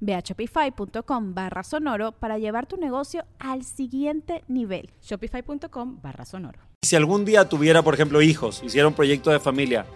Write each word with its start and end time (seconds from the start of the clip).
Ve 0.00 0.14
a 0.14 0.20
shopify.com 0.20 1.34
barra 1.34 1.62
sonoro 1.62 2.12
para 2.12 2.38
llevar 2.38 2.66
tu 2.66 2.76
negocio 2.76 3.24
al 3.38 3.64
siguiente 3.64 4.44
nivel. 4.48 4.90
Shopify.com 5.02 6.00
barra 6.02 6.24
sonoro. 6.24 6.60
Si 6.82 6.96
algún 6.96 7.24
día 7.24 7.48
tuviera, 7.48 7.82
por 7.82 7.94
ejemplo, 7.94 8.22
hijos, 8.22 8.62
hiciera 8.62 8.86
un 8.88 8.94
proyecto 8.94 9.30
de 9.30 9.40
familia 9.40 9.86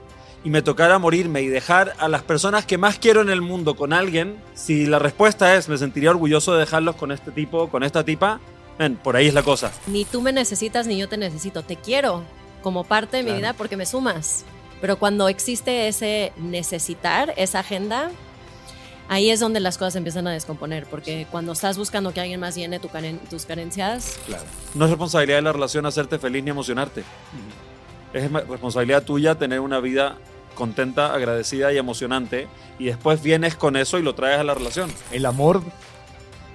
y 0.45 0.51
me 0.51 0.63
tocara 0.63 0.99
morirme 0.99 1.43
y 1.43 1.49
dejar 1.49 1.95
a 1.99 2.09
las 2.09 2.23
personas 2.23 2.67
que 2.67 2.79
más 2.79 2.99
quiero 2.99 3.21
en 3.21 3.31
el 3.31 3.41
mundo 3.41 3.77
con 3.77 3.93
alguien, 3.93 4.37
si 4.55 4.87
la 4.87 4.99
respuesta 4.99 5.55
es 5.55 5.69
me 5.69 5.79
sentiría 5.79 6.11
orgulloso 6.11 6.53
de 6.55 6.61
dejarlos 6.61 6.97
con 6.97 7.13
este 7.13 7.31
tipo, 7.31 7.69
con 7.69 7.85
esta 7.85 8.05
tipa, 8.05 8.41
ven, 8.79 8.97
por 8.97 9.17
ahí 9.17 9.29
es 9.29 9.35
la 9.35 9.43
cosa. 9.43 9.73
Ni 9.87 10.05
tú 10.05 10.21
me 10.21 10.33
necesitas 10.33 10.87
ni 10.87 10.99
yo 10.99 11.09
te 11.09 11.17
necesito. 11.17 11.63
Te 11.63 11.77
quiero 11.77 12.25
como 12.63 12.85
parte 12.85 13.19
de 13.19 13.23
mi 13.23 13.33
vida 13.33 13.53
porque 13.53 13.77
me 13.77 13.87
sumas. 13.87 14.45
Pero 14.81 14.99
cuando 14.99 15.29
existe 15.29 15.87
ese 15.87 16.33
necesitar, 16.37 17.33
esa 17.37 17.61
agenda, 17.61 18.11
ahí 19.13 19.31
es 19.31 19.41
donde 19.41 19.61
las 19.61 19.77
cosas 19.77 19.97
empiezan 19.97 20.27
a 20.27 20.33
descomponer, 20.33 20.87
porque 20.87 21.27
cuando 21.31 21.53
estás 21.53 21.77
buscando 21.77 22.15
que 22.15 22.21
alguien 22.21 22.41
más 22.41 22.55
llene 22.55 22.81
tus 22.81 23.45
carencias... 23.45 24.19
Claro. 24.27 24.45
No 24.75 24.87
es 24.87 24.91
responsabilidad 24.91 25.37
de 25.37 25.43
la 25.43 25.53
relación 25.53 25.85
hacerte 25.85 26.19
feliz 26.19 26.43
ni 26.43 26.51
emocionarte. 26.51 27.05
Es 28.15 28.33
responsabilidad 28.33 29.03
tuya 29.05 29.35
tener 29.35 29.61
una 29.61 29.81
vida 29.81 30.17
contenta, 30.55 31.15
agradecida 31.15 31.73
y 31.73 31.79
emocionante, 31.79 32.49
y 32.79 32.87
después 32.87 33.23
vienes 33.23 33.55
con 33.55 33.77
eso 33.77 33.99
y 33.99 34.03
lo 34.03 34.15
traes 34.15 34.41
a 34.41 34.45
la 34.45 34.55
relación. 34.55 34.91
El 35.11 35.27
amor, 35.27 35.63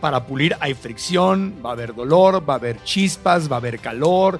para 0.01 0.25
pulir 0.25 0.55
hay 0.59 0.73
fricción, 0.73 1.61
va 1.63 1.69
a 1.69 1.73
haber 1.73 1.93
dolor, 1.93 2.47
va 2.47 2.53
a 2.53 2.57
haber 2.57 2.83
chispas, 2.83 3.51
va 3.51 3.57
a 3.57 3.59
haber 3.59 3.79
calor, 3.79 4.39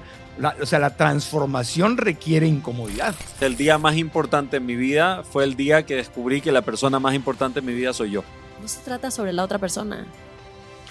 o 0.60 0.66
sea, 0.66 0.78
la 0.78 0.96
transformación 0.96 1.96
requiere 1.96 2.46
incomodidad. 2.46 3.14
El 3.40 3.56
día 3.56 3.78
más 3.78 3.96
importante 3.96 4.58
en 4.58 4.66
mi 4.66 4.76
vida 4.76 5.24
fue 5.24 5.44
el 5.44 5.56
día 5.56 5.84
que 5.84 5.96
descubrí 5.96 6.40
que 6.40 6.52
la 6.52 6.62
persona 6.62 7.00
más 7.00 7.14
importante 7.14 7.60
en 7.60 7.66
mi 7.66 7.74
vida 7.74 7.92
soy 7.92 8.12
yo. 8.12 8.24
No 8.60 8.68
se 8.68 8.80
trata 8.80 9.10
sobre 9.10 9.32
la 9.32 9.44
otra 9.44 9.58
persona. 9.58 10.06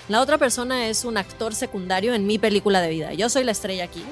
La 0.09 0.21
otra 0.21 0.37
persona 0.37 0.87
es 0.87 1.03
un 1.03 1.17
actor 1.17 1.53
secundario 1.53 2.13
en 2.13 2.25
mi 2.25 2.39
película 2.39 2.81
de 2.81 2.89
vida. 2.89 3.13
Yo 3.13 3.29
soy 3.29 3.43
la 3.43 3.51
estrella 3.51 3.83
aquí. 3.83 4.03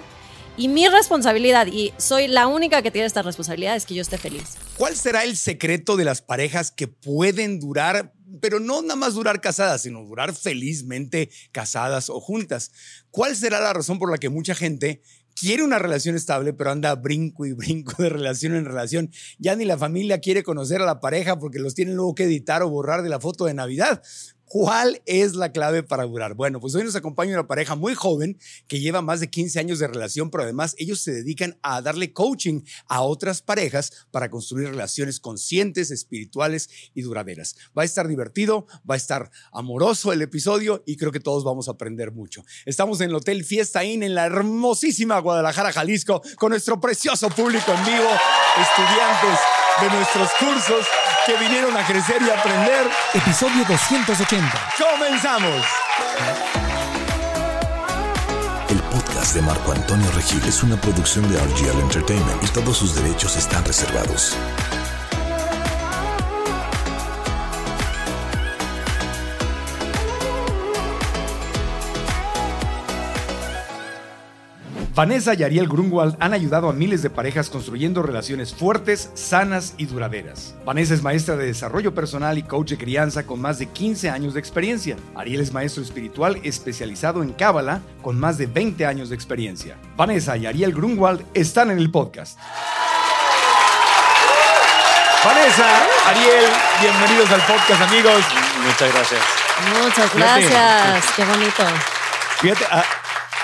Y 0.57 0.69
mi 0.69 0.87
responsabilidad, 0.87 1.67
y 1.67 1.93
soy 1.97 2.27
la 2.27 2.47
única 2.47 2.81
que 2.81 2.91
tiene 2.91 3.07
esta 3.07 3.21
responsabilidad, 3.21 3.75
es 3.75 3.85
que 3.85 3.93
yo 3.93 4.01
esté 4.01 4.17
feliz. 4.17 4.55
¿Cuál 4.77 4.95
será 4.95 5.23
el 5.23 5.35
secreto 5.35 5.97
de 5.97 6.05
las 6.05 6.21
parejas 6.21 6.71
que 6.71 6.87
pueden 6.87 7.59
durar, 7.59 8.13
pero 8.41 8.61
no 8.61 8.81
nada 8.81 8.95
más 8.95 9.15
durar 9.15 9.41
casadas, 9.41 9.81
sino 9.81 10.01
durar 10.03 10.33
felizmente 10.33 11.29
casadas 11.51 12.09
o 12.09 12.21
juntas? 12.21 12.71
¿Cuál 13.11 13.35
será 13.35 13.59
la 13.59 13.73
razón 13.73 13.99
por 13.99 14.09
la 14.09 14.17
que 14.17 14.29
mucha 14.29 14.55
gente 14.55 15.01
quiere 15.35 15.63
una 15.63 15.79
relación 15.79 16.15
estable, 16.15 16.53
pero 16.53 16.71
anda 16.71 16.95
brinco 16.95 17.45
y 17.45 17.53
brinco 17.53 18.01
de 18.01 18.09
relación 18.09 18.55
en 18.55 18.65
relación. 18.65 19.11
Ya 19.37 19.55
ni 19.55 19.65
la 19.65 19.77
familia 19.77 20.19
quiere 20.19 20.43
conocer 20.43 20.81
a 20.81 20.85
la 20.85 20.99
pareja 20.99 21.37
porque 21.37 21.59
los 21.59 21.75
tienen 21.75 21.95
luego 21.95 22.15
que 22.15 22.23
editar 22.23 22.63
o 22.63 22.69
borrar 22.69 23.03
de 23.03 23.09
la 23.09 23.19
foto 23.19 23.45
de 23.45 23.53
Navidad. 23.53 24.01
¿Cuál 24.47 25.01
es 25.05 25.33
la 25.33 25.51
clave 25.51 25.81
para 25.81 26.03
durar? 26.03 26.35
Bueno, 26.35 26.59
pues 26.59 26.75
hoy 26.75 26.83
nos 26.83 26.95
acompaña 26.95 27.33
una 27.33 27.47
pareja 27.47 27.75
muy 27.75 27.95
joven 27.95 28.37
que 28.67 28.79
lleva 28.79 29.01
más 29.01 29.19
de 29.19 29.29
15 29.29 29.59
años 29.59 29.79
de 29.79 29.87
relación, 29.87 30.29
pero 30.29 30.43
además 30.43 30.75
ellos 30.77 31.01
se 31.01 31.11
dedican 31.11 31.57
a 31.63 31.81
darle 31.81 32.13
coaching 32.13 32.61
a 32.87 33.01
otras 33.01 33.41
parejas 33.41 34.07
para 34.11 34.29
construir 34.29 34.69
relaciones 34.69 35.19
conscientes, 35.19 35.89
espirituales 35.89 36.69
y 36.93 37.01
duraderas. 37.01 37.55
Va 37.77 37.81
a 37.81 37.85
estar 37.85 38.07
divertido, 38.07 38.67
va 38.89 38.93
a 38.93 38.97
estar 38.97 39.31
amoroso 39.51 40.13
el 40.13 40.21
episodio 40.21 40.83
y 40.85 40.95
creo 40.95 41.11
que 41.11 41.19
todos 41.19 41.43
vamos 41.43 41.67
a 41.67 41.71
aprender 41.71 42.11
mucho. 42.11 42.45
Estamos 42.65 43.01
en 43.01 43.09
el 43.09 43.15
Hotel 43.15 43.43
Fiesta 43.43 43.83
Inn 43.83 44.03
en 44.03 44.13
la 44.13 44.27
hermosísima 44.27 45.19
Guadalajara, 45.19 45.73
Jalisco, 45.73 46.21
con 46.37 46.51
nuestro 46.51 46.79
precioso 46.79 47.29
público 47.29 47.71
en 47.71 47.83
vivo, 47.83 48.09
estudiantes 48.61 49.64
de 49.81 49.89
nuestros 49.89 50.29
cursos 50.39 50.85
que 51.25 51.35
vinieron 51.37 51.75
a 51.75 51.85
crecer 51.85 52.21
y 52.21 52.29
aprender. 52.29 52.89
Episodio 53.13 53.65
280. 53.65 54.71
¡Comenzamos! 54.77 55.65
El 58.69 58.79
podcast 58.83 59.35
de 59.35 59.41
Marco 59.41 59.73
Antonio 59.73 60.09
Regil 60.11 60.41
es 60.45 60.63
una 60.63 60.79
producción 60.79 61.29
de 61.29 61.37
RGL 61.37 61.79
Entertainment 61.81 62.43
y 62.43 62.47
todos 62.47 62.77
sus 62.77 62.95
derechos 62.95 63.35
están 63.35 63.65
reservados. 63.65 64.35
Vanessa 74.95 75.33
y 75.33 75.43
Ariel 75.43 75.67
Grunwald 75.67 76.15
han 76.21 76.31
ayudado 76.31 76.69
a 76.69 76.73
miles 76.73 77.01
de 77.01 77.09
parejas 77.09 77.49
construyendo 77.49 78.01
relaciones 78.01 78.55
fuertes, 78.55 79.11
sanas 79.13 79.73
y 79.77 79.87
duraderas. 79.87 80.55
Vanessa 80.63 80.93
es 80.93 81.03
maestra 81.03 81.35
de 81.35 81.47
desarrollo 81.47 81.93
personal 81.93 82.37
y 82.37 82.43
coach 82.43 82.69
de 82.69 82.77
crianza 82.77 83.25
con 83.25 83.41
más 83.41 83.59
de 83.59 83.67
15 83.67 84.09
años 84.09 84.33
de 84.33 84.39
experiencia. 84.39 84.95
Ariel 85.13 85.41
es 85.41 85.51
maestro 85.51 85.83
espiritual 85.83 86.39
especializado 86.43 87.23
en 87.23 87.33
Cábala 87.33 87.81
con 88.01 88.17
más 88.17 88.37
de 88.37 88.45
20 88.45 88.85
años 88.85 89.09
de 89.09 89.15
experiencia. 89.15 89.75
Vanessa 89.97 90.37
y 90.37 90.45
Ariel 90.45 90.71
Grunwald 90.71 91.25
están 91.33 91.71
en 91.71 91.79
el 91.79 91.91
podcast. 91.91 92.39
Vanessa, 95.25 95.65
Ariel, 96.05 96.51
bienvenidos 96.79 97.29
al 97.31 97.41
podcast, 97.41 97.81
amigos. 97.81 98.23
Muchas 98.65 98.93
gracias. 98.93 99.21
Muchas 99.83 100.15
gracias. 100.15 101.05
Qué 101.17 101.25
bonito. 101.25 101.63
Fíjate, 102.39 102.65
a, 102.65 102.83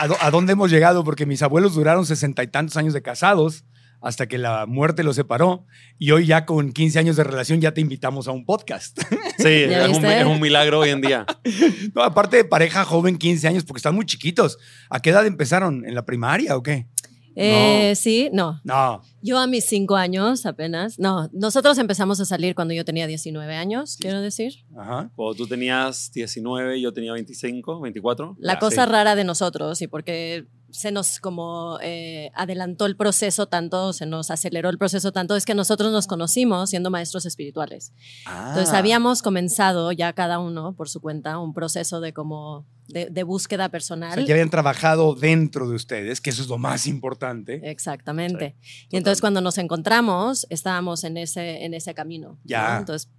dónde 0.07 0.53
hemos 0.53 0.71
llegado, 0.71 1.03
porque 1.03 1.25
mis 1.25 1.41
abuelos 1.41 1.75
duraron 1.75 2.05
sesenta 2.05 2.43
y 2.43 2.47
tantos 2.47 2.77
años 2.77 2.93
de 2.93 3.01
casados 3.01 3.65
hasta 4.01 4.27
que 4.27 4.37
la 4.37 4.65
muerte 4.65 5.03
los 5.03 5.15
separó 5.15 5.65
y 5.99 6.11
hoy 6.11 6.25
ya 6.25 6.45
con 6.45 6.73
15 6.73 6.99
años 6.99 7.15
de 7.15 7.23
relación 7.23 7.61
ya 7.61 7.73
te 7.73 7.81
invitamos 7.81 8.27
a 8.27 8.31
un 8.31 8.45
podcast. 8.45 8.99
Sí, 9.37 9.47
es 9.47 10.25
un, 10.25 10.41
milagro 10.41 10.79
hoy 10.79 10.89
en 10.89 11.01
día. 11.01 11.25
No, 11.93 12.03
aparte 12.03 12.37
de 12.37 12.45
pareja 12.45 12.85
joven, 12.85 13.17
15 13.17 13.47
años, 13.47 13.63
porque 13.63 13.79
están 13.79 13.95
muy 13.95 14.05
chiquitos. 14.05 14.57
¿A 14.89 14.99
qué 15.01 15.11
edad 15.11 15.25
empezaron? 15.25 15.85
¿En 15.85 15.93
la 15.93 16.05
primaria 16.05 16.55
o 16.55 16.63
qué? 16.63 16.87
Eh, 17.35 17.93
Sí, 17.95 18.29
no. 18.33 18.59
No. 18.63 19.01
Yo 19.21 19.37
a 19.39 19.47
mis 19.47 19.65
cinco 19.65 19.95
años 19.95 20.45
apenas. 20.45 20.97
No, 20.97 21.29
nosotros 21.33 21.77
empezamos 21.77 22.19
a 22.19 22.25
salir 22.25 22.55
cuando 22.55 22.73
yo 22.73 22.83
tenía 22.85 23.07
19 23.07 23.55
años, 23.55 23.97
quiero 23.99 24.21
decir. 24.21 24.53
Ajá. 24.75 25.11
Cuando 25.15 25.35
tú 25.35 25.47
tenías 25.47 26.11
19, 26.13 26.81
yo 26.81 26.93
tenía 26.93 27.13
25, 27.13 27.79
24. 27.81 28.37
La 28.39 28.59
cosa 28.59 28.85
rara 28.85 29.15
de 29.15 29.23
nosotros, 29.23 29.81
y 29.81 29.87
porque 29.87 30.45
se 30.71 30.91
nos 30.91 31.19
como 31.19 31.77
eh, 31.81 32.31
adelantó 32.33 32.85
el 32.85 32.95
proceso 32.95 33.47
tanto, 33.47 33.93
se 33.93 34.05
nos 34.05 34.31
aceleró 34.31 34.69
el 34.69 34.77
proceso 34.77 35.11
tanto, 35.11 35.35
es 35.35 35.45
que 35.45 35.55
nosotros 35.55 35.91
nos 35.91 36.07
conocimos 36.07 36.69
siendo 36.69 36.89
maestros 36.89 37.25
espirituales. 37.25 37.93
Entonces 38.25 38.73
ah. 38.73 38.77
habíamos 38.77 39.21
comenzado 39.21 39.91
ya 39.91 40.13
cada 40.13 40.39
uno 40.39 40.73
por 40.75 40.89
su 40.89 41.01
cuenta 41.01 41.37
un 41.39 41.53
proceso 41.53 42.01
de 42.01 42.13
como 42.13 42.65
de, 42.87 43.23
búsqueda 43.23 43.69
personal. 43.69 44.11
O 44.11 44.15
sea, 44.15 44.25
ya 44.25 44.33
habían 44.33 44.49
trabajado 44.49 45.15
dentro 45.15 45.69
de 45.69 45.75
ustedes, 45.75 46.19
que 46.21 46.29
eso 46.29 46.41
es 46.41 46.47
lo 46.47 46.57
más 46.57 46.87
importante. 46.87 47.61
Exactamente. 47.69 48.55
y 48.89 48.97
entonces 48.97 49.21
cuando 49.21 49.41
nos 49.41 49.57
encontramos, 49.57 50.45
estábamos 50.49 51.03
en 51.03 51.17
ese, 51.17 51.63
en 51.65 51.73
ese 51.73 51.93
camino. 51.93 52.39
Ya. 52.43 52.79
Entonces 52.79 53.09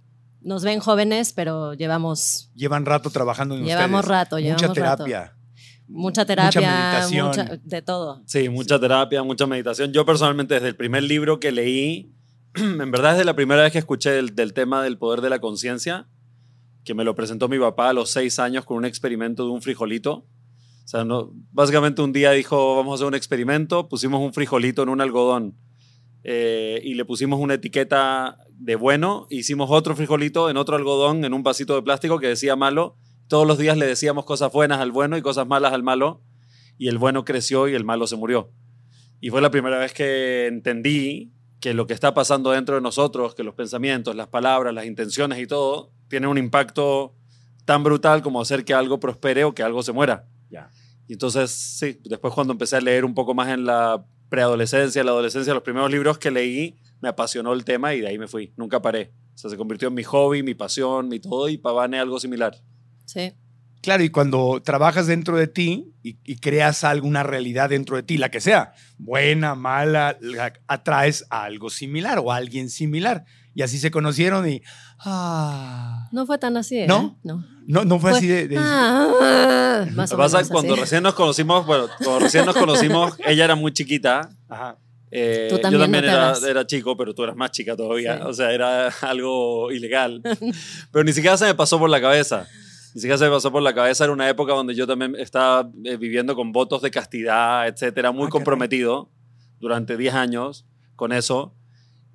nos 0.41 0.63
ven 0.63 0.79
jóvenes, 0.79 1.33
pero 1.33 1.73
llevamos... 1.73 2.51
Llevan 2.53 2.85
rato 2.85 3.09
trabajando 3.09 3.55
en 3.55 3.63
llevamos 3.63 4.05
Rato, 4.05 4.39
llevamos 4.39 4.61
Mucha 4.61 4.73
terapia. 4.73 5.37
Mucha 5.93 6.25
terapia, 6.25 6.59
mucha 6.59 7.43
meditación. 7.43 7.61
de 7.63 7.81
todo. 7.83 8.23
Sí, 8.25 8.49
mucha 8.49 8.79
terapia, 8.79 9.21
mucha 9.21 9.45
meditación. 9.45 9.93
Yo 9.93 10.05
personalmente 10.05 10.55
desde 10.55 10.69
el 10.69 10.75
primer 10.75 11.03
libro 11.03 11.39
que 11.39 11.51
leí, 11.51 12.11
en 12.55 12.89
verdad 12.89 13.11
desde 13.11 13.25
la 13.25 13.35
primera 13.35 13.61
vez 13.61 13.71
que 13.71 13.77
escuché 13.77 14.09
del, 14.09 14.53
tema 14.53 14.81
del 14.81 14.97
poder 14.97 15.21
de 15.21 15.29
la 15.29 15.39
conciencia, 15.39 16.07
que 16.83 16.95
me 16.95 17.03
lo 17.03 17.13
presentó 17.13 17.47
mi 17.47 17.59
papá 17.59 17.89
a 17.89 17.93
los 17.93 18.09
seis 18.09 18.39
años 18.39 18.65
con 18.65 18.77
un 18.77 18.85
experimento 18.85 19.45
de 19.45 19.51
un 19.51 19.61
frijolito, 19.61 20.25
O 20.83 20.87
sea, 20.87 21.05
no, 21.05 21.31
básicamente 21.51 22.01
un 22.01 22.11
día 22.11 22.31
dijo, 22.31 22.75
vamos 22.75 22.93
a 22.93 22.95
hacer 22.95 23.07
un 23.07 23.15
experimento, 23.15 23.87
pusimos 23.87 24.19
un 24.19 24.33
frijolito 24.33 24.81
en 24.81 24.89
un 24.89 24.99
algodón 24.99 25.55
eh, 26.23 26.81
y 26.83 26.95
le 26.95 27.05
pusimos 27.05 27.39
una 27.39 27.53
etiqueta 27.53 28.39
de 28.49 28.75
bueno, 28.75 29.27
hicimos 29.29 29.69
otro 29.69 29.95
frijolito 29.95 30.49
en 30.49 30.57
otro 30.57 30.75
algodón, 30.75 31.23
en 31.23 31.35
un 31.35 31.43
vasito 31.43 31.75
de 31.75 31.83
plástico 31.83 32.19
que 32.19 32.29
decía 32.29 32.55
malo. 32.55 32.97
Todos 33.27 33.47
los 33.47 33.57
días 33.57 33.77
le 33.77 33.85
decíamos 33.85 34.25
cosas 34.25 34.51
buenas 34.51 34.79
al 34.79 34.91
bueno 34.91 35.17
y 35.17 35.21
cosas 35.21 35.47
malas 35.47 35.73
al 35.73 35.83
malo, 35.83 36.21
y 36.77 36.87
el 36.87 36.97
bueno 36.97 37.25
creció 37.25 37.67
y 37.67 37.75
el 37.75 37.85
malo 37.85 38.07
se 38.07 38.15
murió. 38.15 38.51
Y 39.21 39.29
fue 39.29 39.41
la 39.41 39.51
primera 39.51 39.77
vez 39.77 39.93
que 39.93 40.47
entendí 40.47 41.31
que 41.59 41.73
lo 41.73 41.87
que 41.87 41.93
está 41.93 42.13
pasando 42.13 42.51
dentro 42.51 42.75
de 42.75 42.81
nosotros, 42.81 43.35
que 43.35 43.43
los 43.43 43.55
pensamientos, 43.55 44.15
las 44.15 44.27
palabras, 44.27 44.73
las 44.73 44.85
intenciones 44.85 45.39
y 45.39 45.47
todo, 45.47 45.93
tienen 46.09 46.29
un 46.29 46.37
impacto 46.37 47.15
tan 47.65 47.83
brutal 47.83 48.21
como 48.21 48.41
hacer 48.41 48.65
que 48.65 48.73
algo 48.73 48.99
prospere 48.99 49.45
o 49.45 49.55
que 49.55 49.63
algo 49.63 49.81
se 49.81 49.93
muera. 49.93 50.27
Y 51.07 51.13
entonces, 51.13 51.51
sí, 51.51 51.99
después 52.03 52.33
cuando 52.33 52.53
empecé 52.53 52.77
a 52.77 52.81
leer 52.81 53.05
un 53.05 53.13
poco 53.13 53.33
más 53.33 53.49
en 53.49 53.65
la 53.65 54.05
preadolescencia, 54.29 55.03
la 55.03 55.11
adolescencia, 55.11 55.53
los 55.53 55.63
primeros 55.63 55.91
libros 55.91 56.17
que 56.17 56.31
leí, 56.31 56.77
me 57.01 57.09
apasionó 57.09 57.53
el 57.53 57.63
tema 57.65 57.93
y 57.93 58.01
de 58.01 58.07
ahí 58.07 58.17
me 58.17 58.27
fui. 58.27 58.53
Nunca 58.57 58.81
paré. 58.81 59.13
O 59.33 59.37
sea, 59.37 59.49
se 59.49 59.57
convirtió 59.57 59.87
en 59.89 59.93
mi 59.93 60.03
hobby, 60.03 60.43
mi 60.43 60.55
pasión, 60.55 61.07
mi 61.07 61.19
todo, 61.19 61.49
y 61.49 61.57
Pavane 61.57 61.99
algo 61.99 62.19
similar. 62.19 62.55
Sí. 63.05 63.33
Claro, 63.81 64.01
y 64.03 64.09
cuando 64.09 64.61
trabajas 64.63 65.07
dentro 65.07 65.35
de 65.37 65.47
ti 65.47 65.91
y, 66.03 66.17
y 66.23 66.37
creas 66.37 66.83
alguna 66.85 67.21
realidad 67.23 67.69
dentro 67.69 67.97
de 67.97 68.03
ti, 68.03 68.17
la 68.17 68.31
que 68.31 68.39
sea, 68.39 68.73
buena, 68.97 69.55
mala, 69.55 70.17
la- 70.21 70.53
atraes 70.67 71.25
a 71.29 71.43
algo 71.43 71.69
similar 71.69 72.19
o 72.19 72.31
a 72.31 72.37
alguien 72.37 72.69
similar. 72.69 73.25
Y 73.55 73.61
así 73.61 73.77
se 73.77 73.91
conocieron 73.91 74.47
y... 74.49 74.61
Ah, 75.17 76.07
No 76.11 76.25
fue 76.25 76.37
tan 76.37 76.55
así, 76.57 76.79
¿eh? 76.79 76.87
¿No? 76.87 77.19
No. 77.23 77.45
no, 77.67 77.83
no 77.85 77.99
fue, 77.99 78.11
Fue- 78.11 78.17
así 78.19 78.27
de... 78.27 78.47
de- 78.47 78.55
Ah, 78.57 79.85
más 79.93 80.09
Lo 80.11 80.15
o 80.15 80.17
que 80.17 80.21
pasa 80.23 80.37
menos 80.37 80.41
es 80.41 80.47
que 80.47 80.53
cuando 80.53 80.73
así. 80.73 80.81
recién 80.81 81.03
nos 81.03 81.13
conocimos, 81.13 81.65
bueno, 81.65 81.87
cuando 81.97 82.19
recién 82.19 82.45
nos 82.45 82.55
conocimos, 82.55 83.13
ella 83.25 83.43
era 83.45 83.55
muy 83.55 83.73
chiquita. 83.73 84.29
Ajá. 84.47 84.77
eh, 85.11 85.47
Tú 85.49 85.55
yo 85.57 85.61
también 85.61 85.81
también 85.83 86.05
no 86.05 86.11
era, 86.11 86.33
era 86.49 86.65
chico, 86.65 86.95
pero 86.97 87.13
tú 87.13 87.23
eras 87.23 87.35
más 87.35 87.51
chica 87.51 87.75
todavía. 87.75 88.15
Sí. 88.17 88.23
O 88.27 88.33
sea, 88.33 88.51
era 88.53 88.87
algo 89.01 89.71
ilegal. 89.71 90.21
pero 90.91 91.03
ni 91.03 91.11
siquiera 91.13 91.35
se 91.37 91.45
me 91.45 91.53
pasó 91.55 91.77
por 91.77 91.89
la 91.89 91.99
cabeza. 92.01 92.47
Ni 92.93 93.01
siquiera 93.01 93.17
se 93.17 93.25
me 93.25 93.31
pasó 93.31 93.51
por 93.51 93.61
la 93.61 93.73
cabeza. 93.73 94.03
Era 94.03 94.13
una 94.13 94.29
época 94.29 94.53
donde 94.53 94.75
yo 94.75 94.85
también 94.85 95.15
estaba 95.17 95.69
eh, 95.83 95.97
viviendo 95.97 96.35
con 96.35 96.51
votos 96.51 96.81
de 96.81 96.91
castidad, 96.91 97.67
etcétera, 97.67 98.11
muy 98.11 98.27
Ah, 98.27 98.29
comprometido 98.29 99.09
durante 99.59 99.97
10 99.97 100.13
años 100.13 100.65
con 100.95 101.11
eso. 101.11 101.55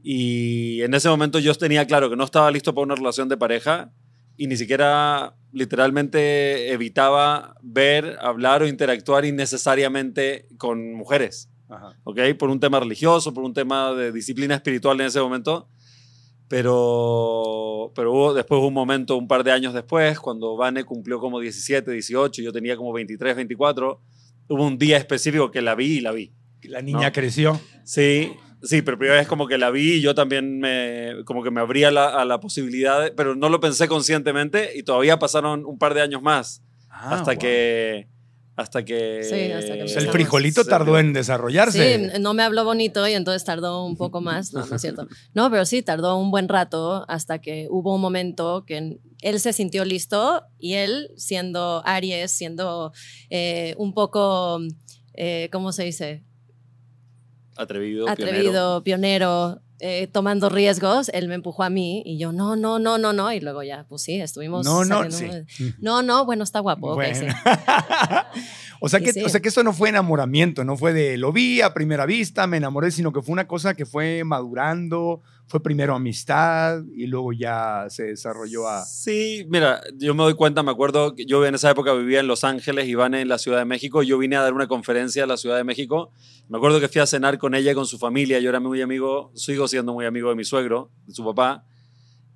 Y 0.02 0.80
en 0.82 0.94
ese 0.94 1.08
momento 1.08 1.38
yo 1.38 1.54
tenía 1.54 1.86
claro 1.86 2.08
que 2.08 2.16
no 2.16 2.24
estaba 2.24 2.50
listo 2.50 2.74
para 2.74 2.84
una 2.84 2.94
relación 2.94 3.28
de 3.28 3.36
pareja 3.36 3.92
y 4.36 4.46
ni 4.46 4.56
siquiera 4.56 5.34
literalmente 5.52 6.72
evitaba 6.72 7.56
ver, 7.62 8.16
hablar 8.20 8.62
o 8.62 8.68
interactuar 8.68 9.24
innecesariamente 9.24 10.46
con 10.56 10.94
mujeres. 10.94 11.50
Ajá. 11.68 11.98
¿ok? 12.04 12.20
Por 12.38 12.48
un 12.50 12.60
tema 12.60 12.78
religioso, 12.80 13.34
por 13.34 13.44
un 13.44 13.52
tema 13.52 13.92
de 13.92 14.12
disciplina 14.12 14.54
espiritual 14.54 15.00
en 15.00 15.06
ese 15.08 15.20
momento. 15.20 15.68
Pero, 16.48 17.92
pero 17.94 18.12
hubo 18.12 18.34
después 18.34 18.60
un 18.62 18.72
momento, 18.74 19.16
un 19.16 19.28
par 19.28 19.44
de 19.44 19.52
años 19.52 19.74
después, 19.74 20.18
cuando 20.20 20.56
Vane 20.56 20.84
cumplió 20.84 21.18
como 21.20 21.40
17, 21.40 21.90
18, 21.90 22.42
yo 22.42 22.52
tenía 22.52 22.76
como 22.76 22.92
23, 22.92 23.36
24, 23.36 24.00
hubo 24.48 24.66
un 24.66 24.78
día 24.78 24.96
específico 24.96 25.50
que 25.50 25.62
la 25.62 25.74
vi 25.74 25.98
y 25.98 26.00
la 26.00 26.12
vi. 26.12 26.32
La 26.62 26.82
niña 26.82 27.06
No. 27.06 27.12
creció. 27.12 27.60
Sí, 27.84 28.32
sí, 28.62 28.82
pero 28.82 28.98
primera 28.98 29.18
vez 29.18 29.28
como 29.28 29.46
que 29.46 29.58
la 29.58 29.70
vi 29.70 29.94
y 29.94 30.00
yo 30.00 30.14
también 30.14 30.58
me, 30.58 31.14
como 31.24 31.42
que 31.42 31.50
me 31.50 31.60
abría 31.60 31.90
la- 31.90 32.08
a 32.20 32.24
la 32.24 32.40
posibilidad, 32.40 33.02
de- 33.04 33.10
pero 33.12 33.34
no 33.34 33.48
lo 33.48 33.60
pensé 33.60 33.86
conscientemente 33.88 34.70
y 34.76 34.82
todavía 34.82 35.18
pasaron 35.18 35.64
un 35.64 35.78
par 35.78 35.94
de 35.94 36.02
años 36.02 36.22
más 36.22 36.62
Ah, 36.90 37.14
hasta 37.14 37.32
wow. 37.32 37.38
que... 37.40 38.08
Hasta 38.58 38.84
que... 38.84 39.22
Sí, 39.22 39.52
hasta 39.52 39.74
que 39.74 39.84
O 39.84 39.88
sea, 39.88 40.02
el 40.02 40.08
frijolito 40.08 40.64
tardó 40.64 40.98
en 40.98 41.12
desarrollarse. 41.12 42.10
Sí, 42.10 42.20
no 42.20 42.34
me 42.34 42.42
habló 42.42 42.64
bonito 42.64 43.06
y 43.06 43.12
entonces 43.12 43.44
tardó 43.44 43.84
un 43.84 43.96
poco 43.96 44.20
más, 44.20 44.52
no, 44.52 44.66
no 44.66 44.74
es 44.74 44.82
cierto. 44.82 45.06
No, 45.32 45.48
pero 45.48 45.64
sí, 45.64 45.80
tardó 45.80 46.16
un 46.16 46.32
buen 46.32 46.48
rato 46.48 47.04
hasta 47.06 47.40
que 47.40 47.68
hubo 47.70 47.94
un 47.94 48.00
momento 48.00 48.64
que 48.66 48.98
él 49.22 49.38
se 49.38 49.52
sintió 49.52 49.84
listo 49.84 50.42
y 50.58 50.74
él, 50.74 51.12
siendo 51.16 51.82
Aries, 51.86 52.32
siendo 52.32 52.92
eh, 53.30 53.76
un 53.78 53.94
poco, 53.94 54.58
eh, 55.14 55.48
¿cómo 55.52 55.70
se 55.70 55.84
dice? 55.84 56.24
Atrevido, 57.56 58.06
pionero. 58.06 58.28
Atrevido, 58.28 58.82
pionero, 58.82 59.62
eh, 59.80 60.08
tomando 60.10 60.48
riesgos, 60.48 61.08
él 61.10 61.28
me 61.28 61.34
empujó 61.34 61.62
a 61.62 61.70
mí 61.70 62.02
y 62.04 62.18
yo, 62.18 62.32
no, 62.32 62.56
no, 62.56 62.78
no, 62.78 62.98
no, 62.98 63.12
no. 63.12 63.32
Y 63.32 63.40
luego 63.40 63.62
ya, 63.62 63.86
pues 63.88 64.02
sí, 64.02 64.20
estuvimos. 64.20 64.64
No, 64.64 64.84
no, 64.84 65.10
sí. 65.10 65.28
No, 65.80 66.02
no, 66.02 66.24
bueno, 66.24 66.44
está 66.44 66.60
guapo. 66.60 66.98
sí. 67.14 67.26
o, 68.80 68.88
sea 68.88 69.00
que, 69.00 69.12
sí. 69.12 69.22
o 69.22 69.28
sea 69.28 69.40
que 69.40 69.48
esto 69.48 69.62
no 69.62 69.72
fue 69.72 69.88
enamoramiento, 69.88 70.64
no 70.64 70.76
fue 70.76 70.92
de 70.92 71.16
lo 71.16 71.32
vi 71.32 71.60
a 71.60 71.74
primera 71.74 72.06
vista, 72.06 72.46
me 72.46 72.56
enamoré, 72.56 72.90
sino 72.90 73.12
que 73.12 73.22
fue 73.22 73.32
una 73.32 73.46
cosa 73.46 73.74
que 73.74 73.86
fue 73.86 74.24
madurando, 74.24 75.22
fue 75.48 75.62
primero 75.62 75.94
amistad 75.94 76.82
y 76.94 77.06
luego 77.06 77.32
ya 77.32 77.86
se 77.88 78.04
desarrolló 78.04 78.68
a... 78.68 78.84
Sí, 78.84 79.46
mira, 79.48 79.80
yo 79.96 80.14
me 80.14 80.22
doy 80.22 80.34
cuenta, 80.34 80.62
me 80.62 80.70
acuerdo 80.70 81.14
que 81.14 81.24
yo 81.24 81.44
en 81.46 81.54
esa 81.54 81.70
época 81.70 81.94
vivía 81.94 82.20
en 82.20 82.26
Los 82.26 82.44
Ángeles 82.44 82.86
y 82.86 82.94
Van 82.94 83.14
en 83.14 83.28
la 83.28 83.38
Ciudad 83.38 83.58
de 83.58 83.64
México. 83.64 84.02
Yo 84.02 84.18
vine 84.18 84.36
a 84.36 84.42
dar 84.42 84.52
una 84.52 84.68
conferencia 84.68 85.24
a 85.24 85.26
la 85.26 85.38
Ciudad 85.38 85.56
de 85.56 85.64
México. 85.64 86.12
Me 86.48 86.58
acuerdo 86.58 86.80
que 86.80 86.88
fui 86.88 87.00
a 87.00 87.06
cenar 87.06 87.38
con 87.38 87.54
ella 87.54 87.72
y 87.72 87.74
con 87.74 87.86
su 87.86 87.98
familia. 87.98 88.38
Yo 88.40 88.50
era 88.50 88.60
muy 88.60 88.82
amigo, 88.82 89.32
sigo 89.34 89.66
siendo 89.68 89.94
muy 89.94 90.04
amigo 90.04 90.28
de 90.28 90.36
mi 90.36 90.44
suegro, 90.44 90.90
de 91.06 91.14
su 91.14 91.24
papá. 91.24 91.64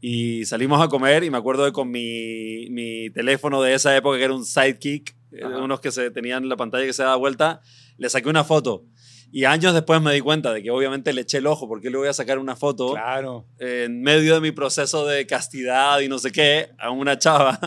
Y 0.00 0.46
salimos 0.46 0.82
a 0.82 0.88
comer 0.88 1.22
y 1.22 1.30
me 1.30 1.36
acuerdo 1.36 1.64
de 1.64 1.72
con 1.72 1.90
mi, 1.90 2.68
mi 2.70 3.10
teléfono 3.10 3.62
de 3.62 3.74
esa 3.74 3.94
época, 3.94 4.16
que 4.16 4.24
era 4.24 4.34
un 4.34 4.44
sidekick, 4.44 5.14
eh, 5.32 5.44
Ajá. 5.44 5.58
unos 5.58 5.80
que 5.80 5.92
se 5.92 6.10
tenían 6.10 6.48
la 6.48 6.56
pantalla 6.56 6.86
que 6.86 6.92
se 6.92 7.02
daba 7.02 7.16
vuelta, 7.16 7.60
le 7.98 8.08
saqué 8.08 8.28
una 8.28 8.42
foto. 8.42 8.84
Y 9.34 9.46
años 9.46 9.72
después 9.72 10.00
me 10.02 10.12
di 10.12 10.20
cuenta 10.20 10.52
de 10.52 10.62
que 10.62 10.70
obviamente 10.70 11.10
le 11.14 11.22
eché 11.22 11.38
el 11.38 11.46
ojo, 11.46 11.66
porque 11.66 11.88
le 11.88 11.96
voy 11.96 12.06
a 12.06 12.12
sacar 12.12 12.38
una 12.38 12.54
foto 12.54 12.92
Claro, 12.92 13.46
en 13.58 14.02
medio 14.02 14.34
de 14.34 14.40
mi 14.42 14.52
proceso 14.52 15.06
de 15.06 15.26
castidad 15.26 16.00
y 16.00 16.08
no 16.08 16.18
sé 16.18 16.30
qué, 16.30 16.68
a 16.78 16.90
una 16.90 17.18
chava. 17.18 17.58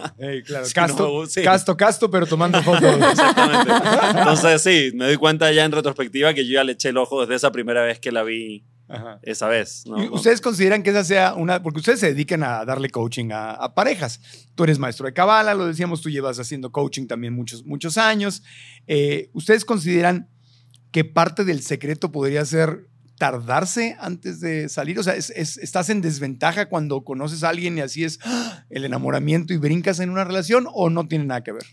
Claro. 0.46 0.68
Casto, 0.76 1.22
no, 1.22 1.26
sí. 1.26 1.42
casto, 1.42 1.76
casto, 1.76 2.12
pero 2.12 2.28
tomando 2.28 2.62
fotos. 2.64 2.96
Exactamente. 2.96 3.72
Entonces, 4.20 4.62
sí, 4.62 4.92
me 4.94 5.06
doy 5.06 5.18
cuenta 5.18 5.52
ya 5.52 5.66
en 5.66 5.72
retrospectiva 5.72 6.36
que 6.36 6.46
yo 6.46 6.54
ya 6.54 6.64
le 6.64 6.74
eché 6.74 6.90
el 6.90 6.98
ojo 6.98 7.22
desde 7.22 7.34
esa 7.34 7.52
primera 7.52 7.82
vez 7.82 8.00
que 8.00 8.12
la 8.12 8.22
vi 8.22 8.64
Ajá. 8.88 9.20
esa 9.24 9.48
vez. 9.48 9.86
¿no? 9.88 10.04
¿Y 10.04 10.08
¿Ustedes 10.10 10.42
consideran 10.42 10.84
que 10.84 10.92
esa 10.92 11.04
sea 11.04 11.34
una, 11.34 11.64
porque 11.64 11.80
ustedes 11.80 12.00
se 12.00 12.08
dedican 12.14 12.44
a 12.44 12.64
darle 12.66 12.92
coaching 12.92 13.32
a, 13.32 13.52
a 13.54 13.74
parejas? 13.74 14.22
Tú 14.54 14.66
eres 14.66 14.78
maestro 14.78 15.08
de 15.08 15.14
cabala, 15.14 15.56
lo 15.56 15.66
decíamos, 15.66 16.02
tú 16.02 16.12
llevas 16.12 16.40
haciendo 16.40 16.72
coaching 16.72 17.08
también 17.08 17.34
muchos, 17.34 17.66
muchos 17.66 17.98
años. 17.98 18.44
Eh, 18.86 19.32
¿Ustedes 19.34 19.66
consideran 19.66 20.30
que 20.96 21.04
parte 21.04 21.44
del 21.44 21.62
secreto 21.62 22.10
podría 22.10 22.46
ser 22.46 22.88
tardarse 23.18 23.98
antes 24.00 24.40
de 24.40 24.70
salir? 24.70 24.98
O 24.98 25.04
sea, 25.04 25.14
es- 25.16 25.30
es- 25.36 25.58
¿estás 25.58 25.90
en 25.90 26.00
desventaja 26.00 26.70
cuando 26.70 27.04
conoces 27.04 27.44
a 27.44 27.50
alguien 27.50 27.78
y 27.78 27.82
así 27.82 28.06
es 28.06 28.18
¡ah! 28.24 28.64
el 28.70 28.86
enamoramiento 28.86 29.54
y 29.54 29.58
brincas 29.58 30.00
en 30.00 30.10
una 30.10 30.24
relación 30.24 30.68
o 30.74 30.90
no 30.90 31.06
tiene 31.10 31.26
nada 31.26 31.44
que 31.44 31.52
ver? 31.52 31.64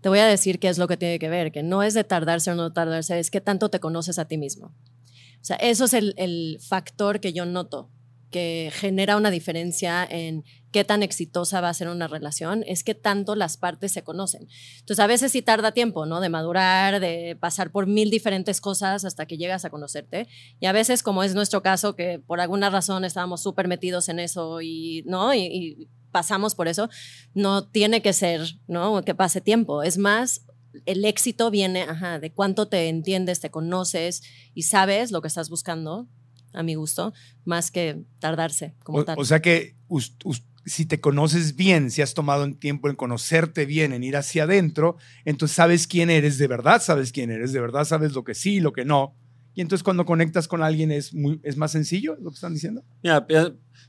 Te 0.00 0.08
voy 0.08 0.20
a 0.20 0.26
decir 0.28 0.60
qué 0.60 0.68
es 0.68 0.78
lo 0.78 0.86
que 0.86 0.96
tiene 0.96 1.18
que 1.18 1.28
ver, 1.28 1.50
que 1.50 1.64
no 1.64 1.82
es 1.82 1.92
de 1.94 2.04
tardarse 2.04 2.52
o 2.52 2.54
no 2.54 2.72
tardarse, 2.72 3.18
es 3.18 3.32
que 3.32 3.40
tanto 3.40 3.68
te 3.68 3.80
conoces 3.80 4.20
a 4.20 4.26
ti 4.26 4.38
mismo. 4.38 4.66
O 4.68 5.44
sea, 5.44 5.56
eso 5.56 5.86
es 5.86 5.92
el, 5.94 6.14
el 6.16 6.58
factor 6.60 7.18
que 7.18 7.32
yo 7.32 7.46
noto, 7.46 7.90
que 8.30 8.70
genera 8.72 9.16
una 9.16 9.32
diferencia 9.32 10.06
en 10.08 10.44
qué 10.70 10.84
tan 10.84 11.02
exitosa 11.02 11.60
va 11.60 11.68
a 11.70 11.74
ser 11.74 11.88
una 11.88 12.08
relación, 12.08 12.62
es 12.66 12.84
que 12.84 12.94
tanto 12.94 13.34
las 13.34 13.56
partes 13.56 13.92
se 13.92 14.02
conocen. 14.04 14.48
Entonces, 14.80 14.98
a 15.00 15.06
veces 15.06 15.32
sí 15.32 15.40
tarda 15.42 15.72
tiempo, 15.72 16.04
¿no? 16.06 16.20
De 16.20 16.28
madurar, 16.28 17.00
de 17.00 17.36
pasar 17.40 17.70
por 17.70 17.86
mil 17.86 18.10
diferentes 18.10 18.60
cosas 18.60 19.04
hasta 19.04 19.24
que 19.26 19.38
llegas 19.38 19.64
a 19.64 19.70
conocerte. 19.70 20.28
Y 20.60 20.66
a 20.66 20.72
veces, 20.72 21.02
como 21.02 21.22
es 21.22 21.34
nuestro 21.34 21.62
caso, 21.62 21.96
que 21.96 22.18
por 22.18 22.40
alguna 22.40 22.68
razón 22.70 23.04
estábamos 23.04 23.42
súper 23.42 23.66
metidos 23.68 24.08
en 24.10 24.18
eso 24.18 24.60
y, 24.60 25.02
¿no? 25.06 25.32
Y, 25.32 25.40
y 25.40 25.88
pasamos 26.10 26.54
por 26.54 26.68
eso, 26.68 26.88
no 27.34 27.66
tiene 27.66 28.02
que 28.02 28.12
ser, 28.12 28.40
¿no? 28.66 29.02
Que 29.02 29.14
pase 29.14 29.40
tiempo. 29.40 29.82
Es 29.82 29.96
más, 29.98 30.42
el 30.86 31.04
éxito 31.04 31.50
viene, 31.50 31.82
ajá, 31.82 32.18
de 32.18 32.30
cuánto 32.32 32.68
te 32.68 32.88
entiendes, 32.88 33.40
te 33.40 33.50
conoces 33.50 34.22
y 34.54 34.62
sabes 34.62 35.12
lo 35.12 35.22
que 35.22 35.28
estás 35.28 35.48
buscando, 35.50 36.08
a 36.54 36.62
mi 36.62 36.74
gusto, 36.76 37.12
más 37.44 37.70
que 37.70 38.04
tardarse 38.20 38.74
como 38.82 38.98
O, 39.00 39.04
tal. 39.04 39.18
o 39.18 39.24
sea 39.24 39.40
que 39.40 39.76
us- 39.88 40.14
us- 40.24 40.42
si 40.68 40.86
te 40.86 41.00
conoces 41.00 41.56
bien, 41.56 41.90
si 41.90 42.02
has 42.02 42.14
tomado 42.14 42.44
un 42.44 42.58
tiempo 42.58 42.88
en 42.88 42.96
conocerte 42.96 43.66
bien, 43.66 43.92
en 43.92 44.04
ir 44.04 44.16
hacia 44.16 44.44
adentro, 44.44 44.96
entonces 45.24 45.54
sabes 45.56 45.86
quién 45.86 46.10
eres 46.10 46.38
de 46.38 46.46
verdad, 46.46 46.80
sabes 46.82 47.12
quién 47.12 47.30
eres 47.30 47.52
de 47.52 47.60
verdad, 47.60 47.84
sabes 47.84 48.12
lo 48.12 48.24
que 48.24 48.34
sí 48.34 48.60
lo 48.60 48.72
que 48.72 48.84
no. 48.84 49.14
Y 49.54 49.60
entonces 49.60 49.82
cuando 49.82 50.04
conectas 50.04 50.46
con 50.46 50.62
alguien 50.62 50.92
es, 50.92 51.12
muy, 51.12 51.40
es 51.42 51.56
más 51.56 51.72
sencillo, 51.72 52.16
lo 52.20 52.30
que 52.30 52.34
están 52.34 52.54
diciendo. 52.54 52.84
Mira, 53.02 53.26
pi- 53.26 53.34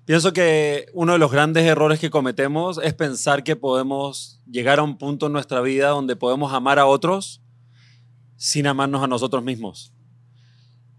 pienso 0.06 0.34
que 0.34 0.88
uno 0.94 1.14
de 1.14 1.20
los 1.20 1.32
grandes 1.32 1.64
errores 1.66 2.00
que 2.00 2.10
cometemos 2.10 2.80
es 2.84 2.96
pensar 2.96 3.44
que 3.44 3.56
podemos 3.56 4.42
llegar 4.50 4.80
a 4.80 4.84
un 4.84 4.98
punto 4.98 5.28
en 5.28 5.34
nuestra 5.34 5.62
vida 5.62 5.90
donde 5.90 6.16
podemos 6.16 6.54
amar 6.54 6.80
a 6.80 6.88
otros 6.88 7.44
sin 8.36 8.66
amarnos 8.66 9.04
a 9.04 9.08
nosotros 9.08 9.44
mismos. 9.44 9.94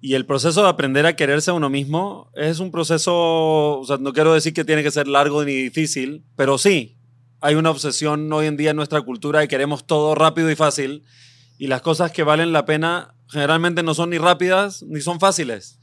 Y 0.00 0.14
el 0.14 0.24
proceso 0.24 0.62
de 0.62 0.68
aprender 0.68 1.04
a 1.04 1.14
quererse 1.14 1.50
a 1.50 1.54
uno 1.54 1.68
mismo 1.68 2.30
es 2.34 2.58
un 2.58 2.70
proceso, 2.70 3.80
o 3.80 3.84
sea, 3.84 3.98
no 3.98 4.12
quiero 4.12 4.32
decir 4.32 4.54
que 4.54 4.64
tiene 4.64 4.82
que 4.82 4.90
ser 4.90 5.06
largo 5.06 5.44
ni 5.44 5.52
difícil, 5.52 6.24
pero 6.36 6.56
sí, 6.56 6.96
hay 7.40 7.54
una 7.54 7.70
obsesión 7.70 8.32
hoy 8.32 8.46
en 8.46 8.56
día 8.56 8.70
en 8.70 8.76
nuestra 8.76 9.02
cultura 9.02 9.40
de 9.40 9.48
queremos 9.48 9.86
todo 9.86 10.14
rápido 10.14 10.50
y 10.50 10.56
fácil. 10.56 11.04
Y 11.58 11.66
las 11.66 11.82
cosas 11.82 12.12
que 12.12 12.22
valen 12.22 12.52
la 12.52 12.64
pena 12.64 13.14
generalmente 13.28 13.82
no 13.82 13.94
son 13.94 14.10
ni 14.10 14.18
rápidas 14.18 14.82
ni 14.82 15.00
son 15.00 15.20
fáciles. 15.20 15.78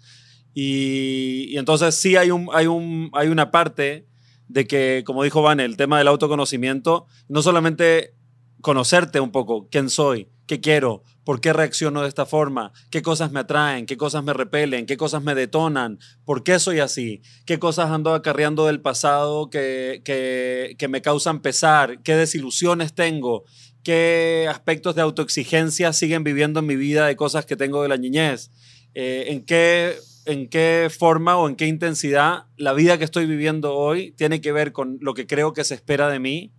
Y, 0.53 1.45
y 1.49 1.57
entonces 1.57 1.93
sí 1.95 2.15
hay, 2.15 2.31
un, 2.31 2.49
hay, 2.53 2.65
un, 2.65 3.11
hay 3.13 3.27
una 3.27 3.51
parte 3.51 4.07
de 4.47 4.65
que, 4.65 5.03
como 5.05 5.23
dijo 5.23 5.41
Van, 5.41 5.59
el 5.59 5.77
tema 5.77 5.99
del 5.99 6.07
autoconocimiento, 6.07 7.05
no 7.27 7.43
solamente 7.43 8.15
conocerte 8.61 9.19
un 9.19 9.31
poco, 9.31 9.67
quién 9.69 9.89
soy, 9.89 10.29
qué 10.47 10.59
quiero, 10.59 11.03
por 11.27 11.41
qué 11.41 11.51
reacciono 11.51 12.03
de 12.03 12.07
esta 12.07 12.25
forma, 12.25 12.71
qué 12.89 13.01
cosas 13.01 13.33
me 13.33 13.41
atraen, 13.41 13.85
qué 13.85 13.97
cosas 13.97 14.23
me 14.23 14.31
repelen, 14.31 14.85
qué 14.85 14.95
cosas 14.95 15.21
me 15.21 15.35
detonan, 15.35 15.99
por 16.23 16.41
qué 16.41 16.57
soy 16.57 16.79
así, 16.79 17.21
qué 17.45 17.59
cosas 17.59 17.91
ando 17.91 18.13
acarreando 18.13 18.65
del 18.65 18.79
pasado 18.79 19.49
que, 19.49 20.01
que, 20.05 20.77
que 20.79 20.87
me 20.87 21.01
causan 21.01 21.41
pesar, 21.41 22.01
qué 22.01 22.15
desilusiones 22.15 22.93
tengo, 22.93 23.43
qué 23.83 24.47
aspectos 24.49 24.95
de 24.95 25.01
autoexigencia 25.01 25.91
siguen 25.91 26.23
viviendo 26.23 26.61
en 26.61 26.65
mi 26.65 26.77
vida 26.77 27.05
de 27.05 27.17
cosas 27.17 27.45
que 27.45 27.57
tengo 27.57 27.83
de 27.83 27.89
la 27.89 27.97
niñez, 27.97 28.49
eh, 28.93 29.25
en 29.27 29.43
qué 29.43 29.97
en 30.27 30.47
qué 30.47 30.89
forma 30.89 31.35
o 31.35 31.49
en 31.49 31.57
qué 31.57 31.67
intensidad 31.67 32.45
la 32.55 32.71
vida 32.71 32.97
que 32.97 33.03
estoy 33.03 33.25
viviendo 33.25 33.75
hoy 33.75 34.13
tiene 34.13 34.39
que 34.39 34.53
ver 34.53 34.71
con 34.71 34.97
lo 35.01 35.13
que 35.13 35.27
creo 35.27 35.51
que 35.51 35.65
se 35.65 35.75
espera 35.75 36.07
de 36.07 36.19
mí 36.19 36.53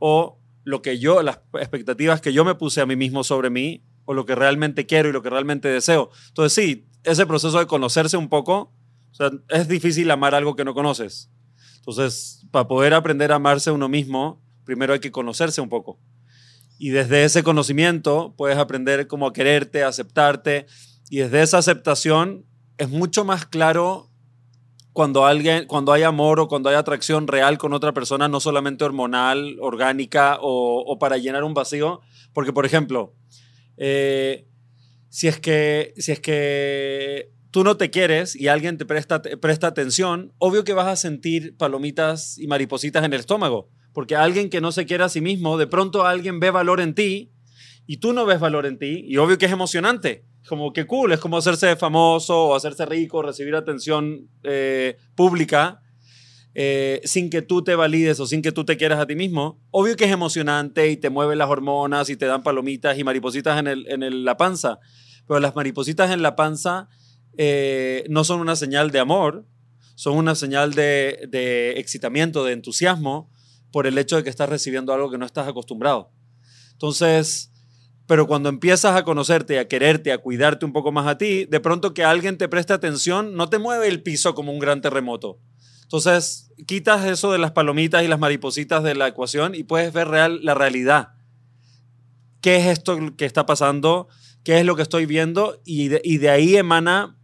o 0.00 0.40
lo 0.64 0.82
que 0.82 0.98
yo, 0.98 1.22
las 1.22 1.40
expectativas 1.54 2.20
que 2.20 2.32
yo 2.32 2.44
me 2.44 2.54
puse 2.54 2.80
a 2.80 2.86
mí 2.86 2.96
mismo 2.96 3.22
sobre 3.22 3.50
mí 3.50 3.84
o 4.04 4.14
lo 4.14 4.26
que 4.26 4.34
realmente 4.34 4.86
quiero 4.86 5.08
y 5.08 5.12
lo 5.12 5.22
que 5.22 5.30
realmente 5.30 5.68
deseo. 5.68 6.10
Entonces 6.28 6.52
sí, 6.52 6.88
ese 7.04 7.26
proceso 7.26 7.58
de 7.58 7.66
conocerse 7.66 8.16
un 8.16 8.28
poco, 8.28 8.72
es 9.48 9.68
difícil 9.68 10.10
amar 10.10 10.34
algo 10.34 10.56
que 10.56 10.64
no 10.64 10.74
conoces. 10.74 11.30
Entonces, 11.76 12.46
para 12.50 12.66
poder 12.66 12.94
aprender 12.94 13.30
a 13.30 13.36
amarse 13.36 13.70
uno 13.70 13.88
mismo, 13.88 14.42
primero 14.64 14.94
hay 14.94 15.00
que 15.00 15.12
conocerse 15.12 15.60
un 15.60 15.68
poco. 15.68 16.00
Y 16.78 16.90
desde 16.90 17.24
ese 17.24 17.42
conocimiento 17.42 18.34
puedes 18.36 18.58
aprender 18.58 19.06
cómo 19.06 19.32
quererte, 19.32 19.84
aceptarte. 19.84 20.66
Y 21.10 21.18
desde 21.18 21.42
esa 21.42 21.58
aceptación 21.58 22.46
es 22.78 22.88
mucho 22.88 23.24
más 23.24 23.46
claro 23.46 24.10
cuando 24.94 25.26
alguien, 25.26 25.66
cuando 25.66 25.92
hay 25.92 26.04
amor 26.04 26.38
o 26.38 26.46
cuando 26.46 26.68
hay 26.68 26.76
atracción 26.76 27.26
real 27.26 27.58
con 27.58 27.72
otra 27.72 27.92
persona, 27.92 28.28
no 28.28 28.38
solamente 28.38 28.84
hormonal, 28.84 29.58
orgánica 29.60 30.38
o, 30.40 30.98
para 31.00 31.18
llenar 31.18 31.42
un 31.42 31.52
vacío. 31.52 32.00
Porque, 32.32 32.52
por 32.52 32.64
ejemplo, 32.64 33.12
eh, 33.76 34.46
si, 35.08 35.26
es 35.26 35.40
que, 35.40 35.94
si 35.96 36.12
es 36.12 36.20
que 36.20 37.32
tú 37.50 37.64
no 37.64 37.76
te 37.76 37.90
quieres 37.90 38.36
y 38.36 38.46
alguien 38.46 38.78
te 38.78 38.86
presta, 38.86 39.20
presta 39.20 39.66
atención, 39.66 40.32
obvio 40.38 40.62
que 40.62 40.74
vas 40.74 40.86
a 40.86 40.94
sentir 40.94 41.56
palomitas 41.56 42.38
y 42.38 42.46
maripositas 42.46 43.04
en 43.04 43.12
el 43.12 43.20
estómago. 43.20 43.70
Porque 43.92 44.14
alguien 44.14 44.48
que 44.48 44.60
no 44.60 44.70
se 44.70 44.86
quiere 44.86 45.02
a 45.02 45.08
sí 45.08 45.20
mismo, 45.20 45.58
de 45.58 45.66
pronto 45.66 46.06
alguien 46.06 46.38
ve 46.38 46.52
valor 46.52 46.80
en 46.80 46.94
ti 46.94 47.32
y 47.84 47.96
tú 47.96 48.12
no 48.12 48.26
ves 48.26 48.38
valor 48.38 48.64
en 48.64 48.78
ti 48.78 49.04
y 49.08 49.16
obvio 49.16 49.38
que 49.38 49.46
es 49.46 49.52
emocionante 49.52 50.24
como 50.48 50.72
que 50.72 50.86
cool, 50.86 51.12
es 51.12 51.20
como 51.20 51.36
hacerse 51.36 51.76
famoso 51.76 52.48
o 52.48 52.54
hacerse 52.54 52.84
rico, 52.86 53.22
recibir 53.22 53.54
atención 53.54 54.28
eh, 54.42 54.96
pública 55.14 55.80
eh, 56.56 57.00
sin 57.04 57.30
que 57.30 57.42
tú 57.42 57.64
te 57.64 57.74
valides 57.74 58.20
o 58.20 58.26
sin 58.26 58.40
que 58.40 58.52
tú 58.52 58.64
te 58.64 58.76
quieras 58.76 59.00
a 59.00 59.06
ti 59.06 59.16
mismo. 59.16 59.60
Obvio 59.70 59.96
que 59.96 60.04
es 60.04 60.12
emocionante 60.12 60.88
y 60.88 60.96
te 60.96 61.10
mueven 61.10 61.38
las 61.38 61.48
hormonas 61.48 62.10
y 62.10 62.16
te 62.16 62.26
dan 62.26 62.42
palomitas 62.42 62.96
y 62.96 63.04
maripositas 63.04 63.58
en, 63.58 63.66
el, 63.66 63.86
en 63.88 64.24
la 64.24 64.36
panza, 64.36 64.78
pero 65.26 65.40
las 65.40 65.56
maripositas 65.56 66.12
en 66.12 66.22
la 66.22 66.36
panza 66.36 66.88
eh, 67.36 68.04
no 68.08 68.22
son 68.22 68.40
una 68.40 68.54
señal 68.54 68.92
de 68.92 69.00
amor, 69.00 69.46
son 69.96 70.16
una 70.16 70.36
señal 70.36 70.74
de, 70.74 71.26
de 71.28 71.72
excitamiento, 71.80 72.44
de 72.44 72.52
entusiasmo 72.52 73.30
por 73.72 73.88
el 73.88 73.98
hecho 73.98 74.16
de 74.16 74.22
que 74.22 74.30
estás 74.30 74.48
recibiendo 74.48 74.92
algo 74.92 75.10
que 75.10 75.18
no 75.18 75.26
estás 75.26 75.48
acostumbrado. 75.48 76.12
Entonces, 76.70 77.50
pero 78.06 78.26
cuando 78.26 78.48
empiezas 78.48 78.96
a 78.96 79.04
conocerte, 79.04 79.58
a 79.58 79.66
quererte, 79.66 80.12
a 80.12 80.18
cuidarte 80.18 80.66
un 80.66 80.72
poco 80.72 80.92
más 80.92 81.06
a 81.06 81.16
ti, 81.16 81.46
de 81.46 81.60
pronto 81.60 81.94
que 81.94 82.04
alguien 82.04 82.36
te 82.36 82.48
preste 82.48 82.72
atención, 82.72 83.34
no 83.34 83.48
te 83.48 83.58
mueve 83.58 83.88
el 83.88 84.02
piso 84.02 84.34
como 84.34 84.52
un 84.52 84.58
gran 84.58 84.82
terremoto. 84.82 85.38
Entonces, 85.82 86.50
quitas 86.66 87.06
eso 87.06 87.32
de 87.32 87.38
las 87.38 87.52
palomitas 87.52 88.04
y 88.04 88.08
las 88.08 88.18
maripositas 88.18 88.82
de 88.82 88.94
la 88.94 89.08
ecuación 89.08 89.54
y 89.54 89.64
puedes 89.64 89.92
ver 89.92 90.08
real, 90.08 90.40
la 90.42 90.54
realidad. 90.54 91.14
¿Qué 92.42 92.56
es 92.56 92.66
esto 92.66 92.98
que 93.16 93.24
está 93.24 93.46
pasando? 93.46 94.08
¿Qué 94.42 94.58
es 94.58 94.66
lo 94.66 94.76
que 94.76 94.82
estoy 94.82 95.06
viendo? 95.06 95.62
Y 95.64 95.88
de, 95.88 96.30
ahí 96.30 96.56
emana, 96.56 97.16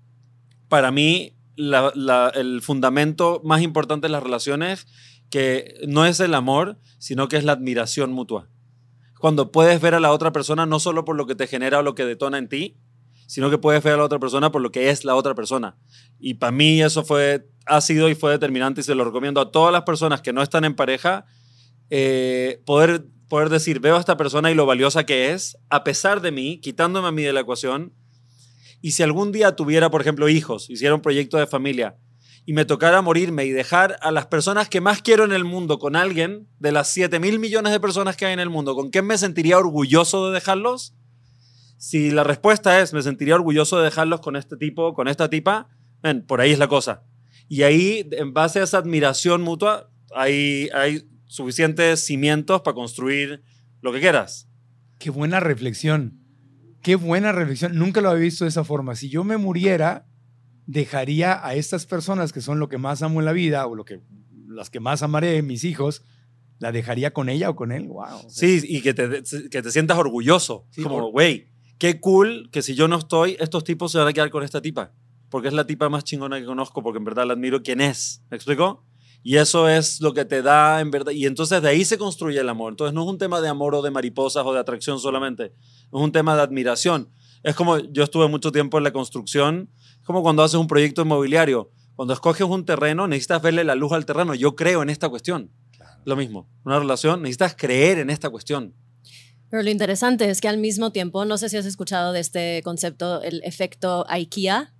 para 0.69 0.91
mí, 0.91 1.37
el 1.57 2.61
fundamento 2.63 3.43
más 3.45 3.61
importante 3.61 4.07
de 4.07 4.13
las 4.13 4.23
relaciones, 4.23 4.87
que 5.29 5.75
no 5.87 6.07
es 6.07 6.21
el 6.21 6.35
amor, 6.35 6.79
sino 6.99 7.29
que 7.29 7.37
es 7.37 7.45
la 7.45 7.53
admiración 7.53 8.13
mutua 8.13 8.49
cuando 9.21 9.53
puedes 9.53 9.81
ver 9.81 9.95
a 9.95 10.01
la 10.01 10.13
otra 10.13 10.33
persona 10.33 10.65
no 10.65 10.81
solo 10.81 11.05
por 11.05 11.15
lo 11.15 11.27
que 11.27 11.35
te 11.35 11.47
genera 11.47 11.79
o 11.79 11.83
lo 11.83 11.95
que 11.95 12.07
detona 12.07 12.39
en 12.39 12.49
ti, 12.49 12.79
sino 13.27 13.51
que 13.51 13.59
puedes 13.59 13.83
ver 13.83 13.93
a 13.93 13.97
la 13.99 14.05
otra 14.05 14.19
persona 14.19 14.51
por 14.51 14.63
lo 14.63 14.73
que 14.73 14.89
es 14.89 15.05
la 15.05 15.15
otra 15.15 15.35
persona. 15.35 15.77
Y 16.19 16.35
para 16.35 16.53
mí 16.53 16.83
eso 16.83 17.05
fue, 17.05 17.47
ha 17.67 17.83
sido 17.83 18.09
y 18.09 18.15
fue 18.15 18.33
determinante 18.33 18.81
y 18.81 18.85
se 18.85 18.95
lo 18.95 19.05
recomiendo 19.05 19.41
a 19.43 19.53
todas 19.53 19.73
las 19.73 19.83
personas 19.83 20.23
que 20.23 20.33
no 20.33 20.43
están 20.43 20.65
en 20.65 20.75
pareja, 20.75 21.27
eh, 21.91 22.63
poder, 22.65 23.05
poder 23.29 23.51
decir, 23.51 23.79
veo 23.79 23.97
a 23.97 24.01
esta 24.01 24.17
persona 24.17 24.51
y 24.51 24.55
lo 24.55 24.65
valiosa 24.65 25.05
que 25.05 25.33
es, 25.33 25.59
a 25.69 25.85
pesar 25.85 26.23
de 26.23 26.33
mí, 26.33 26.59
quitándome 26.59 27.07
a 27.07 27.13
mí 27.13 27.23
de 27.23 27.35
la 27.35 27.41
ecuación. 27.41 27.93
Y 28.81 28.93
si 28.93 29.03
algún 29.03 29.33
día 29.33 29.55
tuviera, 29.55 29.91
por 29.91 30.01
ejemplo, 30.01 30.31
hijos, 30.31 30.71
hiciera 30.71 30.95
un 30.95 31.03
proyecto 31.03 31.37
de 31.37 31.47
familia, 31.47 31.99
y 32.47 32.53
me 32.53 32.65
tocara 32.65 33.03
morirme 33.03 33.45
y 33.45 33.51
dejar 33.51 33.97
a 34.01 34.11
las 34.11 34.27
personas 34.27 34.69
que 34.69 34.81
más 34.81 35.03
quiero 35.03 35.25
en 35.25 35.33
el 35.33 35.45
mundo 35.45 35.79
con 35.79 35.97
alguien, 35.97 36.49
de 36.59 36.73
las 36.73 36.89
7 36.89 37.21
mil 37.21 37.39
millones 37.39 37.73
de 37.73 37.81
personas 37.81 38.17
que 38.17 38.27
hay 38.27 38.33
en 38.33 38.41
el 38.41 38.51
mundo, 38.51 38.75
¿con 38.75 38.91
quién 38.91 39.07
me 39.07 39.19
sentiría 39.19 39.59
orgulloso 39.59 40.29
de 40.29 40.35
dejarlos? 40.35 40.95
Si 41.77 42.11
la 42.11 42.25
respuesta 42.25 42.81
es, 42.81 42.93
me 42.93 43.03
sentiría 43.03 43.35
orgulloso 43.37 43.79
de 43.79 43.85
dejarlos 43.85 44.21
con 44.21 44.37
este 44.37 44.57
tipo, 44.57 44.95
con 44.95 45.09
esta 45.09 45.31
tipa, 45.31 45.69
ven, 46.03 46.27
por 46.27 46.41
ahí 46.41 46.53
es 46.53 46.59
la 46.59 46.69
cosa. 46.69 47.05
Y 47.49 47.63
ahí, 47.63 48.09
en 48.13 48.33
base 48.33 48.61
a 48.61 48.65
esa 48.65 48.79
admiración 48.79 49.43
mutua, 49.43 49.91
hay, 50.15 50.69
hay 50.75 51.09
suficientes 51.27 52.01
cimientos 52.01 52.61
para 52.63 52.75
construir 52.75 53.43
lo 53.81 53.93
que 53.93 54.01
quieras. 54.01 54.49
Qué 54.99 55.11
buena 55.11 55.41
reflexión. 55.41 56.21
Qué 56.83 56.97
buena 56.97 57.33
reflexión. 57.33 57.79
Nunca 57.79 58.01
lo 58.01 58.11
había 58.11 58.25
visto 58.25 58.45
de 58.45 58.51
esa 58.51 58.65
forma. 58.65 58.95
Si 58.95 59.09
yo 59.09 59.25
me 59.25 59.37
muriera, 59.37 60.07
dejaría 60.71 61.45
a 61.45 61.55
estas 61.57 61.85
personas 61.85 62.33
que 62.33 62.41
son 62.41 62.61
lo 62.61 62.69
que 62.69 62.79
más 62.79 63.03
amo 63.03 63.19
en 63.21 63.27
la 63.27 63.33
vida 63.33 63.67
o 63.67 63.75
lo 63.75 63.85
que 63.85 64.01
las 64.47 64.71
que 64.71 64.79
más 64.79 65.03
amaré, 65.03 65.43
mis 65.43 65.65
hijos, 65.65 66.03
la 66.59 66.71
dejaría 66.71 67.13
con 67.13 67.29
ella 67.29 67.51
o 67.51 67.57
con 67.57 67.73
él. 67.73 67.89
Wow. 67.89 68.29
Sí, 68.29 68.61
y 68.63 68.81
que 68.81 68.95
te, 68.95 69.23
que 69.51 69.63
te 69.63 69.71
sientas 69.73 69.99
orgulloso. 69.99 70.67
como, 70.83 71.11
güey, 71.11 71.49
qué 71.79 72.01
cool 72.01 72.51
que 72.53 72.63
si 72.63 72.75
yo 72.75 72.87
no 72.87 72.99
estoy, 72.99 73.37
estos 73.41 73.65
tipos 73.65 73.91
se 73.91 73.99
van 73.99 74.09
a 74.09 74.13
quedar 74.13 74.31
con 74.31 74.45
esta 74.45 74.61
tipa. 74.61 74.93
Porque 75.29 75.49
es 75.49 75.55
la 75.55 75.67
tipa 75.67 75.89
más 75.89 76.05
chingona 76.05 76.39
que 76.39 76.45
conozco, 76.45 76.83
porque 76.83 76.99
en 76.99 77.05
verdad 77.05 77.27
la 77.27 77.33
admiro 77.33 77.63
quién 77.63 77.81
es. 77.81 78.23
¿Me 78.31 78.37
explico? 78.37 78.85
Y 79.23 79.37
eso 79.37 79.69
es 79.69 80.01
lo 80.01 80.15
que 80.15 80.25
te 80.25 80.43
da, 80.43 80.81
en 80.81 80.91
verdad. 80.91 81.13
Y 81.13 81.27
entonces 81.27 81.63
de 81.63 81.69
ahí 81.69 81.85
se 81.85 81.99
construye 81.99 82.41
el 82.41 82.49
amor. 82.49 82.73
Entonces 82.73 82.95
no 82.95 83.03
es 83.03 83.09
un 83.09 83.19
tema 83.19 83.41
de 83.41 83.49
amor 83.49 83.75
o 83.75 83.83
de 83.83 83.91
mariposas 83.91 84.45
o 84.47 84.53
de 84.53 84.61
atracción 84.61 84.99
solamente. 85.01 85.47
Es 85.47 85.89
un 85.91 86.13
tema 86.13 86.37
de 86.37 86.43
admiración. 86.43 87.11
Es 87.43 87.55
como 87.55 87.79
yo 87.79 88.05
estuve 88.05 88.29
mucho 88.29 88.53
tiempo 88.53 88.79
en 88.79 88.85
la 88.85 88.93
construcción 88.93 89.71
como 90.05 90.23
cuando 90.23 90.43
haces 90.43 90.57
un 90.57 90.67
proyecto 90.67 91.03
inmobiliario. 91.03 91.71
Cuando 91.95 92.15
escoges 92.15 92.47
un 92.47 92.65
terreno, 92.65 93.07
necesitas 93.07 93.43
verle 93.43 93.63
la 93.63 93.75
luz 93.75 93.93
al 93.93 94.07
terreno. 94.07 94.35
Yo 94.35 94.57
creo 94.57 94.83
en 94.83 94.91
esta 94.91 95.09
cuestión. 95.09 95.51
Lo 96.05 96.17
mismo, 96.17 96.49
una 96.65 96.79
relación, 96.79 97.23
necesitas 97.23 97.55
creer 97.55 97.99
en 97.99 98.09
esta 98.11 98.31
cuestión. 98.31 98.75
Pero 99.51 99.63
lo 99.63 99.71
interesante 99.71 100.31
es 100.31 100.41
que 100.41 100.49
al 100.49 100.59
mismo 100.59 100.93
tiempo, 100.93 101.25
no 101.25 101.37
sé 101.37 101.49
si 101.49 101.57
has 101.57 101.67
escuchado 101.67 102.13
de 102.13 102.21
este 102.21 102.63
concepto, 102.63 103.23
el 103.23 103.43
efecto 103.45 104.07
IKEA. 104.09 104.73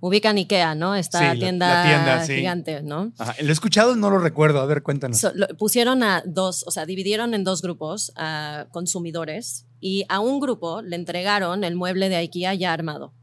Ubican 0.00 0.36
IKEA, 0.36 0.74
¿no? 0.74 0.94
Esta 0.94 1.32
tienda, 1.34 2.22
gigante, 2.26 2.82
¿no? 2.82 3.12
Lo 3.40 3.48
he 3.48 3.52
escuchado, 3.52 3.96
no 3.96 4.10
lo 4.10 4.18
recuerdo. 4.18 4.60
A 4.60 4.66
ver, 4.66 4.82
cuéntanos. 4.82 5.26
pusieron 5.58 6.02
a 6.02 6.22
dos, 6.26 6.64
o 6.66 6.70
sea, 6.70 6.84
dividieron 6.84 7.32
en 7.32 7.44
dos 7.44 7.62
grupos 7.62 8.12
a 8.16 8.66
consumidores 8.72 9.66
y 9.86 10.04
a 10.08 10.18
un 10.18 10.40
grupo 10.40 10.82
le 10.82 10.96
entregaron 10.96 11.62
el 11.62 11.76
mueble 11.76 12.08
de 12.08 12.16
IKEA 12.16 12.54
ya 12.54 12.72
armado. 12.72 13.14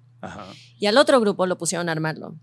Y 0.79 0.85
al 0.85 0.97
otro 0.97 1.19
grupo 1.19 1.45
lo 1.45 1.57
pusieron 1.57 1.89
a 1.89 1.91
armarlo. 1.91 2.39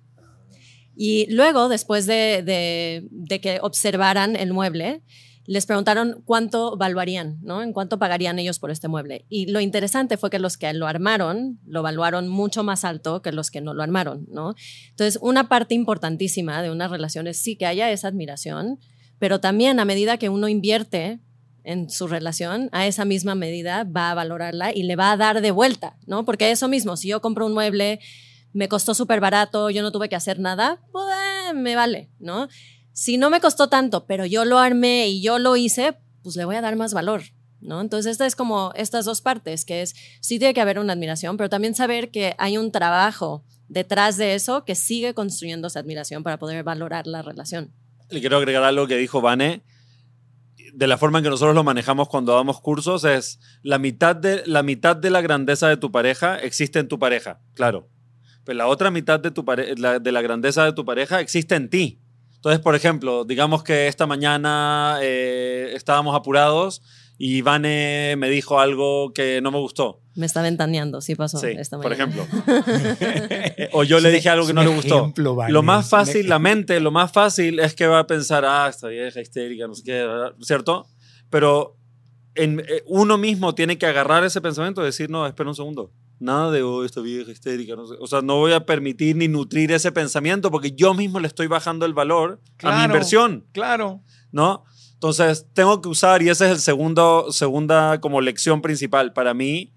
Y 0.95 1.25
luego, 1.33 1.71
después 1.71 2.05
de, 2.05 3.09
que 3.41 3.59
observaran 3.63 4.37
el 4.37 4.53
mueble, 4.53 5.03
les 5.47 5.65
preguntaron 5.65 6.23
cuánto 6.27 6.77
valuarían, 6.77 7.39
¿no? 7.41 7.63
En 7.63 7.73
cuánto 7.73 7.99
pagarían 7.99 8.39
ellos 8.39 8.59
por 8.59 8.71
este 8.71 8.89
mueble. 8.89 9.25
Y 9.31 9.47
lo 9.47 9.59
interesante 9.59 10.19
fue 10.19 10.29
que 10.29 10.39
los 10.39 10.59
que 10.59 10.71
lo 10.75 10.87
armaron 10.87 11.59
lo 11.65 11.83
valuaron 11.83 12.29
mucho 12.29 12.63
más 12.63 12.85
alto 12.85 13.23
que 13.23 13.33
los 13.33 13.51
que 13.51 13.63
no 13.63 13.73
lo 13.73 13.83
armaron, 13.83 14.27
¿no? 14.31 14.55
Entonces, 14.91 15.19
una 15.23 15.49
parte 15.49 15.75
importantísima 15.75 16.61
de 16.61 16.71
una 16.71 16.89
relación 16.89 17.27
es 17.27 17.39
sí 17.41 17.57
que 17.57 17.65
haya 17.65 17.91
esa 17.91 18.09
admiración, 18.09 18.81
pero 19.19 19.41
también 19.41 19.81
a 19.81 19.87
medida 19.87 20.19
que 20.19 20.29
uno 20.29 20.47
invierte 20.47 21.21
en 21.65 21.91
su 21.91 22.07
relación, 22.07 22.69
a 22.73 22.87
esa 22.87 23.05
misma 23.05 23.35
medida 23.35 23.85
va 23.85 24.11
a 24.11 24.15
valorarla 24.15 24.73
y 24.75 24.83
le 24.85 24.97
va 24.97 25.13
a 25.13 25.17
dar 25.17 25.41
de 25.41 25.51
vuelta, 25.51 25.97
¿no? 26.07 26.25
Porque 26.25 26.51
eso 26.51 26.69
mismo, 26.69 26.97
si 26.97 27.09
yo 27.09 27.21
compro 27.21 27.47
un 27.47 27.55
mueble, 27.55 28.01
me 28.53 28.69
costó 28.69 28.95
súper 28.95 29.21
barato, 29.21 29.71
yo 29.71 29.83
no 29.83 29.93
tuve 29.93 30.09
que 30.09 30.17
hacer 30.17 30.39
nada, 30.39 30.81
pues 30.93 31.05
eh, 31.51 31.55
me 31.55 31.77
vale, 31.77 32.11
¿no? 32.19 32.49
Si 32.93 33.17
no 33.17 33.31
me 33.31 33.41
costó 33.41 33.69
tanto, 33.69 34.07
pero 34.07 34.27
yo 34.27 34.45
lo 34.45 34.59
armé 34.59 35.09
y 35.09 35.23
yo 35.23 35.39
lo 35.39 35.57
hice, 35.57 35.97
pues 36.23 36.37
le 36.37 36.45
voy 36.45 36.57
a 36.57 36.61
dar 36.61 36.77
más 36.77 36.93
valor, 36.93 37.23
¿no? 37.61 37.81
Entonces, 37.81 38.13
esta 38.13 38.27
es 38.27 38.37
como 38.37 38.73
estas 38.75 39.05
dos 39.05 39.21
partes, 39.21 39.65
que 39.65 39.83
es, 39.83 39.95
sí 40.21 40.39
tiene 40.39 40.55
que 40.55 40.61
haber 40.61 40.79
una 40.79 40.93
admiración, 40.95 41.37
pero 41.37 41.49
también 41.49 41.75
saber 41.75 42.11
que 42.11 42.35
hay 42.39 42.59
un 42.59 42.73
trabajo 42.73 43.45
detrás 43.69 44.17
de 44.17 44.35
eso 44.35 44.65
que 44.65 44.75
sigue 44.75 45.15
construyendo 45.15 45.69
esa 45.69 45.81
admiración 45.81 46.23
para 46.23 46.39
poder 46.39 46.65
valorar 46.65 47.07
la 47.07 47.23
relación. 47.23 47.73
Le 48.11 48.21
quiero 48.21 48.37
agregar 48.37 48.65
algo 48.65 48.89
que 48.89 48.97
dijo 48.97 49.21
Vane. 49.21 49.63
De 50.75 50.87
la 50.87 50.99
forma 50.99 51.19
en 51.19 51.25
que 51.25 51.31
nosotros 51.31 51.55
lo 51.55 51.65
manejamos 51.65 52.09
cuando 52.09 52.35
damos 52.35 52.61
cursos 52.61 53.05
es 53.05 53.41
la 53.63 53.79
mitad 53.79 54.17
de 54.17 54.43
la, 54.47 54.63
mitad 54.63 54.97
de 54.97 55.11
la 55.11 55.21
grandeza 55.21 55.69
de 55.69 55.77
tu 55.77 55.91
pareja 55.91 56.39
existe 56.39 56.79
en 56.79 56.89
tu 56.89 56.99
pareja, 56.99 57.41
claro. 57.55 57.89
Pero 58.45 58.59
la 58.59 58.67
otra 58.67 58.91
mitad 58.91 59.21
de, 59.21 59.31
tu 59.31 59.45
de 59.45 60.13
la 60.13 60.23
grandeza 60.23 60.65
de 60.65 60.73
tu 60.73 60.85
pareja 60.85 61.21
existe 61.21 61.55
en 61.55 61.69
ti. 61.69 62.01
Entonces, 62.41 62.61
por 62.63 62.75
ejemplo, 62.75 63.27
digamos 63.27 63.63
que 63.63 63.87
esta 63.87 64.07
mañana 64.07 64.97
eh, 65.03 65.73
estábamos 65.75 66.17
apurados 66.17 66.81
y 67.19 67.43
Vane 67.43 68.15
me 68.17 68.31
dijo 68.31 68.61
algo 68.61 69.13
que 69.13 69.43
no 69.43 69.51
me 69.51 69.59
gustó. 69.59 70.01
Me 70.21 70.27
está 70.27 70.43
ventaneando, 70.43 71.01
sí 71.01 71.15
pasó 71.15 71.43
esta 71.47 71.79
mañana. 71.79 71.83
Por 71.83 71.93
ejemplo. 71.95 72.27
o 73.73 73.85
yo 73.85 74.01
le 74.01 74.11
dije 74.11 74.29
algo 74.29 74.47
que 74.47 74.53
no 74.53 74.63
le 74.63 74.69
gustó. 74.69 75.15
lo 75.17 75.63
más 75.63 75.89
fácil, 75.89 76.29
la 76.29 76.39
mente, 76.39 76.79
lo 76.79 76.91
más 76.91 77.11
fácil 77.11 77.59
es 77.59 77.75
que 77.75 77.87
va 77.87 78.01
a 78.01 78.07
pensar, 78.07 78.45
ah, 78.45 78.69
esta 78.69 78.89
vieja 78.89 79.19
histérica, 79.19 79.67
no 79.67 79.75
sé 79.75 79.83
qué, 79.83 80.07
¿cierto? 80.43 80.87
Pero 81.31 81.79
en, 82.35 82.61
eh, 82.61 82.83
uno 82.85 83.17
mismo 83.17 83.55
tiene 83.55 83.79
que 83.79 83.87
agarrar 83.87 84.23
ese 84.25 84.43
pensamiento 84.43 84.83
y 84.83 84.85
decir, 84.85 85.09
no, 85.09 85.27
espera 85.27 85.49
un 85.49 85.57
segundo. 85.57 85.91
Nada 86.19 86.51
de, 86.51 86.63
oh, 86.63 86.85
esta 86.85 87.01
vieja 87.01 87.31
histérica. 87.31 87.75
No 87.77 87.87
sé. 87.87 87.95
O 87.99 88.07
sea, 88.07 88.21
no 88.21 88.37
voy 88.37 88.53
a 88.53 88.67
permitir 88.67 89.17
ni 89.17 89.27
nutrir 89.27 89.73
ese 89.73 89.91
pensamiento 89.91 90.51
porque 90.51 90.73
yo 90.73 90.93
mismo 90.93 91.19
le 91.19 91.29
estoy 91.29 91.47
bajando 91.47 91.87
el 91.87 91.95
valor 91.95 92.43
a 92.63 92.77
mi 92.77 92.85
inversión. 92.85 93.47
Claro. 93.53 94.03
¿No? 94.33 94.65
Entonces, 94.93 95.47
tengo 95.55 95.81
que 95.81 95.89
usar, 95.89 96.21
y 96.21 96.29
esa 96.29 96.45
es 96.45 96.53
el 96.53 96.59
segundo, 96.59 97.33
segunda 97.33 98.03
como 98.03 98.21
lección 98.21 98.61
principal 98.61 99.15
para 99.15 99.33
mí, 99.33 99.73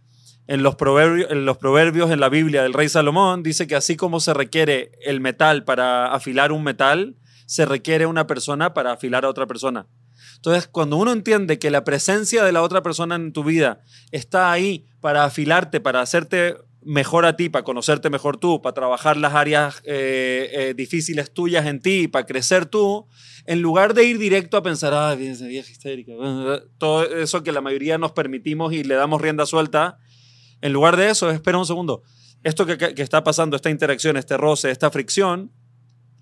en 0.48 0.64
los, 0.64 0.76
proverbios, 0.76 1.32
en 1.32 1.46
los 1.46 1.58
proverbios 1.58 2.12
en 2.12 2.20
la 2.20 2.30
Biblia 2.30 2.64
del 2.64 2.74
rey 2.74 2.90
Salomón, 2.90 3.44
dice 3.44 3.68
que 3.68 3.76
así 3.76 3.96
como 3.96 4.20
se 4.20 4.34
requiere 4.34 4.92
el 5.02 5.22
metal 5.22 5.64
para 5.64 6.14
afilar 6.14 6.52
un 6.52 6.64
metal, 6.64 7.16
se 7.46 7.66
requiere 7.66 8.06
una 8.06 8.28
persona 8.28 8.74
para 8.74 8.92
afilar 8.92 9.26
a 9.26 9.30
otra 9.30 9.48
persona. 9.48 9.88
Entonces, 10.36 10.68
cuando 10.68 10.98
uno 10.98 11.12
entiende 11.12 11.60
que 11.60 11.72
la 11.72 11.84
presencia 11.84 12.44
de 12.44 12.52
la 12.52 12.62
otra 12.62 12.84
persona 12.84 13.16
en 13.16 13.32
tu 13.32 13.44
vida 13.44 13.82
está 14.12 14.52
ahí 14.52 14.86
para 15.00 15.24
afilarte, 15.24 15.80
para 15.80 16.02
hacerte 16.02 16.58
mejor 16.86 17.26
a 17.26 17.36
ti, 17.36 17.50
para 17.50 17.64
conocerte 17.64 18.10
mejor 18.10 18.38
tú, 18.38 18.62
para 18.62 18.74
trabajar 18.74 19.18
las 19.18 19.34
áreas 19.34 19.82
eh, 19.86 20.50
eh, 20.52 20.74
difíciles 20.76 21.34
tuyas 21.34 21.66
en 21.66 21.82
ti, 21.82 22.08
para 22.08 22.26
crecer 22.26 22.66
tú, 22.66 23.08
en 23.46 23.62
lugar 23.62 23.94
de 23.94 24.04
ir 24.04 24.18
directo 24.18 24.58
a 24.58 24.64
pensar, 24.64 24.94
ah, 24.94 25.16
vieja 25.16 25.72
histérica, 25.72 26.12
todo 26.78 27.04
eso 27.06 27.44
que 27.44 27.52
la 27.52 27.62
mayoría 27.62 27.98
nos 27.98 28.12
permitimos 28.12 28.74
y 28.74 28.84
le 28.84 28.96
damos 28.96 29.22
rienda 29.22 29.46
suelta, 29.46 29.98
en 30.64 30.72
lugar 30.72 30.96
de 30.96 31.10
eso, 31.10 31.30
espera 31.30 31.58
un 31.58 31.66
segundo, 31.66 32.04
esto 32.42 32.66
que, 32.66 32.94
está 32.96 33.22
pasando, 33.22 33.58
esta 33.58 33.70
interacción, 33.70 34.16
este 34.16 34.38
roce, 34.38 34.72
esta 34.72 34.90
fricción, 34.90 35.52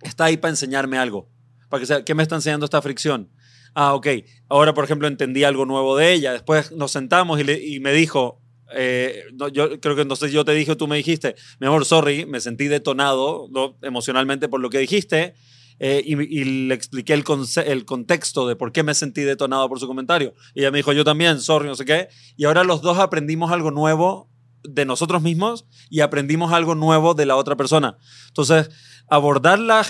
está 0.01 0.25
ahí 0.25 0.37
para 0.37 0.49
enseñarme 0.49 0.97
algo. 0.97 1.29
Para 1.69 1.79
que 1.79 1.85
sea, 1.85 2.03
¿Qué 2.03 2.15
me 2.15 2.23
está 2.23 2.35
enseñando 2.35 2.65
esta 2.65 2.81
fricción? 2.81 3.29
Ah, 3.75 3.93
ok. 3.93 4.07
Ahora, 4.49 4.73
por 4.73 4.83
ejemplo, 4.83 5.07
entendí 5.07 5.43
algo 5.43 5.67
nuevo 5.67 5.95
de 5.95 6.11
ella. 6.11 6.33
Después 6.33 6.71
nos 6.71 6.91
sentamos 6.91 7.39
y, 7.39 7.75
y 7.75 7.79
me 7.81 7.93
dijo, 7.93 8.41
eh, 8.73 9.25
yo 9.53 9.79
creo 9.79 9.95
que 9.95 10.01
entonces 10.01 10.31
yo 10.31 10.43
te 10.43 10.53
dije, 10.53 10.75
tú 10.75 10.87
me 10.87 10.97
dijiste, 10.97 11.35
mi 11.59 11.67
amor, 11.67 11.85
sorry, 11.85 12.25
me 12.25 12.39
sentí 12.39 12.67
detonado 12.67 13.47
emocionalmente 13.83 14.49
por 14.49 14.59
lo 14.59 14.71
que 14.71 14.79
dijiste. 14.79 15.35
Eh, 15.83 16.03
y, 16.05 16.43
le 16.43 16.75
expliqué 16.75 17.13
el, 17.13 17.23
el, 17.65 17.85
contexto 17.85 18.47
de 18.47 18.55
por 18.55 18.71
qué 18.71 18.83
me 18.83 18.93
sentí 18.93 19.21
detonado 19.21 19.67
por 19.67 19.79
su 19.79 19.87
comentario. 19.87 20.35
Y 20.53 20.61
ella 20.61 20.71
me 20.71 20.77
dijo, 20.77 20.93
yo 20.93 21.03
también, 21.03 21.39
sorry, 21.39 21.67
no 21.67 21.75
sé 21.75 21.85
qué. 21.85 22.07
Y 22.37 22.45
ahora 22.45 22.63
los 22.63 22.83
dos 22.83 22.99
aprendimos 22.99 23.51
algo 23.51 23.71
nuevo 23.71 24.30
de 24.63 24.85
nosotros 24.85 25.21
mismos 25.21 25.65
y 25.89 26.01
aprendimos 26.01 26.53
algo 26.53 26.75
nuevo 26.75 27.13
de 27.13 27.25
la 27.25 27.35
otra 27.35 27.55
persona. 27.55 27.97
Entonces, 28.27 28.69
abordar 29.07 29.59
la, 29.59 29.85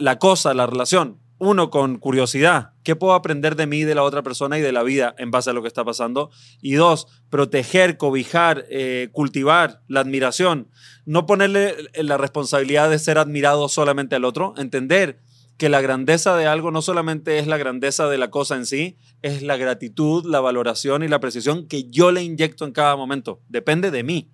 la, 0.00 0.18
cosa, 0.18 0.54
la 0.54 0.66
relación, 0.66 1.20
uno, 1.38 1.70
con 1.70 1.98
curiosidad, 1.98 2.70
¿qué 2.82 2.96
puedo 2.96 3.12
aprender 3.12 3.56
de 3.56 3.66
mí, 3.66 3.84
de 3.84 3.94
la 3.94 4.02
otra 4.02 4.22
persona 4.22 4.58
y 4.58 4.62
de 4.62 4.72
la 4.72 4.82
vida 4.82 5.14
en 5.18 5.30
base 5.30 5.50
a 5.50 5.52
lo 5.52 5.60
que 5.60 5.68
está 5.68 5.84
pasando? 5.84 6.30
Y 6.62 6.74
dos, 6.74 7.06
proteger, 7.28 7.98
cobijar, 7.98 8.64
eh, 8.70 9.10
cultivar 9.12 9.82
la 9.88 10.00
admiración. 10.00 10.70
No 11.04 11.26
ponerle 11.26 11.74
la 11.94 12.16
responsabilidad 12.16 12.88
de 12.88 12.98
ser 12.98 13.18
admirado 13.18 13.68
solamente 13.68 14.16
al 14.16 14.24
otro, 14.24 14.54
entender 14.56 15.20
que 15.56 15.68
la 15.68 15.80
grandeza 15.80 16.36
de 16.36 16.46
algo 16.46 16.70
no 16.70 16.82
solamente 16.82 17.38
es 17.38 17.46
la 17.46 17.56
grandeza 17.56 18.08
de 18.08 18.18
la 18.18 18.30
cosa 18.30 18.56
en 18.56 18.66
sí, 18.66 18.98
es 19.22 19.42
la 19.42 19.56
gratitud, 19.56 20.24
la 20.26 20.40
valoración 20.40 21.02
y 21.02 21.08
la 21.08 21.20
precisión 21.20 21.66
que 21.66 21.88
yo 21.88 22.12
le 22.12 22.22
inyecto 22.22 22.64
en 22.64 22.72
cada 22.72 22.96
momento. 22.96 23.42
Depende 23.48 23.90
de 23.90 24.02
mí. 24.02 24.30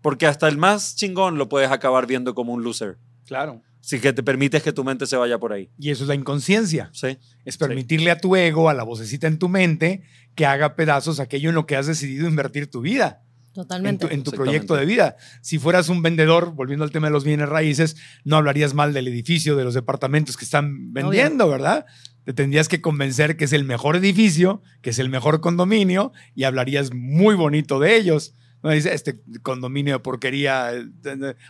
Porque 0.00 0.26
hasta 0.26 0.48
el 0.48 0.58
más 0.58 0.96
chingón 0.96 1.38
lo 1.38 1.48
puedes 1.48 1.70
acabar 1.70 2.06
viendo 2.06 2.34
como 2.34 2.52
un 2.52 2.62
loser. 2.62 2.98
Claro 3.26 3.62
si 3.84 4.00
que 4.00 4.14
te 4.14 4.22
permites 4.22 4.62
que 4.62 4.72
tu 4.72 4.82
mente 4.82 5.06
se 5.06 5.14
vaya 5.14 5.38
por 5.38 5.52
ahí. 5.52 5.70
Y 5.78 5.90
eso 5.90 6.04
es 6.04 6.08
la 6.08 6.14
inconsciencia. 6.14 6.88
Sí. 6.94 7.18
Es 7.44 7.58
permitirle 7.58 8.10
a 8.10 8.18
tu 8.18 8.34
ego, 8.34 8.70
a 8.70 8.74
la 8.74 8.82
vocecita 8.82 9.26
en 9.26 9.38
tu 9.38 9.50
mente, 9.50 10.02
que 10.34 10.46
haga 10.46 10.74
pedazos 10.74 11.20
aquello 11.20 11.50
en 11.50 11.54
lo 11.54 11.66
que 11.66 11.76
has 11.76 11.86
decidido 11.86 12.26
invertir 12.26 12.70
tu 12.70 12.80
vida. 12.80 13.23
Totalmente. 13.54 14.12
En 14.12 14.24
tu, 14.24 14.32
proyecto 14.32 14.74
de 14.74 14.84
vida. 14.84 15.16
Si 15.40 15.60
fueras 15.60 15.88
un 15.88 16.02
vendedor, 16.02 16.54
volviendo 16.54 16.84
al 16.84 16.90
tema 16.90 17.06
de 17.06 17.12
los 17.12 17.22
bienes 17.22 17.48
raíces, 17.48 17.96
no 18.24 18.36
hablarías 18.36 18.74
mal 18.74 18.92
del 18.92 19.06
edificio, 19.06 19.54
de 19.54 19.62
los 19.62 19.74
departamentos 19.74 20.36
que 20.36 20.44
están 20.44 20.92
vendiendo, 20.92 21.48
¿verdad? 21.48 21.86
Te 22.24 22.32
tendrías 22.32 22.66
que 22.68 22.80
convencer 22.80 23.36
que 23.36 23.44
es 23.44 23.52
el 23.52 23.62
mejor 23.62 23.94
edificio, 23.94 24.60
que 24.82 24.90
es 24.90 24.98
el 24.98 25.08
mejor 25.08 25.40
condominio 25.40 26.12
y 26.34 26.44
hablarías 26.44 26.92
muy 26.92 27.36
bonito 27.36 27.78
de 27.78 27.96
ellos. 27.96 28.34
Dice, 28.70 28.94
este 28.94 29.20
condominio 29.42 29.94
de 29.94 30.00
porquería, 30.00 30.70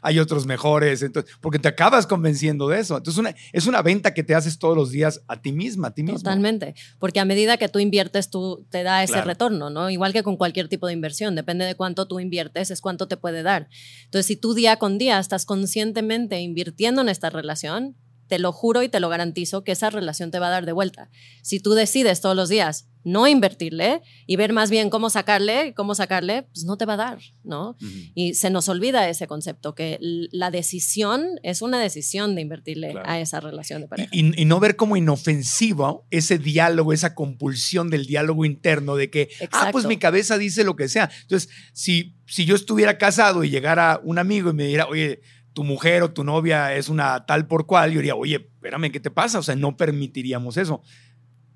hay 0.03 0.19
otros 0.19 0.47
mejores, 0.47 1.03
entonces, 1.03 1.33
porque 1.41 1.59
te 1.59 1.69
acabas 1.69 2.07
convenciendo 2.07 2.69
de 2.69 2.81
eso. 2.81 2.97
Entonces, 2.97 3.19
una, 3.19 3.35
es 3.53 3.67
una 3.67 3.83
venta 3.83 4.15
que 4.15 4.25
te 4.25 4.35
haces 4.35 4.59
todos 4.59 4.77
los 4.77 4.91
días 4.91 5.23
a 5.29 5.41
ti 5.41 5.53
misma, 5.53 5.89
a 5.89 5.95
ti 5.95 6.03
mismo. 6.03 6.19
Totalmente, 6.19 6.75
porque 6.99 7.21
a 7.21 7.25
medida 7.25 7.57
que 7.57 7.69
tú 7.69 7.79
inviertes, 7.79 8.31
tú 8.31 8.67
te 8.71 8.83
da 8.83 9.03
ese 9.03 9.21
retorno, 9.23 9.71
¿no? 9.71 9.91
Igual 9.91 10.13
que 10.13 10.23
con 10.23 10.37
cualquier 10.37 10.69
tipo 10.69 10.87
de 10.87 10.93
inversión, 10.93 11.35
depende 11.35 11.65
de 11.65 11.75
cuánto 11.75 12.09
tú 12.09 12.19
inviertes, 12.19 12.71
es 12.71 12.81
cuánto 12.81 13.07
te 13.07 13.17
puede 13.17 13.43
dar. 13.43 13.69
Entonces, 14.07 14.27
si 14.27 14.37
tú 14.37 14.55
día 14.55 14.77
con 14.77 14.99
día 14.99 15.19
estás 15.19 15.47
conscientemente 15.47 16.41
invirtiendo 16.41 17.03
en 17.03 17.09
esta 17.09 17.31
relación, 17.31 17.97
te 18.27 18.39
lo 18.39 18.53
juro 18.53 18.83
y 18.83 18.89
te 18.89 19.01
lo 19.01 19.09
garantizo 19.09 19.65
que 19.65 19.73
esa 19.73 19.91
relación 19.91 20.31
te 20.31 20.39
va 20.39 20.49
a 20.49 20.51
dar 20.51 20.67
de 20.67 20.73
vuelta. 20.73 21.11
Si 21.43 21.61
tú 21.61 21.75
decides 21.75 22.21
todos 22.21 22.35
los 22.35 22.49
días, 22.49 22.89
no 23.05 23.29
invertirle 23.29 24.01
y 24.27 24.37
ver 24.37 24.53
más 24.53 24.71
bien 24.71 24.91
cómo 24.91 25.11
sacarle, 25.11 25.75
cómo 25.75 25.95
sacarle, 25.95 26.45
pues 26.45 26.65
no 26.65 26.77
te 26.77 26.87
va 26.87 26.95
a 26.95 26.97
dar, 26.97 27.19
¿no? 27.45 27.77
Y 28.15 28.35
se 28.35 28.51
nos 28.51 28.69
olvida 28.69 29.09
ese 29.09 29.27
concepto, 29.27 29.75
que 29.75 29.99
la 30.01 30.51
decisión 30.51 31.25
es 31.43 31.63
una 31.63 31.79
decisión 31.81 32.35
de 32.35 32.41
invertirle 32.41 32.95
a 33.05 33.21
esa 33.21 33.41
relación 33.41 33.83
de 33.83 33.89
pareja. 33.89 34.11
Y, 34.13 34.45
no 34.45 34.61
ver 34.61 34.77
como 34.77 34.97
inofensivo 34.97 36.07
ese 36.11 36.39
diálogo, 36.39 36.93
esa 36.93 37.15
compulsión 37.15 37.91
del 37.91 38.07
diálogo 38.07 38.45
interno 38.45 38.97
de 38.97 39.11
que, 39.11 39.29
ah, 39.53 39.69
pues 39.73 39.87
mi 39.87 39.97
cabeza 39.99 40.39
dice 40.39 40.65
lo 40.65 40.77
que 40.77 40.89
sea. 40.89 41.11
Entonces, 41.23 41.51
si, 41.73 42.15
si 42.27 42.45
yo 42.45 42.55
estuviera 42.55 42.99
casado 42.99 43.45
y 43.45 43.51
llegara 43.51 44.01
un 44.03 44.19
amigo 44.19 44.51
y 44.51 44.55
me 44.55 44.65
dijera, 44.65 44.87
oye, 44.87 45.21
tu 45.55 45.65
mujer 45.65 46.03
o 46.03 46.13
tu 46.13 46.25
novia 46.25 46.75
es 46.75 46.89
una 46.89 47.25
tal 47.27 47.47
por 47.47 47.67
cual, 47.67 47.93
yo 47.93 47.99
diría, 47.99 48.17
oye, 48.17 48.37
espérame, 48.37 48.91
¿qué 48.91 49.01
te 49.01 49.11
pasa? 49.11 49.39
O 49.39 49.43
sea, 49.43 49.55
no 49.55 49.77
permitiríamos 49.77 50.57
eso. 50.57 50.83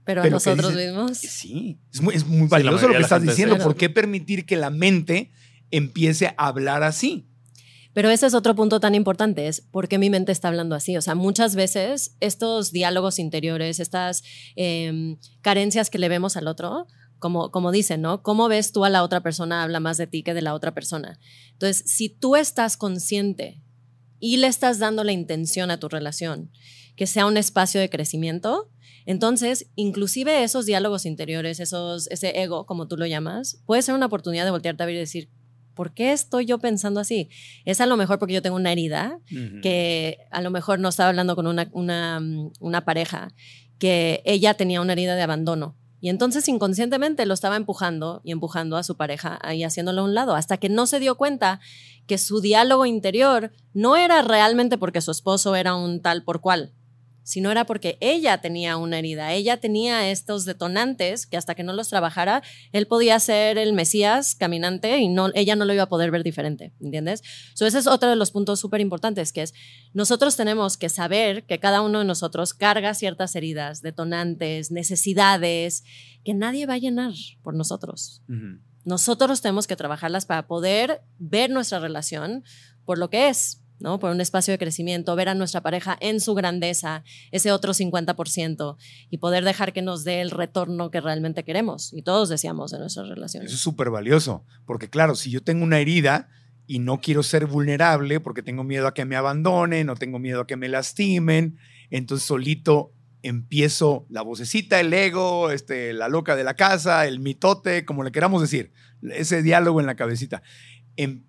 Pero, 0.09 0.23
a 0.23 0.31
nosotros 0.31 0.75
mismos. 0.75 1.19
Sí, 1.19 1.79
es 1.93 2.01
muy, 2.01 2.15
es 2.15 2.27
muy 2.27 2.49
valioso 2.49 2.89
lo 2.89 2.95
que 2.95 3.03
estás 3.03 3.21
diciendo. 3.21 3.59
¿Por 3.59 3.77
qué 3.77 3.91
permitir 3.91 4.47
que 4.47 4.57
la 4.57 4.71
mente 4.71 5.31
empiece 5.71 6.29
a 6.29 6.49
hablar 6.49 6.83
así? 6.83 7.29
Pero 7.93 8.09
ese 8.09 8.25
es 8.25 8.33
otro 8.33 8.55
punto 8.55 8.81
tan 8.81 8.95
importante, 8.95 9.49
es 9.49 9.61
por 9.61 9.87
qué 9.87 9.99
mi 9.99 10.09
mente 10.09 10.33
está 10.33 10.49
hablando 10.49 10.75
así. 10.75 10.97
O 10.97 11.03
sea, 11.03 11.15
muchas 11.15 11.57
veces 11.57 12.17
estos 12.21 12.73
diálogos 12.73 13.19
interiores, 13.19 13.81
estas 13.81 14.23
em, 14.57 15.19
carencias 15.43 15.91
que 15.91 15.99
le 15.99 16.09
vemos 16.09 16.39
al 16.39 16.49
otro, 16.49 16.87
como, 17.19 17.51
como 17.51 17.71
dicen, 17.71 18.01
¿no? 18.01 18.23
¿Cómo 18.23 18.49
ves 18.49 18.73
tú 18.73 18.87
a 18.87 18.89
la 18.89 19.03
otra 19.03 19.21
persona 19.21 19.63
habla 19.63 19.79
más 19.79 19.99
de 19.99 20.07
ti 20.07 20.23
que 20.23 20.33
de 20.33 20.41
la 20.41 20.55
otra 20.55 20.73
persona? 20.73 21.19
Entonces, 21.53 21.85
si 21.87 22.09
tú 22.09 22.35
estás 22.35 22.79
consciente 22.79 23.61
y 24.21 24.39
le 24.39 24.47
estás 24.47 24.79
dando 24.79 25.05
la 25.05 25.13
intención 25.13 25.71
a 25.71 25.79
tu 25.79 25.91
relación, 25.91 26.51
que 26.97 27.07
sea 27.07 27.27
un 27.27 27.37
espacio 27.37 27.79
de 27.79 27.91
crecimiento, 27.91 28.71
entonces, 29.09 29.71
inclusive 29.75 30.43
esos 30.43 30.67
diálogos 30.67 31.07
interiores, 31.07 31.61
esos, 31.61 32.09
ese 32.09 32.43
ego, 32.43 32.67
como 32.67 32.89
tú 32.89 32.99
lo 32.99 33.07
llamas, 33.07 33.59
puede 33.65 33.81
ser 33.81 33.95
una 33.95 34.05
oportunidad 34.05 34.45
de 34.45 34.51
voltearte 34.51 34.83
a 34.83 34.87
ver 34.87 34.97
y 34.97 34.99
decir, 34.99 35.31
¿por 35.73 35.95
qué 35.95 36.13
estoy 36.13 36.45
yo 36.45 36.59
pensando 36.59 37.01
así? 37.01 37.31
Es 37.65 37.81
a 37.81 37.87
lo 37.87 37.97
mejor 37.97 38.19
porque 38.19 38.35
yo 38.35 38.43
tengo 38.43 38.57
una 38.57 38.71
herida, 38.71 39.19
que 39.63 40.19
a 40.31 40.43
lo 40.43 40.51
mejor 40.51 40.79
no 40.79 40.91
estaba 40.91 41.09
hablando 41.09 41.37
con 41.37 41.47
una, 41.47 41.71
una, 41.73 42.21
una 42.61 42.85
pareja, 42.85 43.33
que 43.79 44.21
ella 44.27 44.53
tenía 44.53 44.83
una 44.83 44.93
herida 44.93 45.17
de 45.17 45.23
abandono. 45.23 45.75
Y 46.03 46.11
entonces 46.11 46.47
inconscientemente 46.47 47.25
lo 47.25 47.33
estaba 47.33 47.57
empujando 47.57 48.21
y 48.25 48.33
empujando 48.33 48.77
a 48.77 48.83
su 48.83 48.99
pareja 48.99 49.41
y 49.55 49.65
haciéndolo 49.65 50.03
a 50.03 50.05
un 50.05 50.13
lado, 50.13 50.35
hasta 50.35 50.59
que 50.59 50.69
no 50.69 50.87
se 50.87 51.01
dio 51.01 51.15
cuenta 51.15 51.61
que 52.07 52.19
su 52.19 52.43
diálogo 52.43 52.85
interior 52.85 53.53
no 53.73 53.97
era 53.97 54.21
realmente 54.21 54.77
porque 54.77 55.01
su 55.01 55.13
esposo 55.13 55.57
era 55.57 55.75
un 55.77 56.03
tal 56.03 56.25
por 56.25 56.43
cual, 56.43 56.75
sino 57.29 57.51
era 57.51 57.67
porque 57.67 57.99
ella 58.01 58.41
tenía 58.41 58.79
una 58.79 58.99
herida, 58.99 59.35
ella 59.35 59.59
tenía 59.59 60.11
estos 60.11 60.47
detonantes 60.47 61.27
que 61.27 61.37
hasta 61.37 61.55
que 61.55 61.63
no 61.63 61.75
los 61.75 61.91
trabajara, 61.91 62.43
él 62.73 62.87
podía 62.87 63.21
ser 63.21 63.59
el 63.59 63.75
Mesías 63.75 64.35
caminante 64.35 64.97
y 64.97 65.09
no, 65.09 65.29
ella 65.35 65.55
no 65.55 65.67
lo 65.67 65.75
iba 65.75 65.83
a 65.83 65.89
poder 65.91 66.11
ver 66.11 66.23
diferente, 66.23 66.73
¿entiendes? 66.81 67.23
So, 67.55 67.67
ese 67.67 67.81
es 67.81 67.87
otro 67.87 68.09
de 68.09 68.17
los 68.17 68.31
puntos 68.31 68.61
súper 68.61 68.81
importantes, 68.81 69.35
que 69.35 69.43
es 69.43 69.53
nosotros 69.93 70.37
tenemos 70.37 70.79
que 70.79 70.89
saber 70.89 71.45
que 71.45 71.61
cada 71.61 71.83
uno 71.83 71.99
de 71.99 72.07
nosotros 72.07 72.55
carga 72.55 72.95
ciertas 72.95 73.37
heridas, 73.37 73.83
detonantes, 73.83 74.71
necesidades, 74.71 75.85
que 76.25 76.33
nadie 76.33 76.65
va 76.65 76.75
a 76.75 76.79
llenar 76.79 77.13
por 77.43 77.55
nosotros. 77.55 78.23
Nosotros 78.87 79.43
tenemos 79.43 79.67
que 79.67 79.77
trabajarlas 79.77 80.25
para 80.25 80.47
poder 80.47 81.03
ver 81.19 81.51
nuestra 81.51 81.79
relación 81.79 82.43
por 82.87 82.97
lo 82.97 83.11
que 83.11 83.29
es, 83.29 83.61
¿no? 83.81 83.99
Por 83.99 84.11
un 84.11 84.21
espacio 84.21 84.53
de 84.53 84.59
crecimiento, 84.59 85.15
ver 85.17 85.29
a 85.29 85.35
nuestra 85.35 85.61
pareja 85.61 85.97
en 86.01 86.21
su 86.21 86.35
grandeza, 86.35 87.05
ese 87.31 87.53
otro 87.53 87.73
50%, 87.73 88.77
y 89.11 89.19
poder 89.19 89.45
dejar 89.45 89.73
que 89.73 89.83
nos 89.83 90.05
dé 90.05 90.21
el 90.21 90.31
retorno 90.31 90.91
que 90.91 91.01
realmente 91.01 91.45
queremos 91.45 91.93
y 91.93 92.03
todos 92.03 92.29
deseamos 92.29 92.73
en 92.73 92.81
nuestras 92.81 93.09
relaciones. 93.09 93.51
Eso 93.51 93.57
es 93.57 93.63
súper 93.63 93.91
valioso, 93.91 94.45
porque 94.67 94.89
claro, 94.89 95.15
si 95.15 95.31
yo 95.31 95.43
tengo 95.43 95.65
una 95.65 95.79
herida 95.79 96.29
y 96.67 96.81
no 96.81 97.01
quiero 97.01 97.23
ser 97.23 97.47
vulnerable 97.47 98.21
porque 98.21 98.43
tengo 98.43 98.65
miedo 98.65 98.87
a 98.87 98.95
que 98.95 99.05
me 99.05 99.17
abandonen, 99.17 99.87
no 99.87 99.97
tengo 99.97 100.19
miedo 100.19 100.43
a 100.43 100.47
que 100.47 100.57
me 100.57 100.69
lastimen, 100.69 101.57
entonces 101.91 102.27
solito 102.27 102.93
empiezo 103.23 104.07
la 104.11 104.23
vocecita, 104.23 104.79
el 104.79 104.93
ego, 104.93 105.51
este, 105.51 105.93
la 105.93 106.09
loca 106.09 106.37
de 106.37 106.45
la 106.45 106.55
casa, 106.55 107.07
el 107.07 107.21
mitote, 107.21 107.85
como 107.85 108.05
le 108.05 108.13
queramos 108.13 108.41
decir, 108.41 108.73
ese 109.03 109.43
diálogo 109.43 109.81
en 109.81 109.87
la 109.87 109.97
cabecita 109.97 110.43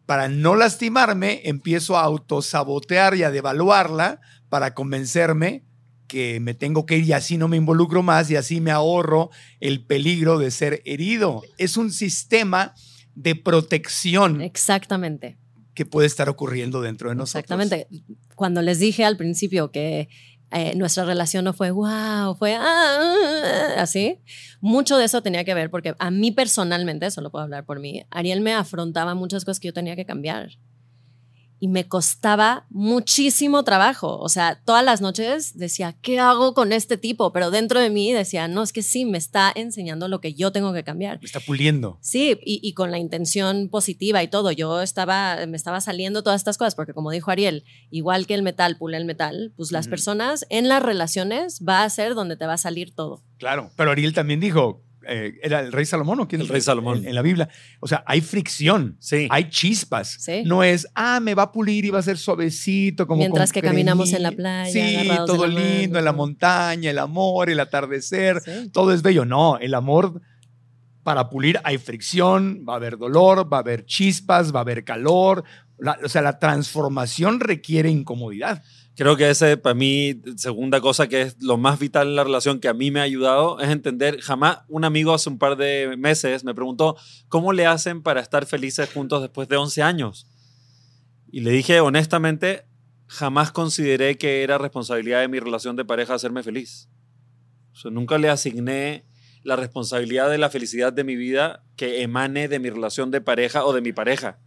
para 0.06 0.28
no 0.28 0.56
lastimarme, 0.56 1.42
empiezo 1.46 1.98
a 1.98 2.04
autosabotear 2.04 3.16
y 3.16 3.24
a 3.24 3.32
devaluarla 3.32 4.20
para 4.50 4.74
convencerme 4.74 5.64
que 6.08 6.40
me 6.40 6.56
tengo 6.56 6.86
que 6.88 6.98
ir 6.98 7.06
y 7.06 7.14
así 7.14 7.38
no 7.38 7.48
me 7.48 7.58
involucro 7.58 8.02
más 8.02 8.32
y 8.32 8.36
así 8.36 8.60
me 8.60 8.72
ahorro 8.72 9.30
el 9.60 9.86
peligro 9.86 10.40
de 10.40 10.50
ser 10.50 10.82
herido. 10.86 11.44
Es 11.58 11.78
un 11.78 11.92
sistema 11.92 12.74
de 13.14 13.36
protección. 13.36 14.42
Exactamente. 14.42 15.38
Que 15.76 15.86
puede 15.86 16.08
estar 16.08 16.28
ocurriendo 16.28 16.82
dentro 16.82 17.10
de 17.10 17.16
nosotros. 17.16 17.44
Exactamente. 17.44 17.88
Cuando 18.36 18.62
les 18.64 18.80
dije 18.80 19.06
al 19.06 19.18
principio 19.18 19.72
que 19.72 20.10
eh, 20.52 20.76
nuestra 20.76 21.06
relación 21.06 21.46
no 21.46 21.54
fue 21.54 21.72
wow, 21.72 22.36
fue 22.38 22.56
ah, 22.56 22.64
ah, 22.64 23.74
ah", 23.78 23.82
así. 23.82 24.20
Mucho 24.62 24.98
de 24.98 25.06
eso 25.06 25.22
tenía 25.22 25.44
que 25.44 25.54
ver 25.54 25.70
porque 25.70 25.96
a 26.00 26.12
mí 26.12 26.32
personalmente, 26.32 27.12
solo 27.12 27.32
puedo 27.32 27.44
hablar 27.44 27.66
por 27.66 27.80
mí, 27.80 28.04
Ariel 28.10 28.42
me 28.42 28.54
afrontaba 28.54 29.16
muchas 29.16 29.46
cosas 29.46 29.60
que 29.60 29.68
yo 29.68 29.74
tenía 29.74 29.96
que 29.96 30.06
cambiar 30.06 30.50
y 31.60 31.68
me 31.68 31.88
costaba 31.88 32.66
muchísimo 32.70 33.64
trabajo. 33.64 34.18
O 34.20 34.30
sea, 34.30 34.62
todas 34.64 34.84
las 34.84 35.02
noches 35.02 35.58
decía, 35.58 35.96
¿qué 36.02 36.20
hago 36.20 36.54
con 36.54 36.72
este 36.72 36.98
tipo? 36.98 37.34
Pero 37.34 37.52
dentro 37.52 37.80
de 37.80 37.90
mí 37.90 38.12
decía, 38.14 38.48
no, 38.48 38.64
es 38.64 38.74
que 38.74 38.82
sí, 38.82 39.06
me 39.06 39.18
está 39.18 39.52
enseñando 39.54 40.08
lo 40.08 40.22
que 40.22 40.34
yo 40.34 40.52
tengo 40.52 40.74
que 40.74 40.84
cambiar. 40.84 41.20
Me 41.20 41.26
está 41.26 41.40
puliendo. 41.40 41.98
Sí, 42.02 42.40
y, 42.44 42.74
con 42.74 42.92
la 42.92 42.98
intención 42.98 43.70
positiva 43.70 44.24
y 44.24 44.28
todo. 44.28 44.52
Yo 44.52 44.82
estaba, 44.82 45.46
me 45.48 45.58
estaba 45.58 45.82
saliendo 45.82 46.24
todas 46.24 46.40
estas 46.40 46.58
cosas, 46.58 46.76
porque 46.76 46.94
como 46.94 47.12
dijo 47.12 47.32
Ariel, 47.32 47.66
igual 47.92 48.26
que 48.26 48.36
el 48.36 48.44
metal 48.44 48.78
pule 48.78 48.98
el 48.98 49.06
metal, 49.06 49.54
pues 49.58 49.72
las 49.72 49.88
personas 49.88 50.46
en 50.50 50.70
las 50.70 50.82
relaciones 50.82 51.62
va 51.68 51.84
a 51.84 51.90
ser 51.90 52.16
donde 52.16 52.38
te 52.38 52.46
va 52.46 52.54
a 52.54 52.58
salir 52.58 52.94
todo. 52.94 53.22
Claro, 53.38 53.72
pero 53.76 53.92
Ariel 53.92 54.14
también 54.14 54.40
dijo, 54.40 54.82
eh, 55.10 55.40
¿Era 55.42 55.62
el 55.62 55.72
rey 55.72 55.86
Salomón 55.86 56.20
o 56.20 56.28
quién? 56.28 56.42
El 56.42 56.48
rey 56.48 56.62
Salomón. 56.62 57.06
En, 57.06 57.16
la 57.16 57.22
Biblia. 57.22 57.50
O 57.80 57.88
sea, 57.88 58.04
hay 58.06 58.22
fricción, 58.22 58.98
sí. 59.00 59.28
hay 59.30 59.50
chispas. 59.50 60.26
No 60.46 60.64
es, 60.64 60.88
ah, 60.96 61.20
me 61.20 61.36
va 61.36 61.44
a 61.44 61.52
pulir 61.52 61.86
y 61.86 61.90
va 61.90 62.00
a 62.00 62.04
ser 62.04 62.18
suavecito. 62.18 63.08
Como 63.08 63.20
Mientras 63.20 63.52
que 63.52 63.62
caminamos 63.62 64.14
en 64.14 64.24
la 64.24 64.32
playa. 64.32 64.72
Sí, 64.72 65.10
todo 65.26 65.48
lindo, 65.48 66.00
en 66.00 66.06
la 66.06 66.14
montaña, 66.14 66.92
el 66.92 67.00
amor, 67.00 67.50
el 67.50 67.60
atardecer, 67.60 68.42
todo 68.72 68.94
es 68.94 69.02
bello. 69.02 69.26
No, 69.26 69.58
el 69.58 69.74
amor 69.74 70.22
para 71.04 71.30
pulir 71.30 71.60
hay 71.64 71.78
fricción, 71.78 72.66
va 72.68 72.74
a 72.74 72.76
haber 72.76 72.98
dolor, 72.98 73.52
va 73.52 73.58
a 73.58 73.62
haber 73.62 73.86
chispas, 73.86 74.54
va 74.54 74.60
a 74.60 74.62
haber 74.62 74.84
calor. 74.84 75.44
o 76.04 76.10
sea, 76.10 76.22
la 76.22 76.40
transformación 76.40 77.40
requiere 77.40 77.90
incomodidad. 77.90 78.64
Creo 79.00 79.16
que 79.16 79.30
ese, 79.30 79.56
para 79.56 79.76
mí, 79.76 80.22
segunda 80.36 80.82
cosa 80.82 81.08
que 81.08 81.22
es 81.22 81.42
lo 81.42 81.56
más 81.56 81.80
vital 81.80 82.10
en 82.10 82.18
la 82.18 82.26
relación 82.26 82.60
que 82.60 82.68
a 82.68 82.74
mí 82.74 82.92
me 82.92 83.00
ha 83.00 83.04
ayudado 83.04 83.58
es 83.62 83.70
entender, 83.70 84.20
jamás 84.20 84.58
un 84.68 84.84
amigo 84.84 85.14
hace 85.14 85.30
un 85.30 85.38
par 85.38 85.56
de 85.56 85.96
meses 85.98 86.44
me 86.44 86.54
preguntó, 86.54 86.98
¿cómo 87.30 87.54
le 87.54 87.66
hacen 87.66 88.04
para 88.04 88.20
estar 88.20 88.46
felices 88.46 88.92
juntos 88.94 89.22
después 89.22 89.48
de 89.48 89.56
11 89.56 89.84
años? 89.84 90.28
Y 91.32 91.40
le 91.40 91.52
dije, 91.52 91.80
honestamente, 91.80 92.66
jamás 93.08 93.54
consideré 93.54 94.18
que 94.18 94.44
era 94.44 94.58
responsabilidad 94.58 95.22
de 95.22 95.30
mi 95.30 95.40
relación 95.40 95.78
de 95.78 95.86
pareja 95.86 96.16
hacerme 96.16 96.44
feliz. 96.44 96.90
O 97.86 97.90
nunca 97.92 98.18
le 98.18 98.28
asigné 98.28 99.06
la 99.44 99.56
responsabilidad 99.56 100.30
de 100.30 100.40
la 100.40 100.50
felicidad 100.50 100.92
de 100.92 101.06
mi 101.06 101.16
vida 101.16 101.64
que 101.78 102.02
emane 102.02 102.50
de 102.50 102.60
mi 102.60 102.70
relación 102.70 103.12
de 103.12 103.22
pareja 103.22 103.64
o 103.64 103.72
de 103.72 103.80
mi 103.80 103.94
pareja 103.94 104.42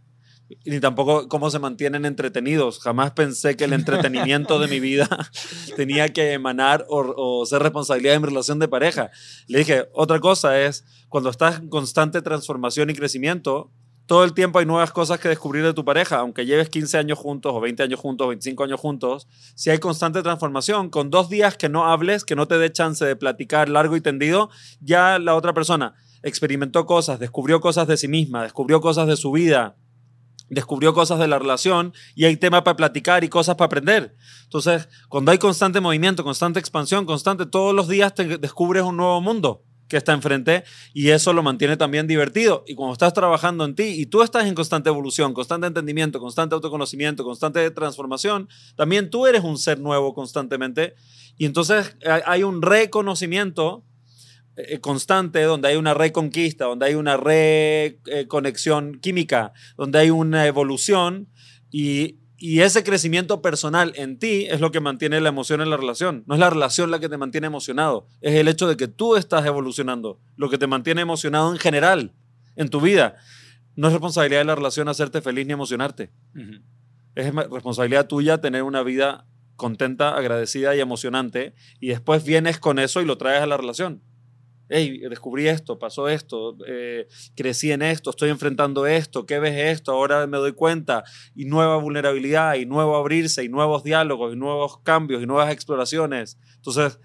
ni 0.65 0.79
tampoco 0.79 1.27
cómo 1.27 1.49
se 1.49 1.59
mantienen 1.59 2.05
entretenidos. 2.05 2.79
Jamás 2.79 3.11
pensé 3.11 3.55
que 3.55 3.65
el 3.65 3.73
entretenimiento 3.73 4.59
de 4.59 4.67
mi 4.67 4.79
vida 4.79 5.07
tenía 5.75 6.09
que 6.09 6.33
emanar 6.33 6.85
o, 6.89 7.45
ser 7.45 7.61
responsabilidad 7.61 8.13
de 8.13 8.19
mi 8.19 8.27
relación 8.27 8.59
de 8.59 8.67
pareja. 8.67 9.11
Le 9.47 9.59
dije, 9.59 9.89
otra 9.93 10.19
cosa 10.19 10.59
es, 10.59 10.85
cuando 11.09 11.29
estás 11.29 11.59
en 11.59 11.69
constante 11.69 12.21
transformación 12.21 12.89
y 12.89 12.93
crecimiento, 12.93 13.71
todo 14.05 14.25
el 14.25 14.33
tiempo 14.33 14.59
hay 14.59 14.65
nuevas 14.65 14.91
cosas 14.91 15.19
que 15.19 15.29
descubrir 15.29 15.63
de 15.63 15.73
tu 15.73 15.85
pareja, 15.85 16.17
aunque 16.17 16.45
lleves 16.45 16.69
15 16.69 16.97
años 16.97 17.17
juntos 17.17 17.53
o 17.55 17.61
20 17.61 17.83
años 17.83 17.99
juntos, 17.99 18.27
25 18.27 18.63
años 18.65 18.79
juntos, 18.79 19.27
si 19.55 19.69
hay 19.69 19.79
constante 19.79 20.21
transformación, 20.21 20.89
con 20.89 21.09
dos 21.09 21.29
días 21.29 21.55
que 21.55 21.69
no 21.69 21.85
hables, 21.85 22.25
que 22.25 22.35
no 22.35 22.47
te 22.47 22.57
dé 22.57 22.71
chance 22.71 23.05
de 23.05 23.15
platicar 23.15 23.69
largo 23.69 23.95
y 23.95 24.01
tendido, 24.01 24.49
ya 24.81 25.19
la 25.19 25.35
otra 25.35 25.53
persona 25.53 25.95
experimentó 26.21 26.85
cosas, 26.85 27.19
descubrió 27.19 27.61
cosas 27.61 27.87
de 27.87 27.97
sí 27.97 28.07
misma, 28.07 28.43
descubrió 28.43 28.81
cosas 28.81 29.07
de 29.07 29.17
su 29.17 29.31
vida, 29.31 29.75
descubrió 30.49 30.93
cosas 30.93 31.19
de 31.19 31.27
la 31.27 31.39
relación 31.39 31.93
y 32.15 32.25
hay 32.25 32.37
tema 32.37 32.63
para 32.63 32.77
platicar 32.77 33.23
y 33.23 33.29
cosas 33.29 33.55
para 33.55 33.67
aprender. 33.67 34.15
Entonces, 34.43 34.87
cuando 35.09 35.31
hay 35.31 35.37
constante 35.37 35.79
movimiento, 35.79 36.23
constante 36.23 36.59
expansión, 36.59 37.05
constante, 37.05 37.45
todos 37.45 37.73
los 37.73 37.87
días 37.87 38.13
te 38.13 38.37
descubres 38.37 38.83
un 38.83 38.97
nuevo 38.97 39.21
mundo 39.21 39.63
que 39.87 39.97
está 39.97 40.13
enfrente 40.13 40.63
y 40.93 41.09
eso 41.09 41.33
lo 41.33 41.43
mantiene 41.43 41.77
también 41.77 42.07
divertido. 42.07 42.63
Y 42.67 42.75
cuando 42.75 42.93
estás 42.93 43.13
trabajando 43.13 43.65
en 43.65 43.75
ti 43.75 43.83
y 43.83 44.05
tú 44.05 44.23
estás 44.23 44.45
en 44.47 44.55
constante 44.55 44.89
evolución, 44.89 45.33
constante 45.33 45.67
entendimiento, 45.67 46.19
constante 46.19 46.55
autoconocimiento, 46.55 47.23
constante 47.23 47.69
transformación, 47.71 48.49
también 48.75 49.09
tú 49.09 49.27
eres 49.27 49.43
un 49.43 49.57
ser 49.57 49.79
nuevo 49.79 50.13
constantemente 50.13 50.95
y 51.37 51.45
entonces 51.45 51.95
hay 52.25 52.43
un 52.43 52.61
reconocimiento 52.61 53.83
eh, 53.83 53.92
constante, 54.81 55.41
donde 55.43 55.69
hay 55.69 55.75
una 55.75 55.93
reconquista, 55.93 56.65
donde 56.65 56.85
hay 56.85 56.95
una 56.95 57.17
reconexión 57.17 58.99
química, 58.99 59.53
donde 59.77 59.99
hay 59.99 60.09
una 60.11 60.45
evolución 60.45 61.27
y, 61.71 62.19
y 62.37 62.59
ese 62.59 62.83
crecimiento 62.83 63.41
personal 63.41 63.93
en 63.95 64.19
ti 64.19 64.45
es 64.49 64.61
lo 64.61 64.71
que 64.71 64.79
mantiene 64.79 65.21
la 65.21 65.29
emoción 65.29 65.61
en 65.61 65.69
la 65.69 65.77
relación. 65.77 66.23
No 66.27 66.35
es 66.35 66.39
la 66.39 66.49
relación 66.49 66.91
la 66.91 66.99
que 66.99 67.09
te 67.09 67.17
mantiene 67.17 67.47
emocionado, 67.47 68.07
es 68.21 68.35
el 68.35 68.47
hecho 68.47 68.67
de 68.67 68.77
que 68.77 68.87
tú 68.87 69.15
estás 69.15 69.45
evolucionando, 69.45 70.19
lo 70.35 70.49
que 70.49 70.57
te 70.57 70.67
mantiene 70.67 71.01
emocionado 71.01 71.51
en 71.51 71.57
general 71.57 72.13
en 72.55 72.69
tu 72.69 72.79
vida. 72.79 73.15
No 73.75 73.87
es 73.87 73.93
responsabilidad 73.93 74.41
de 74.41 74.45
la 74.45 74.55
relación 74.55 74.87
hacerte 74.87 75.21
feliz 75.21 75.47
ni 75.47 75.53
emocionarte. 75.53 76.11
Es 77.15 77.33
responsabilidad 77.33 78.07
tuya 78.07 78.39
tener 78.39 78.61
una 78.63 78.83
vida 78.83 79.25
contenta, 79.55 80.15
agradecida 80.15 80.75
y 80.75 80.79
emocionante 80.79 81.55
y 81.79 81.87
después 81.87 82.23
vienes 82.23 82.59
con 82.59 82.77
eso 82.77 83.01
y 83.01 83.05
lo 83.05 83.17
traes 83.17 83.41
a 83.41 83.47
la 83.47 83.57
relación 83.57 84.01
hey, 84.69 84.99
descubrí 85.09 85.47
esto, 85.47 85.77
pasó 85.77 86.07
esto, 86.07 86.57
eh, 86.67 87.07
crecí 87.35 87.71
en 87.71 87.81
esto, 87.81 88.09
estoy 88.09 88.29
enfrentando 88.29 88.85
esto, 88.85 89.25
¿qué 89.25 89.39
ves 89.39 89.77
esto? 89.77 89.91
Ahora 89.91 90.25
me 90.27 90.37
doy 90.37 90.53
cuenta, 90.53 91.03
y 91.35 91.45
nueva 91.45 91.77
vulnerabilidad, 91.77 92.55
y 92.55 92.65
nuevo 92.65 92.95
abrirse, 92.95 93.43
y 93.43 93.49
nuevos 93.49 93.83
diálogos, 93.83 94.33
y 94.33 94.37
nuevos 94.37 94.79
cambios, 94.79 95.21
y 95.21 95.25
nuevas 95.25 95.51
exploraciones. 95.51 96.37
Entonces, 96.55 96.99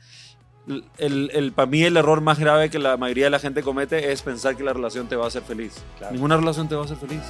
el, 0.99 1.31
el, 1.33 1.53
para 1.53 1.67
mí 1.67 1.83
el 1.83 1.97
error 1.97 2.21
más 2.21 2.39
grave 2.39 2.71
que 2.71 2.79
la 2.79 2.97
mayoría 2.97 3.25
de 3.25 3.31
la 3.31 3.39
gente 3.39 3.63
comete 3.63 4.13
es 4.13 4.23
pensar 4.23 4.57
que 4.57 4.63
la 4.63 4.73
relación 4.73 5.09
te 5.09 5.17
va 5.17 5.25
a 5.25 5.29
hacer 5.29 5.43
feliz. 5.43 5.83
Ninguna 6.11 6.37
relación 6.37 6.69
te 6.69 6.75
va 6.75 6.83
a 6.83 6.85
hacer 6.85 6.99
feliz. 6.99 7.23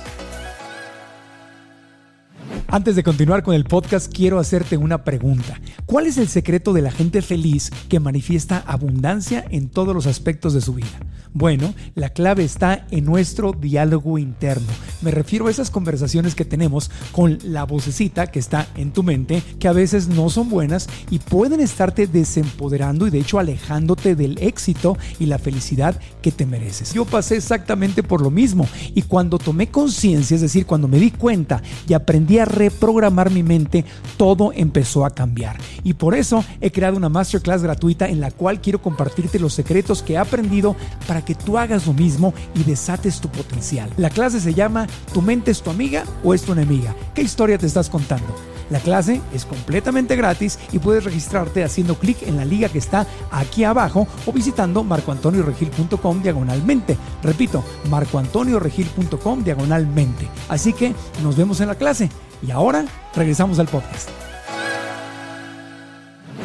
Antes 2.71 2.97
de 2.97 3.03
continuar 3.03 3.43
con 3.43 3.55
el 3.55 3.65
podcast, 3.65 4.13
quiero 4.15 4.39
hacerte 4.39 4.77
una 4.77 5.03
pregunta. 5.03 5.59
¿Cuál 5.87 6.07
es 6.07 6.19
el 6.19 6.29
secreto 6.29 6.75
de 6.75 6.83
la 6.83 6.91
gente 6.91 7.23
feliz 7.23 7.71
que 7.89 7.99
manifiesta 7.99 8.63
abundancia 8.67 9.43
en 9.49 9.71
todos 9.71 9.95
los 9.95 10.07
aspectos 10.07 10.53
de 10.53 10.61
su 10.61 10.75
vida? 10.75 11.01
Bueno, 11.33 11.73
la 11.95 12.11
clave 12.11 12.45
está 12.45 12.87
en 12.91 13.07
nuestro 13.07 13.53
diálogo 13.53 14.19
interno. 14.19 14.67
Me 15.01 15.11
refiero 15.11 15.47
a 15.47 15.51
esas 15.51 15.71
conversaciones 15.71 16.35
que 16.35 16.45
tenemos 16.45 16.91
con 17.13 17.39
la 17.43 17.65
vocecita 17.65 18.27
que 18.27 18.39
está 18.39 18.67
en 18.77 18.93
tu 18.93 19.03
mente, 19.03 19.43
que 19.59 19.69
a 19.69 19.73
veces 19.73 20.09
no 20.09 20.29
son 20.29 20.51
buenas 20.51 20.89
y 21.11 21.21
pueden 21.21 21.61
estarte 21.61 22.07
desempoderando 22.07 23.07
y 23.07 23.11
de 23.11 23.21
hecho 23.21 23.39
alejándote 23.39 24.15
del 24.15 24.37
éxito 24.43 24.99
y 25.19 25.27
la 25.27 25.39
felicidad 25.39 25.99
que 26.21 26.33
te 26.33 26.45
mereces. 26.45 26.93
Yo 26.93 27.07
pasé 27.07 27.37
exactamente 27.37 28.03
por 28.03 28.21
lo 28.21 28.31
mismo 28.31 28.67
y 28.95 29.03
cuando 29.03 29.39
tomé 29.39 29.69
conciencia, 29.69 30.35
es 30.35 30.41
decir, 30.43 30.67
cuando 30.67 30.89
me 30.89 30.99
di 30.99 31.13
cuenta 31.13 31.63
y 31.87 31.95
aprendí 31.95 32.39
a 32.39 32.45
reprogramar 32.59 33.31
mi 33.31 33.43
mente, 33.43 33.85
todo 34.17 34.53
empezó 34.53 35.05
a 35.05 35.11
cambiar. 35.11 35.57
Y 35.85 35.95
por 35.95 36.15
eso 36.15 36.45
he 36.61 36.71
creado 36.71 36.97
una 36.97 37.09
masterclass 37.09 37.63
gratuita 37.63 38.09
en 38.09 38.21
la 38.21 38.31
cual 38.31 38.61
quiero 38.61 38.83
compartirte 38.83 39.39
los 39.39 39.55
secretos 39.55 40.03
que 40.03 40.15
he 40.15 40.19
aprendido 40.19 40.77
para 41.07 41.25
que 41.25 41.35
tú 41.35 41.57
hagas 41.57 41.87
lo 41.87 41.93
mismo 41.93 42.35
y 42.55 42.65
desates 42.65 43.21
tu 43.21 43.29
potencial. 43.29 43.91
La 43.97 44.11
clase 44.11 44.41
se 44.41 44.55
llama 44.55 44.87
¿Tu 45.13 45.23
mente 45.23 45.51
es 45.51 45.63
tu 45.63 45.71
amiga 45.71 46.05
o 46.25 46.35
es 46.35 46.43
tu 46.43 46.53
enemiga? 46.53 46.95
¿Qué 47.15 47.23
historia 47.23 47.59
te 47.59 47.67
estás 47.67 47.89
contando? 47.89 48.35
La 48.71 48.81
clase 48.81 49.21
es 49.33 49.47
completamente 49.47 50.15
gratis 50.17 50.59
y 50.73 50.79
puedes 50.79 51.05
registrarte 51.05 51.65
haciendo 51.65 51.95
clic 51.95 52.23
en 52.23 52.37
la 52.37 52.45
liga 52.45 52.69
que 52.69 52.79
está 52.79 53.07
aquí 53.31 53.65
abajo 53.65 54.07
o 54.27 54.33
visitando 54.33 54.85
marcoantonioregil.com 54.85 56.23
diagonalmente. 56.23 56.97
Repito, 57.23 57.65
marcoantonioregil.com 57.91 59.43
diagonalmente. 59.43 60.29
Así 60.49 60.73
que 60.73 60.95
nos 61.23 61.37
vemos 61.37 61.61
en 61.61 61.69
la 61.69 61.77
clase. 61.77 62.11
Y 62.47 62.51
ahora 62.51 62.87
regresamos 63.15 63.59
al 63.59 63.67
podcast. 63.67 64.09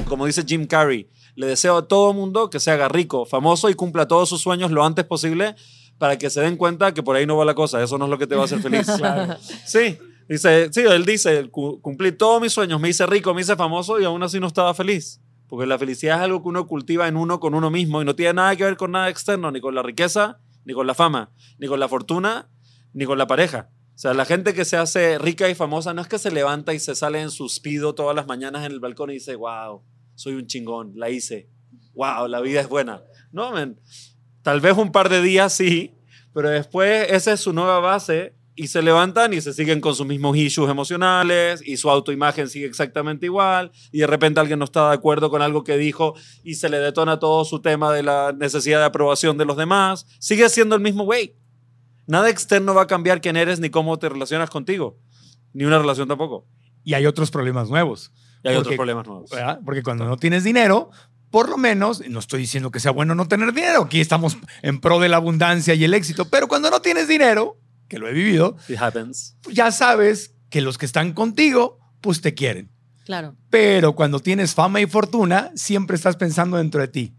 Como 0.08 0.26
dice 0.26 0.44
Jim 0.46 0.66
Carrey, 0.66 1.08
le 1.36 1.48
deseo 1.48 1.78
a 1.78 1.88
todo 1.88 2.14
mundo 2.14 2.50
que 2.50 2.60
se 2.60 2.72
haga 2.72 2.88
rico, 2.90 3.26
famoso 3.26 3.70
y 3.70 3.76
cumpla 3.76 4.08
todos 4.08 4.30
sus 4.30 4.42
sueños 4.42 4.72
lo 4.72 4.84
antes 4.84 5.06
posible 5.06 5.56
para 5.98 6.18
que 6.18 6.30
se 6.30 6.42
den 6.42 6.58
cuenta 6.58 6.94
que 6.94 7.04
por 7.04 7.16
ahí 7.16 7.26
no 7.26 7.38
va 7.38 7.46
la 7.46 7.54
cosa. 7.54 7.82
Eso 7.82 7.98
no 7.98 8.06
es 8.06 8.12
lo 8.12 8.18
que 8.18 8.28
te 8.28 8.36
va 8.36 8.42
a 8.42 8.46
hacer 8.46 8.62
feliz. 8.62 8.88
Sí. 9.66 9.98
Dice, 10.28 10.70
sí, 10.72 10.82
él 10.82 11.06
dice, 11.06 11.50
cumplí 11.52 12.14
todos 12.14 12.42
mis 12.42 12.54
sueños, 12.54 12.80
me 12.80 12.90
hice 12.90 13.06
rico, 13.06 13.34
me 13.34 13.42
hice 13.42 13.58
famoso 13.58 14.00
y 14.00 14.06
aún 14.06 14.24
así 14.24 14.40
no 14.40 14.48
estaba 14.48 14.74
feliz. 14.74 15.22
Porque 15.48 15.68
la 15.68 15.78
felicidad 15.78 16.18
es 16.18 16.24
algo 16.24 16.42
que 16.42 16.48
uno 16.48 16.66
cultiva 16.66 17.08
en 17.08 17.18
uno 17.18 17.40
con 17.40 17.54
uno 17.54 17.70
mismo 17.70 18.02
y 18.02 18.06
no 18.06 18.16
tiene 18.16 18.34
nada 18.34 18.56
que 18.56 18.64
ver 18.64 18.78
con 18.78 18.92
nada 18.92 19.10
externo, 19.10 19.52
ni 19.52 19.60
con 19.60 19.76
la 19.76 19.84
riqueza, 19.84 20.40
ni 20.64 20.74
con 20.74 20.88
la 20.88 20.94
fama, 20.94 21.30
ni 21.60 21.68
con 21.68 21.80
la 21.80 21.90
fortuna, 21.90 22.50
ni 22.94 23.06
con 23.06 23.18
la 23.18 23.28
pareja. 23.28 23.70
O 23.96 23.98
sea, 24.04 24.14
la 24.14 24.26
gente 24.26 24.54
que 24.54 24.66
se 24.66 24.76
hace 24.76 25.20
rica 25.20 25.50
y 25.50 25.56
famosa 25.56 25.94
no 25.94 26.02
es 26.02 26.08
que 26.08 26.18
se 26.18 26.32
levanta 26.32 26.74
y 26.74 26.80
se 26.80 26.96
sale 26.96 27.22
en 27.22 27.30
suspido 27.30 27.94
todas 27.94 28.16
las 28.16 28.28
mañanas 28.28 28.66
en 28.66 28.72
el 28.72 28.80
balcón 28.80 29.12
y 29.12 29.16
dice, 29.16 29.36
wow, 29.36 29.84
soy 30.16 30.34
un 30.34 30.48
chingón, 30.48 30.94
la 30.96 31.10
hice. 31.10 31.50
Wow, 31.94 32.28
la 32.28 32.42
vida 32.42 32.60
es 32.60 32.68
buena. 32.68 33.04
No. 33.32 33.54
Tal 34.42 34.62
vez 34.62 34.78
un 34.78 34.92
par 34.92 35.10
de 35.10 35.22
días 35.22 35.54
sí, 35.54 35.94
pero 36.34 36.50
después 36.50 37.08
esa 37.12 37.34
es 37.34 37.40
su 37.40 37.54
nueva 37.54 37.80
base 37.80 38.36
y 38.56 38.68
se 38.68 38.82
levantan 38.82 39.34
y 39.34 39.42
se 39.42 39.54
siguen 39.54 39.82
con 39.82 39.96
sus 39.96 40.06
mismos 40.06 40.38
issues 40.38 40.70
emocionales 40.70 41.62
y 41.66 41.78
su 41.78 41.90
autoimagen 41.90 42.50
sigue 42.50 42.66
exactamente 42.66 43.26
igual 43.26 43.72
y 43.92 44.00
de 44.00 44.08
repente 44.08 44.40
alguien 44.40 44.60
no 44.60 44.66
está 44.66 44.90
de 44.90 44.96
acuerdo 44.96 45.30
con 45.30 45.42
algo 45.42 45.64
que 45.64 45.78
dijo 45.78 46.14
y 46.44 46.56
se 46.56 46.70
le 46.70 46.78
detona 46.78 47.20
todo 47.20 47.46
su 47.46 47.62
tema 47.62 47.92
de 47.92 48.04
la 48.04 48.34
necesidad 48.38 48.80
de 48.80 48.86
aprobación 48.86 49.38
de 49.38 49.46
los 49.46 49.58
demás, 49.58 50.06
sigue 50.20 50.50
siendo 50.50 50.76
el 50.76 50.82
mismo 50.82 51.04
güey. 51.04 51.36
Nada 52.06 52.30
externo 52.30 52.74
va 52.74 52.84
a 52.84 52.88
cambiar 52.88 53.22
quién 53.22 53.38
eres 53.38 53.60
ni 53.60 53.70
cómo 53.70 53.98
te 54.00 54.10
relacionas 54.10 54.50
contigo, 54.50 55.00
ni 55.54 55.64
una 55.64 55.80
relación 55.80 56.08
tampoco. 56.08 56.48
Y 56.84 56.96
hay 56.96 57.06
otros 57.06 57.32
problemas 57.32 57.70
nuevos. 57.70 58.12
Y 58.44 58.50
hay 58.50 58.56
otros 58.56 58.76
problemas 58.76 59.08
nuevos. 59.08 59.32
Porque 59.64 59.84
cuando 59.84 60.06
no 60.06 60.18
tienes 60.18 60.44
dinero, 60.44 60.90
por 61.30 61.50
lo 61.50 61.58
menos, 61.58 62.08
no 62.10 62.20
estoy 62.20 62.42
diciendo 62.42 62.72
que 62.72 62.80
sea 62.80 62.92
bueno 62.92 63.16
no 63.16 63.28
tener 63.28 63.54
dinero, 63.54 63.84
aquí 63.84 64.02
estamos 64.02 64.38
en 64.62 64.80
pro 64.80 65.00
de 65.00 65.10
la 65.10 65.18
abundancia 65.18 65.74
y 65.74 65.84
el 65.84 65.94
éxito, 65.94 66.30
pero 66.30 66.48
cuando 66.48 66.70
no 66.70 66.82
tienes 66.82 67.08
dinero, 67.08 67.58
que 67.88 67.98
lo 67.98 68.08
he 68.08 68.14
vivido, 68.14 68.58
happens. 68.78 69.36
ya 69.52 69.72
sabes 69.72 70.36
que 70.50 70.62
los 70.62 70.78
que 70.78 70.86
están 70.86 71.14
contigo, 71.14 71.80
pues 72.02 72.22
te 72.22 72.34
quieren. 72.34 72.72
Claro. 73.06 73.36
Pero 73.50 73.96
cuando 73.96 74.20
tienes 74.20 74.54
fama 74.54 74.80
y 74.82 74.86
fortuna, 74.86 75.52
siempre 75.56 75.96
estás 75.96 76.16
pensando 76.16 76.58
dentro 76.58 76.82
de 76.82 76.88
ti. 76.88 77.16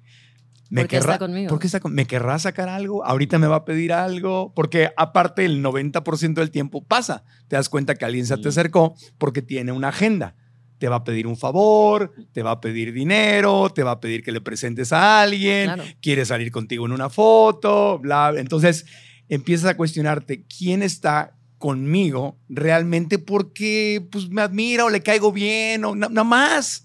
Me 0.70 0.82
¿Por 0.82 0.88
qué 0.88 0.96
está 0.96 1.18
conmigo? 1.18 1.48
¿por 1.48 1.58
qué 1.58 1.66
está 1.66 1.80
¿Me 1.88 2.06
querrá 2.06 2.38
sacar 2.38 2.68
algo? 2.68 3.04
¿Ahorita 3.04 3.38
me 3.38 3.46
va 3.46 3.56
a 3.56 3.64
pedir 3.64 3.92
algo? 3.92 4.52
Porque 4.54 4.90
aparte 4.96 5.44
el 5.44 5.62
90% 5.62 6.34
del 6.34 6.50
tiempo 6.50 6.84
pasa. 6.84 7.24
Te 7.48 7.56
das 7.56 7.68
cuenta 7.68 7.94
que 7.94 8.04
alguien 8.04 8.26
se 8.26 8.36
te 8.38 8.48
acercó 8.48 8.94
porque 9.18 9.42
tiene 9.42 9.72
una 9.72 9.88
agenda. 9.88 10.34
Te 10.78 10.88
va 10.88 10.96
a 10.96 11.04
pedir 11.04 11.26
un 11.26 11.36
favor, 11.36 12.12
te 12.32 12.42
va 12.42 12.52
a 12.52 12.60
pedir 12.60 12.92
dinero, 12.92 13.70
te 13.70 13.82
va 13.82 13.92
a 13.92 14.00
pedir 14.00 14.22
que 14.22 14.32
le 14.32 14.40
presentes 14.40 14.92
a 14.92 15.22
alguien, 15.22 15.70
quiere 16.02 16.24
salir 16.24 16.50
contigo 16.50 16.84
en 16.86 16.92
una 16.92 17.08
foto, 17.08 17.98
bla. 17.98 18.32
Entonces, 18.36 18.86
empiezas 19.28 19.70
a 19.70 19.76
cuestionarte 19.76 20.44
quién 20.44 20.82
está 20.82 21.36
conmigo 21.58 22.38
realmente 22.48 23.18
porque 23.18 24.06
pues, 24.10 24.28
me 24.28 24.42
admira 24.42 24.84
o 24.84 24.90
le 24.90 25.02
caigo 25.02 25.32
bien 25.32 25.84
o 25.84 25.94
nada 25.94 26.24
más. 26.24 26.84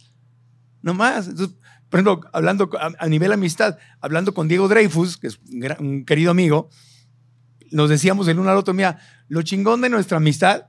Nada 0.82 0.98
más. 0.98 1.30
Por 1.90 2.00
ejemplo, 2.00 2.22
hablando 2.34 2.70
a, 2.80 3.08
nivel 3.08 3.32
amistad, 3.32 3.78
hablando 4.00 4.34
con 4.34 4.48
Diego 4.48 4.68
Dreyfus, 4.68 5.18
que 5.18 5.28
es 5.28 5.40
un, 5.80 6.06
querido 6.06 6.32
amigo, 6.32 6.70
nos 7.72 7.90
decíamos 7.90 8.28
el 8.28 8.40
uno 8.40 8.52
al 8.52 8.58
otro, 8.58 8.74
mira, 8.74 9.00
lo 9.28 9.42
chingón 9.42 9.82
de 9.82 9.90
nuestra 9.90 10.18
amistad 10.18 10.68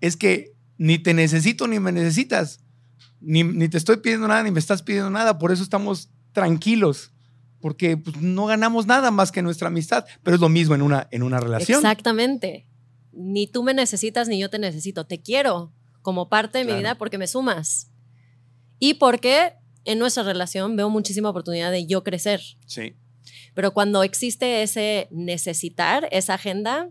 es 0.00 0.16
que 0.16 0.52
ni 0.78 0.98
te 0.98 1.12
necesito 1.12 1.66
ni 1.66 1.80
me 1.80 1.92
necesitas. 1.92 2.60
Ni, 3.20 3.42
ni 3.42 3.68
te 3.68 3.76
estoy 3.78 3.98
pidiendo 3.98 4.28
nada 4.28 4.42
ni 4.42 4.50
me 4.50 4.60
estás 4.60 4.82
pidiendo 4.82 5.10
nada. 5.10 5.38
Por 5.38 5.52
eso 5.52 5.62
estamos 5.62 6.10
tranquilos 6.32 7.12
porque 7.60 7.96
pues, 7.96 8.16
no 8.16 8.46
ganamos 8.46 8.86
nada 8.86 9.10
más 9.10 9.32
que 9.32 9.42
nuestra 9.42 9.68
amistad, 9.68 10.06
pero 10.22 10.36
es 10.36 10.40
lo 10.40 10.48
mismo 10.48 10.74
en 10.74 10.82
una, 10.82 11.08
en 11.10 11.22
una 11.22 11.40
relación. 11.40 11.78
Exactamente. 11.78 12.66
Ni 13.12 13.46
tú 13.46 13.62
me 13.62 13.74
necesitas 13.74 14.28
ni 14.28 14.40
yo 14.40 14.48
te 14.50 14.58
necesito. 14.58 15.04
Te 15.04 15.20
quiero 15.20 15.72
como 16.02 16.28
parte 16.28 16.58
de 16.58 16.64
mi 16.64 16.74
vida 16.74 16.94
porque 16.94 17.18
me 17.18 17.26
sumas. 17.26 17.90
Y 18.78 18.94
porque 18.94 19.59
en 19.84 19.98
nuestra 19.98 20.22
relación 20.22 20.76
veo 20.76 20.90
muchísima 20.90 21.30
oportunidad 21.30 21.70
de 21.70 21.86
yo 21.86 22.04
crecer. 22.04 22.40
Sí. 22.66 22.94
Pero 23.54 23.72
cuando 23.72 24.02
existe 24.02 24.62
ese 24.62 25.08
necesitar, 25.10 26.08
esa 26.12 26.34
agenda, 26.34 26.90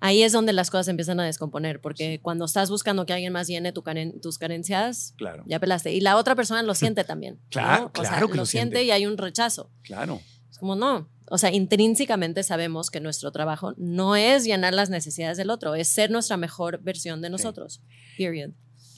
ahí 0.00 0.22
es 0.22 0.32
donde 0.32 0.52
las 0.52 0.70
cosas 0.70 0.88
empiezan 0.88 1.20
a 1.20 1.24
descomponer, 1.24 1.80
porque 1.80 2.20
cuando 2.22 2.44
estás 2.44 2.70
buscando 2.70 3.06
que 3.06 3.12
alguien 3.12 3.32
más 3.32 3.46
llene 3.48 3.72
tus 3.72 4.38
carencias, 4.38 5.14
claro. 5.16 5.44
ya 5.46 5.58
pelaste. 5.58 5.92
Y 5.92 6.00
la 6.00 6.16
otra 6.16 6.34
persona 6.34 6.62
lo 6.62 6.74
siente 6.74 7.04
también. 7.04 7.40
claro, 7.50 7.92
claro 7.92 8.28
que 8.28 8.36
lo, 8.36 8.46
siente, 8.46 8.82
y 8.84 8.90
hay 8.90 9.06
un 9.06 9.18
rechazo. 9.18 9.70
Claro. 9.82 10.20
Es 10.50 10.58
como 10.58 10.76
no. 10.76 11.10
O 11.30 11.36
sea, 11.36 11.52
intrínsecamente 11.52 12.42
sabemos 12.42 12.90
que 12.90 13.00
nuestro 13.00 13.32
trabajo 13.32 13.74
no 13.76 14.16
es 14.16 14.44
llenar 14.44 14.72
las 14.72 14.88
necesidades 14.88 15.36
del 15.36 15.50
otro, 15.50 15.74
es 15.74 15.88
ser 15.88 16.10
nuestra 16.10 16.38
mejor 16.38 16.80
versión 16.82 17.20
de 17.20 17.28
nosotros. 17.28 17.82
Period. 18.16 18.52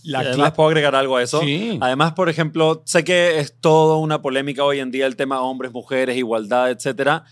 La 0.05 0.21
además 0.21 0.53
puedo 0.53 0.69
agregar 0.69 0.95
algo 0.95 1.17
a 1.17 1.23
eso. 1.23 1.41
Sí. 1.41 1.79
Además, 1.81 2.13
por 2.13 2.29
ejemplo, 2.29 2.83
sé 2.87 3.05
que 3.05 3.39
es 3.39 3.59
toda 3.61 3.97
una 3.97 4.23
polémica 4.23 4.65
hoy 4.65 4.79
en 4.81 4.91
día 4.91 5.07
el 5.07 5.17
tema 5.17 5.43
hombres, 5.43 5.73
mujeres, 5.73 6.17
igualdad, 6.17 6.71
etcétera. 6.71 7.25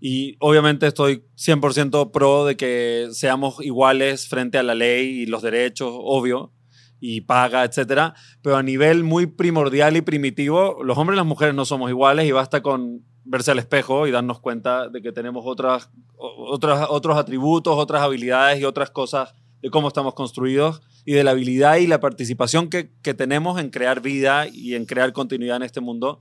Y 0.00 0.36
obviamente 0.40 0.86
estoy 0.86 1.24
100% 1.36 2.10
pro 2.10 2.44
de 2.44 2.56
que 2.56 3.08
seamos 3.12 3.64
iguales 3.64 4.28
frente 4.28 4.58
a 4.58 4.62
la 4.62 4.74
ley 4.74 5.22
y 5.22 5.26
los 5.26 5.42
derechos, 5.42 5.90
obvio, 5.92 6.52
y 7.00 7.22
paga, 7.22 7.64
etcétera. 7.64 8.14
Pero 8.42 8.56
a 8.56 8.62
nivel 8.62 9.04
muy 9.04 9.26
primordial 9.26 9.96
y 9.96 10.02
primitivo, 10.02 10.82
los 10.82 10.98
hombres 10.98 11.16
y 11.16 11.18
las 11.18 11.26
mujeres 11.26 11.54
no 11.54 11.64
somos 11.64 11.90
iguales 11.90 12.26
y 12.26 12.32
basta 12.32 12.62
con 12.62 13.04
verse 13.24 13.50
al 13.50 13.58
espejo 13.58 14.06
y 14.06 14.10
darnos 14.10 14.40
cuenta 14.40 14.88
de 14.88 15.00
que 15.00 15.12
tenemos 15.12 15.44
otras, 15.46 15.90
otras, 16.16 16.86
otros 16.90 17.16
atributos, 17.16 17.74
otras 17.76 18.02
habilidades 18.02 18.60
y 18.60 18.64
otras 18.64 18.90
cosas 18.90 19.34
de 19.62 19.70
cómo 19.70 19.88
estamos 19.88 20.14
construidos 20.14 20.82
y 21.04 21.12
de 21.12 21.24
la 21.24 21.32
habilidad 21.32 21.76
y 21.76 21.86
la 21.86 22.00
participación 22.00 22.70
que, 22.70 22.90
que 23.02 23.14
tenemos 23.14 23.60
en 23.60 23.70
crear 23.70 24.00
vida 24.00 24.46
y 24.48 24.74
en 24.74 24.86
crear 24.86 25.12
continuidad 25.12 25.56
en 25.56 25.62
este 25.64 25.80
mundo. 25.80 26.20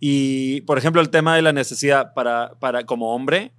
Y, 0.00 0.60
por 0.62 0.76
ejemplo, 0.76 1.00
el 1.00 1.10
tema 1.10 1.36
de 1.36 1.42
la 1.42 1.52
necesidad 1.52 2.12
para, 2.14 2.58
para 2.60 2.84
como 2.84 3.14
hombre, 3.14 3.54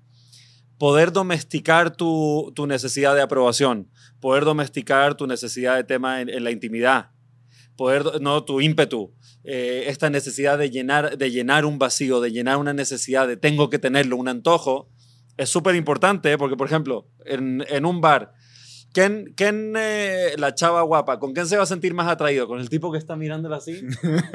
poder 0.77 1.11
domesticar 1.11 1.95
tu, 1.95 2.51
tu, 2.55 2.67
necesidad 2.67 3.15
de 3.15 3.21
aprobación, 3.21 3.89
poder 4.19 4.45
domesticar 4.45 5.15
tu 5.15 5.25
necesidad 5.25 5.75
de 5.75 5.83
tema 5.83 6.21
en, 6.21 6.43
la 6.43 6.51
intimidad, 6.51 7.11
poder, 7.75 8.21
no 8.21 8.43
tu 8.43 8.61
ímpetu, 8.61 9.13
eh, 9.43 9.85
esta 9.87 10.09
necesidad 10.09 10.57
de 10.57 10.69
llenar, 10.69 11.17
de 11.17 11.31
llenar 11.31 11.65
un 11.65 11.79
vacío, 11.79 12.19
de 12.19 12.31
llenar 12.31 12.57
una 12.57 12.73
necesidad 12.73 13.27
de 13.27 13.37
tengo 13.37 13.69
que 13.69 13.79
tenerlo, 13.79 14.17
un 14.17 14.27
antojo, 14.27 14.89
es 15.37 15.49
súper 15.49 15.75
importante 15.75 16.37
porque, 16.37 16.55
por 16.55 16.67
ejemplo, 16.67 17.09
en, 17.25 17.65
en 17.69 17.85
un 17.85 18.01
bar, 18.01 18.33
¿Quién, 18.95 19.33
quién 19.35 19.73
eh, 19.75 20.35
la 20.37 20.55
chava 20.55 20.81
guapa, 20.83 21.19
con 21.19 21.33
quién 21.33 21.45
se 21.47 21.57
va 21.57 21.63
a 21.63 21.65
sentir 21.65 21.93
más 21.93 22.07
atraído? 22.07 22.47
¿Con 22.47 22.61
el 22.61 22.69
tipo 22.69 22.93
que 22.93 22.97
está 22.97 23.17
mirándola 23.17 23.57
así? 23.57 23.81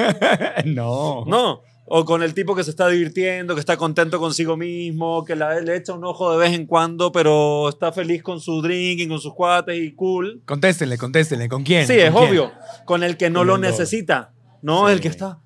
no. 0.67 1.25
No. 1.25 1.63
O 1.87 2.05
con 2.05 2.23
el 2.23 2.35
tipo 2.35 2.55
que 2.55 2.63
se 2.63 2.69
está 2.69 2.87
divirtiendo, 2.89 3.55
que 3.55 3.61
está 3.61 3.79
contento 3.79 4.19
consigo 4.19 4.59
mismo, 4.59 5.25
que 5.25 5.35
la, 5.35 5.59
le 5.63 5.77
echa 5.77 5.95
un 5.95 6.05
ojo 6.05 6.31
de 6.33 6.37
vez 6.37 6.53
en 6.53 6.67
cuando, 6.67 7.11
pero 7.11 7.71
está 7.71 7.91
feliz 7.91 8.23
con 8.23 8.39
su 8.39 8.61
drinking, 8.61 9.09
con 9.09 9.19
sus 9.19 9.33
cuates 9.33 9.81
y 9.81 9.95
cool. 9.95 10.43
Contéstenle, 10.45 10.99
contéstenle. 10.99 11.49
¿Con 11.49 11.63
quién? 11.65 11.87
Sí, 11.87 11.95
es 11.95 12.15
obvio. 12.15 12.53
Con 12.85 13.03
el 13.03 13.17
que 13.17 13.31
no 13.31 13.45
lo 13.45 13.57
necesita. 13.57 14.35
No, 14.61 14.91
el 14.91 15.01
que 15.01 15.09
está. 15.09 15.41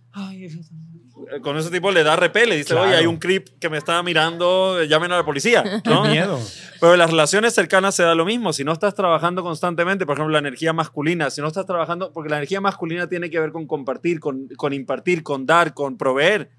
Con 1.43 1.57
ese 1.57 1.71
tipo 1.71 1.91
le 1.91 2.03
da 2.03 2.17
repele. 2.17 2.57
Dice, 2.57 2.75
oye, 2.75 2.95
hay 2.95 3.07
un 3.07 3.19
creep 3.19 3.59
que 3.59 3.69
me 3.69 3.79
está 3.79 4.03
mirando, 4.03 4.83
llamen 4.85 5.13
a 5.13 5.17
la 5.17 5.25
policía. 5.25 5.65
¿no? 5.85 6.05
miedo. 6.05 6.41
Pero 6.81 6.93
en 6.93 6.99
las 6.99 7.11
relaciones 7.11 7.55
cercanas 7.55 7.95
se 7.95 8.03
da 8.03 8.15
lo 8.15 8.25
mismo. 8.25 8.53
Si 8.53 8.65
no 8.65 8.73
estás 8.73 8.95
trabajando 8.95 9.43
constantemente, 9.43 10.07
por 10.07 10.17
ejemplo, 10.17 10.33
la 10.33 10.39
energía 10.39 10.73
masculina, 10.73 11.31
si 11.31 11.41
no 11.41 11.49
estás 11.49 11.67
trabajando, 11.67 12.13
porque 12.13 12.31
la 12.31 12.37
energía 12.37 12.61
masculina 12.61 13.09
tiene 13.09 13.31
que 13.31 13.41
ver 13.41 13.53
con 13.53 13.67
compartir, 13.67 14.21
con, 14.21 14.49
con 14.57 14.73
impartir, 14.73 15.23
con 15.23 15.47
dar, 15.47 15.75
con 15.75 15.97
proveer. 15.97 16.51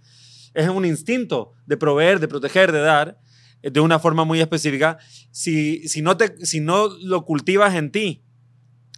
Es 0.53 0.67
un 0.69 0.85
instinto 0.85 1.53
de 1.65 1.77
proveer, 1.77 2.19
de 2.19 2.27
proteger, 2.27 2.71
de 2.71 2.79
dar, 2.79 3.17
eh, 3.61 3.71
de 3.71 3.79
una 3.79 3.99
forma 3.99 4.25
muy 4.25 4.41
específica. 4.41 4.97
Si, 5.31 5.87
si, 5.87 6.01
no, 6.01 6.17
te, 6.17 6.45
si 6.45 6.59
no 6.59 6.89
lo 7.01 7.25
cultivas 7.25 7.75
en 7.75 7.91
ti, 7.91 8.24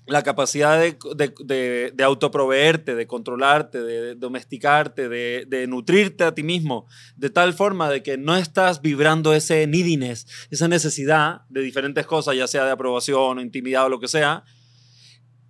la 0.08 0.24
capacidad 0.24 0.80
de, 0.80 0.98
de, 1.15 1.91
de, 1.93 2.04
autoproveerte, 2.04 2.96
de 2.96 3.08
controlarte, 3.08 3.84
de, 3.84 4.15
domesticarte, 4.15 5.10
de, 5.10 5.67
nutrirte 5.67 6.24
a 6.24 6.34
ti 6.34 6.43
mismo, 6.43 6.88
de 7.17 7.30
tal 7.30 7.54
forma 7.54 7.89
de 7.89 8.02
que 8.02 8.17
no 8.17 8.38
estás 8.38 8.82
vibrando 8.82 9.34
ese 9.34 9.67
neediness, 9.67 10.26
esa 10.50 10.70
necesidad 10.70 11.41
de 11.50 11.62
diferentes 11.62 12.06
cosas, 12.06 12.38
ya 12.38 12.48
sea 12.48 12.63
de 12.63 12.72
aprobación 12.72 13.38
o 13.38 13.41
intimidad 13.41 13.86
o 13.86 13.89
lo 13.89 14.00
que 14.00 14.08
sea, 14.08 14.46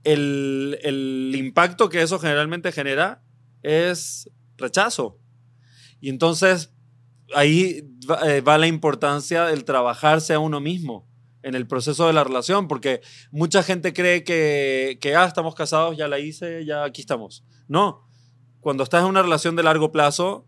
el, 0.04 0.80
el 0.82 1.34
impacto 1.36 1.90
que 1.90 2.02
eso 2.02 2.18
generalmente 2.18 2.72
genera 2.72 3.22
es 3.62 4.30
rechazo. 4.58 5.20
Y 6.02 6.10
entonces 6.10 6.74
ahí 7.36 7.84
va, 8.10 8.22
eh, 8.32 8.42
va 8.42 8.58
la 8.58 8.68
importancia 8.68 9.46
del 9.46 9.66
trabajarse 9.66 10.34
a 10.34 10.40
uno 10.40 10.60
mismo 10.60 11.07
en 11.48 11.56
el 11.56 11.66
proceso 11.66 12.08
de 12.08 12.14
la 12.14 12.24
relación, 12.24 12.68
porque 12.68 13.02
mucha 13.32 13.64
gente 13.64 13.94
cree 13.94 14.24
que, 14.24 14.98
que, 15.00 15.16
ah, 15.16 15.26
estamos 15.26 15.56
casados, 15.56 15.96
ya 15.96 16.08
la 16.08 16.20
hice, 16.20 16.66
ya 16.66 16.84
aquí 16.84 17.02
estamos. 17.02 17.46
No, 17.68 18.06
cuando 18.60 18.84
estás 18.84 19.04
en 19.04 19.10
una 19.10 19.22
relación 19.22 19.56
de 19.56 19.64
largo 19.64 19.92
plazo, 19.92 20.46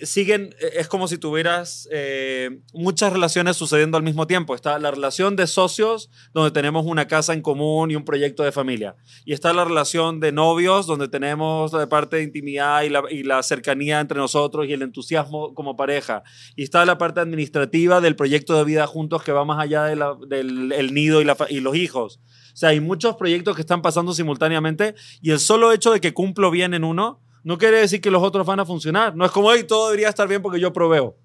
siguen, 0.00 0.54
e, 0.60 0.80
es 0.80 0.88
como 0.88 1.08
si 1.08 1.18
tuvieras 1.18 1.88
eh, 1.92 2.60
muchas 2.72 3.12
relaciones 3.12 3.56
sucediendo 3.56 3.96
al 3.96 4.02
mismo 4.02 4.26
tiempo. 4.26 4.54
Está 4.54 4.78
la 4.78 4.90
relación 4.90 5.36
de 5.36 5.46
socios, 5.46 6.10
donde 6.32 6.50
tenemos 6.50 6.86
una 6.86 7.06
casa 7.06 7.32
en 7.32 7.42
común 7.42 7.90
y 7.90 7.96
un 7.96 8.04
proyecto 8.04 8.42
de 8.42 8.52
familia. 8.52 8.96
Y 9.24 9.32
está 9.32 9.52
la 9.52 9.64
relación 9.64 10.20
de 10.20 10.32
novios, 10.32 10.86
donde 10.86 11.08
tenemos 11.08 11.72
la 11.72 11.88
parte 11.88 12.16
de 12.16 12.22
intimidad 12.22 12.82
y 12.82 12.88
la, 12.88 13.02
y 13.10 13.22
la 13.22 13.42
cercanía 13.42 14.00
entre 14.00 14.18
nosotros 14.18 14.66
y 14.66 14.72
el 14.72 14.82
entusiasmo 14.82 15.54
como 15.54 15.76
pareja. 15.76 16.22
Y 16.56 16.62
está 16.62 16.84
la 16.84 16.98
parte 16.98 17.20
administrativa 17.20 18.00
del 18.00 18.16
proyecto 18.16 18.56
de 18.56 18.64
vida 18.64 18.86
juntos 18.86 19.22
que 19.22 19.32
va 19.32 19.44
más 19.44 19.60
allá 19.60 19.84
de 19.84 19.94
del 20.26 20.72
el 20.72 20.94
nido 20.94 21.20
y, 21.20 21.24
la, 21.24 21.36
y 21.48 21.60
los 21.60 21.76
hijos. 21.76 22.20
O 22.52 22.56
sea, 22.56 22.70
hay 22.70 22.80
muchos 22.80 23.16
proyectos 23.16 23.56
que 23.56 23.62
están 23.62 23.82
pasando 23.82 24.12
simultáneamente 24.12 24.94
y 25.20 25.30
el 25.30 25.40
solo 25.40 25.72
hecho 25.72 25.92
de 25.92 26.00
que 26.00 26.14
cumplo 26.14 26.50
bien 26.50 26.74
en 26.74 26.84
uno 26.84 27.23
no 27.44 27.58
quiere 27.58 27.78
decir 27.78 28.00
que 28.00 28.10
los 28.10 28.22
otros 28.22 28.46
van 28.46 28.60
a 28.60 28.64
funcionar. 28.66 29.14
No 29.14 29.24
es 29.24 29.30
como, 29.30 29.52
hey, 29.52 29.64
todo 29.68 29.86
debería 29.86 30.08
estar 30.08 30.26
bien 30.26 30.42
porque 30.42 30.58
yo 30.58 30.72
proveo. 30.72 31.16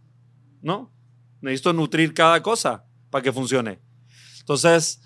No. 0.62 0.93
Necesito 1.41 1.71
nutrir 1.73 2.13
cada 2.13 2.43
cosa 2.43 2.86
para 3.10 3.23
que 3.23 3.32
funcione. 3.32 3.79
Entonces, 4.39 5.01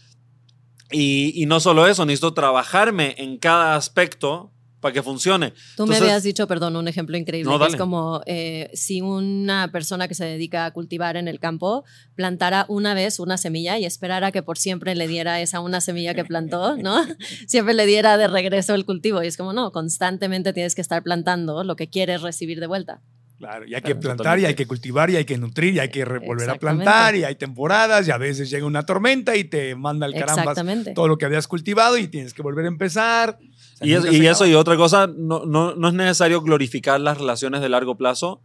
y, 0.91 1.41
y 1.41 1.45
no 1.45 1.59
solo 1.59 1.87
eso, 1.87 2.05
necesito 2.05 2.33
trabajarme 2.33 3.15
en 3.19 3.37
cada 3.37 3.75
aspecto 3.75 4.52
para 4.83 4.93
que 4.93 5.01
funcione. 5.01 5.53
Tú 5.77 5.87
me 5.87 5.95
habías 5.95 6.23
dicho, 6.23 6.45
perdón, 6.45 6.75
un 6.75 6.89
ejemplo 6.89 7.15
increíble, 7.15 7.57
que 7.57 7.67
es 7.67 7.75
como 7.77 8.21
eh, 8.25 8.69
si 8.73 8.99
una 8.99 9.71
persona 9.71 10.09
que 10.09 10.13
se 10.13 10.25
dedica 10.25 10.65
a 10.65 10.71
cultivar 10.71 11.15
en 11.15 11.29
el 11.29 11.39
campo 11.39 11.85
plantara 12.15 12.65
una 12.67 12.93
vez 12.93 13.21
una 13.21 13.37
semilla 13.37 13.79
y 13.79 13.85
esperara 13.85 14.33
que 14.33 14.43
por 14.43 14.57
siempre 14.57 14.93
le 14.93 15.07
diera 15.07 15.39
esa 15.39 15.61
una 15.61 15.79
semilla 15.79 16.13
que 16.13 16.25
plantó, 16.25 16.75
¿no? 16.75 17.01
siempre 17.47 17.73
le 17.73 17.85
diera 17.85 18.17
de 18.17 18.27
regreso 18.27 18.75
el 18.75 18.83
cultivo. 18.83 19.23
Y 19.23 19.27
es 19.27 19.37
como, 19.37 19.53
no, 19.53 19.71
constantemente 19.71 20.51
tienes 20.51 20.75
que 20.75 20.81
estar 20.81 21.01
plantando 21.01 21.63
lo 21.63 21.77
que 21.77 21.87
quieres 21.87 22.21
recibir 22.21 22.59
de 22.59 22.67
vuelta. 22.67 23.01
Claro, 23.43 23.65
y 23.67 23.75
hay 23.75 23.81
que 23.81 23.95
plantar 23.95 24.39
y 24.39 24.45
hay 24.45 24.55
que 24.55 24.65
cultivar 24.65 25.09
y 25.09 25.17
hay 25.17 25.25
que 25.25 25.37
nutrir 25.37 25.73
y 25.73 25.79
hay 25.79 25.89
que 25.89 26.05
volver 26.05 26.49
a 26.49 26.55
plantar 26.55 27.15
y 27.15 27.25
hay 27.25 27.35
temporadas 27.35 28.07
y 28.07 28.11
a 28.11 28.17
veces 28.17 28.49
llega 28.49 28.65
una 28.65 28.85
tormenta 28.85 29.35
y 29.35 29.43
te 29.43 29.75
manda 29.75 30.05
el 30.05 30.13
caramba 30.13 30.55
todo 30.95 31.07
lo 31.09 31.17
que 31.17 31.25
habías 31.25 31.47
cultivado 31.47 31.97
y 31.97 32.07
tienes 32.07 32.33
que 32.33 32.41
volver 32.41 32.65
a 32.65 32.69
empezar. 32.69 33.37
y, 33.81 33.93
eso 33.93 34.45
y 34.45 34.53
otra 34.53 34.77
cosa, 34.77 35.07
no, 35.07 35.45
no, 35.45 35.75
no, 35.75 35.87
es 35.89 35.93
necesario 35.93 36.41
glorificar 36.41 37.01
las 37.01 37.17
relaciones 37.17 37.61
de 37.61 37.69
largo 37.69 37.97
plazo. 37.97 38.41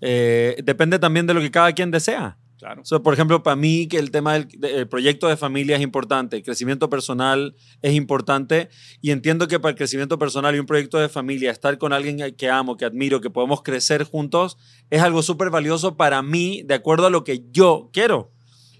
Eh, 0.00 0.56
depende 0.64 0.98
también 0.98 1.26
de 1.26 1.34
lo 1.34 1.40
que 1.40 1.50
cada 1.50 1.72
quien 1.72 1.90
desea. 1.90 2.38
Claro. 2.58 2.82
por 3.04 3.14
ejemplo, 3.14 3.44
para 3.44 3.54
mí 3.54 3.86
que 3.86 3.98
el 3.98 4.10
tema 4.10 4.34
del, 4.34 4.88
proyecto 4.88 5.28
de 5.28 5.36
familia 5.36 5.76
es 5.76 5.82
importante, 5.82 6.38
el 6.38 6.42
crecimiento 6.42 6.90
personal 6.90 7.54
es 7.82 7.94
importante 7.94 8.68
y 9.00 9.12
entiendo 9.12 9.46
que 9.46 9.60
para 9.60 9.70
el 9.70 9.76
crecimiento 9.76 10.18
personal 10.18 10.56
y 10.56 10.58
un 10.58 10.66
proyecto 10.66 10.98
de 10.98 11.08
familia, 11.08 11.52
estar 11.52 11.78
con 11.78 11.92
alguien 11.92 12.34
que 12.34 12.50
amo, 12.50 12.76
que 12.76 12.84
admiro, 12.84 13.20
que 13.20 13.30
podemos 13.30 13.62
crecer 13.62 14.02
juntos, 14.02 14.58
es 14.90 15.02
algo 15.02 15.22
súper 15.22 15.50
valioso 15.50 15.96
para 15.96 16.20
mí 16.22 16.62
de 16.64 16.74
acuerdo 16.74 17.06
a 17.06 17.10
lo 17.10 17.22
que 17.22 17.44
yo 17.52 17.90
quiero. 17.92 18.32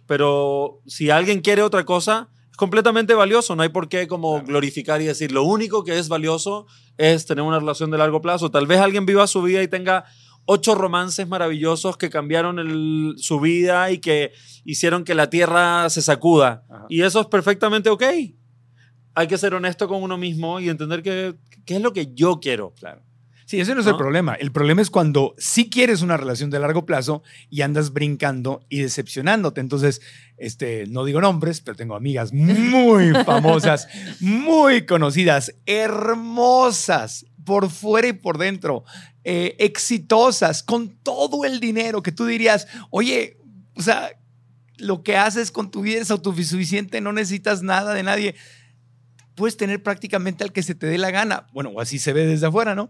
Pero 0.07 0.81
si 0.87 1.11
alguien 1.11 1.41
quiere 1.41 1.63
otra 1.63 1.85
cosa, 1.85 2.31
es 2.51 2.57
completamente 2.57 3.15
valioso, 3.15 3.55
no 3.55 3.63
hay 3.63 3.69
por 3.69 3.89
qué 3.89 4.09
como 4.09 4.43
glorificar 4.43 5.01
y 5.03 5.05
decir, 5.05 5.31
lo 5.31 5.45
único 5.45 5.85
que 5.85 6.01
es 6.01 6.09
valioso 6.09 6.67
es 6.97 7.27
tener 7.27 7.45
una 7.45 7.61
relación 7.61 7.93
de 7.93 7.99
largo 7.99 8.21
plazo. 8.21 8.51
Tal 8.51 8.67
vez 8.67 8.81
alguien 8.81 9.07
viva 9.07 9.27
su 9.29 9.41
vida 9.41 9.63
y 9.63 9.69
tenga 9.69 10.05
ocho 10.51 10.75
romances 10.75 11.29
maravillosos 11.29 11.99
que 11.99 12.09
cambiaron 12.09 13.15
su 13.19 13.39
vida 13.39 13.91
y 13.91 13.99
que 13.99 14.33
hicieron 14.65 15.05
que 15.05 15.15
la 15.15 15.29
tierra 15.29 15.91
se 15.91 16.01
sacuda. 16.01 16.65
Y 16.89 17.03
eso 17.03 17.21
es 17.21 17.27
perfectamente 17.27 17.91
ok. 17.91 18.03
Hay 19.15 19.27
que 19.27 19.37
ser 19.37 19.53
honesto 19.53 19.87
con 19.87 20.03
uno 20.03 20.17
mismo 20.17 20.59
y 20.59 20.71
entender 20.71 21.03
qué 21.03 21.37
es 21.67 21.83
lo 21.83 21.93
que 21.93 22.15
yo 22.15 22.41
quiero. 22.41 22.73
Claro. 22.79 23.03
Sí, 23.49 23.59
ese 23.59 23.75
no 23.75 23.81
es 23.81 23.87
el 23.87 23.97
problema. 23.97 24.35
El 24.35 24.53
problema 24.53 24.83
es 24.83 24.91
cuando 24.91 25.35
sí 25.39 25.71
quieres 25.71 26.03
una 26.03 26.19
relación 26.19 26.51
de 26.51 26.59
largo 26.59 26.85
plazo 26.85 27.23
y 27.49 27.63
andas 27.63 27.95
brincando 27.95 28.61
y 28.69 28.81
decepcionándote. 28.81 29.63
Entonces, 29.63 30.03
este, 30.37 30.87
no 30.87 31.05
digo 31.07 31.23
nombres, 31.23 31.63
pero 31.63 31.75
tengo 31.75 31.95
amigas 31.95 32.35
muy 32.35 33.11
famosas, 33.25 33.89
muy 34.21 34.85
conocidas, 34.85 35.55
hermosas, 35.65 37.25
por 37.47 37.71
fuera 37.71 38.09
y 38.09 38.13
por 38.13 38.37
dentro, 38.37 38.85
eh, 39.31 39.57
exitosas, 39.59 40.63
con 40.63 40.89
todo 40.89 41.45
el 41.45 41.61
dinero 41.61 42.03
que 42.03 42.13
tú 42.13 42.25
dirías, 42.25 42.67
oye, 42.89 43.37
o 43.75 43.83
sea, 43.83 44.13
lo 44.79 45.03
que 45.03 45.19
haces 45.19 45.51
con 45.51 45.71
tu 45.71 45.83
vida 45.83 46.01
es 46.01 46.11
autosuficiente, 46.11 47.03
no 47.03 47.13
necesitas 47.13 47.63
nada 47.63 47.93
de 47.93 48.03
nadie. 48.03 48.37
Puedes 49.35 49.59
tener 49.59 49.83
prácticamente 49.83 50.45
al 50.45 50.53
que 50.55 50.63
se 50.63 50.75
te 50.75 50.87
dé 50.87 50.97
la 50.97 51.11
gana. 51.11 51.47
Bueno, 51.53 51.79
así 51.79 51.99
se 51.99 52.15
ve 52.15 52.25
desde 52.25 52.47
afuera, 52.47 52.75
¿no? 52.75 52.89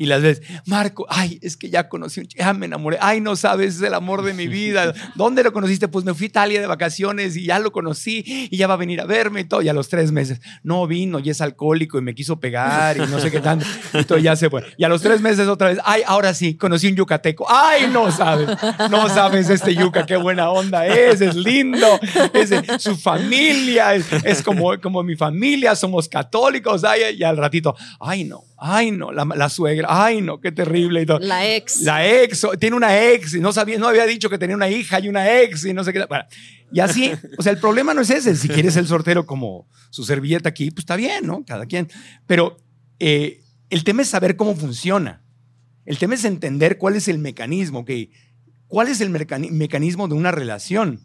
Y 0.00 0.06
las 0.06 0.22
ves, 0.22 0.40
Marco, 0.64 1.04
ay, 1.10 1.38
es 1.42 1.58
que 1.58 1.68
ya 1.68 1.90
conocí 1.90 2.20
un 2.20 2.26
ya 2.28 2.54
me 2.54 2.64
enamoré, 2.64 2.96
ay, 3.02 3.20
no 3.20 3.36
sabes, 3.36 3.76
es 3.76 3.82
el 3.82 3.92
amor 3.92 4.22
de 4.22 4.32
mi 4.32 4.46
vida. 4.48 4.94
¿Dónde 5.14 5.44
lo 5.44 5.52
conociste? 5.52 5.88
Pues 5.88 6.06
me 6.06 6.14
fui 6.14 6.24
a 6.24 6.28
Italia 6.28 6.58
de 6.58 6.66
vacaciones 6.66 7.36
y 7.36 7.44
ya 7.44 7.58
lo 7.58 7.70
conocí 7.70 8.24
y 8.50 8.56
ya 8.56 8.66
va 8.66 8.74
a 8.74 8.76
venir 8.78 9.02
a 9.02 9.04
verme 9.04 9.40
y 9.40 9.44
todo. 9.44 9.60
Y 9.60 9.68
a 9.68 9.74
los 9.74 9.90
tres 9.90 10.10
meses, 10.10 10.40
no 10.62 10.86
vino 10.86 11.18
y 11.18 11.28
es 11.28 11.42
alcohólico 11.42 11.98
y 11.98 12.00
me 12.00 12.14
quiso 12.14 12.40
pegar 12.40 12.96
y 12.96 13.00
no 13.00 13.20
sé 13.20 13.30
qué 13.30 13.40
tanto. 13.40 13.66
Y 13.92 14.04
todo 14.04 14.16
ya 14.16 14.36
se 14.36 14.48
fue. 14.48 14.64
Y 14.78 14.84
a 14.84 14.88
los 14.88 15.02
tres 15.02 15.20
meses 15.20 15.46
otra 15.48 15.68
vez, 15.68 15.78
ay, 15.84 16.00
ahora 16.06 16.32
sí, 16.32 16.54
conocí 16.54 16.88
un 16.88 16.96
yucateco. 16.96 17.44
Ay, 17.46 17.90
no 17.92 18.10
sabes, 18.10 18.48
no 18.90 19.06
sabes 19.10 19.50
este 19.50 19.74
yuca, 19.74 20.06
qué 20.06 20.16
buena 20.16 20.48
onda 20.48 20.86
es, 20.86 21.20
es 21.20 21.34
lindo, 21.34 22.00
es 22.32 22.54
su 22.82 22.96
familia, 22.96 23.94
es, 23.94 24.42
como, 24.42 24.80
como 24.80 25.02
mi 25.02 25.14
familia, 25.14 25.76
somos 25.76 26.08
católicos. 26.08 26.84
Ay, 26.84 27.16
y 27.18 27.22
al 27.22 27.36
ratito, 27.36 27.76
ay, 28.00 28.24
no, 28.24 28.44
ay, 28.60 28.90
no, 28.90 29.12
la, 29.12 29.24
la 29.24 29.48
suegra 29.48 29.88
ay 29.88 30.20
no, 30.20 30.40
qué 30.40 30.52
terrible 30.52 31.02
y 31.02 31.06
todo. 31.06 31.18
La 31.18 31.48
ex. 31.48 31.80
La 31.82 32.06
ex, 32.06 32.46
tiene 32.58 32.76
una 32.76 33.10
ex 33.10 33.34
y 33.34 33.40
no 33.40 33.52
sabía, 33.52 33.78
no 33.78 33.88
había 33.88 34.06
dicho 34.06 34.28
que 34.28 34.38
tenía 34.38 34.56
una 34.56 34.68
hija 34.68 35.00
y 35.00 35.08
una 35.08 35.40
ex 35.40 35.64
y 35.64 35.72
no 35.72 35.82
sé 35.84 35.92
qué. 35.92 36.04
y 36.72 36.80
así, 36.80 37.12
o 37.38 37.42
sea, 37.42 37.52
el 37.52 37.58
problema 37.58 37.94
no 37.94 38.02
es 38.02 38.10
ese. 38.10 38.36
Si 38.36 38.48
quieres 38.48 38.76
el 38.76 38.86
sortero 38.86 39.26
como 39.26 39.68
su 39.90 40.04
servilleta 40.04 40.48
aquí, 40.48 40.70
pues 40.70 40.82
está 40.82 40.96
bien, 40.96 41.26
¿no? 41.26 41.44
Cada 41.44 41.66
quien. 41.66 41.88
Pero 42.26 42.56
eh, 42.98 43.40
el 43.70 43.84
tema 43.84 44.02
es 44.02 44.08
saber 44.08 44.36
cómo 44.36 44.54
funciona. 44.54 45.22
El 45.86 45.98
tema 45.98 46.14
es 46.14 46.24
entender 46.24 46.78
cuál 46.78 46.94
es 46.96 47.08
el 47.08 47.18
mecanismo, 47.18 47.84
que 47.84 48.10
¿Cuál 48.70 48.86
es 48.86 49.00
el 49.00 49.10
mecanismo 49.10 50.06
de 50.06 50.14
una 50.14 50.30
relación? 50.30 51.00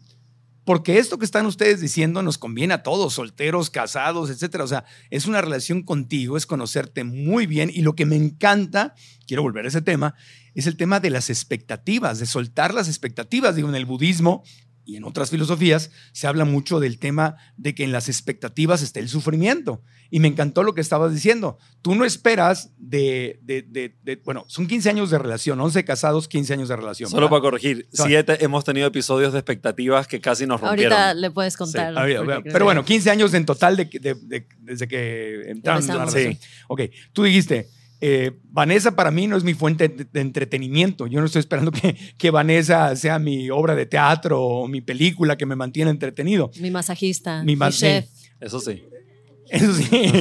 Porque 0.66 0.98
esto 0.98 1.16
que 1.16 1.24
están 1.24 1.46
ustedes 1.46 1.80
diciendo 1.80 2.24
nos 2.24 2.38
conviene 2.38 2.74
a 2.74 2.82
todos, 2.82 3.14
solteros, 3.14 3.70
casados, 3.70 4.30
etcétera. 4.30 4.64
O 4.64 4.66
sea, 4.66 4.84
es 5.10 5.26
una 5.26 5.40
relación 5.40 5.84
contigo, 5.84 6.36
es 6.36 6.44
conocerte 6.44 7.04
muy 7.04 7.46
bien. 7.46 7.70
Y 7.72 7.82
lo 7.82 7.94
que 7.94 8.04
me 8.04 8.16
encanta, 8.16 8.92
quiero 9.28 9.42
volver 9.42 9.64
a 9.64 9.68
ese 9.68 9.80
tema, 9.80 10.16
es 10.56 10.66
el 10.66 10.76
tema 10.76 10.98
de 10.98 11.10
las 11.10 11.30
expectativas, 11.30 12.18
de 12.18 12.26
soltar 12.26 12.74
las 12.74 12.88
expectativas. 12.88 13.54
Digo, 13.54 13.68
en 13.68 13.76
el 13.76 13.86
budismo 13.86 14.42
y 14.86 14.96
en 14.96 15.04
otras 15.04 15.30
filosofías 15.30 15.90
se 16.12 16.28
habla 16.28 16.44
mucho 16.44 16.78
del 16.78 16.98
tema 16.98 17.36
de 17.56 17.74
que 17.74 17.82
en 17.82 17.90
las 17.90 18.08
expectativas 18.08 18.82
está 18.82 19.00
el 19.00 19.08
sufrimiento. 19.08 19.82
Y 20.08 20.20
me 20.20 20.28
encantó 20.28 20.62
lo 20.62 20.74
que 20.74 20.80
estabas 20.80 21.12
diciendo. 21.12 21.58
Tú 21.82 21.96
no 21.96 22.04
esperas 22.04 22.70
de, 22.78 23.40
de, 23.42 24.20
bueno, 24.24 24.44
son 24.46 24.68
15 24.68 24.88
años 24.88 25.10
de 25.10 25.18
relación, 25.18 25.60
11 25.60 25.84
casados, 25.84 26.28
15 26.28 26.52
años 26.52 26.68
de 26.68 26.76
relación. 26.76 27.10
Solo 27.10 27.28
para 27.28 27.42
corregir, 27.42 27.88
siete, 27.90 28.44
hemos 28.44 28.64
tenido 28.64 28.86
episodios 28.86 29.32
de 29.32 29.40
expectativas 29.40 30.06
que 30.06 30.20
casi 30.20 30.46
nos 30.46 30.60
rompieron. 30.60 30.92
Ahorita 30.92 31.14
le 31.14 31.30
puedes 31.32 31.56
contar. 31.56 31.92
Pero 32.44 32.64
bueno, 32.64 32.84
15 32.84 33.10
años 33.10 33.34
en 33.34 33.44
total 33.44 33.76
desde 33.76 34.88
que 34.88 35.50
entramos 35.50 35.82
en 35.82 35.88
la 35.88 36.04
relación. 36.04 36.34
Sí. 36.34 36.40
Ok, 36.68 36.82
tú 37.12 37.24
dijiste, 37.24 37.68
eh, 38.00 38.32
Vanessa 38.44 38.94
para 38.94 39.10
mí 39.10 39.26
no 39.26 39.36
es 39.36 39.44
mi 39.44 39.54
fuente 39.54 39.88
de, 39.88 40.20
entretenimiento. 40.20 41.06
Yo 41.06 41.20
no 41.20 41.26
estoy 41.26 41.40
esperando 41.40 41.72
que, 41.72 41.96
que, 42.18 42.30
Vanessa 42.30 42.94
sea 42.96 43.18
mi 43.18 43.50
obra 43.50 43.74
de 43.74 43.86
teatro 43.86 44.42
o 44.42 44.68
mi 44.68 44.80
película 44.80 45.36
que 45.36 45.46
me 45.46 45.56
mantiene 45.56 45.90
entretenido. 45.90 46.50
Mi 46.60 46.70
masajista, 46.70 47.42
mi, 47.42 47.56
chef. 47.70 48.06
Eso 48.40 48.60
sí. 48.60 48.82
Eso 49.48 49.72
sí. 49.72 50.12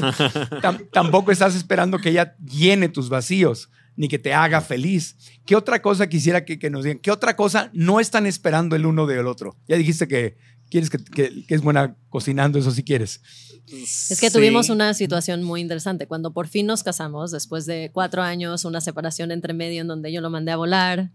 tampoco 0.91 1.31
estás 1.31 1.55
esperando 1.55 1.99
que 1.99 2.09
ella 2.09 2.35
llene 2.39 2.89
tus 2.89 3.09
vacíos 3.09 3.69
ni 3.97 4.07
que 4.07 4.19
te 4.19 4.33
haga 4.33 4.61
feliz. 4.61 5.17
¿Qué 5.45 5.55
otra 5.55 5.81
cosa 5.81 6.07
quisiera 6.07 6.45
que, 6.45 6.59
que, 6.59 6.69
nos 6.69 6.83
digan? 6.83 6.99
¿Qué 6.99 7.11
otra 7.11 7.35
cosa 7.35 7.69
no 7.73 7.99
están 7.99 8.25
esperando 8.25 8.75
el 8.75 8.85
uno 8.85 9.05
del 9.05 9.27
otro? 9.27 9.57
Ya 9.67 9.77
dijiste 9.77 10.07
que, 10.07 10.37
quieres 10.69 10.89
que, 10.89 10.97
que- 10.97 11.45
que 11.45 11.55
es 11.55 11.61
buena 11.61 11.95
cocinando, 12.09 12.57
eso 12.59 12.71
sí 12.71 12.83
quieres. 12.83 13.21
Es 13.67 14.19
que 14.19 14.29
tuvimos 14.29 14.69
una 14.69 14.93
situación 14.93 15.41
muy 15.43 15.59
interesante. 15.61 16.07
Cuando 16.07 16.33
por 16.33 16.47
fin 16.47 16.67
nos 16.67 16.83
casamos, 16.83 17.31
después 17.31 17.65
de 17.65 17.89
cuatro 17.93 18.21
años, 18.21 18.63
una 18.65 18.79
separación 18.81 19.31
entre 19.31 19.53
medio 19.53 19.81
en 19.81 19.87
donde 19.87 20.11
yo 20.13 20.21
lo 20.21 20.29
mandé 20.29 20.51
a 20.51 20.57
volar. 20.57 21.11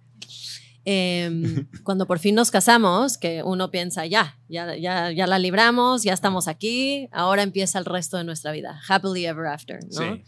em, 0.85 1.67
cuando 1.85 2.07
por 2.07 2.19
fin 2.19 2.35
nos 2.35 2.51
casamos, 2.51 3.19
que 3.19 3.43
uno 3.45 3.71
piensa, 3.71 4.07
ya, 4.07 4.39
ya, 4.49 4.75
ya, 4.77 5.13
ya 5.13 5.27
la 5.27 5.39
libramos, 5.39 6.03
ya 6.03 6.13
estamos 6.15 6.49
aquí, 6.49 7.09
ahora 7.13 7.43
empieza 7.43 7.79
el 7.79 7.85
resto 7.85 8.17
de 8.17 8.25
nuestra 8.25 8.51
vida. 8.53 8.81
Happily 8.89 9.27
ever 9.27 9.47
after, 9.47 9.79
¿no? 9.85 9.91
Sí. 10.17 10.23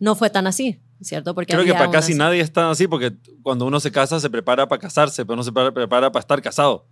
No 0.00 0.14
fue 0.14 0.28
tan 0.28 0.46
así, 0.46 0.80
¿cierto? 1.00 1.34
Porque 1.34 1.52
Creo 1.54 1.64
que 1.64 1.72
para 1.72 1.90
casi 1.90 2.14
nadie 2.14 2.40
está 2.40 2.70
así, 2.70 2.86
porque 2.86 3.12
cuando 3.42 3.64
uno 3.64 3.80
se 3.80 3.90
casa 3.90 4.20
se 4.20 4.28
prepara 4.28 4.68
para 4.68 4.80
casarse, 4.80 5.24
pero 5.24 5.36
no 5.36 5.42
se 5.42 5.52
prepara 5.52 6.10
para 6.12 6.20
estar 6.20 6.42
casado. 6.42 6.86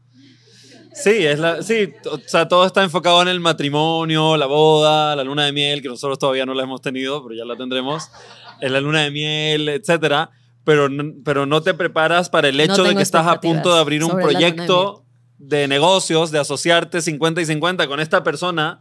Sí, 0.95 1.11
es 1.26 1.38
la, 1.38 1.62
sí, 1.62 1.93
o 2.11 2.18
sea, 2.26 2.49
todo 2.49 2.66
está 2.66 2.82
enfocado 2.82 3.22
en 3.22 3.28
el 3.28 3.40
matrimonio, 3.40 4.36
la 4.36 4.47
boda, 4.47 5.16
la 5.16 5.24
luna 5.24 5.45
de 5.47 5.53
miel, 5.53 5.80
que 5.82 5.88
nosotros 5.88 6.18
todavía 6.18 6.45
no 6.47 6.55
la 6.55 6.64
hemos 6.64 6.82
tenido, 6.82 7.22
pero 7.22 7.34
ya 7.34 7.45
la 7.45 7.57
tendremos, 7.57 8.11
en 8.61 8.72
la 8.72 8.80
luna 8.80 9.01
de 9.03 9.11
miel, 9.11 9.68
etcétera. 9.68 10.30
Pero, 10.64 10.88
no- 10.88 11.14
pero 11.24 11.45
no 11.47 11.62
te 11.62 11.74
preparas 11.74 12.28
para 12.30 12.49
el 12.49 12.57
No 12.57 12.62
hecho 12.62 12.82
de 12.84 12.90
que 12.97 13.03
estás 13.03 13.26
a 13.26 13.40
punto 13.40 13.74
de 13.74 13.80
abrir 13.80 14.05
un 14.05 14.11
de 14.11 14.22
proyecto 14.22 15.05
de 15.38 15.66
negocios, 15.66 16.30
de 16.30 16.38
asociarte 16.38 17.01
50 17.03 17.40
y 17.40 17.47
50 17.47 17.88
con 17.88 17.99
esta 17.99 18.22
persona, 18.22 18.80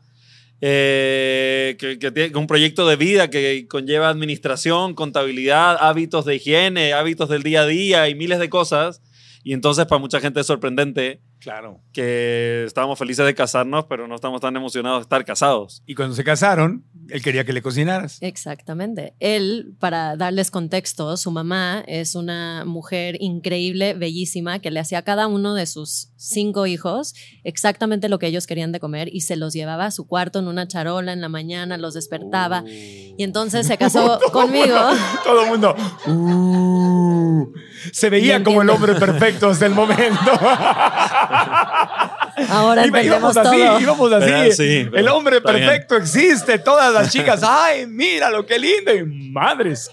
eh, 0.64 1.76
que, 1.80 1.98
que 1.98 2.12
tiene 2.12 2.38
un 2.38 2.46
proyecto 2.46 2.88
de 2.88 2.96
vida 2.98 3.30
que 3.32 3.66
conlleva 3.68 4.10
administración, 4.10 4.94
contabilidad, 4.94 5.78
hábitos 5.80 6.26
de 6.26 6.36
higiene, 6.36 6.94
hábitos 6.94 7.30
del 7.30 7.42
día 7.42 7.62
a 7.62 7.66
día 7.66 8.10
y 8.10 8.16
miles 8.16 8.38
de 8.38 8.50
cosas. 8.50 9.02
Y 9.44 9.54
entonces 9.54 9.86
para 9.88 10.00
mucha 10.00 10.20
gente 10.20 10.42
es 10.42 10.46
sorprendente 10.46 11.20
Claro. 11.42 11.82
que 11.92 12.64
estábamos 12.66 13.00
felices 13.00 13.26
de 13.26 13.34
casarnos, 13.34 13.86
pero 13.86 14.08
no 14.08 14.16
estamos 14.16 14.40
tan 14.42 14.56
emocionados 14.56 15.00
de 15.00 15.04
estar 15.04 15.26
casados. 15.26 15.82
Y 15.86 15.96
cuando 15.96 16.16
se 16.16 16.24
casaron, 16.24 16.86
él 17.12 17.22
quería 17.22 17.44
que 17.46 17.54
le 17.54 17.62
cocinaras. 17.62 18.18
Exactamente. 18.22 19.14
Él, 19.20 19.74
para 19.80 20.16
darles 20.16 20.52
contexto, 20.52 21.18
su 21.18 21.32
mamá 21.32 21.84
es 21.88 22.16
una 22.16 22.64
mujer 22.66 23.18
increíble, 23.20 23.94
bellísima, 23.94 24.60
que 24.60 24.72
le 24.72 24.80
hacía 24.80 25.00
a 25.00 25.02
cada 25.04 25.28
uno 25.28 25.54
de 25.54 25.66
sus 25.66 26.10
cinco 26.16 26.66
hijos 26.68 27.14
exactamente 27.44 28.10
lo 28.10 28.20
que 28.20 28.28
ellos 28.28 28.48
querían 28.48 28.72
de 28.72 28.80
comer 28.80 29.10
y 29.12 29.22
se 29.22 29.36
los 29.36 29.54
llevaba 29.54 29.86
a 29.88 29.92
su 29.92 30.08
cuarto 30.08 30.40
en 30.40 30.48
una 30.48 30.68
charola 30.68 31.14
en 31.14 31.22
la 31.22 31.30
mañana, 31.30 31.78
los 31.78 31.94
despertaba. 31.94 32.64
Y 32.68 33.24
entonces 33.24 33.68
se 33.68 33.78
casó 33.80 34.20
conmigo. 34.32 34.78
Todo 35.24 35.44
el 35.44 35.50
mundo. 35.50 35.76
"Uh". 36.08 37.52
se 37.92 38.10
veía 38.10 38.44
como 38.44 38.62
el 38.62 38.70
hombre 38.70 38.96
perfecto 38.96 39.50
hasta 39.50 39.66
el 39.66 39.74
momento. 39.74 40.32
Ahora 42.50 42.86
Iba- 42.86 43.04
íbamos 43.04 43.36
así, 43.38 43.58
íbamos 43.82 44.12
así. 44.14 44.26
Pero 44.30 44.52
sí, 44.54 44.90
el 44.94 45.08
hombre 45.10 45.40
bien. 45.40 45.44
perfecto 45.44 45.96
existe. 45.98 46.60
Todas 46.60 46.94
las 46.94 47.12
chicas, 47.12 47.42
ay, 47.44 47.86
mira 47.88 48.30
lo 48.30 48.46
que 48.46 48.58
lindo. 48.60 48.94
Y 48.94 49.04
madres. 49.32 49.90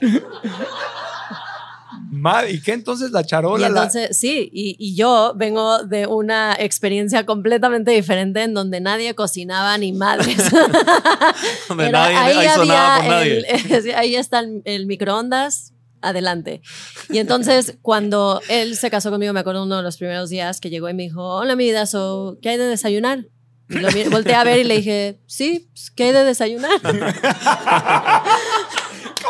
Madre, 2.10 2.52
¿Y 2.52 2.60
qué 2.62 2.72
entonces 2.72 3.10
la 3.10 3.20
Y 3.20 3.24
charola? 3.24 3.68
la- 3.68 3.82
entonces, 3.84 4.16
sí, 4.16 4.48
y, 4.52 4.76
y 4.78 4.96
yo 4.96 5.34
vengo 5.36 5.84
de 5.84 6.06
una 6.06 6.54
experiencia 6.58 7.24
completamente 7.26 7.90
diferente 7.90 8.42
en 8.42 8.54
donde 8.54 8.80
nadie 8.80 9.14
cocinaba 9.14 9.76
ni 9.78 9.92
madres. 9.92 10.36
Donde 11.68 11.86
Era- 11.88 12.10
nadie 12.10 12.34
ahí 12.38 12.48
sonaba 12.54 13.02
por 13.04 13.12
el- 13.14 13.46
nadie. 13.70 13.94
ahí 13.94 14.16
está 14.16 14.40
el, 14.40 14.62
el 14.64 14.86
microondas, 14.86 15.74
adelante. 16.02 16.62
Y 17.08 17.18
entonces, 17.18 17.78
cuando 17.82 18.40
él 18.48 18.76
se 18.76 18.90
casó 18.90 19.10
conmigo, 19.10 19.32
me 19.32 19.40
acuerdo 19.40 19.64
uno 19.64 19.76
de 19.78 19.82
los 19.82 19.96
primeros 19.96 20.30
días 20.30 20.60
que 20.60 20.70
llegó 20.70 20.88
y 20.88 20.94
me 20.94 21.04
dijo, 21.04 21.22
hola, 21.22 21.56
mi 21.56 21.64
vida, 21.64 21.86
so, 21.86 22.38
¿qué 22.42 22.50
hay 22.50 22.56
de 22.56 22.66
desayunar? 22.66 23.26
Y 23.70 23.78
lo 23.78 23.88
volteé 24.10 24.34
a 24.34 24.44
ver 24.44 24.58
y 24.58 24.64
le 24.64 24.76
dije, 24.76 25.20
sí, 25.26 25.68
pues, 25.72 25.90
¿qué 25.90 26.04
hay 26.04 26.12
de 26.12 26.24
desayunar? 26.24 26.80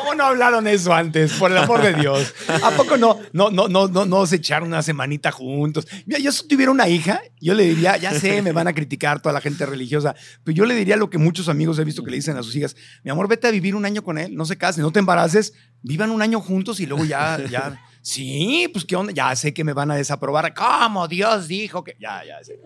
¿Cómo 0.08 0.22
no 0.22 0.24
hablaron 0.24 0.66
eso 0.66 0.94
antes? 0.94 1.34
Por 1.34 1.50
el 1.50 1.58
amor 1.58 1.82
de 1.82 1.92
Dios. 1.92 2.32
¿A 2.62 2.70
poco 2.70 2.96
no, 2.96 3.20
no, 3.34 3.50
no, 3.50 3.68
no, 3.68 3.88
no, 3.88 4.06
no 4.06 4.26
se 4.26 4.36
echaron 4.36 4.68
una 4.68 4.82
semanita 4.82 5.30
juntos? 5.30 5.86
Yo 6.06 6.32
si 6.32 6.48
tuviera 6.48 6.72
una 6.72 6.88
hija, 6.88 7.20
yo 7.42 7.52
le 7.52 7.64
diría, 7.64 7.98
ya 7.98 8.18
sé, 8.18 8.40
me 8.40 8.52
van 8.52 8.68
a 8.68 8.72
criticar 8.72 9.20
toda 9.20 9.34
la 9.34 9.42
gente 9.42 9.66
religiosa, 9.66 10.14
pero 10.44 10.56
yo 10.56 10.64
le 10.64 10.74
diría 10.74 10.96
lo 10.96 11.10
que 11.10 11.18
muchos 11.18 11.50
amigos 11.50 11.78
he 11.78 11.84
visto 11.84 12.02
que 12.02 12.10
le 12.10 12.16
dicen 12.16 12.38
a 12.38 12.42
sus 12.42 12.56
hijas, 12.56 12.74
mi 13.04 13.10
amor, 13.10 13.28
vete 13.28 13.48
a 13.48 13.50
vivir 13.50 13.74
un 13.74 13.84
año 13.84 14.02
con 14.02 14.16
él, 14.16 14.34
no 14.34 14.46
se 14.46 14.56
casen, 14.56 14.82
no 14.82 14.92
te 14.92 14.98
embaraces, 14.98 15.52
vivan 15.82 16.10
un 16.10 16.22
año 16.22 16.40
juntos 16.40 16.80
y 16.80 16.86
luego 16.86 17.04
ya, 17.04 17.38
ya. 17.50 17.78
Sí, 18.10 18.70
pues 18.72 18.86
qué 18.86 18.96
onda, 18.96 19.12
ya 19.12 19.36
sé 19.36 19.52
que 19.52 19.64
me 19.64 19.74
van 19.74 19.90
a 19.90 19.94
desaprobar. 19.94 20.54
¿Cómo 20.54 21.06
Dios 21.08 21.46
dijo 21.46 21.84
que? 21.84 21.94
Ya, 22.00 22.22
ya 22.26 22.42
sé. 22.42 22.58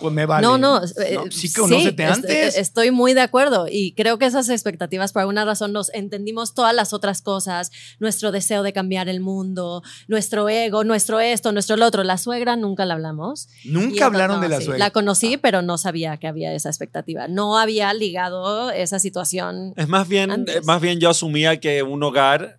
Pues 0.00 0.12
me 0.12 0.26
vale. 0.26 0.44
No, 0.44 0.58
no. 0.58 0.82
eh, 0.84 1.18
sí, 1.30 1.52
conócete 1.52 2.02
est- 2.02 2.12
antes. 2.12 2.56
Estoy 2.56 2.90
muy 2.90 3.14
de 3.14 3.20
acuerdo 3.20 3.66
y 3.70 3.92
creo 3.92 4.18
que 4.18 4.26
esas 4.26 4.48
expectativas, 4.48 5.12
por 5.12 5.20
alguna 5.20 5.44
razón, 5.44 5.72
nos 5.72 5.94
entendimos 5.94 6.52
todas 6.52 6.74
las 6.74 6.92
otras 6.92 7.22
cosas, 7.22 7.70
nuestro 8.00 8.32
deseo 8.32 8.64
de 8.64 8.72
cambiar 8.72 9.08
el 9.08 9.20
mundo, 9.20 9.84
nuestro 10.08 10.48
ego, 10.48 10.82
nuestro 10.82 11.20
esto, 11.20 11.52
nuestro 11.52 11.76
lo 11.76 11.86
otro. 11.86 12.02
La 12.02 12.18
suegra 12.18 12.56
nunca 12.56 12.84
la 12.84 12.94
hablamos. 12.94 13.48
Nunca 13.66 13.82
entonces- 13.84 14.02
hablaron 14.02 14.40
de 14.40 14.48
no, 14.48 14.54
la 14.54 14.58
sí, 14.58 14.64
suegra. 14.64 14.84
La 14.86 14.90
conocí, 14.90 15.36
pero 15.36 15.62
no 15.62 15.78
sabía 15.78 16.16
que 16.16 16.26
había 16.26 16.52
esa 16.54 16.70
expectativa. 16.70 17.28
No 17.28 17.56
había 17.56 17.94
ligado 17.94 18.72
esa 18.72 18.98
situación. 18.98 19.74
Es 19.76 19.86
más 19.86 20.08
bien, 20.08 20.32
Antes. 20.32 20.66
más 20.66 20.80
bien 20.80 20.98
yo 20.98 21.08
asumía 21.10 21.60
que 21.60 21.84
un 21.84 22.02
hogar 22.02 22.58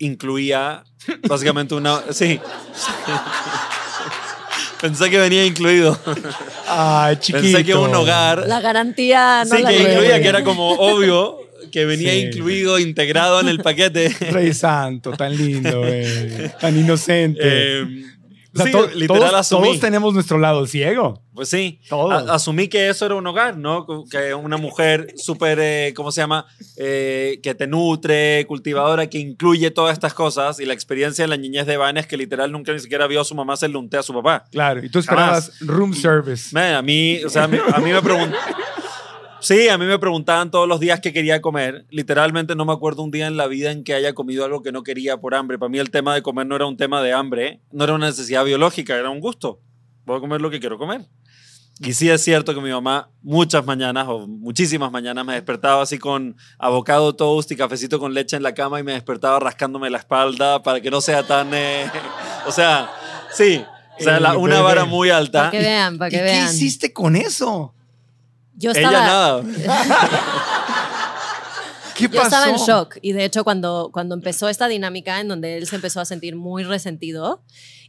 incluía 0.00 0.84
básicamente 1.28 1.74
una... 1.74 2.02
Sí. 2.10 2.40
Pensé 4.80 5.10
que 5.10 5.18
venía 5.18 5.44
incluido. 5.44 5.98
Ay, 6.66 7.16
chiquito. 7.16 7.42
Pensé 7.42 7.64
que 7.64 7.74
un 7.74 7.94
hogar... 7.94 8.46
La 8.46 8.60
garantía 8.60 9.44
no 9.44 9.56
sí, 9.56 9.62
la 9.62 9.70
que 9.70 9.78
incluía, 9.78 10.22
que 10.22 10.28
era 10.28 10.42
como 10.42 10.70
obvio 10.72 11.38
que 11.70 11.84
venía 11.84 12.12
Sí. 12.12 12.20
incluido, 12.26 12.78
integrado 12.78 13.40
en 13.40 13.48
el 13.48 13.58
paquete. 13.60 14.08
Rey 14.30 14.52
Santo, 14.54 15.12
tan 15.12 15.36
lindo. 15.36 15.82
Tan 16.60 16.78
inocente. 16.78 17.40
Eh, 17.42 18.04
O 18.52 18.56
sea, 18.56 18.66
sí, 18.66 18.72
to- 18.72 18.88
literal 18.88 19.20
todos, 19.30 19.34
asumí. 19.34 19.62
todos 19.68 19.80
tenemos 19.80 20.12
nuestro 20.14 20.38
lado 20.38 20.66
ciego. 20.66 21.22
Pues 21.32 21.48
sí, 21.48 21.80
Todos. 21.88 22.28
Asumí 22.28 22.68
que 22.68 22.88
eso 22.88 23.06
era 23.06 23.14
un 23.14 23.26
hogar, 23.26 23.56
¿no? 23.56 23.86
Que 24.10 24.34
una 24.34 24.56
mujer 24.56 25.14
súper, 25.16 25.58
eh, 25.60 25.92
¿cómo 25.94 26.10
se 26.12 26.20
llama? 26.20 26.44
Eh, 26.76 27.38
que 27.42 27.54
te 27.54 27.66
nutre, 27.66 28.44
cultivadora, 28.46 29.08
que 29.08 29.18
incluye 29.18 29.70
todas 29.70 29.92
estas 29.92 30.12
cosas. 30.12 30.58
Y 30.60 30.66
la 30.66 30.74
experiencia 30.74 31.22
de 31.24 31.28
la 31.28 31.36
niñez 31.36 31.66
de 31.66 31.76
Vane 31.76 32.00
es 32.00 32.06
que 32.06 32.16
literal 32.16 32.50
nunca 32.50 32.72
ni 32.72 32.80
siquiera 32.80 33.06
vio 33.06 33.20
a 33.20 33.24
su 33.24 33.34
mamá 33.34 33.54
hacerle 33.54 33.78
un 33.78 33.88
té 33.88 33.96
a 33.98 34.02
su 34.02 34.12
papá. 34.12 34.44
Claro. 34.50 34.84
Y 34.84 34.88
tú 34.90 34.98
esperabas 34.98 35.52
room 35.60 35.94
service. 35.94 36.52
Man, 36.52 36.74
a 36.74 36.82
mí, 36.82 37.22
o 37.24 37.28
sea, 37.30 37.44
a 37.44 37.48
mí, 37.48 37.58
a 37.72 37.78
mí 37.78 37.92
me 37.92 38.02
preguntan... 38.02 38.34
Sí, 39.40 39.68
a 39.68 39.78
mí 39.78 39.86
me 39.86 39.98
preguntaban 39.98 40.50
todos 40.50 40.68
los 40.68 40.80
días 40.80 41.00
qué 41.00 41.12
quería 41.12 41.40
comer. 41.40 41.86
Literalmente 41.90 42.54
no 42.54 42.64
me 42.64 42.72
acuerdo 42.72 43.02
un 43.02 43.10
día 43.10 43.26
en 43.26 43.36
la 43.36 43.46
vida 43.46 43.70
en 43.70 43.84
que 43.84 43.94
haya 43.94 44.12
comido 44.12 44.44
algo 44.44 44.62
que 44.62 44.70
no 44.72 44.82
quería 44.82 45.16
por 45.18 45.34
hambre. 45.34 45.58
Para 45.58 45.70
mí 45.70 45.78
el 45.78 45.90
tema 45.90 46.14
de 46.14 46.22
comer 46.22 46.46
no 46.46 46.56
era 46.56 46.66
un 46.66 46.76
tema 46.76 47.02
de 47.02 47.12
hambre, 47.12 47.60
no 47.72 47.84
era 47.84 47.94
una 47.94 48.06
necesidad 48.06 48.44
biológica, 48.44 48.96
era 48.96 49.08
un 49.10 49.20
gusto. 49.20 49.60
Voy 50.04 50.18
a 50.18 50.20
comer 50.20 50.40
lo 50.40 50.50
que 50.50 50.60
quiero 50.60 50.76
comer. 50.78 51.06
Y 51.82 51.94
sí 51.94 52.10
es 52.10 52.22
cierto 52.22 52.54
que 52.54 52.60
mi 52.60 52.70
mamá 52.70 53.08
muchas 53.22 53.64
mañanas 53.64 54.04
o 54.06 54.26
muchísimas 54.26 54.92
mañanas 54.92 55.24
me 55.24 55.32
despertaba 55.32 55.82
así 55.82 55.98
con 55.98 56.36
avocado 56.58 57.14
toast 57.16 57.50
y 57.52 57.56
cafecito 57.56 57.98
con 57.98 58.12
leche 58.12 58.36
en 58.36 58.42
la 58.42 58.52
cama 58.52 58.78
y 58.80 58.82
me 58.82 58.92
despertaba 58.92 59.38
rascándome 59.40 59.88
la 59.88 59.96
espalda 59.96 60.62
para 60.62 60.82
que 60.82 60.90
no 60.90 61.00
sea 61.00 61.22
tan... 61.26 61.48
eh, 61.54 61.90
o 62.46 62.52
sea, 62.52 62.90
sí, 63.32 63.64
o 63.98 64.02
sea, 64.04 64.20
la- 64.20 64.32
El 64.32 64.36
una 64.36 64.60
vara 64.60 64.84
muy 64.84 65.08
alta. 65.08 65.38
Para 65.38 65.50
que 65.52 65.58
vean, 65.60 65.96
para 65.96 66.08
¿Y 66.08 66.12
que 66.12 66.18
qué 66.22 66.42
hiciste 66.44 66.92
con 66.92 67.16
eso? 67.16 67.74
Yo 68.60 68.70
Ella 68.72 68.80
estaba, 68.80 69.06
nada. 69.06 69.42
¿Qué 71.96 72.04
Yo 72.04 72.10
pasó? 72.10 72.24
estaba 72.36 72.50
en 72.50 72.56
shock 72.56 72.98
y 73.02 73.12
de 73.12 73.24
hecho 73.24 73.44
cuando, 73.44 73.90
cuando 73.92 74.14
empezó 74.14 74.48
esta 74.48 74.68
dinámica 74.68 75.20
en 75.20 75.28
donde 75.28 75.58
él 75.58 75.66
se 75.66 75.76
empezó 75.76 76.00
a 76.00 76.04
sentir 76.04 76.36
muy 76.36 76.62
resentido 76.62 77.42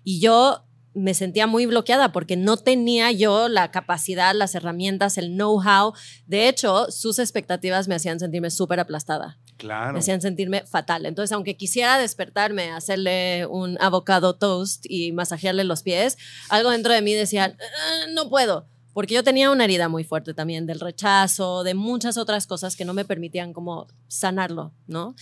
y 0.03 0.19
yo 0.21 0.65
me 0.93 1.13
sentía 1.13 1.47
muy 1.47 1.65
bloqueada 1.65 2.11
porque 2.11 2.35
no 2.35 2.57
tenía 2.57 3.13
yo 3.13 3.47
la 3.47 3.71
capacidad, 3.71 4.35
las 4.35 4.55
herramientas, 4.55 5.17
el 5.17 5.35
know-how. 5.35 5.93
De 6.25 6.49
hecho, 6.49 6.91
sus 6.91 7.17
expectativas 7.19 7.87
me 7.87 7.95
hacían 7.95 8.19
sentirme 8.19 8.51
súper 8.51 8.81
aplastada, 8.81 9.39
Claro. 9.55 9.93
me 9.93 9.99
hacían 9.99 10.19
sentirme 10.19 10.65
fatal. 10.65 11.05
Entonces, 11.05 11.31
aunque 11.31 11.55
quisiera 11.55 11.97
despertarme, 11.97 12.71
hacerle 12.71 13.45
un 13.45 13.77
avocado 13.81 14.35
toast 14.35 14.83
y 14.89 15.13
masajearle 15.13 15.63
los 15.63 15.81
pies, 15.81 16.17
algo 16.49 16.71
dentro 16.71 16.91
de 16.91 17.01
mí 17.01 17.13
decía, 17.13 17.55
"Ah, 17.57 18.07
no 18.13 18.29
puedo. 18.29 18.67
Porque 18.93 19.13
yo 19.13 19.23
tenía 19.23 19.51
una 19.51 19.63
herida 19.65 19.87
muy 19.89 20.03
fuerte 20.03 20.33
también 20.33 20.65
del 20.65 20.79
rechazo, 20.79 21.63
de 21.63 21.73
muchas 21.73 22.17
otras 22.17 22.47
cosas 22.47 22.75
que 22.75 22.85
no 22.85 22.93
me 22.93 23.05
permitían 23.05 23.53
como 23.53 23.87
sanarlo, 24.07 24.73
¿no? 24.87 25.15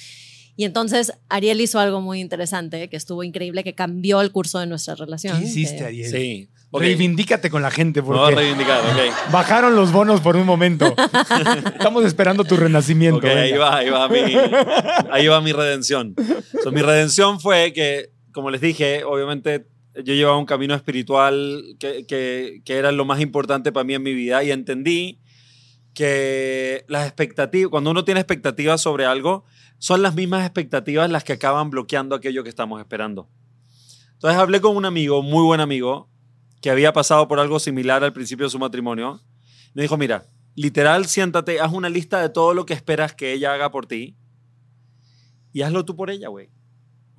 Y 0.55 0.65
entonces 0.65 1.13
Ariel 1.30 1.61
hizo 1.61 1.80
algo 1.80 2.01
muy 2.01 2.20
interesante, 2.20 2.89
que 2.89 2.97
estuvo 2.97 3.24
increíble, 3.24 3.63
que 3.63 3.76
cambió 3.76 4.20
el 4.20 4.32
curso 4.32 4.59
de 4.59 4.65
nuestra 4.65 4.95
relación. 4.95 5.39
¿Qué 5.39 5.45
hiciste, 5.45 5.78
que- 5.78 5.86
Ariel? 5.86 6.11
Sí. 6.11 6.49
Ok. 6.72 6.82
Reivindícate 6.82 7.49
con 7.49 7.61
la 7.63 7.72
gente 7.72 8.03
porque 8.03 8.36
reivindicar, 8.36 8.82
ok. 8.82 9.32
bajaron 9.32 9.76
los 9.76 9.91
bonos 9.91 10.22
por 10.22 10.36
un 10.36 10.45
momento. 10.45 10.93
Estamos 11.74 12.05
esperando 12.05 12.43
tu 12.43 12.57
renacimiento. 12.57 13.17
Ok, 13.17 13.26
ahí 13.26 13.53
va, 13.53 13.78
ahí 13.78 13.89
va 13.89 14.07
mi, 14.07 14.20
ahí 15.11 15.28
va 15.28 15.41
mi 15.41 15.51
redención. 15.51 16.13
So, 16.61 16.72
mi 16.72 16.82
redención 16.82 17.39
fue 17.39 17.74
que, 17.74 18.11
como 18.34 18.51
les 18.51 18.61
dije, 18.61 19.03
obviamente 19.03 19.65
yo 20.04 20.14
llevaba 20.14 20.38
un 20.38 20.45
camino 20.45 20.74
espiritual 20.76 21.76
que, 21.80 22.06
que, 22.06 22.62
que 22.66 22.78
era 22.78 22.91
lo 22.91 23.06
más 23.06 23.22
importante 23.22 23.72
para 23.72 23.84
mí 23.84 23.93
en 23.93 24.04
mi 24.04 24.14
vida 24.14 24.43
y 24.43 24.52
entendí 24.52 25.20
que 25.93 26.86
las 26.88 27.06
expectativas, 27.06 27.70
cuando 27.70 27.91
uno 27.91 28.06
tiene 28.06 28.20
expectativas 28.20 28.82
sobre 28.82 29.06
algo, 29.06 29.45
son 29.80 30.02
las 30.02 30.16
mismas 30.16 30.45
expectativas 30.45 31.10
las 31.10 31.24
que 31.24 31.34
acaban 31.34 31.70
bloqueando 31.70 32.16
aquello 32.16 32.43
que 32.43 32.50
estamos 32.50 32.80
esperando. 32.80 33.30
Entonces 34.14 34.39
hablé 34.39 34.62
con 34.62 34.76
un 34.76 34.86
amigo, 34.86 35.22
muy 35.22 35.43
buen 35.43 35.62
amigo, 35.62 36.10
que 36.62 36.70
había 36.70 36.93
pasado 36.93 37.28
por 37.28 37.39
algo 37.39 37.60
similar 37.60 38.04
al 38.04 38.14
principio 38.14 38.45
de 38.45 38.50
su 38.50 38.60
matrimonio. 38.60 39.22
Me 39.74 39.82
dijo, 39.82 39.97
mira, 39.97 40.26
literal, 40.56 41.06
siéntate, 41.06 41.60
haz 41.60 41.72
una 41.72 41.89
lista 41.89 42.22
de 42.22 42.30
todo 42.30 42.54
lo 42.54 42.66
que 42.66 42.74
esperas 42.74 43.14
que 43.14 43.34
ella 43.34 43.54
haga 43.54 43.72
por 43.72 43.86
ti 43.86 44.18
y 45.54 45.62
hazlo 45.62 45.86
tú 45.86 45.95
por 45.95 46.10
ella, 46.10 46.28
güey. 46.28 46.50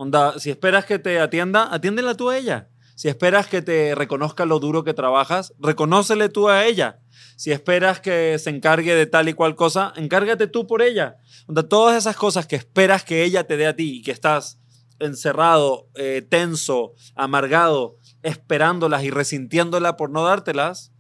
Onda, 0.03 0.39
si 0.39 0.49
esperas 0.49 0.87
que 0.87 0.99
te 0.99 1.21
atienda, 1.21 1.69
atiéndela 1.71 2.15
tú 2.15 2.31
a 2.31 2.39
ella. 2.39 2.71
Si 2.95 3.09
esperas 3.09 3.49
que 3.49 3.61
te 3.61 3.95
reconozca 3.95 4.47
lo 4.47 4.59
duro 4.59 4.83
que 4.83 4.95
trabajas, 4.95 5.53
reconócele 5.59 6.31
tú 6.31 6.49
a 6.49 6.65
ella. 6.65 7.01
Si 7.37 7.53
esperas 7.53 8.01
que 8.01 8.39
se 8.39 8.49
encargue 8.49 8.95
de 8.95 9.05
tal 9.05 9.29
y 9.29 9.35
cual 9.35 9.57
cosa, 9.57 9.93
encárgate 9.97 10.47
tú 10.47 10.67
por 10.67 10.81
ella. 10.81 11.19
Onda, 11.49 11.69
todas 11.69 11.99
esas 11.99 12.17
cosas 12.17 12.47
que 12.47 12.57
esperas 12.57 13.05
que 13.05 13.25
ella 13.25 13.47
te 13.47 13.59
dé 13.59 13.67
a 13.67 13.77
ti 13.77 13.99
y 13.99 14.03
que 14.03 14.11
estás 14.11 14.59
encerrado, 15.01 15.91
eh, 15.95 16.27
tenso, 16.27 16.95
amargado, 17.15 17.99
esperándolas 18.23 19.05
y 19.05 19.11
resintiéndolas 19.11 19.97
por 19.97 20.09
no 20.09 20.25
dártelas, 20.25 20.95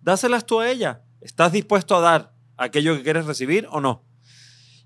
dáselas 0.00 0.44
tú 0.44 0.58
a 0.58 0.68
ella. 0.68 1.04
¿Estás 1.20 1.52
dispuesto 1.52 1.94
a 1.94 2.00
dar 2.00 2.34
aquello 2.56 2.96
que 2.96 3.04
quieres 3.04 3.26
recibir 3.26 3.68
o 3.70 3.80
no? 3.80 4.04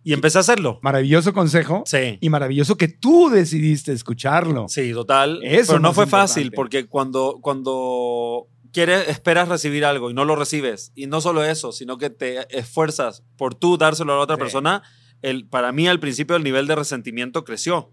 Y 0.04 0.12
empecé 0.12 0.38
a 0.38 0.40
hacerlo. 0.40 0.78
Maravilloso 0.82 1.32
consejo. 1.32 1.82
Sí. 1.86 2.18
Y 2.20 2.28
maravilloso 2.30 2.76
que 2.76 2.88
tú 2.88 3.28
decidiste 3.30 3.92
escucharlo. 3.92 4.66
Sí, 4.68 4.92
total. 4.92 5.40
Eso 5.42 5.72
Pero 5.72 5.80
no 5.80 5.92
fue 5.92 6.04
importante. 6.04 6.28
fácil 6.32 6.52
porque 6.52 6.86
cuando, 6.86 7.38
cuando 7.42 8.46
quieres, 8.72 9.08
esperas 9.08 9.48
recibir 9.48 9.84
algo 9.84 10.10
y 10.10 10.14
no 10.14 10.24
lo 10.24 10.36
recibes, 10.36 10.92
y 10.94 11.06
no 11.06 11.20
solo 11.20 11.44
eso, 11.44 11.72
sino 11.72 11.98
que 11.98 12.10
te 12.10 12.46
esfuerzas 12.56 13.24
por 13.36 13.54
tú 13.54 13.76
dárselo 13.76 14.12
a 14.12 14.16
la 14.16 14.22
otra 14.22 14.36
Sí. 14.36 14.40
persona, 14.40 14.82
el, 15.22 15.46
para 15.48 15.72
mí 15.72 15.88
al 15.88 16.00
principio 16.00 16.36
el 16.36 16.44
nivel 16.44 16.66
de 16.66 16.76
resentimiento 16.76 17.44
creció. 17.44 17.92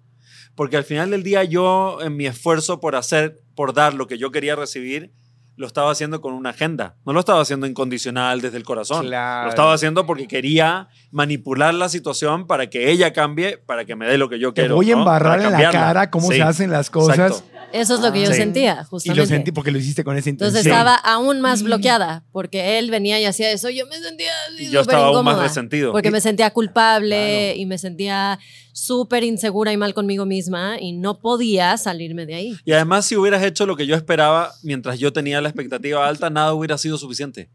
Porque 0.54 0.78
al 0.78 0.84
final 0.86 1.10
del 1.12 1.24
día 1.24 1.44
yo 1.44 1.98
en 2.02 2.16
mi 2.16 2.28
esfuerzo 2.28 2.80
por 2.80 2.96
hacer, 2.96 3.42
por 3.56 3.74
dar 3.74 3.94
lo 3.94 4.08
que 4.08 4.18
yo 4.18 4.32
quería 4.32 4.56
recibir, 4.56 5.12
lo 5.58 5.68
estaba 5.68 5.92
haciendo 5.92 6.20
con 6.22 6.34
una 6.34 6.50
agenda. 6.50 6.96
No 7.06 7.14
lo 7.14 7.20
estaba 7.22 7.42
haciendo 7.42 7.66
incondicional 7.66 8.42
desde 8.42 8.58
el 8.58 8.64
corazón. 8.64 9.06
Claro. 9.06 9.44
Lo 9.46 9.50
estaba 9.50 9.74
haciendo 9.74 10.06
porque 10.06 10.28
quería 10.28 10.90
manipular 11.12 11.74
la 11.74 11.88
situación 11.90 12.46
para 12.48 12.70
que 12.70 12.92
ella 12.92 13.14
cambie, 13.14 13.58
para 13.58 13.86
que 13.86 13.96
me 13.96 14.06
dé 14.06 14.18
lo 14.18 14.28
que 14.30 14.38
yo 14.40 14.54
Te 14.54 14.62
quiero. 14.64 14.76
voy 14.76 14.92
a 14.92 14.96
¿no? 14.96 15.00
embarrar 15.02 15.42
en 15.42 15.52
la 15.52 15.72
cara 15.72 16.10
cómo 16.12 16.28
Sí, 16.30 16.36
se 16.38 16.44
hacen 16.44 16.72
las 16.72 16.90
cosas. 16.90 17.18
exacto. 17.18 17.55
Eso 17.74 17.96
es 17.96 18.02
lo 18.02 18.12
que 18.14 18.22
yo 18.22 18.28
Sí. 18.28 18.36
sentía, 18.36 18.80
Y 18.82 18.86
justamente. 18.86 19.22
lo 19.22 19.28
sentí 19.28 19.52
porque 19.52 19.72
lo 19.72 19.78
hiciste 19.80 20.04
con 20.04 20.16
esa 20.18 20.30
intención. 20.30 20.56
Entonces 20.58 20.72
estaba 20.72 20.96
aún 20.96 21.42
más 21.42 21.62
bloqueada 21.62 22.24
porque 22.32 22.80
él 22.80 22.90
venía 22.90 23.20
y 23.20 23.26
hacía 23.26 23.52
eso. 23.52 23.70
Yo 23.70 23.86
me 23.88 23.98
sentía 24.00 24.32
Y 24.58 24.66
yo 24.70 24.82
súper 24.82 24.96
estaba 24.96 25.08
aún 25.08 25.26
más 25.26 25.34
incómoda, 25.34 25.44
resentido. 25.48 25.92
Porque 25.92 26.12
me 26.12 26.22
sentía 26.22 26.50
culpable 26.52 27.48
Claro. 27.50 27.60
y 27.62 27.66
me 27.66 27.78
sentía 27.78 28.40
súper 28.72 29.24
insegura 29.24 29.74
y 29.74 29.78
mal 29.78 29.94
conmigo 29.94 30.26
misma 30.26 30.78
y 30.80 30.94
no 30.94 31.20
podía 31.20 31.78
salirme 31.78 32.26
de 32.26 32.36
ahí. 32.36 32.58
Y 32.66 32.72
además, 32.74 33.06
si 33.06 33.16
hubieras 33.18 33.44
hecho 33.44 33.66
lo 33.66 33.76
que 33.76 33.88
yo 33.88 33.96
esperaba 33.96 34.52
mientras 34.64 35.00
yo 35.00 35.12
tenía 35.12 35.42
la 35.42 35.50
expectativa 35.50 36.08
alta, 36.08 36.30
nada 36.30 36.54
hubiera 36.54 36.78
sido 36.78 36.98
suficiente. 36.98 37.50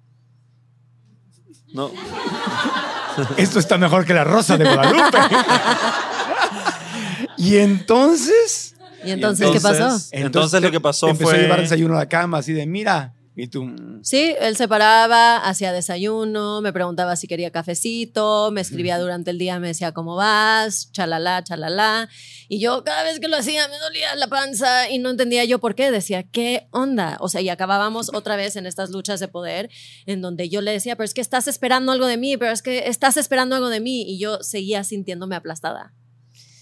No. 1.73 1.91
Esto 3.37 3.59
está 3.59 3.79
mejor 3.79 4.05
que 4.05 4.15
la 4.15 4.25
rosa 4.25 4.57
de 4.57 4.65
Guadalupe. 4.65 5.19
y 7.37 7.57
entonces. 7.59 8.75
Y 9.05 9.11
entonces, 9.11 9.51
¿qué 9.51 9.61
pasó? 9.61 9.99
Entonces, 10.13 10.61
lo 10.61 10.71
que 10.71 10.81
pasó 10.81 11.07
te 11.07 11.13
empezó 11.13 11.31
fue. 11.31 11.39
a 11.39 11.43
llevar 11.43 11.61
desayuno 11.61 11.95
a 11.95 11.99
la 11.99 12.09
cama, 12.09 12.39
así 12.39 12.53
de 12.53 12.67
mira. 12.67 13.15
Y 13.37 13.47
tú. 13.47 13.75
Sí, 14.03 14.35
él 14.41 14.57
se 14.57 14.67
paraba, 14.67 15.39
hacía 15.39 15.73
desayuno, 15.73 16.61
me 16.61 16.73
preguntaba 16.73 17.15
si 17.15 17.29
quería 17.29 17.51
cafecito, 17.51 18.51
me 18.51 18.61
escribía 18.61 18.99
durante 18.99 19.31
el 19.31 19.39
día, 19.39 19.59
me 19.61 19.69
decía 19.69 19.93
cómo 19.93 20.17
vas, 20.17 20.91
chalala, 20.93 21.43
chalala. 21.45 22.09
Y 22.49 22.61
yo 22.61 22.83
cada 22.83 23.05
vez 23.05 23.21
que 23.21 23.29
lo 23.29 23.37
hacía 23.37 23.69
me 23.69 23.79
dolía 23.79 24.15
la 24.17 24.27
panza 24.27 24.91
y 24.91 24.99
no 24.99 25.11
entendía 25.11 25.45
yo 25.45 25.61
por 25.61 25.75
qué. 25.75 25.91
Decía, 25.91 26.25
¿qué 26.25 26.69
onda? 26.73 27.17
O 27.21 27.29
sea, 27.29 27.41
y 27.41 27.49
acabábamos 27.49 28.11
otra 28.13 28.37
vez 28.37 28.57
en 28.57 28.67
estas 28.67 28.91
luchas 28.91 29.21
de 29.21 29.29
poder 29.29 29.71
en 30.07 30.21
donde 30.21 30.49
yo 30.49 30.61
le 30.61 30.73
decía, 30.73 30.97
pero 30.97 31.05
es 31.05 31.15
que 31.15 31.21
estás 31.21 31.47
esperando 31.47 31.93
algo 31.93 32.07
de 32.07 32.17
mí, 32.17 32.37
pero 32.37 32.51
es 32.51 32.63
que 32.63 32.89
estás 32.89 33.17
esperando 33.17 33.55
algo 33.55 33.69
de 33.69 33.81
mí. 33.81 34.03
Y 34.03 34.19
yo 34.19 34.43
seguía 34.43 34.83
sintiéndome 34.83 35.37
aplastada. 35.37 35.95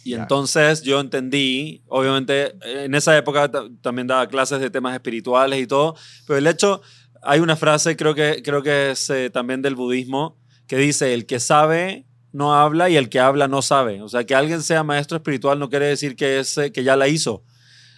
Y 0.09 0.15
entonces 0.23 0.83
yo 0.83 1.01
entendí, 1.01 1.83
obviamente 1.89 2.55
en 2.85 2.95
esa 2.95 3.17
época 3.17 3.51
ta- 3.51 3.69
también 3.83 4.07
daba 4.07 4.27
clases 4.29 4.61
de 4.61 4.71
temas 4.71 4.95
espirituales 4.95 5.61
y 5.61 5.67
todo, 5.67 5.95
pero 6.27 6.39
el 6.39 6.47
hecho, 6.47 6.81
hay 7.23 7.41
una 7.41 7.57
frase, 7.57 7.97
creo 7.97 8.15
que, 8.15 8.43
creo 8.45 8.63
que 8.63 8.91
es 8.93 9.11
eh, 9.11 9.31
también 9.31 9.61
del 9.63 9.75
budismo, 9.75 10.39
que 10.67 10.77
dice, 10.77 11.15
el 11.15 11.27
que 11.27 11.41
sabe 11.41 12.07
no 12.33 12.55
habla 12.55 12.91
y 12.91 12.97
el 12.97 13.09
que 13.09 13.21
habla 13.21 13.49
no 13.49 13.63
sabe. 13.63 14.03
O 14.03 14.09
sea, 14.09 14.25
que 14.25 14.35
alguien 14.35 14.63
sea 14.63 14.85
maestro 14.85 15.17
espiritual 15.17 15.59
no 15.59 15.69
quiere 15.71 15.87
decir 15.87 16.15
que, 16.15 16.39
es, 16.41 16.59
eh, 16.59 16.71
que 16.73 16.85
ya 16.85 16.95
la 16.95 17.09
hizo. 17.09 17.43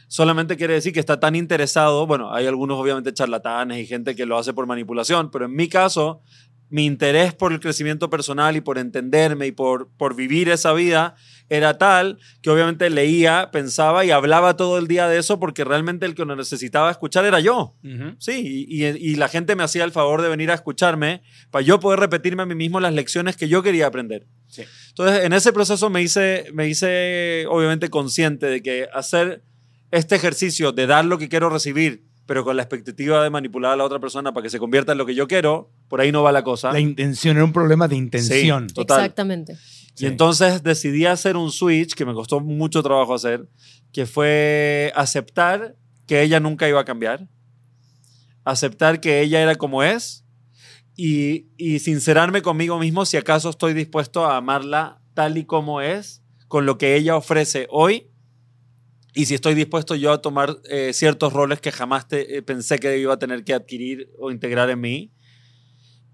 Solamente 0.09 0.57
quiere 0.57 0.75
decir 0.75 0.93
que 0.93 1.01
está 1.01 1.21
tan 1.21 1.37
interesado, 1.37 2.07
bueno, 2.07 2.33
hay 2.35 2.47
algunos 2.47 2.79
obviamente 2.79 3.13
charlatanes 3.13 3.79
y 3.79 3.87
gente 3.87 4.17
que 4.17 4.27
lo 4.27 4.39
hace 4.39 4.53
por 4.53 4.67
manipulación, 4.67 5.31
pero 5.31 5.45
en 5.45 5.55
mi 5.55 5.69
caso, 5.69 6.23
mi 6.69 6.85
interés 6.87 7.35
por 7.35 7.53
el 7.53 7.61
crecimiento 7.61 8.09
personal 8.11 8.57
y 8.57 8.61
por 8.61 8.79
entenderme 8.79 9.47
y 9.49 9.53
por, 9.53 9.89
por 9.97 10.15
vivir 10.17 10.49
esa 10.49 10.73
vida 10.73 11.15
era 11.51 11.77
tal 11.77 12.19
que 12.41 12.49
obviamente 12.49 12.89
leía, 12.89 13.51
pensaba 13.53 14.05
y 14.05 14.11
hablaba 14.11 14.57
todo 14.57 14.79
el 14.79 14.87
día 14.89 15.09
de 15.09 15.19
eso 15.19 15.39
porque 15.39 15.65
realmente 15.65 16.07
el 16.07 16.15
que 16.15 16.25
lo 16.25 16.35
necesitaba 16.37 16.91
escuchar 16.91 17.25
era 17.27 17.41
yo. 17.41 17.75
Sí, 18.19 18.67
y, 18.69 18.87
y- 18.87 18.97
y 19.11 19.15
la 19.17 19.29
gente 19.29 19.57
me 19.57 19.63
hacía 19.65 19.85
el 19.85 19.91
favor 19.93 20.23
de 20.23 20.29
venir 20.29 20.51
a 20.51 20.55
escucharme 20.55 21.23
para 21.51 21.63
yo 21.63 21.79
poder 21.81 22.01
repetirme 22.01 22.45
a 22.45 22.47
mí 22.47 22.55
mismo 22.55 22.81
las 22.81 22.95
lecciones 22.95 23.37
que 23.37 23.49
yo 23.49 23.63
quería 23.63 23.87
aprender. 23.89 24.27
Sí. 24.47 24.63
Entonces, 24.89 25.25
en 25.25 25.33
ese 25.33 25.53
proceso 25.53 25.91
me 25.91 26.01
hice, 26.03 26.47
me 26.55 26.69
hice 26.69 27.45
obviamente 27.49 27.91
consciente 27.91 28.47
de 28.47 28.63
que 28.63 28.89
hacer 28.95 29.43
este 29.91 30.15
ejercicio 30.17 30.73
de 30.73 30.87
dar 30.87 31.05
lo 31.05 31.19
que 31.19 31.29
quiero 31.29 31.51
recibir, 31.51 32.05
pero 32.27 32.45
con 32.45 32.57
la 32.57 32.63
expectativa 32.63 33.25
de 33.25 33.31
manipular 33.31 33.73
a 33.73 33.77
la 33.77 33.83
otra 33.85 33.99
persona 33.99 34.33
para 34.33 34.45
que 34.45 34.51
se 34.51 34.61
convierta 34.61 34.93
en 34.93 34.99
lo 34.99 35.05
que 35.07 35.17
yo 35.17 35.27
quiero, 35.27 35.73
por 35.89 36.01
ahí 36.01 36.13
no 36.13 36.23
va 36.23 36.31
la 36.31 36.45
cosa. 36.45 36.73
La 36.73 36.79
intención 36.79 37.37
era 37.37 37.45
un 37.45 37.53
problema 37.53 37.89
de 37.89 37.97
intención. 37.97 38.69
Sí. 38.69 38.75
Total. 38.77 39.01
Exactamente. 39.01 39.57
Y 40.01 40.07
entonces 40.07 40.63
decidí 40.63 41.07
hacer 41.07 41.37
un 41.37 41.51
switch 41.53 41.95
que 41.95 42.05
me 42.07 42.15
costó 42.15 42.41
mucho 42.41 42.83
trabajo 42.83 43.15
hacer, 43.15 43.49
que 43.93 44.07
fue 44.07 44.93
aceptar 44.97 45.77
que 46.07 46.23
ella 46.23 46.41
nunca 46.41 46.69
iba 46.69 46.81
a 46.81 46.85
cambiar, 46.85 47.29
aceptar 48.45 49.01
que 49.01 49.21
ella 49.21 49.43
era 49.43 49.57
como 49.57 49.83
es 49.83 50.25
y, 50.97 51.47
y 51.57 51.79
sincerarme 51.81 52.43
conmigo 52.43 52.79
mismo 52.79 53.05
si 53.07 53.17
acaso 53.17 53.51
estoy 53.51 53.75
dispuesto 53.75 54.25
a 54.25 54.37
amarla 54.37 55.01
tal 55.15 55.39
y 55.39 55.45
como 55.45 55.81
es, 55.81 56.23
con 56.49 56.67
lo 56.67 56.79
que 56.79 56.97
ella 56.97 57.17
ofrece 57.17 57.67
hoy, 57.71 58.09
y 59.13 59.27
si 59.27 59.35
estoy 59.35 59.55
dispuesto 59.55 59.97
yo 59.97 60.13
a 60.13 60.23
tomar 60.23 60.57
eh, 60.71 60.93
ciertos 60.93 61.33
roles 61.33 61.61
que 61.61 61.73
jamás 61.73 62.07
te- 62.07 62.37
eh, 62.39 62.43
pensé 62.43 62.79
que 62.79 62.97
iba 62.99 63.13
a 63.15 63.19
tener 63.19 63.43
que 63.45 63.55
adquirir 63.55 64.09
o 64.19 64.31
integrar 64.31 64.71
en 64.71 64.81
mí. 64.81 65.13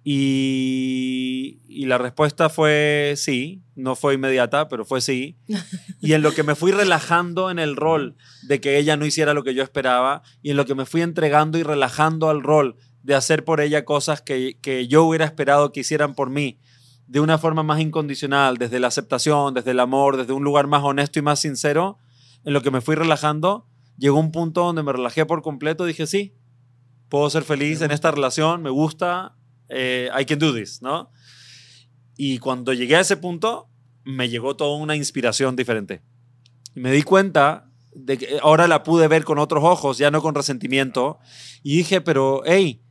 Y, 0.09 1.63
y 1.67 1.87
la 1.87 1.99
respuesta 1.99 2.49
fue 2.49 3.15
sí, 3.17 3.65
no 3.75 3.97
fue 3.97 4.15
inmediata, 4.15 4.69
pero 4.69 4.85
fue 4.85 5.01
sí. 5.01 5.37
Y 6.01 6.13
en 6.13 6.23
lo 6.23 6.31
que 6.31 6.45
me 6.45 6.55
fui 6.55 6.71
relajando 6.71 7.51
en 7.51 7.59
el 7.59 7.75
rol 7.75 8.15
de 8.45 8.61
que 8.61 8.79
ella 8.79 8.97
no 8.97 9.05
hiciera 9.05 9.35
lo 9.35 9.43
que 9.43 9.53
yo 9.53 9.65
esperaba, 9.65 10.23
y 10.43 10.51
en 10.53 10.59
lo 10.59 10.65
que 10.65 10.77
me 10.77 10.87
fui 10.87 11.03
entregando 11.03 11.59
y 11.59 11.65
relajando 11.65 12.31
al 12.31 12.45
rol 12.45 12.77
de 13.03 13.17
hacer 13.17 13.45
por 13.45 13.61
ella 13.61 13.85
cosas 13.85 14.23
que, 14.23 14.57
que 14.63 14.87
yo 14.87 15.03
hubiera 15.03 15.25
esperado 15.25 15.73
que 15.73 15.81
hicieran 15.81 16.15
por 16.15 16.31
mí, 16.31 16.61
de 17.09 17.19
una 17.19 17.37
forma 17.37 17.65
más 17.65 17.81
incondicional, 17.81 18.59
desde 18.59 18.79
la 18.79 18.87
aceptación, 18.87 19.55
desde 19.55 19.73
el 19.73 19.81
amor, 19.81 20.17
desde 20.17 20.35
un 20.35 20.45
lugar 20.45 20.69
más 20.69 20.85
honesto 20.85 21.19
y 21.19 21.23
más 21.23 21.41
sincero, 21.41 21.99
en 22.45 22.53
lo 22.53 22.63
que 22.63 22.71
me 22.71 22.81
fui 22.81 22.95
relajando, 22.95 23.67
llegó 23.99 24.21
un 24.21 24.31
punto 24.31 24.63
donde 24.63 24.85
me 24.85 24.93
relajé 24.93 25.27
por 25.27 25.43
completo, 25.43 25.85
dije 25.85 26.07
sí, 26.07 26.33
puedo 27.09 27.29
ser 27.29 27.43
feliz 27.43 27.81
en 27.83 27.91
esta 27.91 28.13
relación, 28.13 28.63
me 28.63 28.71
gusta, 28.71 29.36
eh, 29.69 30.09
I 30.19 30.25
can 30.25 30.39
do 30.39 30.55
this, 30.55 30.83
¿no? 30.83 31.11
Y 32.17 32.39
cuando 32.39 32.73
llegué 32.73 32.97
a 32.97 33.01
ese 33.01 33.17
punto, 33.17 33.69
me 34.05 34.29
llegó 34.29 34.57
toda 34.57 34.77
una 34.79 34.97
inspiración 34.97 35.57
diferente. 35.57 36.03
Y 36.75 36.81
me 36.81 36.93
di 36.93 37.03
cuenta 37.03 37.71
de 37.95 38.19
que 38.19 38.39
ahora 38.43 38.69
la 38.69 38.83
pude 38.83 39.09
ver 39.09 39.25
con 39.25 39.39
otros 39.39 39.65
ojos, 39.65 39.99
ya 39.99 40.11
no 40.11 40.23
con 40.23 40.35
resentimiento, 40.35 41.19
y 41.63 41.79
dije, 41.79 42.01
pero, 42.01 42.43
hey, 42.45 42.83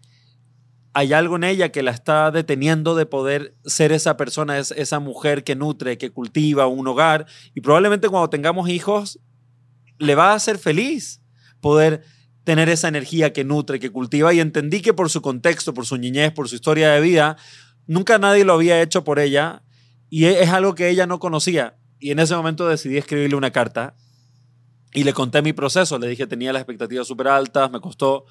hay 0.93 1.13
algo 1.13 1.36
en 1.36 1.43
ella 1.43 1.71
que 1.71 1.84
la 1.84 1.91
está 1.91 2.32
deteniendo 2.32 2.95
de 2.95 3.05
poder 3.05 3.55
ser 3.65 3.91
esa 3.91 4.17
persona, 4.17 4.57
es 4.57 4.71
esa 4.71 4.99
mujer 4.99 5.43
que 5.43 5.55
nutre, 5.55 5.97
que 5.97 6.09
cultiva 6.09 6.67
un 6.67 6.88
hogar, 6.88 7.28
y 7.53 7.61
probablemente 7.61 8.09
cuando 8.09 8.30
tengamos 8.30 8.69
hijos, 8.69 9.19
le 9.99 10.15
va 10.15 10.32
a 10.32 10.36
hacer 10.36 10.57
feliz 10.57 11.21
poder 11.61 12.03
tener 12.45 12.69
esa 12.69 12.89
energía 12.89 13.33
que 13.33 13.45
nutre, 13.45 13.79
que 13.81 13.91
cultiva, 13.91 14.33
y 14.33 14.41
entendí 14.41 14.81
que 14.81 14.93
por 14.93 15.09
su 15.11 15.21
contexto, 15.21 15.73
por 15.75 15.87
su 15.87 15.97
niñez, 15.97 16.31
por 16.33 16.49
su 16.49 16.55
historia 16.55 16.91
de 16.91 17.01
vida, 17.01 17.37
nunca 17.87 18.19
nadie 18.19 18.45
lo 18.45 18.53
había 18.53 18.81
hecho 18.81 19.03
por 19.05 19.19
ella, 19.19 19.63
y 20.09 20.25
e- 20.27 20.43
es 20.43 20.51
algo 20.51 20.75
que 20.75 20.89
ella 20.89 21.07
no 21.07 21.19
conocía. 21.19 21.77
Y 21.99 22.11
en 22.11 22.19
ese 22.19 22.35
momento 22.35 22.67
decidí 22.69 22.97
escribirle 22.97 23.37
una 23.37 23.51
carta 23.51 23.97
Y 24.93 25.03
le 25.03 25.13
conté 25.13 25.41
mi 25.41 25.53
proceso, 25.53 25.99
le 25.99 26.07
dije 26.07 26.27
tenía 26.27 26.53
las 26.53 26.61
expectativas 26.61 27.07
súper 27.07 27.27
altas, 27.27 27.69
me 27.71 27.81
costó 27.81 28.25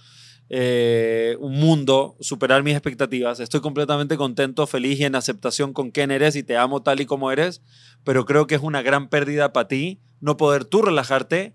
eh, 0.49 1.37
un 1.41 1.55
mundo 1.59 2.17
superar 2.21 2.63
mis 2.63 2.75
expectativas. 2.75 3.41
Estoy 3.41 3.61
completamente 3.61 4.17
contento, 4.17 4.67
feliz 4.67 4.99
y 5.01 5.05
en 5.05 5.15
aceptación 5.15 5.73
con 5.75 5.91
quién 5.91 6.11
eres 6.11 6.37
y 6.37 6.43
te 6.43 6.57
amo 6.57 6.83
tal 6.83 7.01
y 7.01 7.07
como 7.07 7.31
eres, 7.33 7.63
pero 8.05 8.25
creo 8.25 8.47
que 8.47 8.55
es 8.55 8.63
una 8.63 8.83
gran 8.83 9.09
pérdida 9.09 9.53
para 9.53 9.69
ti 9.69 10.01
no 10.21 10.37
poder 10.39 10.65
tú 10.65 10.81
relajarte 10.83 11.55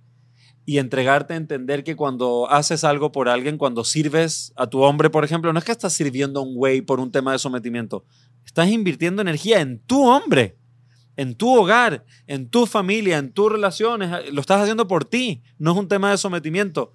y 0.70 0.78
entregarte 0.78 1.34
a 1.34 1.38
entender 1.38 1.84
que 1.84 1.95
cuando 1.95 2.47
haces 2.47 2.84
algo 2.84 3.11
por 3.11 3.28
alguien, 3.28 3.57
cuando 3.57 3.84
sirves 3.84 4.53
a 4.55 4.67
tu 4.67 4.84
hombre, 4.84 5.09
por 5.09 5.26
ejemplo, 5.26 5.51
no 5.51 5.57
es 5.57 5.65
que 5.65 5.72
estás 5.72 5.93
sirviendo 5.93 6.39
a 6.39 6.43
un 6.43 6.53
güey 6.53 6.82
por 6.82 6.99
un 6.99 7.11
tema 7.11 7.32
de 7.32 7.39
sometimiento, 7.39 8.05
estás 8.45 8.70
invirtiendo 8.70 9.24
energía 9.24 9.61
en 9.61 9.80
tu 9.80 10.07
hombre, 10.07 10.59
en 11.15 11.34
tu 11.34 11.57
hogar, 11.57 12.05
en 12.28 12.51
tu 12.51 12.67
familia, 12.67 13.17
en 13.17 13.34
tus 13.34 13.51
relaciones, 13.51 14.32
lo 14.32 14.41
estás 14.41 14.61
haciendo 14.61 14.88
por 14.88 15.05
ti, 15.05 15.41
no 15.57 15.72
es 15.72 15.78
un 15.80 15.88
tema 15.88 16.11
de 16.11 16.20
sometimiento. 16.20 16.93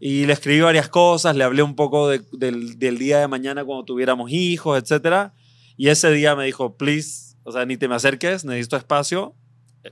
Y 0.00 0.24
le 0.24 0.32
escribí 0.32 0.62
varias 0.62 0.88
cosas, 0.88 1.36
le 1.36 1.44
hablé 1.44 1.62
un 1.62 1.76
poco 1.76 2.08
del, 2.08 2.78
día 2.78 3.20
de 3.20 3.28
mañana 3.28 3.62
cuando 3.62 3.84
tuviéramos 3.84 4.30
hijos, 4.32 4.82
etc. 4.82 5.32
Y 5.76 5.88
ese 5.88 6.10
día 6.12 6.34
me 6.34 6.46
dijo, 6.46 6.78
please, 6.78 7.36
o 7.42 7.52
sea, 7.52 7.66
ni 7.66 7.76
te 7.76 7.88
me 7.88 7.96
acerques, 7.96 8.46
necesito 8.46 8.78
espacio. 8.78 9.34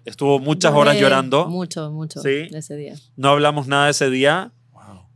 Estuvo 0.04 0.38
muchas 0.38 0.72
horas 0.72 0.98
llorando. 0.98 1.46
Mucho, 1.48 1.90
mucho 1.90 2.20
¿sí? 2.20 2.48
ese 2.52 2.76
día. 2.76 2.94
No 3.16 3.30
hablamos 3.30 3.66
nada 3.66 3.90
ese 3.90 4.10
día. 4.10 4.52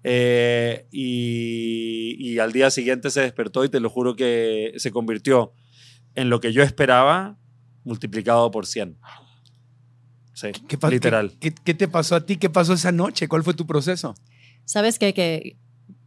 Eh, 0.05 0.87
y, 0.93 2.16
y, 2.18 2.39
al 2.39 2.53
día 2.53 2.70
siguiente 2.70 3.11
se 3.11 3.20
despertó 3.20 3.64
y 3.64 3.68
te 3.68 3.81
lo 3.81 3.91
juro 3.91 4.14
que 4.14 4.72
se 4.76 4.93
convirtió 4.93 5.53
en 6.14 6.31
lo 6.31 6.41
que 6.41 6.53
yo 6.53 6.62
esperaba 6.62 7.37
multiplicado 7.85 8.51
por 8.51 8.64
100. 8.64 8.97
Sí, 10.35 10.49
¿Qué, 10.68 10.79
literal. 10.89 11.37
¿qué, 11.41 11.53
¿qué, 11.53 11.74
te 11.74 11.89
pasó 11.89 12.14
a 12.14 12.24
ti? 12.24 12.37
¿Qué 12.37 12.49
pasó 12.49 12.74
esa 12.74 12.93
noche? 12.93 13.26
¿Cuál 13.26 13.43
fue 13.43 13.55
tu 13.55 13.66
proceso? 13.66 14.14
¿Sabes 14.64 14.99
qué? 14.99 15.12
Que 15.12 15.59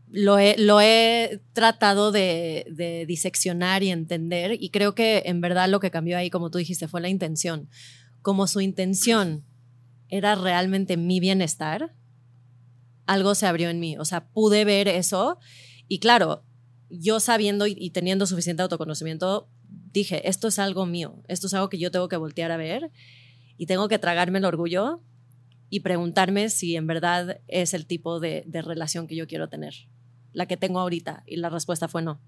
lo 0.09 0.39
he, 0.39 0.55
lo 0.57 0.80
he 0.80 1.41
tratado 1.53 2.11
de, 2.11 2.65
de, 2.69 3.05
diseccionar 3.05 3.84
y 3.84 3.89
entender 3.89 4.57
y 4.59 4.69
creo 4.69 4.95
que 4.95 5.24
en 5.26 5.41
verdad 5.41 5.67
lo 5.69 5.80
que 5.80 5.91
cambió 5.91 6.17
ahí, 6.17 6.30
como 6.30 6.49
tú 6.49 6.57
dijiste, 6.57 6.88
fue 6.88 7.01
la 7.01 7.09
intención. 7.09 7.69
Como 8.22 8.47
su 8.47 8.61
intención 8.61 9.45
era 10.09 10.36
realmente 10.36 10.97
mi 10.97 11.19
bienestar, 11.19 11.95
algo 13.05 13.36
se 13.36 13.47
abrió 13.47 13.69
en 13.69 13.80
mí. 13.80 13.97
O 13.97 14.05
sea, 14.05 14.28
pude 14.30 14.65
ver 14.65 14.88
eso 14.88 15.39
y 15.88 15.99
claro, 15.99 16.45
yo 16.89 17.19
sabiendo 17.19 17.67
y, 17.67 17.89
teniendo 17.89 18.26
suficiente 18.26 18.63
autoconocimiento, 18.63 19.49
dije, 19.91 20.28
esto 20.30 20.47
es 20.47 20.59
algo 20.59 20.86
mío, 20.86 21.22
esto 21.28 21.47
es 21.47 21.53
algo 21.53 21.69
que 21.69 21.80
yo 21.80 21.91
tengo 21.91 22.07
que 22.07 22.17
voltear 22.17 22.51
a 22.51 22.57
ver 22.57 22.91
y 23.57 23.65
tengo 23.65 23.88
que 23.88 23.99
tragarme 23.99 24.39
el 24.39 24.45
orgullo 24.45 25.01
y 25.69 25.82
preguntarme 25.82 26.49
si 26.49 26.76
en 26.76 26.88
verdad 26.88 27.41
es 27.47 27.74
el 27.74 27.86
tipo 27.86 28.19
de, 28.19 28.45
relación 28.51 29.07
que 29.07 29.15
yo 29.15 29.28
quiero 29.28 29.49
tener, 29.49 29.74
la 30.34 30.45
que 30.45 30.57
tengo 30.57 30.80
ahorita. 30.80 31.24
Y 31.26 31.38
la 31.38 31.49
respuesta 31.49 31.88
fue 31.88 32.01
no. 32.01 32.22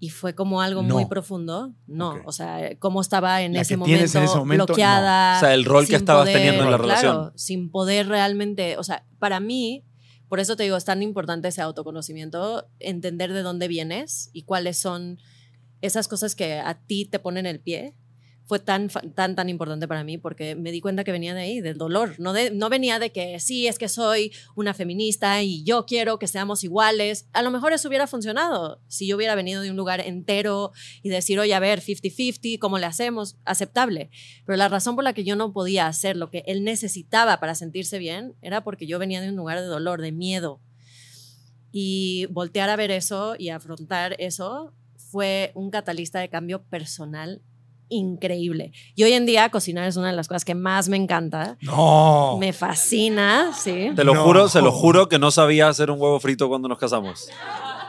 Y 0.00 0.10
fue 0.10 0.34
como 0.34 0.60
algo 0.60 0.82
muy 0.82 1.06
profundo. 1.06 1.72
No, 1.86 2.20
o 2.26 2.32
sea, 2.32 2.76
cómo 2.78 3.00
estaba 3.00 3.42
en, 3.42 3.56
ese 3.56 3.76
momento, 3.76 4.66
bloqueada. 4.66 5.38
O 5.38 5.40
sea, 5.40 5.54
el 5.54 5.64
rol 5.64 5.86
que 5.86 5.96
estabas 5.96 6.30
teniendo 6.30 6.64
en 6.64 6.70
la 6.70 6.76
relación. 6.76 7.32
sin 7.36 7.70
poder 7.70 8.08
realmente, 8.08 8.76
o 8.76 8.82
sea, 8.82 9.06
para 9.18 9.40
mí, 9.40 9.84
por 10.28 10.40
eso 10.40 10.56
te 10.56 10.64
digo, 10.64 10.76
es 10.76 10.84
tan 10.84 11.02
importante 11.02 11.48
ese 11.48 11.62
autoconocimiento, 11.62 12.68
entender 12.80 13.32
de 13.32 13.42
dónde 13.42 13.68
vienes 13.68 14.30
y 14.32 14.42
cuáles 14.42 14.78
son 14.78 15.18
esas 15.80 16.08
cosas 16.08 16.34
que 16.34 16.58
a 16.58 16.74
ti 16.74 17.04
te 17.04 17.18
ponen 17.18 17.46
el 17.46 17.60
pie 17.60 17.94
fue 18.46 18.58
tan, 18.58 18.88
tan, 18.88 19.34
tan 19.34 19.48
importante 19.48 19.88
para 19.88 20.04
mí 20.04 20.18
porque 20.18 20.54
me 20.54 20.70
di 20.70 20.80
cuenta 20.80 21.02
que 21.02 21.12
venía 21.12 21.34
de 21.34 21.40
ahí, 21.40 21.60
del 21.60 21.78
dolor. 21.78 22.14
No, 22.18 22.32
de, 22.32 22.50
no 22.50 22.68
venía 22.68 22.98
de 22.98 23.10
que 23.10 23.40
sí, 23.40 23.66
es 23.66 23.78
que 23.78 23.88
soy 23.88 24.32
una 24.54 24.74
feminista 24.74 25.42
y 25.42 25.64
yo 25.64 25.86
quiero 25.86 26.18
que 26.18 26.26
seamos 26.26 26.62
iguales. 26.62 27.26
A 27.32 27.42
lo 27.42 27.50
mejor 27.50 27.72
eso 27.72 27.88
hubiera 27.88 28.06
funcionado 28.06 28.82
si 28.86 29.06
yo 29.06 29.16
hubiera 29.16 29.34
venido 29.34 29.62
de 29.62 29.70
un 29.70 29.76
lugar 29.76 30.00
entero 30.00 30.72
y 31.02 31.08
decir, 31.08 31.38
oye, 31.40 31.54
a 31.54 31.60
ver, 31.60 31.80
50-50, 31.80 32.58
¿cómo 32.58 32.78
le 32.78 32.86
hacemos? 32.86 33.38
Aceptable. 33.44 34.10
Pero 34.44 34.56
la 34.58 34.68
razón 34.68 34.94
por 34.94 35.04
la 35.04 35.14
que 35.14 35.24
yo 35.24 35.36
no 35.36 35.52
podía 35.52 35.86
hacer 35.86 36.16
lo 36.16 36.30
que 36.30 36.44
él 36.46 36.64
necesitaba 36.64 37.40
para 37.40 37.54
sentirse 37.54 37.98
bien 37.98 38.34
era 38.42 38.62
porque 38.62 38.86
yo 38.86 38.98
venía 38.98 39.22
de 39.22 39.30
un 39.30 39.36
lugar 39.36 39.60
de 39.60 39.66
dolor, 39.66 40.02
de 40.02 40.12
miedo. 40.12 40.60
Y 41.72 42.26
voltear 42.26 42.68
a 42.68 42.76
ver 42.76 42.90
eso 42.90 43.36
y 43.38 43.48
afrontar 43.48 44.14
eso 44.18 44.74
fue 44.96 45.50
un 45.54 45.70
catalista 45.70 46.20
de 46.20 46.28
cambio 46.28 46.62
personal 46.64 47.42
increíble. 47.88 48.72
Y 48.94 49.04
hoy 49.04 49.12
en 49.12 49.26
día 49.26 49.48
cocinar 49.50 49.86
es 49.88 49.96
una 49.96 50.08
de 50.08 50.16
las 50.16 50.28
cosas 50.28 50.44
que 50.44 50.54
más 50.54 50.88
me 50.88 50.96
encanta. 50.96 51.58
No. 51.60 52.36
Me 52.38 52.52
fascina, 52.52 53.52
sí. 53.52 53.90
Te 53.94 54.04
lo 54.04 54.14
juro, 54.22 54.48
se 54.48 54.62
lo 54.62 54.72
juro 54.72 55.08
que 55.08 55.18
no 55.18 55.30
sabía 55.30 55.68
hacer 55.68 55.90
un 55.90 56.00
huevo 56.00 56.20
frito 56.20 56.48
cuando 56.48 56.68
nos 56.68 56.78
casamos. 56.78 57.28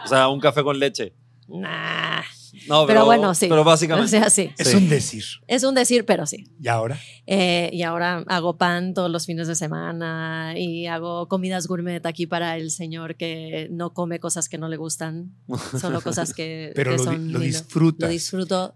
O 0.04 0.08
sea, 0.08 0.28
un 0.28 0.40
café 0.40 0.64
con 0.64 0.80
leche. 0.80 1.14
Nah. 1.48 2.22
No, 2.68 2.88
pero, 2.88 3.06
bueno, 3.06 3.36
sí. 3.36 3.48
Pero 3.48 3.64
básicamente. 3.64 4.18
Es 4.58 4.74
un 4.74 4.90
decir. 4.90 5.24
Es 5.48 5.64
un 5.64 5.76
decir, 5.76 6.06
pero 6.06 6.26
sí. 6.26 6.46
¿Y 6.60 6.68
ahora? 6.68 7.00
Eh, 7.28 7.70
y 7.74 7.84
ahora 7.84 8.24
hago 8.28 8.58
pan 8.58 8.94
todos 8.94 9.12
los 9.12 9.26
fines 9.26 9.48
de 9.48 9.56
semana 9.56 10.54
y 10.58 10.88
hago 10.88 11.28
comidas 11.28 11.68
gourmet 11.68 12.06
aquí 12.06 12.28
para 12.28 12.58
el 12.58 12.72
señor 12.72 13.16
que 13.16 13.68
no 13.72 13.94
come 13.94 14.20
cosas 14.20 14.50
que 14.50 14.58
no 14.58 14.68
le 14.68 14.78
gustan, 14.78 15.36
solo 15.80 16.02
cosas 16.02 16.34
que, 16.34 16.72
pero 16.76 16.92
que 16.92 16.98
lo, 16.98 17.04
son. 17.04 17.32
Lo 17.32 17.40
disfrutas. 17.40 18.08
Lo 18.08 18.12
disfruto 18.12 18.76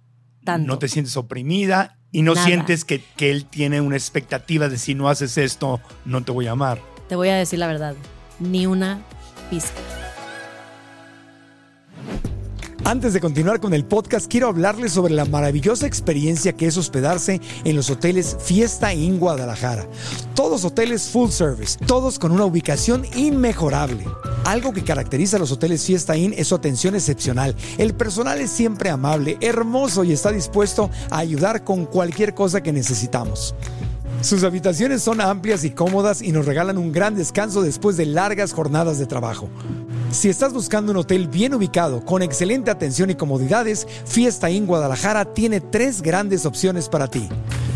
no 0.58 0.80
te 0.80 0.88
sientes 0.88 1.16
oprimida 1.18 1.98
y 2.12 2.24
no 2.24 2.36
sientes 2.36 2.86
que, 2.86 3.04
que 3.16 3.32
él 3.32 3.46
tiene 3.46 3.82
una 3.82 3.96
expectativa 3.96 4.68
de 4.68 4.78
si 4.78 4.96
no 4.96 5.10
haces 5.10 5.38
esto, 5.38 5.80
no 6.06 6.24
te 6.24 6.32
voy 6.32 6.48
a 6.48 6.52
amar. 6.52 6.82
Te 7.08 7.16
voy 7.16 7.30
a 7.30 7.36
decir 7.36 7.60
la 7.60 7.68
verdad, 7.68 7.96
ni 8.40 8.66
una 8.66 9.02
pizca. 9.50 10.09
Antes 12.86 13.14
de 13.14 13.20
continuar 13.20 13.60
con 13.60 13.74
el 13.74 13.86
podcast, 13.86 14.32
quiero 14.32 14.48
hablarles 14.48 14.94
sobre 14.94 15.14
la 15.14 15.26
maravillosa 15.26 15.86
experiencia 15.86 16.54
que 16.54 16.66
es 16.66 16.78
hospedarse 16.78 17.42
en 17.64 17.76
los 17.76 17.90
hoteles 17.90 18.38
Fiesta 18.40 18.94
Inn 18.94 19.20
Guadalajara. 19.20 19.86
Todos 20.34 20.64
hoteles 20.64 21.10
full 21.10 21.30
service, 21.30 21.78
todos 21.86 22.18
con 22.18 22.32
una 22.32 22.46
ubicación 22.46 23.06
inmejorable. 23.16 24.06
Algo 24.46 24.74
que 24.74 24.84
caracteriza 24.84 25.38
a 25.38 25.40
los 25.40 25.52
hoteles 25.52 25.86
Fiesta 25.86 26.18
Inn 26.18 26.34
es 26.36 26.48
su 26.48 26.56
atención 26.56 26.96
excepcional. 26.96 27.56
El 27.78 27.94
personal 27.94 28.40
es 28.40 28.50
siempre 28.50 28.90
amable, 28.90 29.38
hermoso 29.42 30.04
y 30.04 30.14
está 30.14 30.32
dispuesto 30.32 30.90
a 31.12 31.20
ayudar 31.20 31.64
con 31.64 31.86
cualquier 31.86 32.34
cosa 32.34 32.64
que 32.64 32.74
necesitamos. 32.74 33.54
Sus 34.22 34.44
habitaciones 34.44 35.02
son 35.02 35.22
amplias 35.22 35.64
y 35.64 35.72
cómodas 35.72 36.22
y 36.22 36.34
nos 36.34 36.46
regalan 36.46 36.78
un 36.78 36.92
gran 36.92 37.16
descanso 37.16 37.62
después 37.62 37.96
de 37.96 38.06
largas 38.06 38.52
jornadas 38.52 39.00
de 39.00 39.06
trabajo. 39.06 39.48
Si 40.12 40.28
estás 40.28 40.52
buscando 40.52 40.92
un 40.92 40.98
hotel 40.98 41.30
bien 41.30 41.54
ubicado, 41.54 42.04
con 42.04 42.22
excelente 42.22 42.70
atención 42.70 43.10
y 43.10 43.16
comodidades, 43.16 43.88
Fiesta 44.06 44.50
Inn 44.50 44.66
Guadalajara 44.66 45.34
tiene 45.34 45.62
tres 45.62 46.02
grandes 46.02 46.46
opciones 46.46 46.90
para 46.90 47.08
ti. 47.08 47.30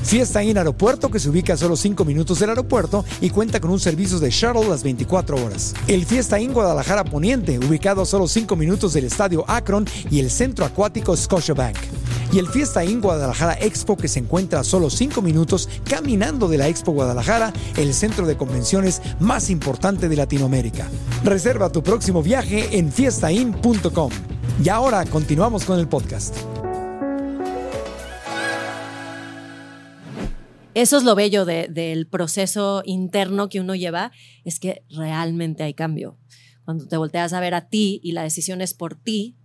Fiesta 0.03 0.43
Inn 0.43 0.57
Aeropuerto, 0.57 1.09
que 1.09 1.19
se 1.19 1.29
ubica 1.29 1.53
a 1.53 1.57
solo 1.57 1.77
5 1.77 2.03
minutos 2.03 2.39
del 2.39 2.49
aeropuerto 2.49 3.05
y 3.21 3.29
cuenta 3.29 3.61
con 3.61 3.71
un 3.71 3.79
servicio 3.79 4.19
de 4.19 4.29
shuttle 4.29 4.67
las 4.67 4.83
24 4.83 5.43
horas. 5.43 5.73
El 5.87 6.05
Fiesta 6.05 6.41
Inn 6.41 6.53
Guadalajara 6.53 7.05
Poniente, 7.05 7.57
ubicado 7.57 8.01
a 8.01 8.05
solo 8.05 8.27
5 8.27 8.53
minutos 8.57 8.93
del 8.93 9.05
estadio 9.05 9.45
Akron 9.47 9.87
y 10.11 10.19
el 10.19 10.29
centro 10.29 10.65
acuático 10.65 11.15
Scotiabank. 11.15 11.77
Y 12.33 12.39
el 12.39 12.47
Fiesta 12.47 12.83
Inn 12.83 12.99
Guadalajara 12.99 13.53
Expo, 13.61 13.95
que 13.95 14.07
se 14.07 14.17
encuentra 14.17 14.61
a 14.61 14.63
solo 14.63 14.89
5 14.89 15.21
minutos 15.21 15.69
caminando 15.83 16.47
de 16.47 16.57
la 16.57 16.67
Expo 16.67 16.91
Guadalajara, 16.91 17.53
el 17.77 17.93
centro 17.93 18.25
de 18.25 18.35
convenciones 18.35 19.03
más 19.19 19.51
importante 19.51 20.09
de 20.09 20.15
Latinoamérica. 20.15 20.89
Reserva 21.23 21.71
tu 21.71 21.83
próximo 21.83 22.23
viaje 22.23 22.75
en 22.75 22.91
fiestain.com. 22.91 24.09
Y 24.63 24.69
ahora 24.69 25.05
continuamos 25.05 25.63
con 25.63 25.79
el 25.79 25.87
podcast. 25.87 26.35
Eso 30.73 30.97
es 30.97 31.03
lo 31.03 31.13
bello 31.13 31.45
del 31.45 32.07
proceso 32.07 32.81
interno 32.83 33.47
que 33.47 33.59
uno 33.59 33.75
lleva, 33.75 34.11
es 34.43 34.59
que 34.59 34.83
realmente 34.89 35.61
hay 35.61 35.75
cambio. 35.75 36.17
Cuando 36.65 36.87
te 36.87 36.97
volteas 36.97 37.33
a 37.33 37.39
ver 37.39 37.53
a 37.53 37.67
ti 37.67 37.99
y 38.01 38.13
la 38.13 38.23
decisión 38.23 38.59
es 38.61 38.73
por 38.73 38.95
ti, 38.95 39.37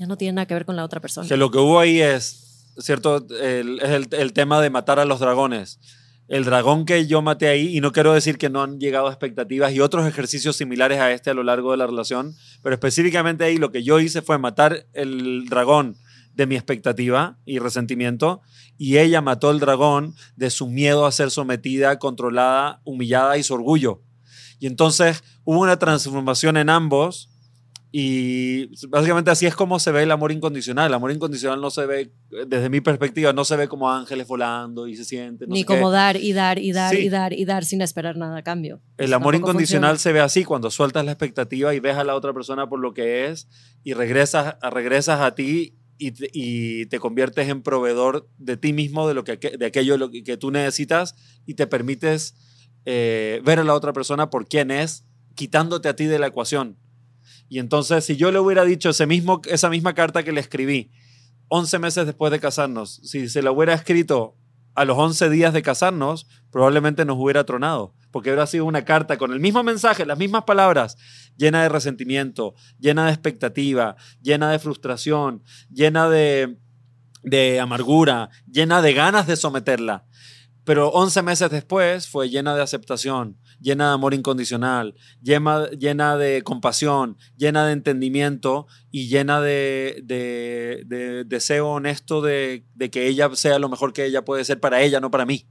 ya 0.00 0.06
no 0.06 0.16
tiene 0.16 0.32
nada 0.32 0.46
que 0.46 0.54
ver 0.54 0.64
con 0.64 0.76
la 0.76 0.84
otra 0.84 0.98
persona. 0.98 1.28
Que 1.28 1.36
lo 1.36 1.50
que 1.50 1.58
hubo 1.58 1.78
ahí 1.78 2.00
es, 2.00 2.64
¿cierto? 2.78 3.26
El, 3.38 3.80
es 3.80 4.12
el, 4.12 4.32
tema 4.32 4.58
de 4.62 4.70
matar 4.70 4.98
a 4.98 5.04
los 5.04 5.20
dragones. 5.20 5.78
El 6.26 6.44
dragón 6.44 6.86
que 6.86 7.06
yo 7.06 7.20
maté 7.20 7.48
ahí, 7.48 7.76
y 7.76 7.82
no 7.82 7.92
quiero 7.92 8.14
decir 8.14 8.38
que 8.38 8.48
no 8.48 8.62
han 8.62 8.80
llegado 8.80 9.08
a 9.08 9.10
expectativas 9.10 9.74
y 9.74 9.80
otros 9.80 10.06
ejercicios 10.06 10.56
similares 10.56 11.00
a 11.00 11.12
este 11.12 11.28
a 11.28 11.34
lo 11.34 11.42
largo 11.42 11.72
de 11.72 11.76
la 11.76 11.86
relación, 11.86 12.34
pero 12.62 12.74
específicamente 12.74 13.44
ahí 13.44 13.58
lo 13.58 13.70
que 13.70 13.82
yo 13.82 14.00
hice 14.00 14.22
fue 14.22 14.38
matar 14.38 14.86
el 14.94 15.44
dragón 15.50 15.98
de 16.32 16.46
mi 16.46 16.54
expectativa 16.54 17.36
y 17.44 17.58
resentimiento, 17.58 18.40
y 18.78 18.96
ella 18.96 19.20
mató 19.20 19.50
el 19.50 19.60
dragón 19.60 20.14
de 20.36 20.48
su 20.48 20.66
miedo 20.66 21.04
a 21.04 21.12
ser 21.12 21.30
sometida, 21.30 21.98
controlada, 21.98 22.80
humillada 22.84 23.36
y 23.36 23.42
su 23.42 23.52
orgullo. 23.52 24.00
Y 24.60 24.66
entonces 24.66 25.22
hubo 25.44 25.60
una 25.60 25.78
transformación 25.78 26.56
en 26.56 26.70
ambos 26.70 27.29
Y 27.92 28.66
básicamente 28.86 29.32
así 29.32 29.46
es 29.46 29.56
como 29.56 29.80
se 29.80 29.90
ve 29.90 30.04
el 30.04 30.10
amor 30.12 30.30
incondicional. 30.30 30.86
El 30.86 30.94
amor 30.94 31.10
incondicional 31.10 31.60
no 31.60 31.70
se 31.70 31.86
ve, 31.86 32.12
desde 32.46 32.70
mi 32.70 32.80
perspectiva, 32.80 33.32
no 33.32 33.44
se 33.44 33.56
ve 33.56 33.66
como 33.66 33.90
ángeles 33.90 34.28
volando 34.28 34.86
y 34.86 34.94
se 34.94 35.04
siente. 35.04 35.46
Ni 35.48 35.64
como 35.64 35.90
dar 35.90 36.16
y 36.16 36.32
dar 36.32 36.60
y 36.60 36.70
dar 36.70 36.94
y 36.94 37.08
dar 37.08 37.32
y 37.32 37.44
dar 37.44 37.64
sin 37.64 37.82
esperar 37.82 38.16
nada 38.16 38.38
a 38.38 38.42
cambio. 38.42 38.80
El 38.96 39.12
amor 39.12 39.34
incondicional 39.34 39.98
se 39.98 40.12
ve 40.12 40.20
así 40.20 40.44
cuando 40.44 40.70
sueltas 40.70 41.04
la 41.04 41.10
expectativa 41.10 41.74
y 41.74 41.80
ves 41.80 41.96
a 41.96 42.04
la 42.04 42.14
otra 42.14 42.32
persona 42.32 42.68
por 42.68 42.78
lo 42.78 42.94
que 42.94 43.26
es 43.26 43.48
y 43.82 43.94
regresas, 43.94 44.54
regresas 44.70 45.20
a 45.20 45.34
ti 45.34 45.76
y 45.98 46.12
te, 46.12 46.30
y 46.32 46.86
te 46.86 47.00
conviertes 47.00 47.48
en 47.48 47.62
proveedor 47.62 48.28
de 48.38 48.56
ti 48.56 48.72
mismo, 48.72 49.08
de, 49.08 49.14
lo 49.14 49.24
que, 49.24 49.36
de 49.36 49.66
aquello 49.66 49.98
lo 49.98 50.10
que, 50.12 50.36
tú 50.36 50.52
necesitas 50.52 51.16
y 51.44 51.54
te 51.54 51.66
permites 51.66 52.36
eh, 52.84 53.42
ver 53.44 53.58
a 53.58 53.64
la 53.64 53.74
otra 53.74 53.92
persona 53.92 54.30
por 54.30 54.46
quién 54.46 54.70
es, 54.70 55.04
quitándote 55.34 55.88
a 55.88 55.96
ti 55.96 56.04
de 56.04 56.20
la 56.20 56.28
ecuación 56.28 56.76
y 57.50 57.58
entonces, 57.58 58.04
si 58.04 58.16
yo 58.16 58.30
le 58.30 58.38
hubiera 58.38 58.64
dicho 58.64 58.90
ese 58.90 59.08
mismo, 59.08 59.42
esa 59.46 59.68
misma 59.68 59.92
carta 59.92 60.22
que 60.22 60.30
le 60.30 60.40
escribí 60.40 60.92
11 61.48 61.80
meses 61.80 62.06
después 62.06 62.30
de 62.30 62.38
casarnos, 62.38 63.00
si 63.02 63.28
se 63.28 63.42
la 63.42 63.50
hubiera 63.50 63.74
escrito 63.74 64.36
a 64.76 64.84
los 64.84 64.96
11 64.96 65.28
días 65.30 65.52
de 65.52 65.60
casarnos, 65.60 66.28
probablemente 66.52 67.04
nos 67.04 67.18
hubiera 67.18 67.42
tronado, 67.42 67.92
porque 68.12 68.30
hubiera 68.30 68.46
sido 68.46 68.66
una 68.66 68.84
carta 68.84 69.18
con 69.18 69.32
el 69.32 69.40
mismo 69.40 69.64
mensaje, 69.64 70.06
las 70.06 70.16
mismas 70.16 70.44
palabras, 70.44 70.96
llena 71.36 71.64
de 71.64 71.68
resentimiento, 71.68 72.54
llena 72.78 73.06
de 73.06 73.10
expectativa, 73.14 73.96
llena 74.22 74.52
de 74.52 74.60
frustración, 74.60 75.42
llena 75.72 76.08
de, 76.08 76.56
de 77.24 77.58
amargura, 77.58 78.30
llena 78.48 78.80
de 78.80 78.94
ganas 78.94 79.26
de 79.26 79.34
someterla. 79.34 80.04
Pero 80.62 80.90
11 80.90 81.22
meses 81.22 81.50
después 81.50 82.06
fue 82.06 82.30
llena 82.30 82.54
de 82.54 82.62
aceptación, 82.62 83.38
llena 83.60 83.88
de 83.88 83.94
amor 83.94 84.14
incondicional, 84.14 84.94
llena, 85.22 85.68
llena 85.70 86.16
de 86.16 86.42
compasión, 86.42 87.16
llena 87.36 87.66
de 87.66 87.72
entendimiento 87.72 88.66
y 88.90 89.08
llena 89.08 89.40
de, 89.40 90.02
deseo 91.26 91.68
honesto 91.68 92.22
de, 92.22 92.64
que 92.90 93.06
ella 93.06 93.30
sea 93.34 93.58
lo 93.58 93.68
mejor 93.68 93.92
que 93.92 94.04
ella 94.04 94.24
puede 94.24 94.44
ser 94.44 94.60
para 94.60 94.82
ella, 94.82 95.00
no 95.00 95.10
para 95.10 95.26
mí. 95.26 95.46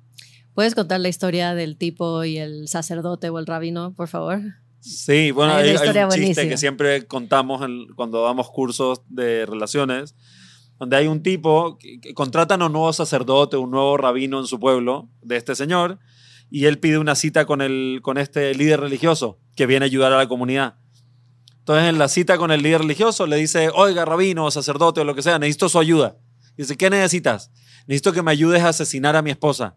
¿Puedes 0.54 0.76
contar 0.76 1.00
la 1.00 1.10
historia 1.10 1.54
del 1.54 1.78
tipo 1.78 2.24
y 2.26 2.38
el 2.38 2.68
sacerdote 2.68 3.30
o 3.30 3.40
el 3.40 3.46
rabino, 3.46 3.94
por 3.94 4.08
favor? 4.08 4.42
Sí, 4.82 5.32
bueno, 5.32 5.54
hay, 5.54 5.76
un 5.76 6.12
chiste 6.12 6.48
que 6.48 6.58
siempre 6.58 7.06
contamos 7.06 7.62
cuando 7.96 8.24
damos 8.24 8.50
cursos 8.50 9.02
de 9.10 9.46
relaciones, 9.46 10.16
donde 10.80 10.96
hay 10.96 11.08
un 11.08 11.22
tipo 11.22 11.78
que, 11.78 12.14
contratan 12.14 12.62
a 12.62 12.68
un 12.68 12.74
nuevo 12.74 12.94
sacerdote, 12.94 13.58
un 13.58 13.72
nuevo 13.72 13.98
rabino 13.98 14.40
en 14.40 14.48
su 14.48 14.60
pueblo 14.60 15.10
de 15.22 15.36
este 15.36 15.54
señor, 15.56 16.00
y 16.52 16.66
él 16.66 16.80
pide 16.80 16.98
una 16.98 17.16
cita 17.16 17.46
con, 17.46 17.62
el, 17.62 18.00
con 18.02 18.18
este 18.18 18.54
líder 18.54 18.80
religioso 18.80 19.40
que 19.56 19.66
viene 19.66 19.86
a 19.86 19.88
ayudar 19.88 20.14
a 20.14 20.18
la 20.18 20.28
comunidad. 20.28 20.76
Entonces, 21.60 21.90
en 21.90 22.00
la 22.00 22.08
cita 22.08 22.38
con 22.38 22.52
el 22.52 22.64
líder 22.64 22.82
religioso 22.82 23.28
le 23.28 23.36
dice, 23.36 23.70
oiga, 23.74 24.06
rabino, 24.06 24.50
sacerdote 24.50 25.02
o 25.02 25.04
lo 25.04 25.14
que 25.14 25.22
sea, 25.22 25.38
necesito 25.38 25.70
su 25.70 25.78
ayuda. 25.78 26.18
dice, 26.58 26.76
¿qué 26.76 26.90
necesitas? 26.90 27.52
Necesito 27.86 28.12
que 28.12 28.24
me 28.24 28.32
ayudes 28.32 28.64
a 28.64 28.70
asesinar 28.70 29.16
a 29.16 29.22
mi 29.22 29.30
esposa. 29.30 29.76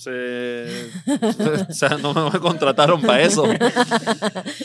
o 0.00 1.72
sea, 1.72 1.98
no 2.00 2.30
me 2.30 2.38
contrataron 2.38 3.00
para 3.00 3.22
eso. 3.22 3.46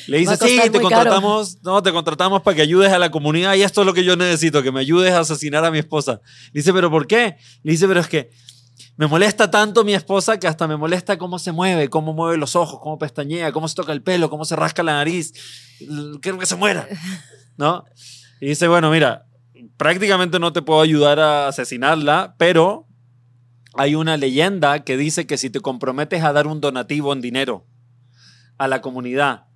Le 0.07 0.17
dice, 0.17 0.37
sí, 0.37 0.59
te 0.69 0.81
contratamos, 0.81 1.61
no, 1.63 1.81
te 1.81 1.91
contratamos 1.91 2.41
para 2.41 2.55
que 2.55 2.61
ayudes 2.61 2.91
a 2.91 2.99
la 2.99 3.11
comunidad 3.11 3.53
y 3.55 3.63
esto 3.63 3.81
es 3.81 3.87
lo 3.87 3.93
que 3.93 4.03
yo 4.03 4.15
necesito, 4.15 4.61
que 4.63 4.71
me 4.71 4.81
ayudes 4.81 5.13
a 5.13 5.19
asesinar 5.19 5.63
a 5.65 5.71
mi 5.71 5.79
esposa. 5.79 6.21
Le 6.53 6.59
dice, 6.59 6.73
pero 6.73 6.89
¿por 6.89 7.07
qué? 7.07 7.37
Le 7.63 7.71
dice, 7.71 7.87
pero 7.87 7.99
es 7.99 8.07
que 8.07 8.31
me 8.97 9.07
molesta 9.07 9.51
tanto 9.51 9.83
mi 9.83 9.93
esposa 9.93 10.39
que 10.39 10.47
hasta 10.47 10.67
me 10.67 10.77
molesta 10.77 11.17
cómo 11.17 11.37
se 11.37 11.51
mueve, 11.51 11.89
cómo 11.89 12.13
mueve 12.13 12.37
los 12.37 12.55
ojos, 12.55 12.79
cómo 12.81 12.97
pestañea, 12.97 13.51
cómo 13.51 13.67
se 13.67 13.75
toca 13.75 13.91
el 13.91 14.01
pelo, 14.01 14.29
cómo 14.29 14.45
se 14.45 14.55
rasca 14.55 14.83
la 14.83 14.93
nariz. 14.93 15.33
Quiero 16.21 16.37
que 16.37 16.45
se 16.45 16.55
muera. 16.55 16.87
¿No? 17.57 17.83
Y 18.39 18.47
dice, 18.47 18.67
bueno, 18.67 18.89
mira, 18.91 19.25
prácticamente 19.77 20.39
no 20.39 20.53
te 20.53 20.61
puedo 20.61 20.81
ayudar 20.81 21.19
a 21.19 21.47
asesinarla, 21.47 22.35
pero 22.37 22.87
hay 23.73 23.95
una 23.95 24.15
leyenda 24.15 24.83
que 24.83 24.95
dice 24.95 25.27
que 25.27 25.37
si 25.37 25.49
te 25.49 25.59
comprometes 25.59 26.23
a 26.23 26.31
dar 26.31 26.47
un 26.47 26.61
donativo 26.61 27.11
en 27.11 27.21
dinero 27.21 27.67
a 28.57 28.67
la 28.69 28.81
comunidad 28.81 29.47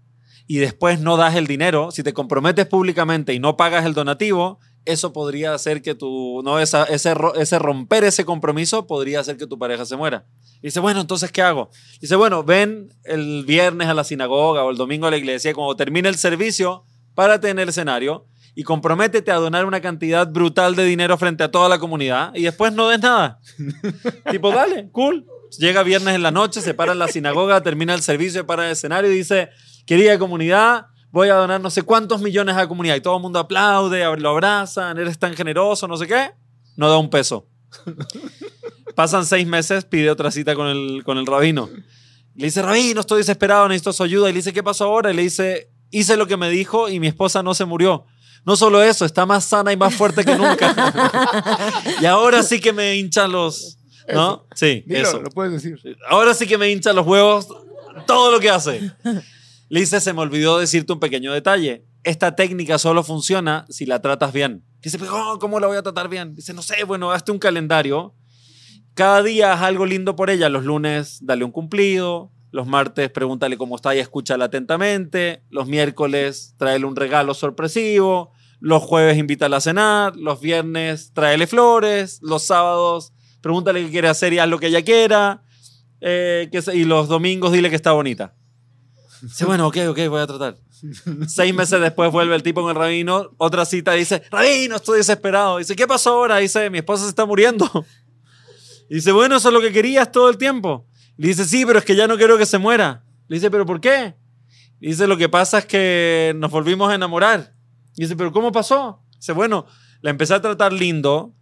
y 0.48 0.58
después 0.58 1.00
no 1.00 1.16
das 1.16 1.36
el 1.36 1.48
dinero, 1.48 1.92
si 1.92 2.04
te 2.04 2.12
comprometes 2.12 2.66
públicamente 2.66 3.34
y 3.34 3.40
no 3.40 3.56
pagas 3.56 3.86
el 3.86 3.94
donativo, 3.94 4.60
eso 4.86 5.14
podría 5.14 5.54
hacer 5.54 5.82
que 5.82 5.96
tu, 5.96 6.42
no, 6.44 6.60
ese, 6.60 6.78
ese 6.90 7.60
romper 7.60 8.04
ese 8.04 8.26
compromiso 8.26 8.88
podría 8.88 9.20
hacer 9.20 9.38
que 9.38 9.48
tu 9.48 9.58
pareja 9.60 9.86
se 9.86 9.96
muera. 9.96 10.26
Y 10.62 10.68
dice, 10.68 10.80
bueno, 10.80 11.02
entonces, 11.02 11.32
¿qué 11.32 11.42
hago? 11.42 11.70
dice, 12.02 12.16
bueno, 12.16 12.44
ven 12.44 12.94
el 13.04 13.46
viernes 13.46 13.88
a 13.88 13.94
la 13.94 14.04
sinagoga 14.04 14.64
o 14.64 14.72
el 14.72 14.78
domingo 14.78 15.08
a 15.08 15.12
la 15.12 15.18
iglesia, 15.18 15.54
cuando 15.54 15.76
termine 15.76 16.10
el 16.10 16.16
servicio, 16.16 16.86
párate 17.16 17.50
en 17.50 17.60
el 17.60 17.70
escenario 17.70 18.28
y 18.56 18.64
comprométete 18.64 19.32
a 19.32 19.36
donar 19.36 19.66
una 19.66 19.80
cantidad 19.80 20.28
brutal 20.28 20.76
de 20.76 20.84
dinero 20.84 21.18
frente 21.18 21.44
a 21.44 21.52
toda 21.52 21.70
la 21.70 21.80
comunidad 21.80 22.32
y 22.36 22.44
después 22.44 22.74
no 22.74 22.90
des 22.90 23.00
nada. 23.00 23.40
tipo, 24.32 24.52
dale, 24.52 24.90
cool. 24.92 25.26
Llega 25.58 25.82
viernes 25.84 26.16
en 26.16 26.24
la 26.24 26.32
noche, 26.32 26.62
se 26.62 26.74
para 26.74 26.92
en 26.92 27.00
la 27.00 27.08
sinagoga, 27.08 27.62
termina 27.62 27.94
el 27.94 28.02
servicio, 28.02 28.46
para 28.46 28.66
el 28.66 28.72
escenario 28.74 29.12
y 29.12 29.16
dice, 29.16 29.50
querida 29.86 30.20
comunidad, 30.20 30.88
voy 31.12 31.30
a 31.30 31.36
donar 31.36 31.62
no 31.62 31.70
sé 31.70 31.82
cuántos 31.82 32.22
millones 32.22 32.55
a 32.55 32.60
la 32.60 32.68
comunidad 32.68 32.95
y 32.95 33.01
todo 33.01 33.16
el 33.16 33.22
mundo 33.22 33.39
aplaude, 33.39 34.03
lo 34.18 34.30
abrazan, 34.30 34.97
eres 34.97 35.18
tan 35.18 35.34
generoso, 35.36 35.88
no 35.88 35.97
sé 35.97 36.07
qué, 36.07 36.32
no 36.76 36.89
da 36.89 36.97
un 36.97 37.10
peso. 37.10 37.47
Pasan 38.95 39.26
seis 39.26 39.47
meses, 39.47 39.86
pide 39.86 40.10
otra 40.10 40.32
cita 40.32 40.55
con 40.55 40.68
el, 40.68 41.03
con 41.03 41.18
el 41.18 41.26
rabino. 41.26 41.70
Le 42.36 42.45
dice, 42.45 42.62
rabino, 42.62 43.01
estoy 43.01 43.20
desesperado, 43.20 43.68
necesito 43.68 43.93
su 43.93 44.03
ayuda. 44.03 44.30
Y 44.30 44.34
le 44.34 44.38
dice, 44.38 44.53
¿qué 44.53 44.64
pasó 44.64 44.86
ahora? 44.86 45.12
Y 45.12 45.16
le 45.16 45.24
dice, 45.24 45.72
hice 45.91 46.18
lo 46.18 46.28
que 46.28 46.38
me 46.38 46.49
dijo 46.49 46.89
y 46.89 46.99
mi 46.99 47.07
esposa 47.07 47.43
no 47.43 47.53
se 47.53 47.66
murió. 47.66 48.05
No 48.45 48.55
solo 48.55 48.82
eso, 48.82 49.05
está 49.05 49.26
más 49.26 49.45
sana 49.45 49.74
y 49.74 49.78
más 49.78 49.93
fuerte 49.93 50.24
que 50.24 50.36
nunca. 50.36 50.74
y 52.01 52.05
ahora 52.05 52.43
sí 52.43 52.60
que 52.60 52.74
me 52.74 52.95
hinchan 52.95 53.32
los... 53.32 53.78
¿No? 54.12 54.47
Sí, 54.55 54.84
eso. 54.88 55.22
Lo 55.22 55.30
puedes 55.30 55.51
decir. 55.53 55.78
Ahora 56.10 56.34
sí 56.34 56.47
que 56.47 56.57
me 56.57 56.70
hinchan 56.72 56.95
los 56.95 57.05
huevos 57.05 57.47
todo 58.07 58.32
lo 58.32 58.39
que 58.39 58.49
hace. 58.49 58.91
Dice, 59.70 60.01
se 60.01 60.13
me 60.13 60.22
olvidó 60.22 60.57
decirte 60.57 60.93
un 60.93 60.99
pequeño 60.99 61.32
detalle. 61.32 61.86
Esta 62.03 62.36
técnica 62.36 62.80
solo 62.80 63.03
funciona 63.03 63.65
si 63.70 63.86
la 63.86 64.01
tratas 64.01 64.34
bien. 64.34 64.65
Dice, 64.82 64.97
oh, 65.11 65.38
¿cómo 65.39 65.59
la 65.59 65.67
voy 65.67 65.78
a 65.78 65.84
tratar 65.84 66.09
bien? 66.09 66.34
Dice, 66.34 66.53
no 66.53 66.61
sé, 66.61 66.84
bueno, 66.86 67.11
hazte 67.11 67.32
un 67.32 67.39
calendario. 67.39 68.15
Cada 68.95 69.22
día 69.22 69.53
haz 69.53 69.61
algo 69.61 69.86
lindo 69.86 70.15
por 70.15 70.32
ella. 70.32 70.49
Los 70.49 70.65
lunes, 70.65 71.20
dale 71.22 71.43
un 71.43 71.51
cumplido. 71.51 72.32
Los 72.51 72.65
martes, 72.65 73.11
pregúntale 73.11 73.57
cómo 73.57 73.76
está 73.76 73.95
y 73.95 73.99
escúchala 73.99 74.45
atentamente. 74.45 75.43
Los 75.49 75.67
miércoles, 75.67 76.55
tráele 76.57 76.86
un 76.86 76.95
regalo 76.95 77.36
sorpresivo. 77.36 78.32
Los 78.59 78.82
jueves, 78.82 79.17
invítala 79.17 79.57
a 79.57 79.61
cenar. 79.61 80.15
Los 80.15 80.41
viernes, 80.41 81.13
tráele 81.13 81.45
flores. 81.45 82.20
Los 82.24 82.43
sábados, 82.43 83.13
pregúntale 83.41 83.86
qué 83.86 83.91
quiere 83.91 84.07
hacer 84.07 84.34
y 84.34 84.39
haz 84.39 84.49
lo 84.49 84.57
que 84.57 84.67
ella 84.67 84.82
quiera. 84.82 85.43
Eh, 86.01 86.49
y 86.74 86.86
los 86.86 87.07
domingos, 87.07 87.51
dile 87.51 87.70
que 87.70 87.76
está 87.76 87.91
bonita. 87.91 88.34
Dice, 89.22 89.45
bueno, 89.45 89.67
ok, 89.67 89.78
ok, 89.89 89.99
voy 90.07 90.22
a 90.22 90.28
tratar. 90.28 90.55
Seis 91.28 91.53
meses 91.53 91.82
después 91.82 92.11
vuelve 92.11 92.36
el 92.36 92.43
tipo 92.43 92.61
con 92.61 92.70
el 92.70 92.76
rabino, 92.76 93.32
otra 93.38 93.65
cita, 93.65 93.93
dice, 93.93 94.24
rabino, 94.32 94.78
estoy 94.78 94.99
desesperado. 94.99 95.57
Dice, 95.57 95.76
¿qué 95.76 95.88
pasó 95.88 96.11
ahora? 96.11 96.38
Dice, 96.38 96.70
mi 96.70 96.78
esposa 96.78 97.03
se 97.03 97.09
está 97.09 97.26
muriendo. 97.26 97.67
Dice, 98.89 99.11
bueno, 99.11 99.36
eso 99.36 99.49
es 99.49 99.53
lo 99.53 99.61
que 99.61 99.72
querías 99.72 100.11
todo 100.11 100.30
el 100.30 100.38
tiempo. 100.38 100.88
Le 101.15 101.28
dice, 101.28 101.45
sí, 101.45 101.63
pero 101.63 101.78
es 101.78 101.86
que 101.86 101.95
ya 101.95 102.07
no 102.07 102.17
quiero 102.17 102.39
que 102.39 102.45
se 102.47 102.57
muera. 102.57 103.03
Le 103.28 103.36
dice, 103.36 103.51
¿pero 103.51 103.63
por 103.63 103.80
qué? 103.80 104.15
Dice, 104.80 105.05
lo 105.05 105.15
que 105.15 105.30
pasa 105.30 105.59
es 105.59 105.65
que 105.65 106.34
nos 106.38 106.49
volvimos 106.49 106.89
a 106.89 106.95
enamorar. 106.95 107.53
Dice, 107.93 108.15
¿pero 108.15 108.32
cómo 108.32 108.51
pasó? 108.51 109.03
Dice, 109.15 109.34
bueno, 109.34 109.67
la 110.01 110.09
empecé 110.09 110.34
a 110.34 110.41
tratar 110.41 110.74
lindo, 110.74 111.36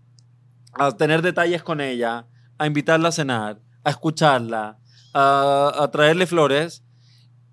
a 0.73 0.91
tener 0.91 1.21
detalles 1.21 1.63
con 1.63 1.80
ella, 1.80 2.28
a 2.57 2.67
invitarla 2.67 3.09
a 3.09 3.11
cenar, 3.13 3.61
a 3.86 3.91
escucharla, 3.91 4.80
a 5.13 5.89
traerle 5.89 6.28
flores 6.28 6.84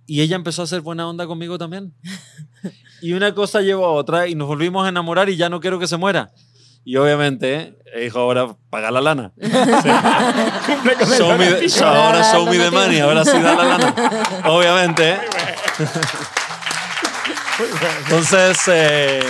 y 0.06 0.20
ella 0.20 0.36
empezó 0.36 0.62
a 0.62 0.64
hacer 0.64 0.80
buena 0.80 1.08
onda 1.08 1.26
conmigo 1.26 1.58
también. 1.58 1.94
Y 3.00 3.12
una 3.12 3.34
cosa 3.34 3.60
llevó 3.60 3.86
a 3.86 3.92
otra 3.92 4.28
y 4.28 4.34
nos 4.34 4.48
volvimos 4.48 4.86
a 4.86 4.88
enamorar 4.88 5.28
y 5.28 5.36
ya 5.36 5.48
no 5.48 5.60
quiero 5.60 5.78
que 5.78 5.86
se 5.86 5.96
muera. 5.96 6.32
Y 6.86 6.96
obviamente, 6.96 7.78
dijo, 7.98 8.18
ahora 8.18 8.56
paga 8.68 8.90
la 8.90 9.00
lana. 9.00 9.32
show 11.16 11.36
me 11.38 11.48
ahora 11.82 12.22
show 12.30 12.46
me 12.46 12.58
the 12.58 12.70
money, 12.70 13.00
ahora 13.00 13.24
sí 13.24 13.38
da 13.38 13.54
la 13.54 13.64
lana. 13.64 13.94
Obviamente. 14.46 15.18
Entonces, 18.04 18.58
eh, 18.68 19.22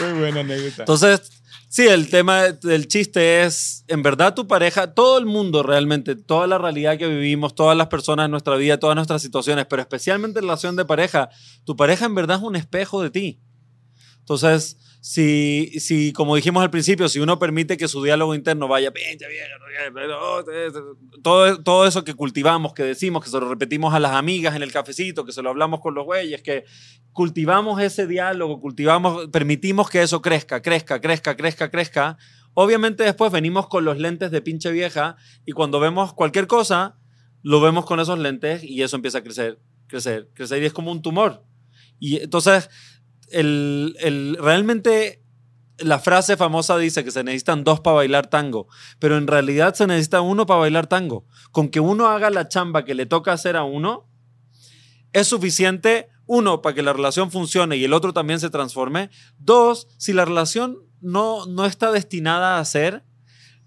Muy 0.00 0.12
buena 0.20 0.40
anécdota. 0.40 0.82
Entonces, 0.82 1.30
Sí, 1.70 1.86
el 1.86 2.08
tema 2.08 2.44
del 2.44 2.88
chiste 2.88 3.42
es, 3.42 3.84
en 3.88 4.02
verdad 4.02 4.34
tu 4.34 4.46
pareja, 4.46 4.94
todo 4.94 5.18
el 5.18 5.26
mundo 5.26 5.62
realmente, 5.62 6.16
toda 6.16 6.46
la 6.46 6.56
realidad 6.56 6.96
que 6.96 7.06
vivimos, 7.06 7.54
todas 7.54 7.76
las 7.76 7.88
personas 7.88 8.24
en 8.24 8.30
nuestra 8.30 8.56
vida, 8.56 8.80
todas 8.80 8.96
nuestras 8.96 9.20
situaciones, 9.20 9.66
pero 9.68 9.82
especialmente 9.82 10.38
en 10.38 10.44
relación 10.46 10.76
de 10.76 10.86
pareja, 10.86 11.28
tu 11.64 11.76
pareja 11.76 12.06
en 12.06 12.14
verdad 12.14 12.38
es 12.38 12.42
un 12.42 12.56
espejo 12.56 13.02
de 13.02 13.10
ti. 13.10 13.40
Entonces, 14.20 14.78
si, 15.00 15.78
si, 15.78 16.12
como 16.12 16.34
dijimos 16.34 16.62
al 16.62 16.70
principio, 16.70 17.08
si 17.08 17.20
uno 17.20 17.38
permite 17.38 17.76
que 17.76 17.86
su 17.86 18.02
diálogo 18.02 18.34
interno 18.34 18.66
vaya, 18.66 18.90
vieja, 18.90 19.16
todo, 21.22 21.62
todo 21.62 21.86
eso 21.86 22.02
que 22.02 22.14
cultivamos, 22.14 22.74
que 22.74 22.82
decimos, 22.82 23.22
que 23.22 23.30
se 23.30 23.38
lo 23.38 23.48
repetimos 23.48 23.94
a 23.94 24.00
las 24.00 24.12
amigas 24.12 24.56
en 24.56 24.62
el 24.62 24.72
cafecito, 24.72 25.24
que 25.24 25.32
se 25.32 25.42
lo 25.42 25.50
hablamos 25.50 25.80
con 25.80 25.94
los 25.94 26.04
güeyes, 26.04 26.42
que 26.42 26.64
cultivamos 27.12 27.80
ese 27.80 28.06
diálogo, 28.06 28.60
cultivamos, 28.60 29.28
permitimos 29.28 29.88
que 29.88 30.02
eso 30.02 30.20
crezca, 30.20 30.62
crezca, 30.62 31.00
crezca, 31.00 31.36
crezca, 31.36 31.70
crezca. 31.70 32.18
Obviamente 32.54 33.04
después 33.04 33.30
venimos 33.30 33.68
con 33.68 33.84
los 33.84 33.98
lentes 33.98 34.32
de 34.32 34.42
pinche 34.42 34.72
vieja 34.72 35.16
y 35.46 35.52
cuando 35.52 35.78
vemos 35.78 36.12
cualquier 36.12 36.48
cosa, 36.48 36.98
lo 37.42 37.60
vemos 37.60 37.86
con 37.86 38.00
esos 38.00 38.18
lentes 38.18 38.64
y 38.64 38.82
eso 38.82 38.96
empieza 38.96 39.18
a 39.18 39.22
crecer, 39.22 39.60
crecer, 39.86 40.28
crecer 40.34 40.62
y 40.62 40.66
es 40.66 40.72
como 40.72 40.90
un 40.90 41.02
tumor. 41.02 41.44
Y 42.00 42.16
entonces, 42.18 42.68
el, 43.30 43.96
el, 44.00 44.36
realmente 44.40 45.22
la 45.78 45.98
frase 45.98 46.36
famosa 46.36 46.76
dice 46.76 47.04
que 47.04 47.10
se 47.10 47.24
necesitan 47.24 47.64
dos 47.64 47.80
para 47.80 47.96
bailar 47.96 48.26
tango, 48.26 48.66
pero 48.98 49.16
en 49.16 49.26
realidad 49.26 49.74
se 49.74 49.86
necesita 49.86 50.20
uno 50.20 50.46
para 50.46 50.60
bailar 50.60 50.86
tango. 50.86 51.26
Con 51.52 51.68
que 51.68 51.80
uno 51.80 52.08
haga 52.08 52.30
la 52.30 52.48
chamba 52.48 52.84
que 52.84 52.94
le 52.94 53.06
toca 53.06 53.32
hacer 53.32 53.56
a 53.56 53.64
uno, 53.64 54.08
es 55.12 55.28
suficiente, 55.28 56.08
uno, 56.26 56.60
para 56.60 56.74
que 56.74 56.82
la 56.82 56.92
relación 56.92 57.30
funcione 57.30 57.76
y 57.76 57.84
el 57.84 57.92
otro 57.92 58.12
también 58.12 58.40
se 58.40 58.50
transforme. 58.50 59.10
Dos, 59.38 59.88
si 59.96 60.12
la 60.12 60.24
relación 60.24 60.78
no, 61.00 61.46
no 61.46 61.64
está 61.64 61.92
destinada 61.92 62.58
a 62.58 62.64
ser, 62.64 63.04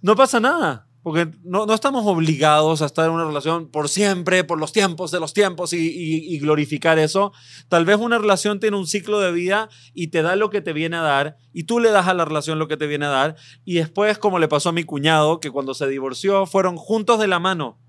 no 0.02 0.16
pasa 0.16 0.40
nada. 0.40 0.88
Porque 1.04 1.32
no, 1.44 1.66
no, 1.66 1.74
estamos 1.74 2.06
obligados 2.06 2.82
a 2.82 2.86
estar 2.86 3.06
en 3.06 3.12
una 3.12 3.26
relación 3.26 3.70
por 3.70 3.90
siempre, 3.90 4.44
por 4.44 4.60
los 4.60 4.72
tiempos 4.72 5.10
de 5.12 5.20
los 5.20 5.34
tiempos 5.34 5.74
y, 5.74 5.78
y, 5.80 6.40
glorificar 6.40 7.00
eso. 7.00 7.34
Tal 7.70 7.86
vez 7.86 7.98
una 7.98 8.20
relación 8.20 8.60
tiene 8.60 8.78
un 8.78 8.86
ciclo 8.86 9.20
de 9.20 9.32
vida 9.32 9.70
y 9.94 10.08
te 10.08 10.22
da 10.22 10.36
lo 10.36 10.50
que 10.52 10.62
te 10.62 10.74
viene 10.74 10.98
a 10.98 11.02
dar 11.02 11.38
y 11.54 11.64
tú 11.64 11.80
le 11.80 11.90
das 11.90 12.08
a 12.08 12.14
la 12.14 12.26
relación 12.26 12.60
lo 12.60 12.68
que 12.68 12.78
te 12.78 12.86
viene 12.86 13.08
a 13.08 13.10
dar. 13.10 13.36
Y 13.66 13.76
después, 13.76 14.20
como 14.20 14.38
le 14.38 14.48
pasó 14.48 14.70
a 14.70 14.74
mi 14.74 14.84
cuñado, 14.84 15.40
que 15.40 15.50
cuando 15.50 15.74
se 15.74 15.88
divorció 15.88 16.46
fueron 16.46 16.78
juntos 16.78 17.20
de 17.20 17.28
la 17.28 17.40
mano, 17.40 17.80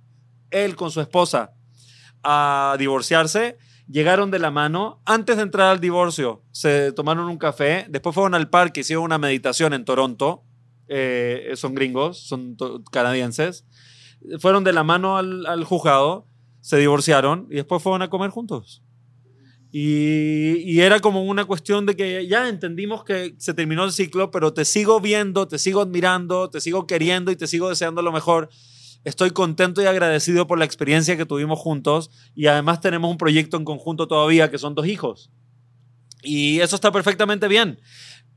él 0.50 0.76
con 0.76 0.90
su 0.90 1.00
esposa, 1.00 1.52
a 2.22 2.76
divorciarse. 2.78 3.58
Llegaron 3.88 4.30
de 4.30 4.38
la 4.38 4.50
mano, 4.50 5.02
antes 5.04 5.36
de 5.36 5.42
entrar 5.42 5.68
al 5.68 5.80
divorcio, 5.80 6.42
se 6.52 6.92
tomaron 6.92 7.28
un 7.28 7.36
café, 7.36 7.84
después 7.90 8.14
fueron 8.14 8.34
al 8.34 8.48
parque, 8.48 8.80
hicieron 8.80 9.04
una 9.04 9.18
meditación 9.18 9.74
en 9.74 9.84
Toronto, 9.84 10.44
eh, 10.88 11.52
son 11.56 11.74
gringos, 11.74 12.26
son 12.26 12.56
canadienses, 12.90 13.64
fueron 14.38 14.64
de 14.64 14.72
la 14.72 14.84
mano 14.84 15.16
al, 15.16 15.64
juzgado, 15.64 16.26
se 16.60 16.76
divorciaron 16.78 17.46
y 17.50 17.56
después 17.56 17.82
fueron 17.82 18.02
a 18.02 18.10
comer 18.10 18.30
juntos. 18.30 18.82
Y, 19.74 20.58
y, 20.70 20.80
era 20.80 21.00
como 21.00 21.24
una 21.24 21.46
cuestión 21.46 21.86
de 21.86 21.96
que 21.96 22.26
ya 22.26 22.46
entendimos 22.46 23.04
que 23.04 23.34
se 23.38 23.54
terminó 23.54 23.84
el 23.84 23.92
ciclo, 23.92 24.30
pero 24.30 24.52
te 24.52 24.66
sigo 24.66 25.00
viendo, 25.00 25.48
te 25.48 25.58
sigo 25.58 25.80
admirando, 25.80 26.50
te 26.50 26.60
sigo 26.60 26.86
queriendo 26.86 27.32
y 27.32 27.36
te 27.36 27.46
sigo 27.46 27.70
deseando 27.70 28.02
lo 28.02 28.12
mejor. 28.12 28.50
Estoy 29.04 29.32
contento 29.32 29.82
y 29.82 29.86
agradecido 29.86 30.46
por 30.46 30.58
la 30.58 30.64
experiencia 30.64 31.16
que 31.16 31.26
tuvimos 31.26 31.58
juntos 31.58 32.10
y 32.34 32.46
además 32.46 32.80
tenemos 32.80 33.10
un 33.10 33.16
proyecto 33.16 33.56
en 33.56 33.64
conjunto 33.64 34.06
todavía 34.06 34.50
que 34.50 34.58
son 34.58 34.74
dos 34.74 34.86
hijos. 34.86 35.30
Y 36.22 36.60
eso 36.60 36.76
está 36.76 36.92
perfectamente 36.92 37.48
bien. 37.48 37.80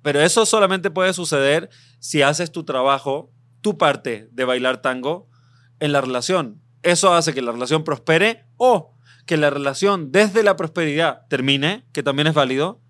Pero 0.05 0.21
eso 0.21 0.45
solamente 0.45 0.91
puede 0.91 1.13
suceder 1.13 1.71
si 1.97 2.21
haces 2.21 2.51
tu 2.51 2.63
trabajo, 2.63 3.31
tu 3.61 3.79
parte 3.79 4.29
de 4.31 4.45
bailar 4.45 4.79
tango 4.79 5.31
en 5.79 5.93
la 5.93 5.99
relación. 5.99 6.61
Eso 6.83 7.15
hace 7.15 7.33
que 7.33 7.41
la 7.41 7.51
relación 7.51 7.83
prospere 7.83 8.45
o 8.55 8.93
que 9.25 9.35
la 9.35 9.49
relación 9.49 10.11
desde 10.11 10.43
la 10.43 10.57
prosperidad 10.57 11.25
termine, 11.27 11.87
que 11.91 12.03
también 12.03 12.27
es 12.27 12.35
válido, 12.35 12.83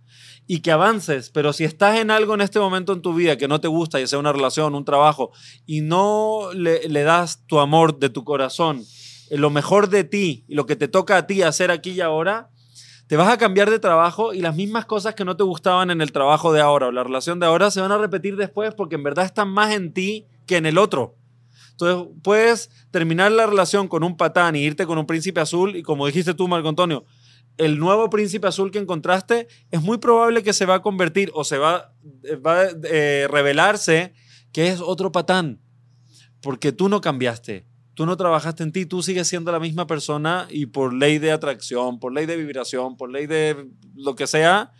y 0.45 0.59
que 0.59 0.73
avances. 0.73 1.29
Pero 1.29 1.53
si 1.53 1.63
estás 1.63 1.99
en 1.99 2.11
algo 2.11 2.33
en 2.33 2.41
este 2.41 2.59
momento 2.59 2.91
en 2.91 3.01
tu 3.01 3.13
vida 3.13 3.37
que 3.37 3.47
no 3.47 3.61
te 3.61 3.69
gusta, 3.69 3.97
ya 3.97 4.07
sea 4.07 4.19
una 4.19 4.33
relación, 4.33 4.75
un 4.75 4.83
trabajo, 4.83 5.31
y 5.65 5.79
no 5.79 6.49
le, 6.53 6.89
le 6.89 7.03
das 7.03 7.47
tu 7.47 7.59
amor 7.59 7.97
de 7.97 8.09
tu 8.09 8.25
corazón, 8.25 8.83
lo 9.29 9.49
mejor 9.51 9.87
de 9.87 10.03
ti 10.03 10.43
y 10.49 10.55
lo 10.55 10.65
que 10.65 10.75
te 10.75 10.89
toca 10.89 11.15
a 11.15 11.27
ti 11.27 11.43
hacer 11.43 11.71
aquí 11.71 11.91
y 11.91 12.01
ahora, 12.01 12.49
te 13.07 13.17
vas 13.17 13.29
a 13.29 13.37
cambiar 13.37 13.69
de 13.69 13.79
trabajo 13.79 14.33
y 14.33 14.41
las 14.41 14.55
mismas 14.55 14.85
cosas 14.85 15.13
que 15.13 15.25
no 15.25 15.37
te 15.37 15.43
gustaban 15.43 15.91
en 15.91 16.01
el 16.01 16.11
trabajo 16.11 16.51
de 16.53 16.61
ahora 16.61 16.87
o 16.87 16.91
la 16.91 17.03
relación 17.03 17.39
de 17.39 17.45
ahora 17.45 17.69
se 17.69 17.81
van 17.81 17.91
a 17.91 17.97
repetir 17.97 18.35
después 18.35 18.73
porque 18.73 18.95
en 18.95 19.03
verdad 19.03 19.25
están 19.25 19.49
más 19.49 19.73
en 19.73 19.93
ti 19.93 20.27
que 20.47 20.57
en 20.57 20.65
el 20.65 20.77
otro. 20.77 21.15
Entonces 21.71 22.07
puedes 22.23 22.69
terminar 22.89 23.31
la 23.31 23.45
relación 23.45 23.87
con 23.87 24.03
un 24.03 24.17
patán 24.17 24.55
y 24.55 24.59
irte 24.59 24.85
con 24.85 24.97
un 24.97 25.05
príncipe 25.05 25.41
azul 25.41 25.75
y 25.75 25.83
como 25.83 26.07
dijiste 26.07 26.33
tú, 26.33 26.47
Marco 26.47 26.69
Antonio, 26.69 27.05
el 27.57 27.79
nuevo 27.79 28.09
príncipe 28.09 28.47
azul 28.47 28.71
que 28.71 28.79
encontraste 28.79 29.47
es 29.71 29.81
muy 29.81 29.97
probable 29.97 30.41
que 30.41 30.53
se 30.53 30.65
va 30.65 30.75
a 30.75 30.81
convertir 30.81 31.31
o 31.33 31.43
se 31.43 31.57
va, 31.57 31.93
va 32.45 32.61
a 32.61 32.67
eh, 32.83 33.27
revelarse 33.29 34.13
que 34.51 34.69
es 34.69 34.81
otro 34.81 35.11
patán 35.11 35.61
porque 36.41 36.71
tú 36.71 36.89
no 36.89 37.01
cambiaste 37.01 37.65
tú 37.95 38.05
no 38.05 38.15
trabajaste 38.17 38.61
en 38.61 38.71
ti, 38.71 38.85
tú 38.85 39.01
sigues 39.01 39.27
siendo 39.27 39.51
la 39.51 39.59
misma 39.59 39.87
persona 39.87 40.47
y 40.51 40.67
por 40.67 40.93
ley 40.93 41.17
de 41.17 41.31
atracción, 41.31 41.99
por 41.99 42.13
ley 42.13 42.25
de 42.25 42.37
vibración, 42.37 42.97
por 42.97 43.09
ley 43.09 43.25
de 43.25 43.69
lo 43.95 44.15
que 44.15 44.27
sea, 44.27 44.71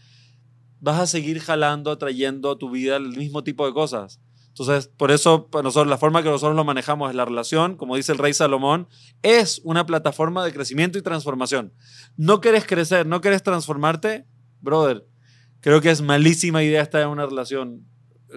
vas 0.79 0.99
a 0.99 1.07
seguir 1.07 1.39
jalando, 1.39 1.89
atrayendo 1.91 2.51
a 2.51 2.57
tu 2.57 2.69
vida 2.69 2.97
el 2.97 3.09
mismo 3.17 3.43
tipo 3.43 3.65
de 3.65 3.73
cosas. 3.73 4.19
Entonces, 4.49 4.87
por 4.87 5.11
eso, 5.11 5.49
para 5.49 5.63
nosotros, 5.63 5.89
la 5.89 5.97
forma 5.97 6.23
que 6.23 6.29
nosotros 6.29 6.55
lo 6.55 6.63
manejamos 6.63 7.09
es 7.09 7.15
la 7.15 7.25
relación, 7.25 7.75
como 7.75 7.95
dice 7.95 8.11
el 8.11 8.17
rey 8.17 8.33
Salomón, 8.33 8.87
es 9.21 9.59
una 9.63 9.85
plataforma 9.85 10.45
de 10.45 10.53
crecimiento 10.53 10.97
y 10.97 11.01
transformación. 11.01 11.73
No 12.15 12.39
quieres 12.39 12.65
crecer, 12.65 13.05
no 13.05 13.19
quieres 13.19 13.43
transformarte, 13.43 14.25
brother, 14.61 15.05
creo 15.59 15.81
que 15.81 15.89
es 15.89 16.01
malísima 16.01 16.63
idea 16.63 16.81
estar 16.81 17.01
en 17.01 17.09
una 17.09 17.25
relación 17.25 17.85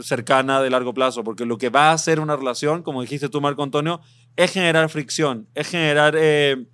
cercana 0.00 0.60
de 0.60 0.70
largo 0.70 0.94
plazo, 0.94 1.24
porque 1.24 1.46
lo 1.46 1.58
que 1.58 1.70
va 1.70 1.90
a 1.90 1.92
hacer 1.92 2.20
una 2.20 2.36
relación, 2.36 2.82
como 2.82 3.00
dijiste 3.00 3.28
tú, 3.28 3.40
Marco 3.40 3.62
Antonio, 3.62 4.00
es 4.38 4.52
generar 4.52 4.88
fricción, 4.88 5.48
es 5.56 5.66
generar 5.66 6.14
eh, 6.16 6.64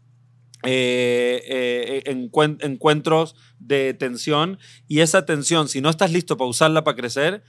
eh, 0.64 2.02
eh, 2.06 2.28
encuentros 2.60 3.34
de 3.58 3.94
tensión 3.94 4.58
y 4.86 5.00
esa 5.00 5.24
tensión, 5.24 5.68
si 5.68 5.80
no 5.80 5.88
estás 5.88 6.12
listo 6.12 6.36
para 6.36 6.50
usarla 6.50 6.84
para 6.84 6.96
crecer, 6.98 7.42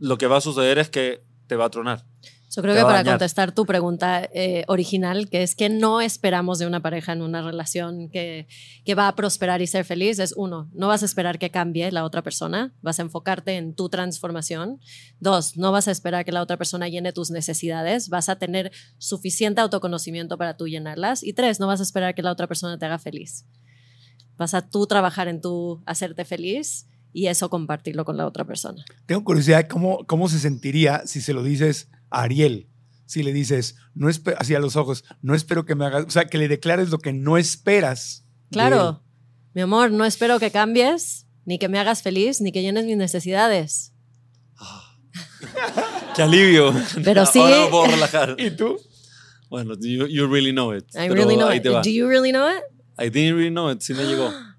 lo 0.00 0.18
que 0.18 0.26
va 0.26 0.38
a 0.38 0.40
suceder 0.40 0.78
es 0.78 0.90
que 0.90 1.22
te 1.46 1.54
va 1.54 1.66
a 1.66 1.70
tronar. 1.70 2.04
Yo 2.54 2.62
creo 2.62 2.76
que 2.76 2.82
para 2.82 3.02
contestar 3.02 3.52
tu 3.52 3.66
pregunta 3.66 4.28
eh, 4.32 4.64
original, 4.68 5.28
que 5.28 5.42
es 5.42 5.56
que 5.56 5.68
no 5.68 6.00
esperamos 6.00 6.58
de 6.58 6.66
una 6.66 6.80
pareja 6.80 7.12
en 7.12 7.22
una 7.22 7.42
relación 7.42 8.08
que, 8.10 8.46
que 8.84 8.94
va 8.94 9.08
a 9.08 9.16
prosperar 9.16 9.60
y 9.60 9.66
ser 9.66 9.84
feliz, 9.84 10.18
es 10.18 10.34
uno, 10.36 10.70
no 10.72 10.88
vas 10.88 11.02
a 11.02 11.06
esperar 11.06 11.38
que 11.38 11.50
cambie 11.50 11.90
la 11.90 12.04
otra 12.04 12.22
persona, 12.22 12.72
vas 12.80 12.98
a 12.98 13.02
enfocarte 13.02 13.56
en 13.56 13.74
tu 13.74 13.88
transformación. 13.88 14.78
Dos, 15.18 15.56
no 15.56 15.72
vas 15.72 15.88
a 15.88 15.90
esperar 15.90 16.24
que 16.24 16.32
la 16.32 16.42
otra 16.42 16.56
persona 16.56 16.88
llene 16.88 17.12
tus 17.12 17.30
necesidades, 17.30 18.08
vas 18.08 18.28
a 18.28 18.36
tener 18.36 18.70
suficiente 18.98 19.60
autoconocimiento 19.60 20.38
para 20.38 20.56
tú 20.56 20.68
llenarlas. 20.68 21.22
Y 21.22 21.32
tres, 21.32 21.58
no 21.58 21.66
vas 21.66 21.80
a 21.80 21.82
esperar 21.82 22.14
que 22.14 22.22
la 22.22 22.30
otra 22.30 22.46
persona 22.46 22.78
te 22.78 22.86
haga 22.86 22.98
feliz. 22.98 23.46
Vas 24.36 24.54
a 24.54 24.68
tú 24.68 24.86
trabajar 24.86 25.28
en 25.28 25.40
tu 25.40 25.82
hacerte 25.86 26.24
feliz 26.24 26.86
y 27.12 27.28
eso 27.28 27.48
compartirlo 27.48 28.04
con 28.04 28.16
la 28.16 28.26
otra 28.26 28.44
persona. 28.44 28.84
Tengo 29.06 29.24
curiosidad, 29.24 29.66
¿cómo, 29.68 30.04
cómo 30.06 30.28
se 30.28 30.38
sentiría 30.38 31.06
si 31.06 31.20
se 31.20 31.32
lo 31.32 31.42
dices 31.42 31.88
Ariel, 32.22 32.68
si 33.06 33.22
le 33.22 33.32
dices, 33.32 33.76
no 33.94 34.08
así 34.08 34.54
a 34.54 34.58
los 34.58 34.76
ojos, 34.76 35.04
no 35.22 35.34
espero 35.34 35.64
que 35.64 35.74
me 35.74 35.86
hagas, 35.86 36.04
o 36.06 36.10
sea, 36.10 36.26
que 36.26 36.38
le 36.38 36.48
declares 36.48 36.90
lo 36.90 36.98
que 36.98 37.12
no 37.12 37.36
esperas. 37.36 38.24
Claro, 38.50 39.02
mi 39.52 39.62
amor, 39.62 39.90
no 39.90 40.04
espero 40.04 40.38
que 40.38 40.50
cambies, 40.50 41.26
ni 41.44 41.58
que 41.58 41.68
me 41.68 41.78
hagas 41.78 42.02
feliz, 42.02 42.40
ni 42.40 42.52
que 42.52 42.62
llenes 42.62 42.86
mis 42.86 42.96
necesidades. 42.96 43.92
¡Qué 46.16 46.22
alivio! 46.22 46.74
Pero 47.04 47.26
sí. 47.26 47.38
Ahora 47.38 47.70
puedo 47.70 47.86
relajar. 47.86 48.36
¿Y 48.38 48.50
tú? 48.50 48.78
Bueno, 49.50 49.74
you, 49.80 50.06
you 50.06 50.26
really 50.26 50.52
know 50.52 50.72
it. 50.72 50.84
I 50.94 51.08
really 51.08 51.36
know 51.36 51.50
it. 51.52 51.62
Do 51.62 51.90
you 51.90 52.08
really 52.08 52.30
know 52.30 52.48
it? 52.48 52.62
I 52.98 53.08
didn't 53.08 53.36
really 53.36 53.50
know 53.50 53.70
it. 53.70 53.82
Sí 53.82 53.94
me 53.94 54.04
llegó. 54.04 54.32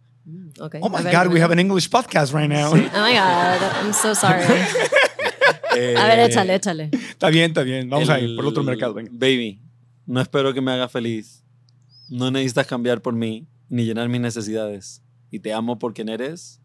Okay. 0.58 0.80
Oh 0.82 0.88
my 0.88 1.04
God, 1.04 1.28
we 1.28 1.42
have 1.42 1.52
an 1.52 1.60
English 1.60 1.90
podcast 1.90 2.34
right 2.34 2.48
now. 2.48 2.72
Oh 2.72 2.76
my 2.76 3.14
God, 3.14 3.62
I'm 3.62 3.92
so 3.92 4.14
sorry. 4.14 4.42
a 5.76 6.08
ver, 6.08 6.20
échale, 6.30 6.56
échale. 6.56 6.90
Está 7.16 7.30
bien, 7.30 7.46
está 7.46 7.64
bien. 7.64 7.90
Vamos 7.90 8.10
a 8.10 8.20
ir 8.20 8.36
por 8.36 8.44
el 8.44 8.50
otro 8.50 8.62
mercado. 8.62 8.94
Baby, 8.94 9.62
no 10.06 10.20
espero 10.20 10.54
que 10.54 10.60
me 10.60 10.74
haga 10.74 10.90
feliz. 10.90 11.46
No 12.10 12.30
necesitas 12.30 12.68
cambiar 12.68 13.02
por 13.02 13.14
mí 13.16 13.48
ni 13.70 13.86
llenar 13.86 14.10
mis 14.10 14.20
necesidades. 14.20 15.02
Y 15.32 15.40
te 15.40 15.54
amo 15.54 15.80
por 15.80 15.94
quien 15.94 16.10
eres. 16.10 16.60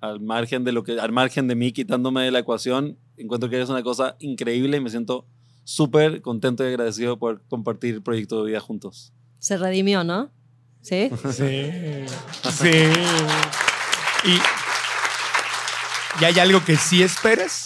Al 0.00 0.20
margen 0.20 0.62
de 0.62 0.70
lo 0.70 0.84
que, 0.84 1.00
al 1.00 1.10
margen 1.10 1.48
de 1.48 1.56
mí 1.56 1.72
quitándome 1.72 2.22
de 2.22 2.30
la 2.30 2.38
ecuación, 2.38 2.96
encuentro 3.16 3.50
que 3.50 3.56
eres 3.56 3.70
una 3.70 3.82
cosa 3.82 4.14
increíble 4.20 4.76
y 4.76 4.80
me 4.80 4.88
siento 4.88 5.26
súper 5.64 6.22
contento 6.22 6.62
y 6.62 6.68
agradecido 6.68 7.18
por 7.18 7.42
compartir 7.48 7.94
el 7.94 8.02
proyecto 8.02 8.44
de 8.44 8.52
vida 8.52 8.60
juntos. 8.60 9.12
Se 9.40 9.56
redimió, 9.56 10.04
¿no? 10.04 10.30
¿Sí? 10.80 11.10
Sí. 11.32 11.70
Sí. 12.52 12.70
Y, 14.24 14.38
¿Y 16.20 16.24
hay 16.24 16.38
algo 16.38 16.64
que 16.64 16.76
sí 16.76 17.02
esperes? 17.02 17.64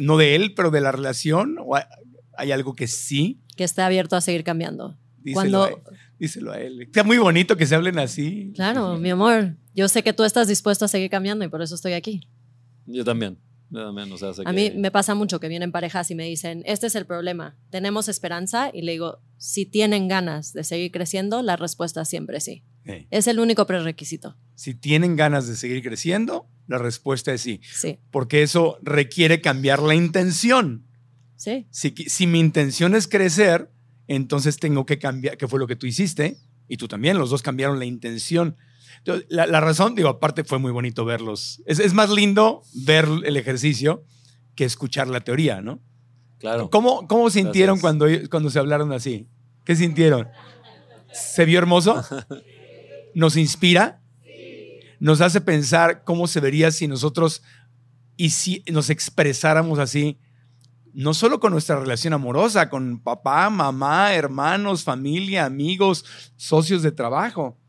No 0.00 0.16
de 0.16 0.34
él, 0.34 0.54
pero 0.54 0.70
de 0.70 0.80
la 0.80 0.92
relación? 0.92 1.56
¿O 1.64 1.76
hay, 2.36 2.52
algo 2.52 2.74
que 2.74 2.86
sí? 2.86 3.40
Que 3.56 3.64
esté 3.64 3.82
abierto 3.82 4.16
a 4.16 4.20
seguir 4.20 4.44
cambiando. 4.44 4.96
Díselo, 5.22 5.34
Cuando, 5.34 5.64
a 5.64 5.68
él, 5.68 5.76
díselo 6.18 6.52
a 6.52 6.60
él. 6.60 6.82
Está 6.82 7.02
muy 7.04 7.18
bonito 7.18 7.56
que 7.56 7.66
se 7.66 7.74
hablen 7.74 7.98
así. 7.98 8.52
Claro, 8.54 8.98
mi 8.98 9.10
amor. 9.10 9.56
Yo 9.74 9.88
sé 9.88 10.02
que 10.02 10.12
tú 10.12 10.24
estás 10.24 10.48
dispuesto 10.48 10.84
a 10.84 10.88
seguir 10.88 11.10
cambiando 11.10 11.44
y 11.44 11.48
por 11.48 11.62
eso 11.62 11.74
estoy 11.74 11.94
aquí. 11.94 12.20
Yo 12.86 13.04
también. 13.04 13.38
Yo 13.70 13.84
también, 13.86 14.12
o 14.12 14.18
sea, 14.18 14.32
sé 14.34 14.42
A 14.42 14.44
que- 14.44 14.52
mí 14.52 14.78
me 14.78 14.90
pasa 14.90 15.14
mucho 15.14 15.40
que 15.40 15.48
vienen 15.48 15.72
parejas 15.72 16.10
y 16.10 16.14
me 16.14 16.24
dicen, 16.24 16.62
este 16.66 16.86
es 16.86 16.94
el 16.94 17.06
problema, 17.06 17.56
tenemos 17.70 18.08
esperanza 18.08 18.70
y 18.72 18.82
le 18.82 18.92
digo, 18.92 19.18
si 19.38 19.66
tienen 19.66 20.06
ganas 20.06 20.52
de 20.52 20.62
seguir 20.62 20.92
creciendo, 20.92 21.42
la 21.42 21.56
respuesta 21.56 22.02
es 22.02 22.08
siempre 22.08 22.40
sí. 22.40 22.62
Eh, 22.84 23.06
Es 23.10 23.26
el 23.26 23.40
único 23.40 23.66
prerequisito. 23.66 24.36
Si 24.54 24.74
tienen 24.74 25.16
ganas 25.16 25.46
de 25.48 25.56
seguir 25.56 25.82
creciendo, 25.82 26.48
la 26.66 26.78
respuesta 26.78 27.32
es 27.32 27.40
sí, 27.40 27.60
Sí, 27.62 27.98
porque 28.10 28.42
eso 28.42 28.78
requiere 28.82 29.40
cambiar 29.40 29.82
la 29.82 29.94
intención. 29.94 30.86
sí, 31.36 31.66
Si, 31.70 32.26
mi 32.26 32.40
intención 32.40 32.94
es 32.94 33.08
crecer, 33.08 33.70
entonces 34.06 34.58
tengo 34.58 34.86
que 34.86 34.98
cambiar, 34.98 35.36
que 35.36 35.48
fue 35.48 35.58
lo 35.58 35.66
que 35.66 35.76
tú 35.76 35.86
hiciste, 35.86 36.38
y 36.68 36.76
tú 36.76 36.88
también, 36.88 37.18
los 37.18 37.30
dos 37.30 37.42
cambiaron 37.42 37.78
la 37.78 37.84
intención. 37.84 38.56
Entonces, 38.98 39.26
la, 39.28 39.46
la 39.46 39.60
razón, 39.60 39.94
digo, 39.94 40.08
aparte 40.08 40.44
fue 40.44 40.58
muy 40.58 40.72
bonito 40.72 41.04
verlos. 41.04 41.62
Es, 41.66 41.78
es 41.78 41.92
más 41.92 42.10
lindo 42.10 42.62
ver 42.86 43.06
el 43.24 43.36
ejercicio 43.36 44.04
que 44.54 44.64
escuchar 44.64 45.08
la 45.08 45.20
teoría, 45.20 45.60
¿no? 45.60 45.80
Claro. 46.38 46.70
¿Cómo, 46.70 47.06
cómo 47.08 47.28
sintieron 47.30 47.80
cuando, 47.80 48.06
cuando 48.30 48.50
se 48.50 48.58
hablaron 48.58 48.92
así? 48.92 49.28
¿Qué 49.64 49.76
sintieron? 49.76 50.28
¿Se 51.12 51.44
vio 51.44 51.58
hermoso? 51.58 52.02
¿Nos 53.14 53.36
inspira? 53.36 54.02
¿Nos 55.04 55.20
hace 55.20 55.42
pensar 55.42 56.02
cómo 56.02 56.26
se 56.26 56.40
vería 56.40 56.70
si 56.70 56.88
nosotros 56.88 57.42
y 58.16 58.30
si 58.30 58.64
nos 58.72 58.88
expresáramos 58.88 59.78
así? 59.78 60.18
No 60.94 61.12
solo 61.12 61.40
con 61.40 61.52
nuestra 61.52 61.78
relación 61.78 62.14
amorosa, 62.14 62.70
con 62.70 62.98
papá, 63.02 63.50
mamá, 63.50 64.14
hermanos, 64.14 64.82
familia, 64.82 65.44
amigos, 65.44 66.06
socios 66.36 66.82
de 66.82 66.90
trabajo. 66.90 67.60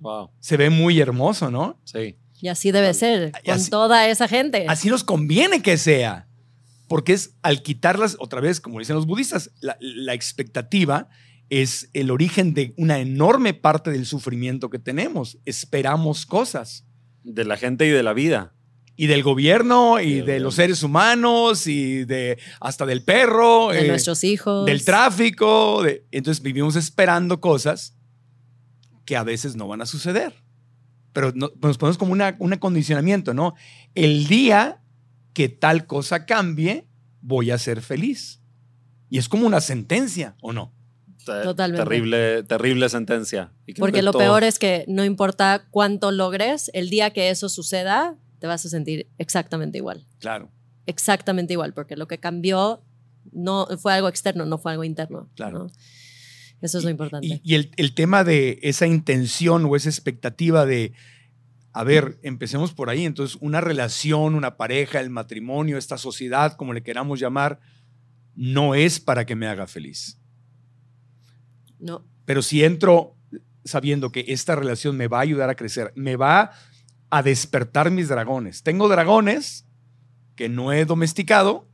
Wow. 0.00 0.32
Se 0.38 0.58
ve 0.58 0.68
muy 0.68 1.00
hermoso, 1.00 1.50
¿no? 1.50 1.80
Sí. 1.84 2.18
y 2.42 2.48
así 2.48 2.72
debe 2.72 2.92
ser, 2.92 3.32
Y 3.42 3.46
con 3.46 3.54
así- 3.54 3.70
toda 3.70 4.06
esa 4.08 4.28
gente. 4.28 4.66
Así 4.68 4.90
nos 4.90 5.02
conviene 5.02 5.62
que 5.62 5.78
sea. 5.78 6.28
Porque 6.88 7.14
es 7.14 7.36
al 7.40 7.62
quitarlas, 7.62 8.18
otra 8.20 8.42
vez, 8.42 8.60
como 8.60 8.80
dicen 8.80 8.96
los 8.96 9.06
budistas, 9.06 9.50
la, 9.62 9.78
la 9.80 10.12
expectativa 10.12 11.08
es 11.50 11.90
el 11.92 12.10
origen 12.10 12.54
de 12.54 12.72
una 12.76 12.98
enorme 13.00 13.52
parte 13.54 13.90
del 13.90 14.06
sufrimiento 14.06 14.70
que 14.70 14.78
tenemos. 14.78 15.38
Esperamos 15.44 16.24
cosas. 16.24 16.86
De 17.22 17.44
la 17.44 17.56
gente 17.58 17.86
y 17.86 17.90
de 17.90 18.02
la 18.02 18.12
vida. 18.14 18.54
Y 18.96 19.06
del 19.06 19.22
gobierno, 19.22 19.98
y 20.00 20.20
de 20.20 20.40
los 20.40 20.54
seres 20.56 20.82
humanos, 20.82 21.66
y 21.66 22.04
de 22.04 22.38
hasta 22.60 22.86
del 22.86 23.02
perro, 23.02 23.70
de 23.70 23.84
eh, 23.86 23.88
nuestros 23.88 24.22
hijos. 24.24 24.66
del 24.66 24.84
tráfico. 24.84 25.82
de- 25.82 26.06
entonces 26.12 26.42
vivimos 26.42 26.76
esperando 26.76 27.40
cosas 27.40 27.96
que 29.04 29.16
a 29.16 29.22
veces 29.24 29.56
no 29.56 29.68
van 29.68 29.80
a 29.82 29.86
suceder. 29.86 30.34
Pero 31.12 31.32
no- 31.34 31.50
nos 31.60 31.78
ponemos 31.78 31.98
como 31.98 32.12
una, 32.12 32.36
un 32.38 32.52
acondicionamiento, 32.52 33.34
¿no? 33.34 33.54
El 33.94 34.28
día 34.28 34.82
que 35.32 35.48
tal 35.48 35.86
cosa 35.86 36.26
cambie, 36.26 36.86
voy 37.22 37.50
a 37.50 37.58
ser 37.58 37.80
feliz. 37.82 38.40
Y 39.08 39.18
es 39.18 39.28
como 39.28 39.46
una 39.46 39.60
sentencia, 39.60 40.36
¿o 40.42 40.52
no? 40.52 40.72
Te- 41.38 41.42
Totalmente. 41.44 41.84
Terrible, 41.84 42.42
terrible 42.44 42.88
sentencia. 42.88 43.52
Y 43.66 43.74
Porque 43.74 43.98
que 43.98 44.02
lo 44.02 44.12
peor 44.12 44.44
es 44.44 44.58
que 44.58 44.84
no 44.88 45.04
importa 45.04 45.66
cuánto 45.70 46.10
logres, 46.12 46.70
el 46.74 46.90
día 46.90 47.10
que 47.10 47.30
eso 47.30 47.48
suceda, 47.48 48.16
te 48.38 48.46
vas 48.46 48.64
a 48.64 48.68
sentir 48.68 49.08
exactamente 49.18 49.78
igual. 49.78 50.06
Claro, 50.18 50.50
Exactamente 50.86 51.52
igual, 51.52 51.72
porque 51.72 51.94
lo 51.96 52.08
que 52.08 52.18
cambió 52.18 52.82
no 53.32 53.66
fue 53.78 53.92
algo 53.92 54.08
externo, 54.08 54.44
no 54.46 54.58
fue 54.58 54.72
algo 54.72 54.82
interno. 54.82 55.30
Claro. 55.36 55.58
¿no? 55.64 55.66
Eso 56.62 56.78
es 56.78 56.84
lo 56.84 56.90
importante. 56.90 57.26
Y, 57.26 57.40
y 57.44 57.54
el, 57.54 57.70
el 57.76 57.94
tema 57.94 58.24
de 58.24 58.58
esa 58.62 58.86
intención 58.86 59.64
o 59.66 59.76
esa 59.76 59.88
expectativa 59.88 60.66
de, 60.66 60.92
a 61.72 61.84
ver, 61.84 62.18
empecemos 62.22 62.72
por 62.72 62.90
ahí. 62.90 63.04
Entonces, 63.04 63.38
una 63.40 63.60
relación, 63.60 64.34
una 64.34 64.56
pareja, 64.56 65.00
el 65.00 65.10
matrimonio, 65.10 65.78
esta 65.78 65.96
sociedad, 65.96 66.54
como 66.56 66.72
le 66.72 66.82
queramos 66.82 67.20
llamar, 67.20 67.60
no 68.34 68.74
es 68.74 69.00
para 69.00 69.26
que 69.26 69.36
me 69.36 69.46
haga 69.46 69.66
feliz. 69.66 70.19
No, 71.80 72.04
Pero 72.24 72.42
si 72.42 72.62
entro 72.64 73.16
sabiendo 73.64 74.10
que 74.12 74.24
esta 74.28 74.54
relación 74.56 74.96
me 74.96 75.08
va 75.08 75.18
a 75.18 75.22
ayudar 75.22 75.50
a 75.50 75.54
crecer, 75.54 75.92
me 75.96 76.16
va 76.16 76.52
a 77.10 77.22
despertar 77.22 77.90
mis 77.90 78.08
dragones. 78.08 78.62
Tengo 78.62 78.88
dragones 78.88 79.66
que 80.36 80.48
no 80.48 80.72
he 80.72 80.84
domesticado 80.84 81.68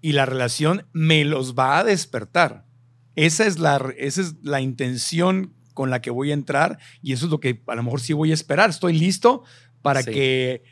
y 0.00 0.12
la 0.12 0.26
relación 0.26 0.86
me 0.92 1.24
los 1.24 1.54
va 1.54 1.78
a 1.78 1.84
despertar. 1.84 2.66
Esa 3.14 3.46
es 3.46 3.58
la, 3.58 3.92
esa 3.96 4.20
es 4.22 4.34
la 4.42 4.60
intención 4.60 5.54
con 5.74 5.88
la 5.90 6.02
que 6.02 6.10
voy 6.10 6.30
a 6.30 6.34
entrar 6.34 6.78
y 7.00 7.12
eso 7.12 7.26
es 7.26 7.30
lo 7.30 7.40
que 7.40 7.62
a 7.66 7.74
lo 7.74 7.82
mejor 7.82 8.00
sí 8.00 8.12
voy 8.12 8.30
a 8.30 8.34
esperar. 8.34 8.70
Estoy 8.70 8.92
listo 8.98 9.44
para 9.80 10.02
Sí. 10.02 10.10
que 10.10 10.62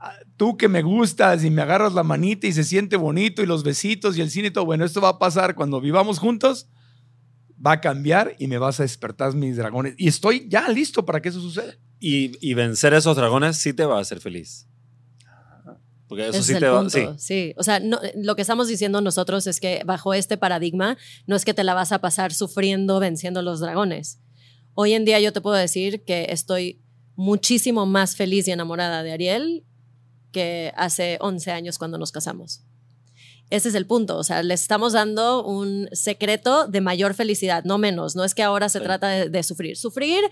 ah, 0.00 0.12
tú 0.36 0.56
que 0.56 0.68
me 0.68 0.82
gustas 0.82 1.44
y 1.44 1.50
me 1.50 1.62
agarras 1.62 1.94
la 1.94 2.02
manita 2.02 2.46
y 2.46 2.52
se 2.52 2.64
siente 2.64 2.96
bonito 2.96 3.42
y 3.42 3.46
los 3.46 3.62
besitos 3.62 4.16
y 4.16 4.20
el 4.20 4.30
cine 4.30 4.48
y 4.48 4.50
todo, 4.50 4.64
bueno, 4.66 4.84
esto 4.84 5.00
va 5.00 5.10
a 5.10 5.18
pasar 5.18 5.54
cuando 5.54 5.80
vivamos 5.80 6.18
juntos 6.18 6.68
va 7.64 7.72
a 7.72 7.80
cambiar 7.80 8.34
y 8.38 8.46
me 8.48 8.58
vas 8.58 8.80
a 8.80 8.82
despertar 8.82 9.34
mis 9.34 9.56
dragones. 9.56 9.94
Y 9.96 10.08
estoy 10.08 10.46
ya 10.48 10.68
listo 10.68 11.04
para 11.04 11.20
que 11.22 11.28
eso 11.28 11.40
suceda. 11.40 11.74
Y, 12.00 12.32
y 12.46 12.54
vencer 12.54 12.92
esos 12.94 13.16
dragones 13.16 13.56
sí 13.56 13.72
te 13.72 13.84
va 13.84 13.98
a 13.98 14.00
hacer 14.00 14.20
feliz. 14.20 14.66
Porque 16.08 16.28
eso 16.28 16.38
ese 16.38 16.42
sí 16.48 16.52
es 16.54 16.58
te 16.60 16.66
el 16.66 16.72
va 16.72 16.80
punto. 16.80 16.90
sí. 16.90 17.06
Sí, 17.18 17.54
o 17.56 17.62
sea, 17.62 17.80
no- 17.80 18.00
lo 18.16 18.36
que 18.36 18.42
estamos 18.42 18.68
diciendo 18.68 19.00
nosotros 19.00 19.46
es 19.46 19.60
que 19.60 19.82
bajo 19.86 20.12
este 20.12 20.36
paradigma 20.36 20.98
no 21.26 21.36
es 21.36 21.44
que 21.44 21.54
te 21.54 21.64
la 21.64 21.72
vas 21.74 21.90
a 21.92 22.00
pasar 22.00 22.34
sufriendo 22.34 23.00
venciendo 23.00 23.40
los 23.40 23.60
dragones. 23.60 24.18
Hoy 24.74 24.92
en 24.92 25.04
día 25.04 25.20
yo 25.20 25.32
te 25.32 25.40
puedo 25.40 25.56
decir 25.56 26.04
que 26.04 26.26
estoy 26.30 26.82
muchísimo 27.14 27.86
más 27.86 28.16
feliz 28.16 28.46
y 28.48 28.50
enamorada 28.50 29.02
de 29.02 29.12
Ariel 29.12 29.64
que 30.32 30.72
hace 30.76 31.18
11 31.20 31.50
años 31.50 31.78
cuando 31.78 31.96
nos 31.98 32.10
casamos. 32.12 32.62
Ese 33.52 33.68
es 33.68 33.74
el 33.74 33.86
punto, 33.86 34.16
o 34.16 34.24
sea, 34.24 34.42
le 34.42 34.54
estamos 34.54 34.94
dando 34.94 35.44
un 35.44 35.86
secreto 35.92 36.66
de 36.68 36.80
mayor 36.80 37.12
felicidad, 37.12 37.64
no 37.64 37.76
menos. 37.76 38.16
No 38.16 38.24
es 38.24 38.34
que 38.34 38.42
ahora 38.42 38.70
se 38.70 38.78
Sí. 38.78 38.84
trata 38.84 39.08
de, 39.08 39.28
de 39.28 39.42
sufrir. 39.42 39.76
Sufrir 39.76 40.22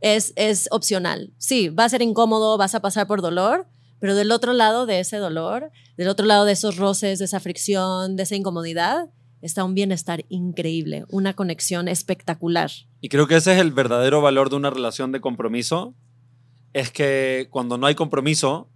es, 0.00 0.32
es 0.36 0.68
opcional. 0.70 1.32
Sí, 1.36 1.68
va 1.68 1.84
a 1.84 1.88
ser 1.88 2.00
incómodo, 2.00 2.56
vas 2.56 2.74
a 2.76 2.80
pasar 2.80 3.08
por 3.08 3.22
dolor, 3.22 3.66
pero 3.98 4.14
del 4.14 4.30
otro 4.30 4.52
lado 4.52 4.86
de 4.86 5.00
ese 5.00 5.16
dolor, 5.16 5.72
del 5.96 6.06
otro 6.08 6.26
lado 6.26 6.44
de 6.44 6.52
esos 6.52 6.76
roces, 6.76 7.18
de 7.18 7.24
esa 7.24 7.40
fricción, 7.40 8.14
de 8.14 8.22
esa 8.22 8.36
incomodidad, 8.36 9.06
está 9.42 9.64
un 9.64 9.74
bienestar 9.74 10.24
increíble, 10.28 11.04
una 11.10 11.34
conexión 11.34 11.88
espectacular. 11.88 12.70
Y 13.00 13.08
creo 13.08 13.26
que 13.26 13.34
ese 13.36 13.52
es 13.54 13.58
el 13.60 13.72
verdadero 13.72 14.22
valor 14.22 14.48
de 14.50 14.56
una 14.56 14.70
relación 14.70 15.10
de 15.10 15.20
compromiso. 15.20 15.94
Es 16.72 16.90
que 16.92 17.48
cuando 17.50 17.78
no 17.78 17.86
hay 17.86 17.94
compromiso, 17.96 18.70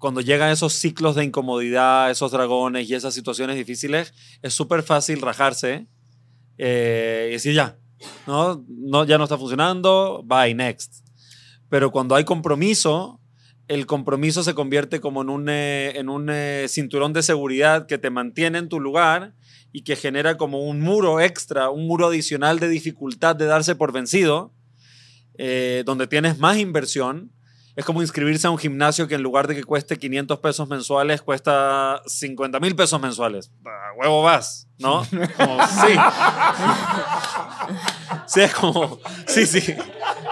cuando 0.00 0.22
llegan 0.22 0.50
esos 0.50 0.72
ciclos 0.72 1.14
de 1.14 1.24
incomodidad, 1.24 2.10
esos 2.10 2.32
dragones 2.32 2.88
y 2.88 2.94
esas 2.94 3.14
situaciones 3.14 3.54
difíciles, 3.54 4.14
es 4.42 4.54
súper 4.54 4.82
fácil 4.82 5.20
rajarse 5.20 5.86
eh, 6.58 7.26
y 7.28 7.32
decir 7.34 7.54
ya, 7.54 7.78
¿no? 8.26 8.64
no, 8.66 9.04
ya 9.04 9.18
no 9.18 9.24
está 9.24 9.38
funcionando, 9.38 10.24
bye, 10.24 10.54
next. 10.54 11.06
Pero 11.68 11.92
cuando 11.92 12.16
hay 12.16 12.24
compromiso, 12.24 13.20
el 13.68 13.86
compromiso 13.86 14.42
se 14.42 14.54
convierte 14.54 15.00
como 15.00 15.22
en 15.22 15.28
un, 15.28 15.48
eh, 15.50 15.92
en 15.96 16.08
un 16.08 16.28
eh, 16.30 16.66
cinturón 16.68 17.12
de 17.12 17.22
seguridad 17.22 17.86
que 17.86 17.98
te 17.98 18.10
mantiene 18.10 18.58
en 18.58 18.68
tu 18.68 18.80
lugar 18.80 19.34
y 19.70 19.82
que 19.82 19.96
genera 19.96 20.38
como 20.38 20.66
un 20.66 20.80
muro 20.80 21.20
extra, 21.20 21.68
un 21.68 21.86
muro 21.86 22.06
adicional 22.06 22.58
de 22.58 22.68
dificultad 22.68 23.36
de 23.36 23.44
darse 23.44 23.76
por 23.76 23.92
vencido, 23.92 24.52
eh, 25.38 25.82
donde 25.84 26.06
tienes 26.06 26.38
más 26.38 26.56
inversión. 26.56 27.32
Es 27.76 27.84
como 27.84 28.02
inscribirse 28.02 28.46
a 28.46 28.50
un 28.50 28.58
gimnasio 28.58 29.06
que 29.06 29.14
en 29.14 29.22
lugar 29.22 29.46
de 29.46 29.54
que 29.54 29.64
cueste 29.64 29.96
500 29.96 30.38
pesos 30.40 30.68
mensuales, 30.68 31.22
cuesta 31.22 32.02
50 32.06 32.60
mil 32.60 32.74
pesos 32.74 33.00
mensuales. 33.00 33.50
A 33.64 33.96
huevo 33.96 34.22
vas, 34.22 34.68
¿no? 34.78 35.06
Como, 35.36 35.66
sí. 35.66 35.96
Sí, 38.26 38.40
es 38.40 38.54
como, 38.54 39.00
sí, 39.26 39.46
sí. 39.46 39.60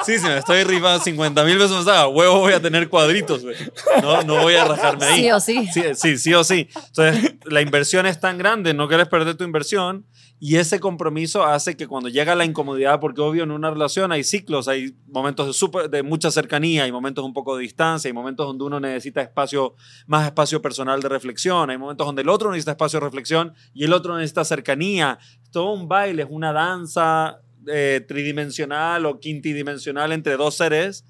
Sí, 0.05 0.19
si 0.19 0.25
me 0.25 0.39
estoy 0.39 0.63
rifando 0.65 1.03
50 1.03 1.45
mil 1.45 1.57
pesos 1.57 1.77
mensuales, 1.77 2.03
a 2.03 2.09
huevo 2.09 2.41
voy 2.41 2.53
a 2.53 2.63
tener 2.63 2.89
cuadritos, 2.89 3.43
güey. 3.43 3.57
No, 4.03 4.23
no 4.23 4.43
voy 4.43 4.55
a 4.55 4.65
rajarme 4.65 5.07
ahí. 5.07 5.23
Sí 5.23 5.31
o 5.31 5.41
sí. 5.41 5.69
Sí, 5.73 5.83
sí, 5.95 6.19
sí 6.19 6.35
o 6.35 6.45
sí. 6.45 6.69
Entonces, 6.75 7.35
la 7.45 7.61
inversión 7.61 8.07
es 8.07 8.21
tan 8.21 8.39
grande, 8.39 8.75
no 8.75 8.89
quieres 8.89 9.09
perder 9.09 9.37
tu 9.37 9.45
inversión 9.45 10.07
y 10.41 10.57
ese 10.57 10.79
compromiso 10.79 11.45
hace 11.45 11.77
que 11.77 11.89
cuando 11.89 12.09
llega 12.09 12.35
la 12.37 12.45
incomodidad, 12.45 13.01
porque 13.01 13.21
obvio 13.21 13.43
en 13.43 13.51
una 13.51 13.71
relación 13.71 14.13
hay 14.13 14.23
ciclos, 14.23 14.69
hay 14.69 14.95
momentos 15.09 15.47
de, 15.47 15.53
súper- 15.53 15.91
de 15.91 16.03
mucha 16.03 16.31
cercanía, 16.31 16.85
hay 16.85 16.93
momentos 16.93 17.25
un 17.25 17.33
poco 17.33 17.57
de 17.57 17.63
distancia, 17.63 18.09
hay 18.09 18.13
momentos 18.13 18.47
donde 18.47 18.65
uno 18.65 18.79
necesita 18.79 19.21
espacio, 19.21 19.75
más 20.07 20.27
espacio 20.27 20.63
personal 20.63 21.01
de 21.03 21.09
reflexión, 21.09 21.71
hay 21.71 21.79
momentos 21.79 22.07
donde 22.07 22.23
el 22.23 22.29
otro 22.29 22.51
necesita 22.51 22.71
espacio 22.73 23.01
de 23.01 23.07
reflexión 23.07 23.53
y 23.75 23.85
el 23.85 23.93
otro 23.93 24.17
necesita 24.17 24.45
cercanía. 24.45 25.19
Todo 25.51 25.73
un 25.73 25.89
baile, 25.89 26.23
es 26.23 26.29
una 26.31 26.53
danza 26.53 27.41
eh, 27.67 28.05
tridimensional 28.07 29.07
o 29.07 29.19
quintidimensional 29.19 30.13
entre 30.13 30.37
dos 30.37 30.55
seres. 30.57 31.05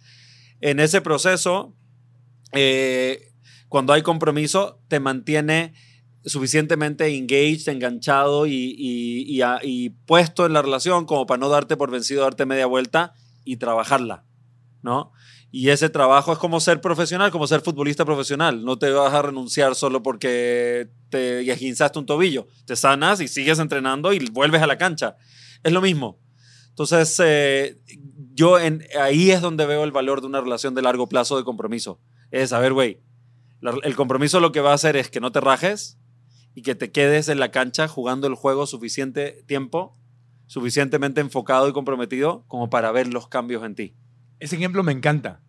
En 0.60 0.80
ese 0.80 1.02
proceso, 1.02 1.74
eh, 2.52 3.32
cuando 3.68 3.92
hay 3.92 4.00
compromiso, 4.02 4.80
te 4.88 5.00
mantiene 5.00 5.74
suficientemente 6.24 7.06
engaged, 7.16 7.68
enganchado 7.68 8.46
y, 8.46 8.74
y- 8.78 9.40
y 9.62 9.90
puesto 9.90 10.46
en 10.46 10.52
la 10.52 10.62
relación 10.62 11.04
como 11.06 11.26
para 11.26 11.38
no 11.38 11.48
darte 11.48 11.76
por 11.76 11.90
vencido, 11.90 12.22
darte 12.22 12.46
media 12.46 12.66
vuelta 12.66 13.14
y 13.44 13.56
trabajarla. 13.56 14.24
¿no? 14.82 15.12
Y 15.50 15.70
ese 15.70 15.88
trabajo 15.88 16.32
es 16.32 16.38
como 16.38 16.60
ser 16.60 16.80
profesional, 16.80 17.30
como 17.30 17.46
ser 17.46 17.62
futbolista 17.62 18.04
profesional. 18.04 18.64
No 18.64 18.78
te 18.78 18.90
vas 18.90 19.12
a 19.14 19.22
renunciar 19.22 19.74
solo 19.74 20.02
porque 20.02 20.88
te 21.08 21.50
esguinzaste 21.50 21.98
un 21.98 22.06
tobillo. 22.06 22.46
Te 22.66 22.76
sanas 22.76 23.20
y 23.20 23.28
sigues 23.28 23.58
entrenando 23.58 24.12
y 24.12 24.18
vuelves 24.30 24.60
a 24.62 24.66
la 24.66 24.76
cancha. 24.78 25.16
Es 25.62 25.72
lo 25.72 25.80
mismo. 25.80 26.20
Entonces, 26.68 27.20
eh, 27.24 27.80
yo 28.34 28.58
en, 28.58 28.84
ahí 29.00 29.30
es 29.30 29.40
donde 29.40 29.66
veo 29.66 29.82
el 29.84 29.90
valor 29.90 30.20
de 30.20 30.26
una 30.26 30.40
relación 30.40 30.74
de 30.74 30.82
largo 30.82 31.08
plazo 31.08 31.36
de 31.36 31.44
compromiso. 31.44 32.00
Es, 32.30 32.52
a 32.52 32.58
ver, 32.60 32.72
güey, 32.72 33.00
el 33.82 33.96
compromiso 33.96 34.38
lo 34.38 34.52
que 34.52 34.60
va 34.60 34.70
a 34.72 34.74
hacer 34.74 34.96
es 34.96 35.10
que 35.10 35.18
no 35.20 35.32
te 35.32 35.40
rajes 35.40 35.98
y 36.58 36.62
que 36.62 36.74
te 36.74 36.90
quedes 36.90 37.28
en 37.28 37.38
la 37.38 37.52
cancha 37.52 37.86
jugando 37.86 38.26
el 38.26 38.34
juego 38.34 38.66
suficiente 38.66 39.44
tiempo, 39.46 39.96
suficientemente 40.48 41.20
enfocado 41.20 41.68
y 41.68 41.72
comprometido 41.72 42.44
como 42.48 42.68
para 42.68 42.90
ver 42.90 43.06
los 43.06 43.28
cambios 43.28 43.62
en 43.64 43.76
ti. 43.76 43.94
Ese 44.40 44.56
ejemplo 44.56 44.82
me 44.82 44.90
encanta. 44.90 45.40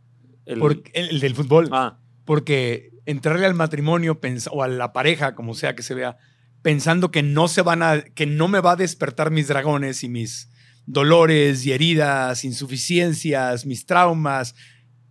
El, 0.45 0.84
el, 0.93 1.20
del 1.20 1.34
fútbol. 1.34 1.68
Ah. 1.72 1.97
Porque 2.26 2.91
entrarle 3.07 3.47
al 3.47 3.55
matrimonio 3.55 4.20
o 4.51 4.62
a 4.62 4.68
la 4.68 4.93
pareja, 4.93 5.34
como 5.34 5.55
sea 5.55 5.74
que 5.74 5.82
se 5.82 5.95
vea, 5.95 6.18
pensando 6.62 7.10
que 7.10 7.24
no 7.24 7.47
se 7.47 7.64
van 7.64 7.82
a, 7.82 8.01
que 8.01 8.28
no 8.28 8.47
me 8.47 8.60
va 8.60 8.74
a 8.74 8.76
despertar 8.76 9.32
mis 9.32 9.47
dragones 9.47 10.03
y 10.03 10.10
mis 10.10 10.51
dolores 10.86 11.66
y 11.66 11.72
heridas, 11.72 12.45
insuficiencias, 12.45 13.66
mis 13.66 13.88
traumas. 13.88 14.53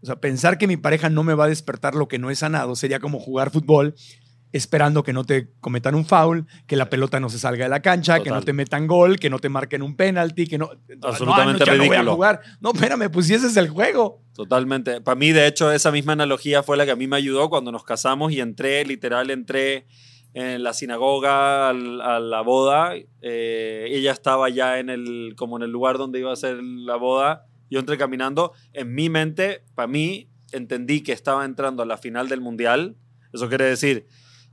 O 0.01 0.07
sea, 0.07 0.21
pensar 0.21 0.59
que 0.59 0.69
mi 0.69 0.77
pareja 0.77 1.11
no 1.11 1.25
me 1.25 1.35
va 1.35 1.47
a 1.47 1.49
despertar 1.49 1.97
lo 1.97 2.07
que 2.07 2.21
no 2.21 2.31
he 2.31 2.37
sanado 2.37 2.77
sería 2.77 3.01
como 3.01 3.19
jugar 3.19 3.51
fútbol 3.51 3.97
esperando 4.53 5.03
que 5.03 5.13
no 5.13 5.25
te 5.25 5.51
cometan 5.61 5.95
un 5.95 6.07
foul, 6.07 6.47
que 6.67 6.77
la 6.77 6.89
pelota 6.89 7.21
no 7.21 7.29
se 7.29 7.39
salga 7.39 7.65
de 7.65 7.69
la 7.69 7.83
cancha, 7.83 8.21
que 8.21 8.31
no 8.31 8.43
te 8.43 8.53
metan 8.53 8.87
gol, 8.87 9.19
que 9.19 9.31
no 9.31 9.39
te 9.39 9.49
marquen 9.49 9.83
un 9.83 9.97
penalti, 9.97 10.47
que 10.47 10.59
no... 10.59 10.71
Absolutamente 11.03 11.65
no, 11.67 11.73
ridículo. 11.73 12.03
No, 12.03 12.15
jugar. 12.15 12.41
no, 12.61 12.73
espérame, 12.73 13.11
pues 13.11 13.27
si 13.27 13.35
ese 13.35 13.49
es 13.49 13.57
el 13.57 13.69
juego. 13.69 14.23
Totalmente. 14.35 15.01
Para 15.01 15.17
mí, 15.17 15.33
de 15.33 15.47
hecho, 15.47 15.71
esa 15.71 15.91
misma 15.91 16.15
analogía 16.15 16.63
fue 16.63 16.77
la 16.77 16.87
que 16.87 16.93
a 16.93 16.97
mí 16.97 17.07
me 17.07 17.17
ayudó 17.17 17.51
cuando 17.51 17.73
nos 17.73 17.85
casamos 17.85 18.33
y 18.33 18.41
entré, 18.41 18.85
literal, 18.85 19.31
entré 19.31 19.87
en 20.33 20.63
la 20.63 20.73
sinagoga 20.73 21.71
a 21.71 21.73
la 21.73 22.41
boda. 22.43 22.93
Eh, 23.21 23.87
ella 23.91 24.13
estaba 24.13 24.49
ya 24.49 24.79
en 24.79 24.89
el, 24.89 25.35
como 25.37 25.57
en 25.57 25.65
el 25.65 25.71
lugar 25.71 25.99
donde 25.99 26.21
iba 26.21 26.33
a 26.33 26.37
ser 26.37 26.63
la 26.63 26.97
boda. 26.97 27.47
Yo 27.71 27.81
entré 27.81 27.99
caminando. 27.99 28.53
En 28.73 28.95
mi 28.95 29.11
mente, 29.11 29.65
para 29.75 29.89
mí, 29.89 30.31
entendí 30.53 31.03
que 31.03 31.13
estaba 31.13 31.45
entrando 31.45 31.83
a 31.83 31.87
la 31.87 31.99
final 31.99 32.29
del 32.29 32.41
mundial. 32.41 32.97
Eso 33.33 33.49
quiere 33.49 33.65
decir 33.65 34.07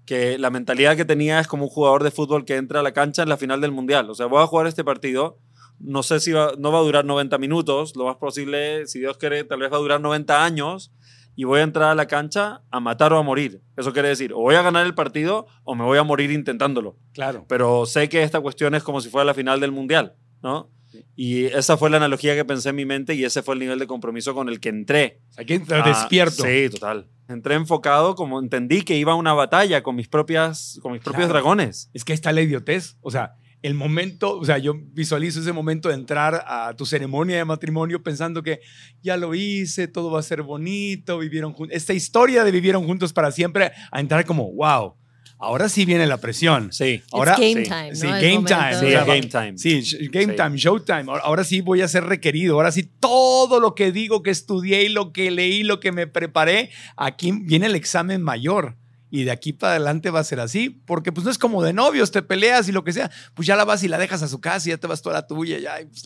que 0.06 0.38
la 0.38 0.50
mentalidad 0.50 0.96
que 0.96 1.06
tenía 1.06 1.40
es 1.40 1.48
como 1.48 1.64
un 1.64 1.70
jugador 1.70 2.04
de 2.04 2.12
fútbol 2.12 2.46
que 2.46 2.56
entra 2.56 2.80
a 2.80 2.84
la 2.84 2.94
cancha 2.94 3.24
en 3.24 3.30
la 3.30 3.38
final 3.38 3.62
del 3.62 3.72
mundial. 3.72 4.10
O 4.10 4.16
sea, 4.16 4.28
voy 4.28 4.42
a 4.42 4.48
jugar 4.48 4.68
este 4.68 4.84
partido. 4.84 5.40
No 5.80 6.04
sé 6.04 6.20
si 6.20 6.32
va, 6.32 6.54
no 6.58 6.72
va 6.72 6.80
a 6.80 6.84
durar 6.84 7.06
90 7.06 7.38
minutos. 7.38 7.96
Lo 7.96 8.06
más 8.06 8.18
posible, 8.18 8.88
si 8.88 9.00
Dios 9.00 9.18
quiere, 9.18 9.44
tal 9.44 9.60
vez 9.60 9.72
va 9.72 9.78
a 9.78 9.82
durar 9.82 10.02
90 10.02 10.44
años. 10.44 10.94
Y 11.36 11.44
voy 11.44 11.60
a 11.60 11.64
entrar 11.64 11.90
a 11.90 11.96
la 11.96 12.08
cancha 12.08 12.62
a 12.72 12.80
matar 12.80 13.12
o 13.12 13.18
a 13.18 13.24
morir. 13.24 13.62
Eso 13.76 13.92
quiere 13.92 14.08
decir, 14.08 14.32
o 14.32 14.38
voy 14.38 14.56
a 14.56 14.62
ganar 14.62 14.86
el 14.86 14.94
partido 14.94 15.48
o 15.66 15.76
me 15.76 15.84
voy 15.84 15.98
a 15.98 16.04
morir 16.04 16.32
intentándolo. 16.32 16.98
Claro. 17.14 17.46
Pero 17.50 17.86
sé 17.86 18.08
que 18.08 18.24
esta 18.24 18.40
cuestión 18.40 18.74
es 18.74 18.84
como 18.84 19.02
si 19.02 19.10
fuera 19.10 19.26
la 19.26 19.34
final 19.34 19.60
del 19.60 19.74
mundial, 19.74 20.16
¿no? 20.42 20.72
Y 21.16 21.46
esa 21.46 21.78
fue 21.78 21.90
la 21.90 21.98
analogía 21.98 22.36
que 22.36 22.46
pensé 22.46 22.70
en 22.70 22.76
mi 22.76 22.86
mente 22.86 23.16
y 23.16 23.24
ese 23.24 23.42
fue 23.42 23.56
el 23.56 23.60
nivel 23.60 23.80
de 23.80 23.88
compromiso 23.88 24.34
con 24.34 24.50
el 24.50 24.60
que 24.60 24.70
entré. 24.70 25.22
Aquí 25.38 25.54
entra 25.54 25.82
despierto. 25.82 26.44
Sí, 26.44 26.70
total. 26.70 27.08
Entré 27.28 27.56
enfocado 27.56 28.16
como 28.16 28.40
entendí 28.40 28.82
que 28.84 28.98
iba 28.98 29.14
a 29.14 29.16
una 29.16 29.34
batalla 29.34 29.82
con 29.84 29.96
mis, 29.96 30.08
propias, 30.08 30.80
con 30.82 30.92
mis 30.92 31.02
propios 31.02 31.28
dragones. 31.30 31.90
Es 31.94 32.04
que 32.04 32.14
ahí 32.14 32.16
está 32.16 32.32
la 32.32 32.42
idiotez. 32.42 32.98
O 33.02 33.10
sea, 33.12 33.36
el 33.62 33.74
momento, 33.74 34.38
o 34.38 34.46
sea, 34.46 34.60
yo 34.60 34.76
visualizo 34.76 35.40
ese 35.40 35.52
momento 35.52 35.90
de 35.90 35.96
entrar 35.96 36.44
a 36.46 36.74
tu 36.76 36.86
ceremonia 36.86 37.38
de 37.38 37.46
matrimonio 37.46 38.04
pensando 38.04 38.44
que 38.44 38.60
ya 39.02 39.18
lo 39.18 39.34
hice, 39.34 39.88
todo 39.88 40.12
va 40.12 40.20
a 40.20 40.24
ser 40.24 40.44
bonito, 40.44 41.18
vivieron 41.18 41.54
juntos. 41.54 41.76
Esta 41.76 41.94
historia 41.94 42.44
de 42.44 42.52
vivieron 42.52 42.86
juntos 42.86 43.12
para 43.12 43.32
siempre, 43.32 43.72
a 43.92 44.00
entrar 44.00 44.26
como, 44.26 44.52
wow 44.54 44.96
Ahora 45.38 45.70
sí 45.70 45.86
viene 45.86 46.08
la 46.08 46.18
presión. 46.18 46.72
Sí. 46.72 47.02
Ahora, 47.12 47.34
game 47.34 47.64
time. 47.64 47.96
Sí, 47.96 48.08
game 48.08 48.46
time. 48.48 48.76
Sí, 48.80 48.92
game 48.92 49.22
time. 49.22 49.58
Sí, 49.58 50.08
game 50.10 50.34
time, 50.34 50.58
showtime. 50.58 51.06
Ahora 51.08 51.44
sí 51.44 51.62
voy 51.62 51.82
a 51.82 51.88
ser 51.88 52.06
requerido. 52.06 52.56
Ahora 52.56 52.72
sí 52.72 52.84
todo 52.84 53.60
lo 53.60 53.76
que 53.76 53.92
digo 53.92 54.24
que 54.24 54.32
estudié 54.32 54.84
y 54.84 54.90
lo 54.90 55.12
que 55.12 55.32
leí, 55.32 55.64
lo 55.64 55.80
que 55.80 55.92
me 55.92 56.08
preparé, 56.08 56.70
aquí 56.96 57.32
viene 57.32 57.66
el 57.66 57.76
examen 57.76 58.22
mayor 58.22 58.78
y 59.16 59.24
de 59.24 59.32
aquí 59.32 59.54
para 59.54 59.76
adelante 59.76 60.10
va 60.10 60.20
a 60.20 60.24
ser 60.26 60.42
así, 60.42 60.70
porque 60.70 61.14
pues 61.14 61.24
no 61.24 61.32
es 61.32 61.38
como 61.38 61.64
de 61.64 61.72
novios, 61.72 62.12
te 62.12 62.22
peleas 62.22 62.68
y 62.68 62.74
lo 62.74 62.84
que 62.84 62.92
sea, 62.92 63.10
pues 63.34 63.48
ya 63.48 63.56
la 63.56 63.64
vas 63.64 63.82
y 63.84 63.88
la 63.88 63.98
dejas 63.98 64.22
a 64.22 64.28
su 64.28 64.42
casa 64.42 64.68
y 64.68 64.72
ya 64.72 64.78
te 64.78 64.88
vas 64.88 65.02
toda 65.02 65.16
la 65.16 65.26
tuya, 65.26 65.58
ya, 65.58 65.80
y 65.80 65.86
pues 65.86 66.04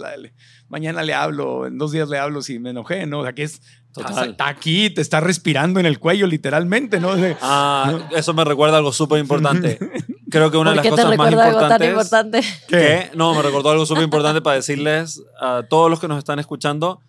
mañana 0.68 1.02
le 1.02 1.16
hablo, 1.16 1.66
en 1.66 1.80
dos 1.80 1.92
días 1.92 2.08
le 2.08 2.20
hablo 2.20 2.44
si 2.44 2.60
me 2.60 2.70
enojé, 2.70 3.08
¿no? 3.08 3.22
O 3.22 3.24
sea, 3.24 3.34
que 3.34 3.42
es, 3.42 3.62
está 3.98 4.48
aquí, 4.48 4.92
te 4.92 5.02
está 5.02 5.22
respirando 5.22 5.80
en 5.80 5.88
el 5.88 5.98
cuello 5.98 6.28
literalmente, 6.28 7.00
¿no? 7.00 7.16
ah, 7.42 7.98
eso 8.16 8.36
me 8.36 8.46
recuerda 8.46 8.78
algo 8.78 8.94
súper 8.94 9.20
importante. 9.20 9.80
Creo 10.30 10.52
que 10.52 10.58
una 10.58 10.70
de 10.70 10.76
las 10.76 10.88
cosas 10.88 11.18
más 11.18 11.32
importantes... 11.32 11.90
importante? 11.90 12.42
Que, 12.68 13.10
no, 13.16 13.34
me 13.34 13.42
recordó 13.42 13.72
algo 13.72 13.88
súper 13.88 14.04
importante 14.04 14.42
para 14.42 14.58
decirles 14.58 15.24
a 15.42 15.64
todos 15.68 15.90
los 15.90 16.00
que 16.00 16.08
nos 16.08 16.20
están 16.20 16.38
escuchando, 16.38 17.02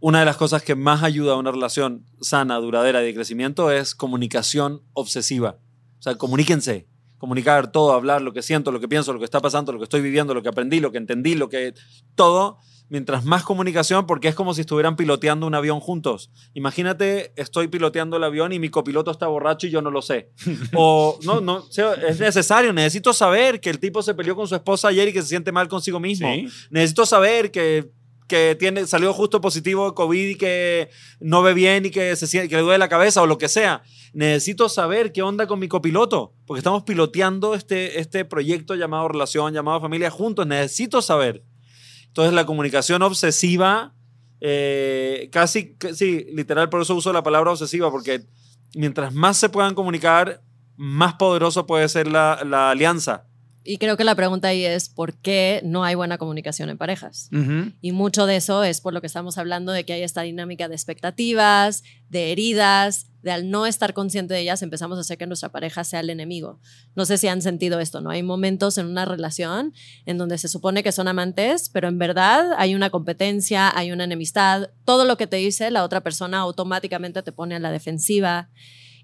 una 0.00 0.20
de 0.20 0.24
las 0.24 0.36
cosas 0.36 0.62
que 0.62 0.74
más 0.74 1.02
ayuda 1.02 1.32
a 1.32 1.36
una 1.36 1.50
relación 1.50 2.06
sana, 2.20 2.56
duradera 2.56 3.02
y 3.02 3.06
de 3.06 3.14
crecimiento 3.14 3.70
es 3.70 3.94
comunicación 3.94 4.82
obsesiva. 4.92 5.58
O 5.98 6.02
sea, 6.02 6.16
comuníquense. 6.16 6.88
Comunicar 7.18 7.72
todo, 7.72 7.92
hablar 7.92 8.22
lo 8.22 8.32
que 8.32 8.42
siento, 8.42 8.70
lo 8.70 8.78
que 8.78 8.86
pienso, 8.86 9.12
lo 9.12 9.18
que 9.18 9.24
está 9.24 9.40
pasando, 9.40 9.72
lo 9.72 9.78
que 9.78 9.84
estoy 9.84 10.00
viviendo, 10.00 10.34
lo 10.34 10.42
que 10.42 10.50
aprendí, 10.50 10.78
lo 10.78 10.92
que 10.92 10.98
entendí, 10.98 11.34
lo 11.34 11.48
que... 11.48 11.74
Todo. 12.14 12.58
Mientras 12.90 13.24
más 13.24 13.42
comunicación, 13.42 14.06
porque 14.06 14.28
es 14.28 14.34
como 14.34 14.54
si 14.54 14.62
estuvieran 14.62 14.96
piloteando 14.96 15.46
un 15.46 15.54
avión 15.54 15.78
juntos. 15.78 16.30
Imagínate, 16.54 17.34
estoy 17.36 17.68
piloteando 17.68 18.16
el 18.16 18.24
avión 18.24 18.52
y 18.54 18.58
mi 18.58 18.70
copiloto 18.70 19.10
está 19.10 19.26
borracho 19.26 19.66
y 19.66 19.70
yo 19.70 19.82
no 19.82 19.90
lo 19.90 20.00
sé. 20.00 20.30
O, 20.74 21.18
no, 21.22 21.42
no, 21.42 21.66
es 22.08 22.18
necesario. 22.18 22.72
Necesito 22.72 23.12
saber 23.12 23.60
que 23.60 23.68
el 23.68 23.78
tipo 23.78 24.00
se 24.00 24.14
peleó 24.14 24.34
con 24.36 24.48
su 24.48 24.54
esposa 24.54 24.88
ayer 24.88 25.08
y 25.08 25.12
que 25.12 25.20
se 25.20 25.28
siente 25.28 25.52
mal 25.52 25.68
consigo 25.68 26.00
mismo. 26.00 26.28
Necesito 26.70 27.04
saber 27.04 27.50
que 27.50 27.90
que 28.28 28.54
tiene, 28.56 28.86
salió 28.86 29.12
justo 29.12 29.40
positivo 29.40 29.86
de 29.86 29.94
COVID 29.94 30.28
y 30.28 30.34
que 30.36 30.90
no 31.18 31.42
ve 31.42 31.54
bien 31.54 31.86
y 31.86 31.90
que, 31.90 32.14
se, 32.14 32.48
que 32.48 32.56
le 32.56 32.62
duele 32.62 32.78
la 32.78 32.88
cabeza 32.88 33.22
o 33.22 33.26
lo 33.26 33.38
que 33.38 33.48
sea. 33.48 33.82
Necesito 34.12 34.68
saber 34.68 35.12
qué 35.12 35.22
onda 35.22 35.46
con 35.46 35.58
mi 35.58 35.66
copiloto, 35.66 36.34
porque 36.46 36.58
estamos 36.58 36.82
piloteando 36.84 37.54
este, 37.54 37.98
este 37.98 38.24
proyecto 38.24 38.74
llamado 38.74 39.08
relación, 39.08 39.54
llamado 39.54 39.80
familia 39.80 40.10
juntos. 40.10 40.46
Necesito 40.46 41.00
saber. 41.00 41.42
Entonces 42.06 42.34
la 42.34 42.44
comunicación 42.44 43.02
obsesiva, 43.02 43.94
eh, 44.40 45.28
casi, 45.32 45.76
sí, 45.94 46.26
literal, 46.32 46.68
por 46.68 46.82
eso 46.82 46.94
uso 46.94 47.12
la 47.12 47.22
palabra 47.22 47.52
obsesiva, 47.52 47.90
porque 47.90 48.26
mientras 48.74 49.14
más 49.14 49.38
se 49.38 49.48
puedan 49.48 49.74
comunicar, 49.74 50.42
más 50.76 51.14
poderoso 51.14 51.66
puede 51.66 51.88
ser 51.88 52.06
la, 52.08 52.42
la 52.44 52.70
alianza. 52.70 53.27
Y 53.70 53.76
creo 53.76 53.98
que 53.98 54.04
la 54.04 54.14
pregunta 54.14 54.48
ahí 54.48 54.64
es 54.64 54.88
por 54.88 55.12
qué 55.12 55.60
no 55.62 55.84
hay 55.84 55.94
buena 55.94 56.16
comunicación 56.16 56.70
en 56.70 56.78
parejas. 56.78 57.28
Y 57.82 57.92
mucho 57.92 58.24
de 58.24 58.36
eso 58.36 58.64
es 58.64 58.80
por 58.80 58.94
lo 58.94 59.02
que 59.02 59.06
estamos 59.06 59.36
hablando 59.36 59.72
de 59.72 59.84
que 59.84 59.92
hay 59.92 60.02
esta 60.02 60.22
dinámica 60.22 60.68
de 60.68 60.74
expectativas, 60.74 61.82
de 62.08 62.32
heridas, 62.32 63.08
de 63.20 63.30
al 63.30 63.50
no 63.50 63.66
estar 63.66 63.92
consciente 63.92 64.32
de 64.32 64.40
ellas 64.40 64.62
empezamos 64.62 64.96
a 64.96 65.02
hacer 65.02 65.18
que 65.18 65.26
nuestra 65.26 65.50
pareja 65.50 65.84
sea 65.84 66.00
el 66.00 66.08
enemigo. 66.08 66.60
No 66.94 67.04
sé 67.04 67.18
si 67.18 67.28
han 67.28 67.42
sentido 67.42 67.78
esto, 67.78 68.00
¿no? 68.00 68.08
Hay 68.08 68.22
momentos 68.22 68.78
en 68.78 68.86
una 68.86 69.04
relación 69.04 69.74
en 70.06 70.16
donde 70.16 70.38
se 70.38 70.48
supone 70.48 70.82
que 70.82 70.90
son 70.90 71.06
amantes, 71.06 71.68
pero 71.68 71.88
en 71.88 71.98
verdad 71.98 72.54
hay 72.56 72.74
una 72.74 72.88
competencia, 72.88 73.70
hay 73.76 73.92
una 73.92 74.04
enemistad, 74.04 74.70
todo 74.86 75.04
lo 75.04 75.18
que 75.18 75.26
te 75.26 75.36
dice 75.36 75.70
la 75.70 75.84
otra 75.84 76.00
persona 76.00 76.38
automáticamente 76.38 77.22
te 77.22 77.32
pone 77.32 77.56
a 77.56 77.58
la 77.58 77.70
defensiva. 77.70 78.48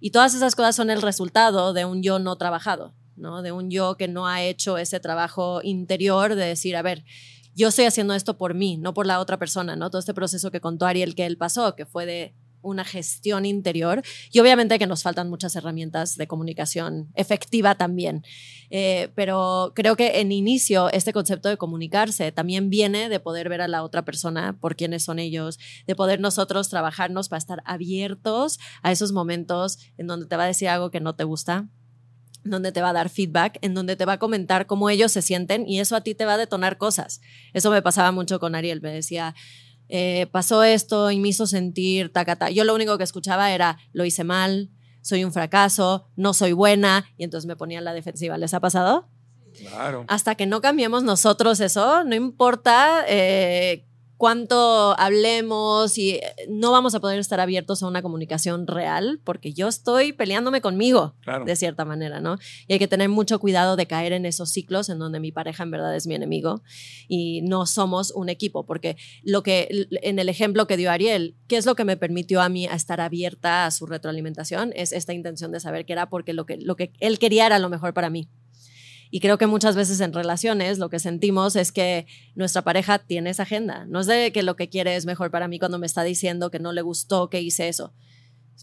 Y 0.01 0.11
todas 0.11 0.35
esas 0.35 0.55
cosas 0.55 0.75
son 0.75 0.89
el 0.89 1.03
resultado 1.03 1.75
de 1.75 1.85
un 1.85 2.03
yo 2.03 2.19
no 2.19 2.37
trabajado. 2.37 2.95
¿No? 3.17 3.43
De 3.43 3.53
un 3.53 3.71
yo 3.71 3.97
que 3.97 4.09
no 4.09 4.27
ha 4.27 4.43
hecho 4.43 4.79
ese 4.79 5.01
trabajo 5.01 5.61
interior 5.63 6.35
de 6.35 6.47
decir, 6.47 6.77
a 6.77 6.83
ver, 6.83 7.05
yo 7.55 7.69
estoy 7.69 7.85
haciendo 7.85 8.15
esto 8.15 8.37
por 8.37 8.55
mí, 8.55 8.77
no 8.77 8.95
por 8.95 9.07
la 9.07 9.21
otra 9.21 9.39
persona, 9.39 9.77
¿no? 9.77 9.91
Todo 9.91 10.01
este 10.01 10.15
proceso 10.15 10.51
que 10.51 10.61
contó 10.61 10.87
Ariel 10.87 11.15
que 11.15 11.27
él 11.27 11.37
pasó, 11.37 11.77
que 11.77 11.87
fue 11.87 12.07
de 12.07 12.35
una 12.65 12.85
gestión 12.85 13.47
interior 13.47 14.03
y 14.33 14.41
obviamente 14.41 14.79
que 14.79 14.87
nos 14.87 15.03
faltan 15.03 15.31
muchas 15.31 15.55
herramientas 15.55 16.17
de 16.17 16.27
comunicación 16.27 17.11
efectiva 17.15 17.77
también. 17.77 18.25
Eh, 18.71 19.11
pero 19.15 19.73
creo 19.75 19.97
que 19.97 20.21
en 20.21 20.33
inicio 20.33 20.91
este 20.91 21.13
concepto 21.13 21.49
de 21.49 21.59
comunicarse 21.59 22.33
también 22.33 22.71
viene 22.71 23.09
de 23.09 23.21
poder 23.21 23.49
ver 23.49 23.61
a 23.61 23.69
la 23.69 23.85
otra 23.85 24.05
persona 24.05 24.57
por 24.59 24.75
quiénes 24.75 25.05
son 25.05 25.19
ellos, 25.19 25.59
de 25.87 25.95
poder 25.95 26.21
nosotros 26.21 26.71
trabajarnos 26.71 27.29
para 27.29 27.39
estar 27.39 27.63
abiertos 27.67 28.59
a 28.83 28.91
esos 28.91 29.13
momentos 29.13 29.79
en 29.99 30.07
donde 30.07 30.27
te 30.27 30.37
va 30.37 30.45
a 30.45 30.49
decir 30.49 30.69
algo 30.69 30.91
que 30.91 31.01
no 31.01 31.15
te 31.15 31.25
gusta, 31.25 31.69
donde 32.45 32.73
te 32.73 32.83
va 32.83 32.91
a 32.91 32.93
dar 32.93 33.09
feedback, 33.09 33.59
en 33.63 33.75
donde 33.75 33.97
te 33.97 34.05
va 34.05 34.15
a 34.15 34.19
comentar 34.19 34.67
cómo 34.67 34.91
ellos 34.91 35.13
se 35.13 35.23
sienten 35.23 35.67
y 35.67 35.81
eso 35.81 35.97
a 35.97 36.03
ti 36.03 36.15
te 36.15 36.25
va 36.25 36.35
a 36.35 36.39
detonar 36.39 36.79
cosas. 36.79 37.21
Eso 37.53 37.71
me 37.71 37.83
pasaba 37.83 38.13
mucho 38.13 38.39
con 38.39 38.55
Ariel, 38.55 38.81
me 38.81 38.93
decía, 38.93 39.35
eh, 39.89 40.27
pasó 40.33 40.63
esto 40.63 41.11
y 41.11 41.19
me 41.19 41.29
hizo 41.29 41.47
sentir 41.47 42.13
tacata. 42.13 42.51
Yo 42.51 42.65
lo 42.65 42.75
único 42.75 42.99
que 42.99 43.05
escuchaba 43.05 43.53
era, 43.53 43.79
lo 43.93 44.05
hice 44.05 44.25
mal, 44.25 44.71
soy 45.01 45.25
un 45.25 45.33
fracaso, 45.33 46.09
no 46.17 46.33
soy 46.33 46.53
buena, 46.53 47.07
y 47.17 47.25
entonces 47.25 47.47
me 47.47 47.57
ponía 47.57 47.79
en 47.79 47.85
la 47.85 47.93
defensiva. 47.93 48.39
¿Les 48.39 48.55
ha 48.55 48.61
pasado? 48.61 49.09
Claro. 49.59 50.05
Hasta 50.09 50.35
que 50.35 50.47
no 50.47 50.61
cambiemos 50.61 51.05
nosotros 51.05 51.61
eso, 51.61 52.05
no 52.05 52.15
importa 52.15 53.05
eh, 53.07 53.87
cuánto 54.25 54.99
hablemos 54.99 55.99
y 55.99 56.13
eh, 56.13 56.23
no 56.49 56.73
vamos 56.73 56.95
a 56.95 57.01
poder 57.01 57.19
estar 57.19 57.41
abiertos 57.41 57.83
a 57.83 57.89
una 57.89 58.01
comunicación 58.01 58.67
real 58.67 59.21
porque 59.23 59.53
yo 59.53 59.69
estoy 59.69 60.15
peleándome 60.15 60.63
conmigo, 60.63 61.15
de 61.45 61.57
cierta 61.57 61.85
manera, 61.85 62.21
¿no? 62.21 62.39
Y 62.67 62.73
hay 62.73 62.79
que 62.79 62.89
tener 62.89 63.11
mucho 63.11 63.39
cuidado 63.39 63.77
de 63.77 63.87
caer 63.87 64.15
en 64.15 64.25
esos 64.25 64.49
ciclos 64.49 64.89
en 64.89 64.99
donde 64.99 65.21
mi 65.21 65.31
pareja 65.31 65.65
en 65.65 65.73
verdad 65.73 65.95
es 65.95 66.07
mi 66.07 66.15
enemigo 66.15 66.63
y 67.07 67.43
no 67.43 67.67
somos 67.67 68.13
un 68.13 68.31
equipo, 68.31 68.65
porque 68.65 68.97
lo 69.25 69.43
que 69.43 69.89
en 69.91 70.19
el 70.19 70.31
ejemplo 70.31 70.67
que 70.67 70.79
dio 70.79 70.91
Ariel, 70.91 71.37
¿qué 71.47 71.59
es 71.59 71.67
lo 71.67 71.75
que 71.75 71.85
me 71.85 71.99
permitió 71.99 72.41
a 72.41 72.49
mí 72.49 72.67
a 72.67 72.77
estar 72.77 73.03
abierta 73.03 73.67
a 73.67 73.71
su 73.73 73.85
retroalimentación? 73.85 74.73
Es 74.75 74.93
esta 74.93 75.13
intención 75.13 75.53
de 75.53 75.61
saber 75.61 75.85
que 75.85 75.93
era 75.93 76.09
porque 76.09 76.33
lo 76.33 76.47
que, 76.47 76.57
lo 76.57 76.77
que 76.77 76.95
él 76.99 77.19
quería 77.19 77.45
era 77.45 77.59
lo 77.59 77.69
mejor 77.69 77.93
para 77.93 78.09
mí. 78.09 78.31
Y 79.15 79.21
creo 79.21 79.39
que 79.39 79.47
muchas 79.47 79.77
veces 79.77 80.01
en 80.01 80.13
relaciones 80.13 80.81
lo 80.81 80.91
que 80.91 80.99
sentimos 80.99 81.55
es 81.55 81.71
que 81.71 82.05
nuestra 82.35 82.63
pareja 82.63 82.99
tiene 82.99 83.31
esa 83.31 83.45
agenda. 83.45 83.87
No 83.87 84.01
es 84.01 84.09
de 84.09 84.33
que 84.33 84.43
lo 84.43 84.57
que 84.57 84.69
quiere 84.69 84.97
es 84.97 85.07
mejor 85.07 85.31
para 85.31 85.47
mí 85.47 85.61
cuando 85.61 85.79
me 85.79 85.87
está 85.87 86.03
diciendo 86.03 86.51
que 86.51 86.59
no 86.59 86.73
le 86.73 86.83
gustó 86.83 87.31
que 87.31 87.41
hice 87.41 87.69
eso. 87.69 87.93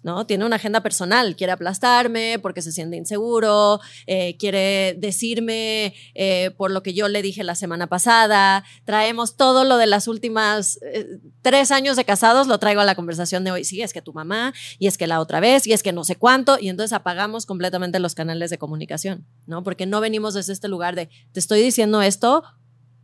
¿No? 0.04 0.26
Tiene 0.26 0.46
una 0.46 0.56
agenda 0.56 0.82
personal, 0.82 1.36
quiere 1.36 1.54
aplastarme 1.54 2.40
porque 2.42 2.62
se 2.62 2.72
siente 2.72 2.98
inseguro, 2.98 3.80
eh, 4.08 4.38
quiere 4.38 4.96
decirme 4.98 5.94
eh, 6.16 6.52
por 6.58 6.72
lo 6.72 6.84
que 6.84 6.94
yo 6.94 7.08
le 7.08 7.22
dije 7.22 7.44
la 7.44 7.56
semana 7.56 7.88
pasada, 7.88 8.64
traemos 8.86 9.36
todo 9.36 9.64
lo 9.64 9.78
de 9.78 9.88
las 9.88 10.08
últimas 10.08 10.80
eh, 10.82 11.20
tres 11.42 11.72
años 11.72 11.98
de 11.98 12.06
casados, 12.06 12.48
lo 12.48 12.58
traigo 12.58 12.82
a 12.82 12.86
la 12.86 12.96
conversación 12.96 13.44
de 13.44 13.52
hoy, 13.52 13.64
sí, 13.64 13.82
es 13.82 13.94
que 13.94 14.02
tu 14.02 14.14
mamá, 14.14 14.54
y 14.80 14.88
es 14.88 14.98
que 14.98 15.08
la 15.08 15.20
otra 15.20 15.40
vez, 15.40 15.68
y 15.68 15.74
es 15.74 15.84
que 15.84 15.94
no 15.94 16.04
sé 16.04 16.16
cuánto, 16.16 16.58
y 16.60 16.70
entonces 16.70 16.94
apagamos 16.94 17.46
completamente 17.46 18.00
los 18.00 18.16
canales 18.16 18.50
de 18.50 18.58
comunicación, 18.58 19.28
¿no? 19.46 19.64
Porque 19.64 19.86
no 19.86 20.02
venimos 20.02 20.34
desde 20.34 20.54
este 20.54 20.68
lugar 20.68 20.96
de, 20.96 21.10
te 21.32 21.40
estoy 21.40 21.62
diciendo 21.62 22.02
esto 22.02 22.44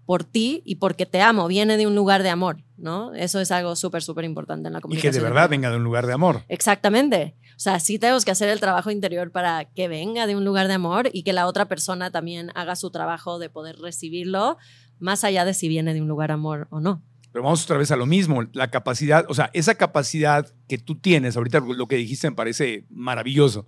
por 0.08 0.24
ti 0.24 0.64
y 0.66 0.76
porque 0.76 1.06
te 1.06 1.22
amo, 1.22 1.50
viene 1.50 1.76
de 1.76 1.86
un 1.86 1.94
lugar 1.94 2.24
de 2.24 2.30
amor, 2.30 2.64
¿no? 2.78 3.14
Eso 3.14 3.42
es 3.42 3.52
algo 3.52 3.76
súper, 3.76 4.02
súper 4.02 4.24
importante 4.24 4.68
en 4.68 4.74
la 4.74 4.80
comunicación. 4.80 5.12
Y 5.12 5.14
que 5.14 5.20
de 5.20 5.24
verdad 5.24 5.50
venga 5.50 5.70
de 5.70 5.76
un 5.76 5.84
lugar 5.84 6.08
de 6.08 6.14
amor. 6.14 6.44
Exactamente. 6.48 7.36
O 7.58 7.60
sea, 7.60 7.82
sí 7.82 8.00
tenemos 8.00 8.24
que 8.24 8.32
hacer 8.32 8.48
el 8.48 8.62
trabajo 8.62 8.90
interior 8.90 9.32
para 9.32 9.66
que 9.66 9.90
venga 9.90 10.26
de 10.26 10.38
un 10.38 10.46
lugar 10.46 10.70
de 10.70 10.76
amor 10.76 11.10
y 11.12 11.24
que 11.24 11.34
la 11.34 11.46
otra 11.46 11.66
persona 11.66 12.10
también 12.10 12.52
haga 12.56 12.78
su 12.78 12.90
trabajo 12.90 13.38
de 13.38 13.50
poder 13.50 13.80
recibirlo, 13.80 14.58
más 14.98 15.26
allá 15.26 15.44
de 15.44 15.54
si 15.54 15.68
viene 15.68 15.94
de 15.94 16.02
un 16.02 16.08
lugar 16.08 16.30
de 16.30 16.36
amor 16.36 16.68
o 16.70 16.80
no. 16.80 17.04
Pero 17.34 17.44
vamos 17.44 17.66
otra 17.66 17.78
vez 17.78 17.92
a 17.92 17.98
lo 17.98 18.06
mismo, 18.06 18.46
la 18.54 18.72
capacidad, 18.72 19.26
o 19.28 19.34
sea, 19.34 19.50
esa 19.54 19.76
capacidad 19.76 20.48
que 20.70 20.78
tú 20.78 20.98
tienes, 20.98 21.36
ahorita 21.36 21.60
lo 21.60 21.88
que 21.90 21.98
dijiste 21.98 22.30
me 22.30 22.36
parece 22.38 22.86
maravilloso, 22.90 23.68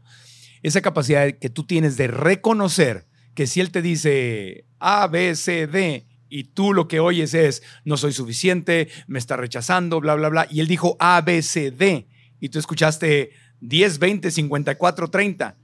esa 0.64 0.80
capacidad 0.80 1.30
que 1.34 1.50
tú 1.50 1.66
tienes 1.66 1.98
de 1.98 2.08
reconocer 2.08 3.08
que 3.34 3.46
si 3.46 3.60
él 3.60 3.72
te 3.72 3.82
dice 3.82 4.66
A, 4.80 5.08
B, 5.08 5.36
C, 5.36 5.68
D, 5.68 6.08
y 6.30 6.46
tú 6.46 6.74
lo 6.74 6.88
que 6.88 7.00
oyes 7.00 7.34
es, 7.34 7.64
no 7.84 7.98
soy 7.98 8.14
suficiente, 8.14 8.88
me 9.08 9.20
está 9.20 9.36
rechazando, 9.36 10.00
bla, 10.00 10.16
bla, 10.16 10.30
bla. 10.30 10.48
Y 10.50 10.60
él 10.60 10.68
dijo 10.68 10.96
A, 11.00 11.22
B, 11.22 11.42
C, 11.42 11.72
D. 11.72 12.08
Y 12.40 12.50
tú 12.50 12.60
escuchaste 12.60 13.32
10, 13.62 14.00
20, 14.00 14.32
54, 14.32 15.10
30. 15.10 15.58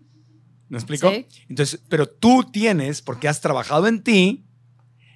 ¿Me 0.68 0.78
explico? 0.78 1.12
Entonces, 1.48 1.82
pero 1.88 2.08
tú 2.08 2.44
tienes, 2.52 3.02
porque 3.02 3.28
has 3.28 3.40
trabajado 3.40 3.88
en 3.88 4.04
ti, 4.04 4.46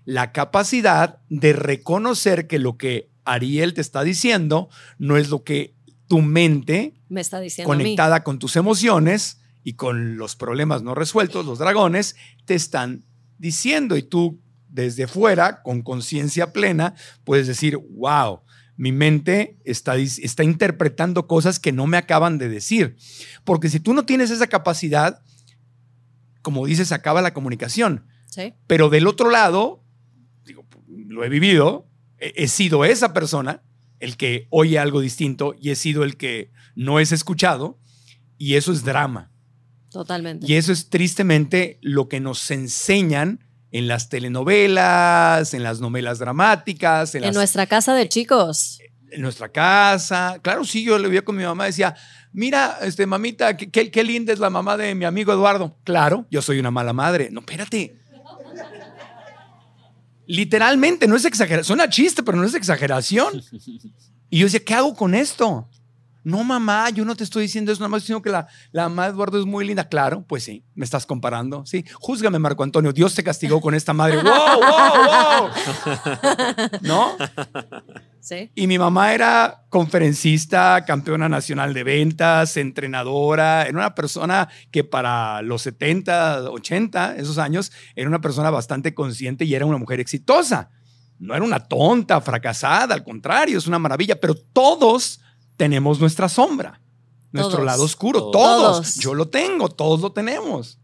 la 0.05 0.31
capacidad 0.31 1.19
de 1.29 1.53
reconocer 1.53 2.47
que 2.47 2.59
lo 2.59 2.77
que 2.77 3.09
Ariel 3.25 3.73
te 3.73 3.81
está 3.81 4.03
diciendo 4.03 4.69
no 4.97 5.17
es 5.17 5.29
lo 5.29 5.43
que 5.43 5.75
tu 6.07 6.21
mente, 6.21 6.95
me 7.09 7.21
está 7.21 7.39
diciendo 7.39 7.67
conectada 7.67 8.23
con 8.23 8.39
tus 8.39 8.55
emociones 8.55 9.41
y 9.63 9.73
con 9.73 10.17
los 10.17 10.35
problemas 10.35 10.81
no 10.81 10.95
resueltos, 10.95 11.45
los 11.45 11.59
dragones, 11.59 12.15
te 12.45 12.55
están 12.55 13.05
diciendo. 13.37 13.97
Y 13.97 14.03
tú 14.03 14.39
desde 14.69 15.07
fuera, 15.07 15.61
con 15.61 15.81
conciencia 15.81 16.53
plena, 16.53 16.95
puedes 17.23 17.47
decir, 17.47 17.77
wow, 17.77 18.41
mi 18.77 18.91
mente 18.91 19.57
está, 19.65 19.97
está 19.97 20.43
interpretando 20.43 21.27
cosas 21.27 21.59
que 21.59 21.73
no 21.73 21.85
me 21.85 21.97
acaban 21.97 22.37
de 22.37 22.47
decir. 22.47 22.95
Porque 23.43 23.69
si 23.69 23.81
tú 23.81 23.93
no 23.93 24.05
tienes 24.05 24.31
esa 24.31 24.47
capacidad, 24.47 25.21
como 26.41 26.65
dices, 26.65 26.91
acaba 26.91 27.21
la 27.21 27.33
comunicación. 27.33 28.05
Sí. 28.27 28.53
Pero 28.67 28.89
del 28.89 29.07
otro 29.07 29.29
lado, 29.29 29.83
digo, 30.45 30.65
lo 30.87 31.25
he 31.25 31.29
vivido, 31.29 31.89
he, 32.19 32.47
sido 32.47 32.85
esa 32.85 33.13
persona, 33.13 33.63
el 33.99 34.15
que 34.15 34.47
oye 34.49 34.79
algo 34.79 35.01
distinto, 35.01 35.55
y 35.59 35.71
he 35.71 35.75
sido 35.75 36.03
el 36.03 36.15
que 36.15 36.51
no 36.75 36.99
es 36.99 37.11
escuchado, 37.11 37.79
y 38.37 38.55
eso 38.55 38.71
es 38.71 38.85
drama. 38.85 39.31
Totalmente. 39.91 40.45
Y 40.47 40.55
eso 40.55 40.71
es 40.71 40.89
tristemente 40.89 41.79
lo 41.81 42.07
que 42.07 42.19
nos 42.19 42.49
enseñan 42.51 43.43
en 43.71 43.87
las 43.87 44.09
telenovelas, 44.09 45.53
en 45.53 45.63
las 45.63 45.79
novelas 45.79 46.19
dramáticas. 46.19 47.15
En, 47.15 47.33
nuestra 47.33 47.67
casa 47.67 47.93
de 47.93 48.09
chicos. 48.09 48.79
En 49.11 49.21
nuestra 49.21 49.49
casa. 49.49 50.39
Claro, 50.41 50.65
sí, 50.65 50.83
yo 50.83 50.97
le 50.97 51.07
veía 51.07 51.23
con 51.23 51.35
mi 51.35 51.43
mamá, 51.43 51.65
decía, 51.65 51.95
mira, 52.31 52.79
este, 52.81 53.05
mamita, 53.05 53.55
qué, 53.57 53.91
qué 53.91 54.03
linda 54.03 54.33
es 54.33 54.39
la 54.39 54.49
mamá 54.49 54.77
de 54.77 54.95
mi 54.95 55.05
amigo 55.05 55.31
Eduardo. 55.31 55.77
Claro, 55.83 56.25
yo 56.29 56.41
soy 56.41 56.59
una 56.59 56.71
mala 56.71 56.93
madre. 56.93 57.29
No, 57.31 57.41
espérate. 57.41 57.95
Literalmente, 60.25 61.07
no 61.07 61.15
es 61.15 61.25
exageración. 61.25 61.65
Suena 61.65 61.89
chiste, 61.89 62.21
pero 62.21 62.37
no 62.37 62.43
es 62.43 62.53
exageración. 62.53 63.41
Y 64.29 64.39
yo 64.39 64.45
decía, 64.45 64.63
¿qué 64.63 64.75
hago 64.75 64.95
con 64.95 65.15
esto? 65.15 65.67
No, 66.23 66.43
mamá, 66.43 66.89
yo 66.89 67.05
no 67.05 67.15
te 67.15 67.23
estoy 67.23 67.43
diciendo 67.43 67.71
eso, 67.71 67.79
nada 67.79 67.89
más 67.89 68.01
diciendo 68.01 68.21
que 68.21 68.29
la, 68.29 68.47
la 68.71 68.89
mamá 68.89 69.05
de 69.05 69.11
Eduardo 69.11 69.39
es 69.39 69.45
muy 69.45 69.65
linda. 69.65 69.87
Claro, 69.87 70.25
pues 70.27 70.43
sí, 70.43 70.63
me 70.75 70.83
estás 70.83 71.05
comparando. 71.05 71.65
Sí, 71.65 71.85
júzgame, 71.93 72.39
Marco 72.39 72.63
Antonio. 72.63 72.91
Dios 72.91 73.15
te 73.15 73.23
castigó 73.23 73.61
con 73.61 73.73
esta 73.73 73.93
madre. 73.93 74.17
¡Wow, 74.23 74.59
wow, 74.59 74.99
wow! 75.07 75.49
¿No? 76.81 77.15
Sí. 78.19 78.51
Y 78.53 78.67
mi 78.67 78.77
mamá 78.77 79.13
era 79.13 79.63
conferencista, 79.69 80.83
campeona 80.85 81.29
nacional 81.29 81.73
de 81.73 81.83
ventas, 81.83 82.57
entrenadora. 82.57 83.63
Era 83.63 83.77
una 83.77 83.95
persona 83.95 84.49
que 84.71 84.83
para 84.83 85.41
los 85.41 85.61
70, 85.61 86.51
80, 86.51 87.15
esos 87.15 87.37
años, 87.37 87.71
era 87.95 88.09
una 88.09 88.19
persona 88.19 88.49
bastante 88.49 88.93
consciente 88.93 89.45
y 89.45 89.55
era 89.55 89.65
una 89.65 89.77
mujer 89.77 90.01
exitosa. 90.01 90.69
No 91.17 91.33
era 91.33 91.43
una 91.43 91.59
tonta, 91.59 92.19
fracasada, 92.21 92.93
al 92.93 93.03
contrario, 93.03 93.57
es 93.57 93.67
una 93.67 93.79
maravilla, 93.79 94.19
pero 94.19 94.35
todos 94.35 95.21
tenemos 95.59 95.99
nuestra 95.99 96.29
sombra, 96.29 96.81
nuestro 97.33 97.65
lado 97.65 97.83
oscuro. 97.83 98.31
Todos. 98.31 98.95
Yo 98.95 99.13
lo 99.13 99.27
tengo, 99.27 99.67
todos 99.67 99.99
lo 99.99 100.13
tenemos. 100.13 100.79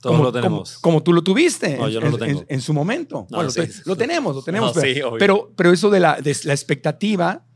Todos 0.00 0.18
lo 0.18 0.32
tenemos. 0.32 0.78
Como, 0.80 1.04
tú 1.04 1.12
lo 1.12 1.22
tuviste 1.22 1.76
no, 1.78 1.86
en, 1.86 1.92
yo 1.92 2.00
no 2.00 2.10
lo 2.10 2.18
tengo. 2.18 2.44
En, 2.48 2.60
su 2.60 2.74
momento. 2.74 3.28
bueno, 3.30 3.48
lo 3.84 3.96
tenemos, 3.96 4.34
lo 4.34 4.42
tenemos. 4.42 4.72
pero, 5.20 5.52
pero, 5.56 5.72
eso 5.72 5.88
de 5.88 6.00
la, 6.00 6.20
de 6.20 6.36
la 6.42 6.52
expectativa, 6.52 7.46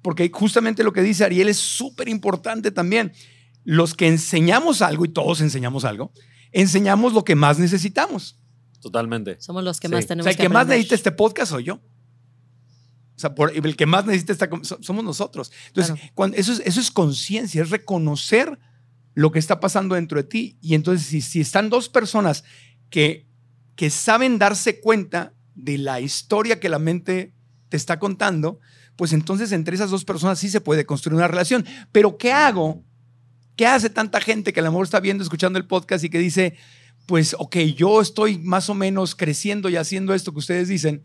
porque 0.00 0.30
justamente 0.32 0.84
lo 0.84 0.92
que 0.92 1.02
dice 1.02 1.24
Ariel 1.24 1.48
es 1.48 1.56
súper 1.56 2.08
importante 2.08 2.70
también. 2.70 3.12
Los 3.64 3.94
que 3.94 4.06
enseñamos 4.06 4.80
algo, 4.80 5.04
y 5.04 5.08
todos 5.08 5.40
enseñamos 5.40 5.84
algo, 5.84 6.12
enseñamos 6.52 7.14
lo 7.14 7.24
que 7.24 7.34
más 7.34 7.58
necesitamos. 7.58 8.38
Totalmente. 8.80 9.40
Somos 9.40 9.64
los 9.64 9.80
que 9.80 9.88
más 9.88 10.06
tenemos 10.06 10.22
o 10.22 10.30
sea, 10.30 10.30
el 10.30 10.38
que, 10.38 10.48
más 10.48 10.68
necesita 10.68 10.94
este 10.94 11.10
podcast 11.10 11.50
soy 11.50 11.64
yo. 11.64 11.80
O 13.18 13.20
sea, 13.20 13.34
por, 13.34 13.50
el 13.52 13.74
que 13.74 13.84
más 13.84 14.06
necesita 14.06 14.32
esta, 14.32 14.48
somos 14.62 15.02
nosotros. 15.02 15.50
Entonces, 15.66 15.96
cuando, 16.14 16.36
eso, 16.36 16.52
es, 16.52 16.62
eso 16.64 16.80
es 16.80 16.92
conciencia, 16.92 17.60
es 17.62 17.70
reconocer 17.70 18.60
lo 19.14 19.32
que 19.32 19.40
está 19.40 19.58
pasando 19.58 19.96
dentro 19.96 20.22
de 20.22 20.28
ti. 20.28 20.56
Y 20.62 20.76
entonces, 20.76 21.04
si, 21.04 21.20
si 21.20 21.40
están 21.40 21.68
dos 21.68 21.88
personas 21.88 22.44
que, 22.90 23.26
que 23.74 23.90
saben 23.90 24.38
darse 24.38 24.78
cuenta 24.78 25.34
de 25.56 25.78
la 25.78 26.00
historia 26.00 26.60
que 26.60 26.68
la 26.68 26.78
mente 26.78 27.34
te 27.68 27.76
está 27.76 27.98
contando, 27.98 28.60
pues 28.94 29.12
entonces 29.12 29.50
entre 29.50 29.74
esas 29.74 29.90
dos 29.90 30.04
personas 30.04 30.38
sí 30.38 30.48
se 30.48 30.60
puede 30.60 30.86
construir 30.86 31.16
una 31.16 31.26
relación. 31.26 31.66
Pero 31.90 32.18
¿qué 32.18 32.30
hago? 32.30 32.84
¿Qué 33.56 33.66
hace 33.66 33.90
tanta 33.90 34.20
gente 34.20 34.52
que 34.52 34.60
a 34.60 34.62
lo 34.62 34.70
mejor 34.70 34.84
está 34.84 35.00
viendo, 35.00 35.24
escuchando 35.24 35.58
el 35.58 35.66
podcast 35.66 36.04
y 36.04 36.08
que 36.08 36.20
dice, 36.20 36.54
pues, 37.04 37.34
ok, 37.36 37.56
yo 37.74 38.00
estoy 38.00 38.38
más 38.38 38.70
o 38.70 38.74
menos 38.74 39.16
creciendo 39.16 39.68
y 39.68 39.74
haciendo 39.74 40.14
esto 40.14 40.30
que 40.30 40.38
ustedes 40.38 40.68
dicen, 40.68 41.04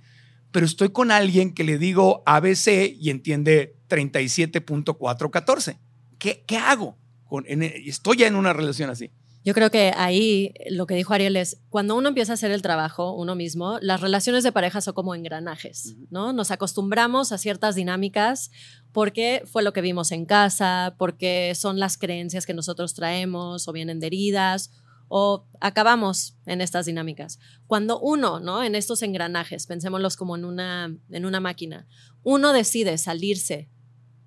pero 0.53 0.65
estoy 0.67 0.89
con 0.89 1.11
alguien 1.11 1.53
que 1.53 1.65
le 1.65 1.77
digo 1.77 2.23
ABC 2.25 2.95
y 2.97 3.09
entiende 3.09 3.75
37.414. 3.89 5.79
¿Qué, 6.19 6.43
¿Qué 6.47 6.57
hago? 6.57 6.95
Con, 7.25 7.45
estoy 7.47 8.17
ya 8.17 8.27
en 8.27 8.35
una 8.35 8.53
relación 8.53 8.89
así. 8.89 9.11
Yo 9.43 9.53
creo 9.53 9.71
que 9.71 9.91
ahí 9.97 10.53
lo 10.69 10.85
que 10.87 10.95
dijo 10.95 11.13
Ariel 11.13 11.35
es, 11.35 11.59
cuando 11.69 11.95
uno 11.95 12.07
empieza 12.07 12.31
a 12.31 12.35
hacer 12.35 12.51
el 12.51 12.61
trabajo 12.61 13.13
uno 13.13 13.35
mismo, 13.35 13.77
las 13.81 13.99
relaciones 13.99 14.43
de 14.43 14.53
pareja 14.53 14.79
son 14.79 14.93
como 14.93 15.15
engranajes, 15.15 15.97
¿no? 16.11 16.31
Nos 16.31 16.51
acostumbramos 16.51 17.33
a 17.33 17.37
ciertas 17.37 17.75
dinámicas 17.75 18.51
porque 18.93 19.41
fue 19.45 19.63
lo 19.63 19.73
que 19.73 19.81
vimos 19.81 20.13
en 20.13 20.25
casa, 20.25 20.95
porque 20.97 21.55
son 21.55 21.77
las 21.77 21.97
creencias 21.97 22.45
que 22.45 22.53
nosotros 22.53 22.93
traemos 22.93 23.67
o 23.67 23.73
vienen 23.73 23.99
de 23.99 24.07
heridas 24.07 24.71
o 25.15 25.45
acabamos 25.59 26.37
en 26.47 26.59
estas 26.59 26.87
dinámicas. 26.87 27.37
Cuando 27.67 27.99
uno, 27.99 28.39
¿no? 28.39 28.63
En 28.63 28.73
estos 28.73 29.03
engranajes, 29.03 29.67
pensémoslos 29.67 30.17
como 30.17 30.35
en 30.35 30.43
una, 30.43 30.97
en 31.11 31.25
una 31.27 31.39
máquina, 31.39 31.87
uno 32.23 32.51
decide 32.51 32.97
salirse 32.97 33.69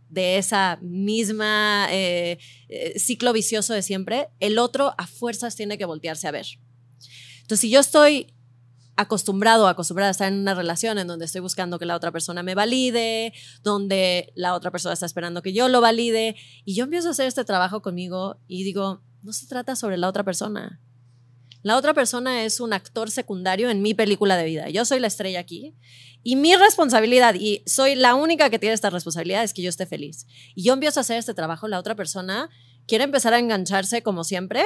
de 0.08 0.38
esa 0.38 0.78
misma 0.82 1.88
eh, 1.90 2.38
eh, 2.68 2.96
ciclo 3.00 3.32
vicioso 3.32 3.74
de 3.74 3.82
siempre, 3.82 4.28
el 4.38 4.60
otro 4.60 4.94
a 4.96 5.08
fuerzas 5.08 5.56
tiene 5.56 5.76
que 5.76 5.86
voltearse 5.86 6.28
a 6.28 6.30
ver. 6.30 6.46
Entonces, 7.40 7.62
si 7.62 7.68
yo 7.70 7.80
estoy 7.80 8.32
acostumbrado, 8.94 9.66
acostumbrada 9.66 10.10
a 10.10 10.12
estar 10.12 10.32
en 10.32 10.38
una 10.38 10.54
relación 10.54 10.98
en 10.98 11.08
donde 11.08 11.24
estoy 11.24 11.40
buscando 11.40 11.80
que 11.80 11.86
la 11.86 11.96
otra 11.96 12.12
persona 12.12 12.44
me 12.44 12.54
valide, 12.54 13.32
donde 13.64 14.32
la 14.36 14.54
otra 14.54 14.70
persona 14.70 14.92
está 14.92 15.06
esperando 15.06 15.42
que 15.42 15.52
yo 15.52 15.68
lo 15.68 15.80
valide. 15.80 16.36
Y 16.64 16.76
yo 16.76 16.84
empiezo 16.84 17.08
a 17.08 17.10
hacer 17.10 17.26
este 17.26 17.44
trabajo 17.44 17.82
conmigo 17.82 18.38
y 18.46 18.62
digo, 18.62 19.02
no 19.27 19.32
se 19.32 19.47
trata 19.47 19.74
sobre 19.74 19.97
la 19.97 20.09
otra 20.09 20.23
persona. 20.23 20.81
La 21.62 21.77
otra 21.77 21.93
persona 21.93 22.44
es 22.44 22.61
un 22.61 22.73
actor 22.73 23.11
secundario 23.11 23.70
en 23.70 23.82
mi 23.82 23.93
película 23.93 24.36
de 24.36 24.44
vida. 24.44 24.70
Yo 24.70 24.85
soy 24.85 25.01
la 25.01 25.09
estrella 25.09 25.40
aquí. 25.40 25.74
Y 26.23 26.36
mi 26.36 26.55
responsabilidad, 26.55 27.35
y 27.35 27.65
soy 27.66 27.97
la 27.97 28.15
única 28.15 28.51
que 28.51 28.61
tiene 28.61 28.73
esta 28.73 28.89
responsabilidad, 28.89 29.43
es 29.43 29.53
que 29.53 29.62
yo 29.62 29.69
esté 29.69 29.85
feliz. 29.85 30.27
Y 30.55 30.62
yo 30.62 30.73
empiezo 30.74 31.01
a 31.01 31.03
hacer 31.03 31.19
este 31.19 31.35
trabajo, 31.35 31.66
la 31.66 31.81
otra 31.81 31.97
persona 31.97 32.48
quiere 32.86 33.03
empezar 33.03 33.35
a 33.35 33.40
engancharse 33.40 34.03
como 34.03 34.23
siempre 34.23 34.62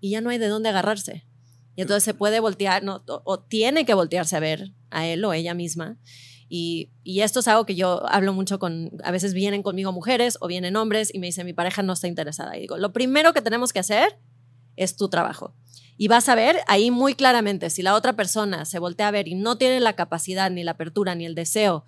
y 0.00 0.10
ya 0.10 0.20
no 0.20 0.30
hay 0.30 0.38
de 0.38 0.46
dónde 0.46 0.68
agarrarse. 0.68 1.26
Y 1.74 1.82
entonces 1.82 2.04
se 2.04 2.14
puede 2.14 2.38
voltear, 2.38 2.84
no, 2.84 3.02
o, 3.06 3.40
tiene 3.40 3.84
que 3.84 3.94
voltearse 3.94 4.36
a 4.36 4.40
ver 4.40 4.72
a 4.90 5.04
él 5.04 5.24
o 5.24 5.32
ella 5.32 5.52
misma. 5.52 5.98
Y, 6.48 6.90
y, 7.02 7.22
esto 7.22 7.40
es 7.40 7.48
algo 7.48 7.66
que 7.66 7.74
yo 7.74 8.06
hablo 8.08 8.32
mucho 8.32 8.60
con, 8.60 8.92
a 9.02 9.10
veces 9.10 9.34
vienen 9.34 9.64
conmigo 9.64 9.90
mujeres 9.90 10.38
o 10.40 10.46
vienen 10.46 10.76
hombres 10.76 11.12
y 11.12 11.18
me 11.18 11.26
dicen, 11.26 11.44
mi 11.44 11.52
pareja 11.52 11.82
no 11.82 11.92
está 11.92 12.06
interesada. 12.06 12.56
Y 12.56 12.60
digo, 12.60 12.76
lo 12.76 12.92
primero 12.92 13.32
que 13.32 13.42
tenemos 13.42 13.72
que 13.72 13.80
hacer 13.80 14.20
es 14.76 14.96
tu 14.96 15.08
trabajo. 15.08 15.54
Y 15.96 16.08
vas 16.08 16.28
a 16.28 16.34
ver 16.34 16.58
ahí 16.68 16.90
muy 16.90 17.14
claramente 17.14 17.70
si 17.70 17.82
la 17.82 17.94
otra 17.94 18.14
persona 18.14 18.64
se 18.64 18.78
voltea 18.78 19.08
a 19.08 19.10
ver 19.10 19.26
y 19.26 19.34
no 19.34 19.58
tiene 19.58 19.80
la 19.80 19.94
capacidad, 19.94 20.50
ni 20.50 20.62
la 20.62 20.72
apertura, 20.72 21.14
ni 21.14 21.24
el 21.24 21.34
deseo 21.34 21.84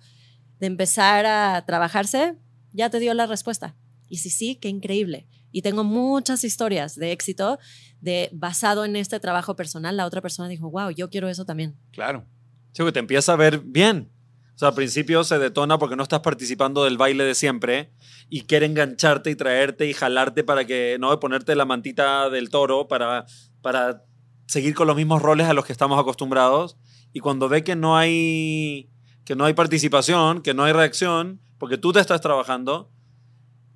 de 0.59 0.67
empezar 0.67 1.25
a 1.25 1.63
trabajarse, 1.65 2.35
ya 2.73 2.89
te 2.89 2.99
dio 2.99 3.13
la 3.13 3.27
respuesta. 3.27 3.77
Y 4.07 4.17
si 4.17 4.29
sí, 4.29 4.55
qué 4.55 4.67
increíble. 4.67 5.27
Y 5.51 5.61
tengo 5.61 5.83
muchas 5.83 6.43
historias 6.43 6.95
de 6.95 7.11
éxito 7.11 7.59
de 8.01 8.29
basado 8.33 8.85
en 8.85 8.95
este 8.95 9.19
trabajo 9.19 9.55
personal, 9.55 9.97
la 9.97 10.05
otra 10.05 10.21
persona 10.21 10.49
dijo, 10.49 10.69
wow, 10.69 10.89
yo 10.89 11.09
quiero 11.09 11.29
eso 11.29 11.45
también. 11.45 11.77
Claro. 11.91 12.25
Sí, 12.71 12.83
que 12.83 12.91
te 12.91 12.99
empieza 12.99 13.33
a 13.33 13.35
ver 13.35 13.59
bien. 13.59 14.11
O 14.59 14.61
sea, 14.61 14.67
al 14.67 14.75
principio 14.75 15.23
se 15.23 15.39
detona 15.39 15.79
porque 15.79 15.95
no 15.95 16.03
estás 16.03 16.19
participando 16.19 16.83
del 16.83 16.97
baile 16.97 17.23
de 17.23 17.33
siempre 17.33 17.93
y 18.29 18.41
quiere 18.41 18.65
engancharte 18.65 19.29
y 19.31 19.35
traerte 19.35 19.87
y 19.87 19.93
jalarte 19.93 20.43
para 20.43 20.65
que, 20.65 20.97
no, 20.99 21.17
ponerte 21.21 21.55
la 21.55 21.63
mantita 21.63 22.29
del 22.29 22.49
toro 22.49 22.89
para 22.89 23.25
para 23.61 24.03
seguir 24.47 24.75
con 24.75 24.87
los 24.87 24.97
mismos 24.97 25.21
roles 25.21 25.47
a 25.47 25.53
los 25.53 25.65
que 25.65 25.71
estamos 25.71 25.97
acostumbrados 25.97 26.75
y 27.13 27.21
cuando 27.21 27.47
ve 27.47 27.63
que 27.63 27.77
no 27.77 27.95
hay 27.95 28.89
que 29.23 29.33
no 29.33 29.45
hay 29.45 29.53
participación, 29.53 30.41
que 30.41 30.53
no 30.53 30.65
hay 30.65 30.73
reacción, 30.73 31.39
porque 31.57 31.77
tú 31.77 31.93
te 31.93 32.01
estás 32.01 32.19
trabajando, 32.19 32.91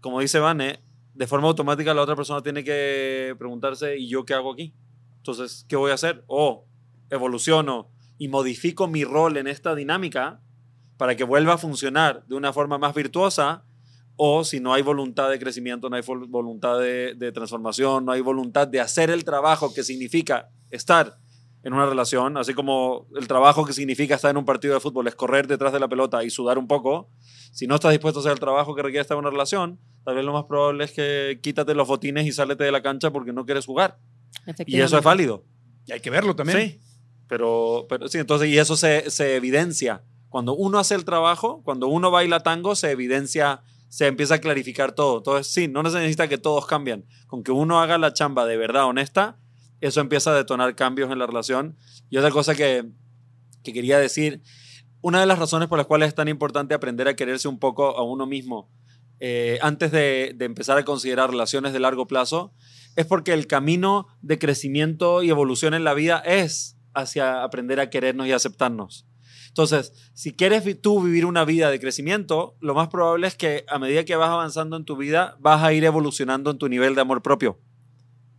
como 0.01 0.19
dice 0.19 0.39
Vane, 0.39 0.83
de 1.13 1.27
forma 1.27 1.47
automática 1.47 1.93
la 1.93 2.01
otra 2.01 2.17
persona 2.17 2.43
tiene 2.43 2.65
que 2.65 3.37
preguntarse, 3.39 3.97
¿y 3.97 4.09
yo 4.09 4.25
qué 4.25 4.33
hago 4.33 4.51
aquí? 4.51 4.73
Entonces, 5.15 5.65
¿qué 5.69 5.77
voy 5.77 5.91
a 5.91 5.93
hacer? 5.93 6.25
O 6.27 6.67
evoluciono 7.09 7.89
y 8.17 8.27
modifico 8.27 8.89
mi 8.89 9.05
rol 9.05 9.37
en 9.37 9.47
esta 9.47 9.75
dinámica 9.75 10.41
para 10.97 11.15
que 11.15 11.23
vuelva 11.23 11.53
a 11.53 11.57
funcionar 11.57 12.25
de 12.27 12.35
una 12.35 12.53
forma 12.53 12.77
más 12.77 12.93
virtuosa 12.93 13.63
o 14.15 14.43
si 14.43 14.59
no 14.59 14.73
hay 14.73 14.81
voluntad 14.81 15.29
de 15.29 15.39
crecimiento, 15.39 15.89
no 15.89 15.95
hay 15.95 16.03
voluntad 16.05 16.79
de, 16.79 17.31
transformación, 17.33 18.05
no 18.05 18.11
hay 18.11 18.21
voluntad 18.21 18.67
de 18.67 18.79
hacer 18.79 19.09
el 19.09 19.23
trabajo 19.23 19.73
que 19.73 19.83
significa 19.83 20.49
estar 20.69 21.17
en 21.63 21.73
una 21.73 21.85
relación, 21.85 22.37
así 22.37 22.53
como 22.53 23.07
el 23.15 23.27
trabajo 23.27 23.65
que 23.65 23.73
significa 23.73 24.15
estar 24.15 24.29
en 24.29 24.37
un 24.37 24.45
partido 24.45 24.73
de 24.73 24.81
fútbol 24.81 25.07
es 25.07 25.15
correr 25.15 25.47
detrás 25.47 25.71
de 25.71 25.79
la 25.79 25.87
pelota 25.87 26.23
y 26.23 26.29
sudar 26.29 26.57
un 26.57 26.67
poco, 26.67 27.09
si 27.51 27.67
no 27.67 27.75
estás 27.75 27.91
dispuesto 27.91 28.19
a 28.19 28.21
hacer 28.21 28.33
el 28.33 28.39
trabajo 28.39 28.75
que 28.75 28.81
requiere 28.81 29.01
estar 29.01 29.15
en 29.15 29.19
una 29.19 29.29
relación, 29.29 29.79
tal 30.03 30.15
vez 30.15 30.25
lo 30.25 30.33
más 30.33 30.43
probable 30.43 30.83
es 30.83 30.91
que 30.91 31.39
quítate 31.41 31.73
los 31.73 31.87
botines 31.87 32.27
y 32.27 32.33
sálete 32.33 32.65
de 32.65 32.71
la 32.71 32.83
cancha 32.83 33.11
porque 33.11 33.31
no 33.31 33.45
quieres 33.45 33.65
jugar. 33.65 33.97
Y 34.65 34.81
eso 34.81 34.97
es 34.97 35.03
válido. 35.03 35.45
Y 35.85 35.93
hay 35.93 36.01
que 36.01 36.09
verlo 36.09 36.35
también. 36.35 36.59
Sí, 36.59 36.79
pero, 37.27 37.85
pero 37.87 38.07
sí, 38.09 38.17
entonces, 38.17 38.49
y 38.49 38.57
eso 38.57 38.75
se, 38.75 39.09
se 39.09 39.35
evidencia. 39.35 40.03
Cuando 40.33 40.55
uno 40.55 40.79
hace 40.79 40.95
el 40.95 41.05
trabajo, 41.05 41.61
cuando 41.63 41.87
uno 41.87 42.09
baila 42.09 42.39
tango, 42.39 42.73
se 42.75 42.89
evidencia 42.89 43.61
se 43.87 44.07
empieza 44.07 44.33
a 44.33 44.37
clarificar 44.39 44.93
todo. 44.93 45.19
Entonces, 45.19 45.53
sí, 45.53 45.67
no 45.67 45.83
necesita 45.83 46.27
que 46.27 46.39
todos 46.39 46.65
cambien. 46.65 47.05
Con 47.27 47.43
que 47.43 47.51
uno 47.51 47.79
haga 47.79 47.99
la 47.99 48.13
chamba 48.13 48.47
de 48.47 48.57
verdad 48.57 48.85
honesta, 48.85 49.37
eso 49.79 50.01
empieza 50.01 50.31
a 50.31 50.33
detonar 50.33 50.75
cambios 50.75 51.11
en 51.11 51.19
la 51.19 51.27
relación. 51.27 51.77
Y 52.09 52.17
otra 52.17 52.31
cosa 52.31 52.55
que, 52.55 52.89
que 53.63 53.73
quería 53.73 53.99
decir, 53.99 54.41
una 55.01 55.19
de 55.19 55.27
las 55.27 55.37
razones 55.37 55.69
por 55.69 55.77
las 55.77 55.85
cuales 55.85 56.07
es 56.07 56.15
tan 56.15 56.27
importante 56.27 56.73
aprender 56.73 57.07
a 57.07 57.15
quererse 57.15 57.47
un 57.47 57.59
poco 57.59 57.95
a 57.95 58.01
uno 58.01 58.25
mismo 58.25 58.71
eh, 59.19 59.59
antes 59.61 59.91
de, 59.91 60.33
de 60.35 60.45
empezar 60.45 60.79
a 60.79 60.83
considerar 60.83 61.29
relaciones 61.29 61.73
de 61.73 61.79
largo 61.79 62.07
plazo, 62.07 62.55
es 62.95 63.05
porque 63.05 63.33
el 63.33 63.45
camino 63.45 64.07
de 64.23 64.39
crecimiento 64.39 65.21
y 65.21 65.29
evolución 65.29 65.75
en 65.75 65.83
la 65.83 65.93
vida 65.93 66.17
es 66.25 66.75
hacia 66.95 67.43
aprender 67.43 67.79
a 67.79 67.91
querernos 67.91 68.25
y 68.25 68.31
aceptarnos. 68.31 69.05
Entonces, 69.53 69.93
si 70.15 70.33
quieres 70.33 70.63
tú 70.81 70.99
vivir 71.03 71.27
una 71.27 71.45
vida 71.45 71.69
de 71.69 71.79
crecimiento, 71.79 72.57
lo 72.59 72.73
más 72.73 72.87
probable 72.87 73.27
es 73.27 73.35
que 73.35 73.65
a 73.67 73.77
medida 73.77 74.03
que 74.03 74.15
vas 74.15 74.29
avanzando 74.29 74.75
en 74.77 74.83
tu 74.83 74.97
vida, 74.97 75.37
vas 75.39 75.61
a 75.61 75.71
ir 75.73 75.83
evolucionando 75.83 76.49
en 76.49 76.57
tu 76.57 76.67
nivel 76.67 76.95
de 76.95 77.01
amor 77.01 77.21
propio, 77.21 77.59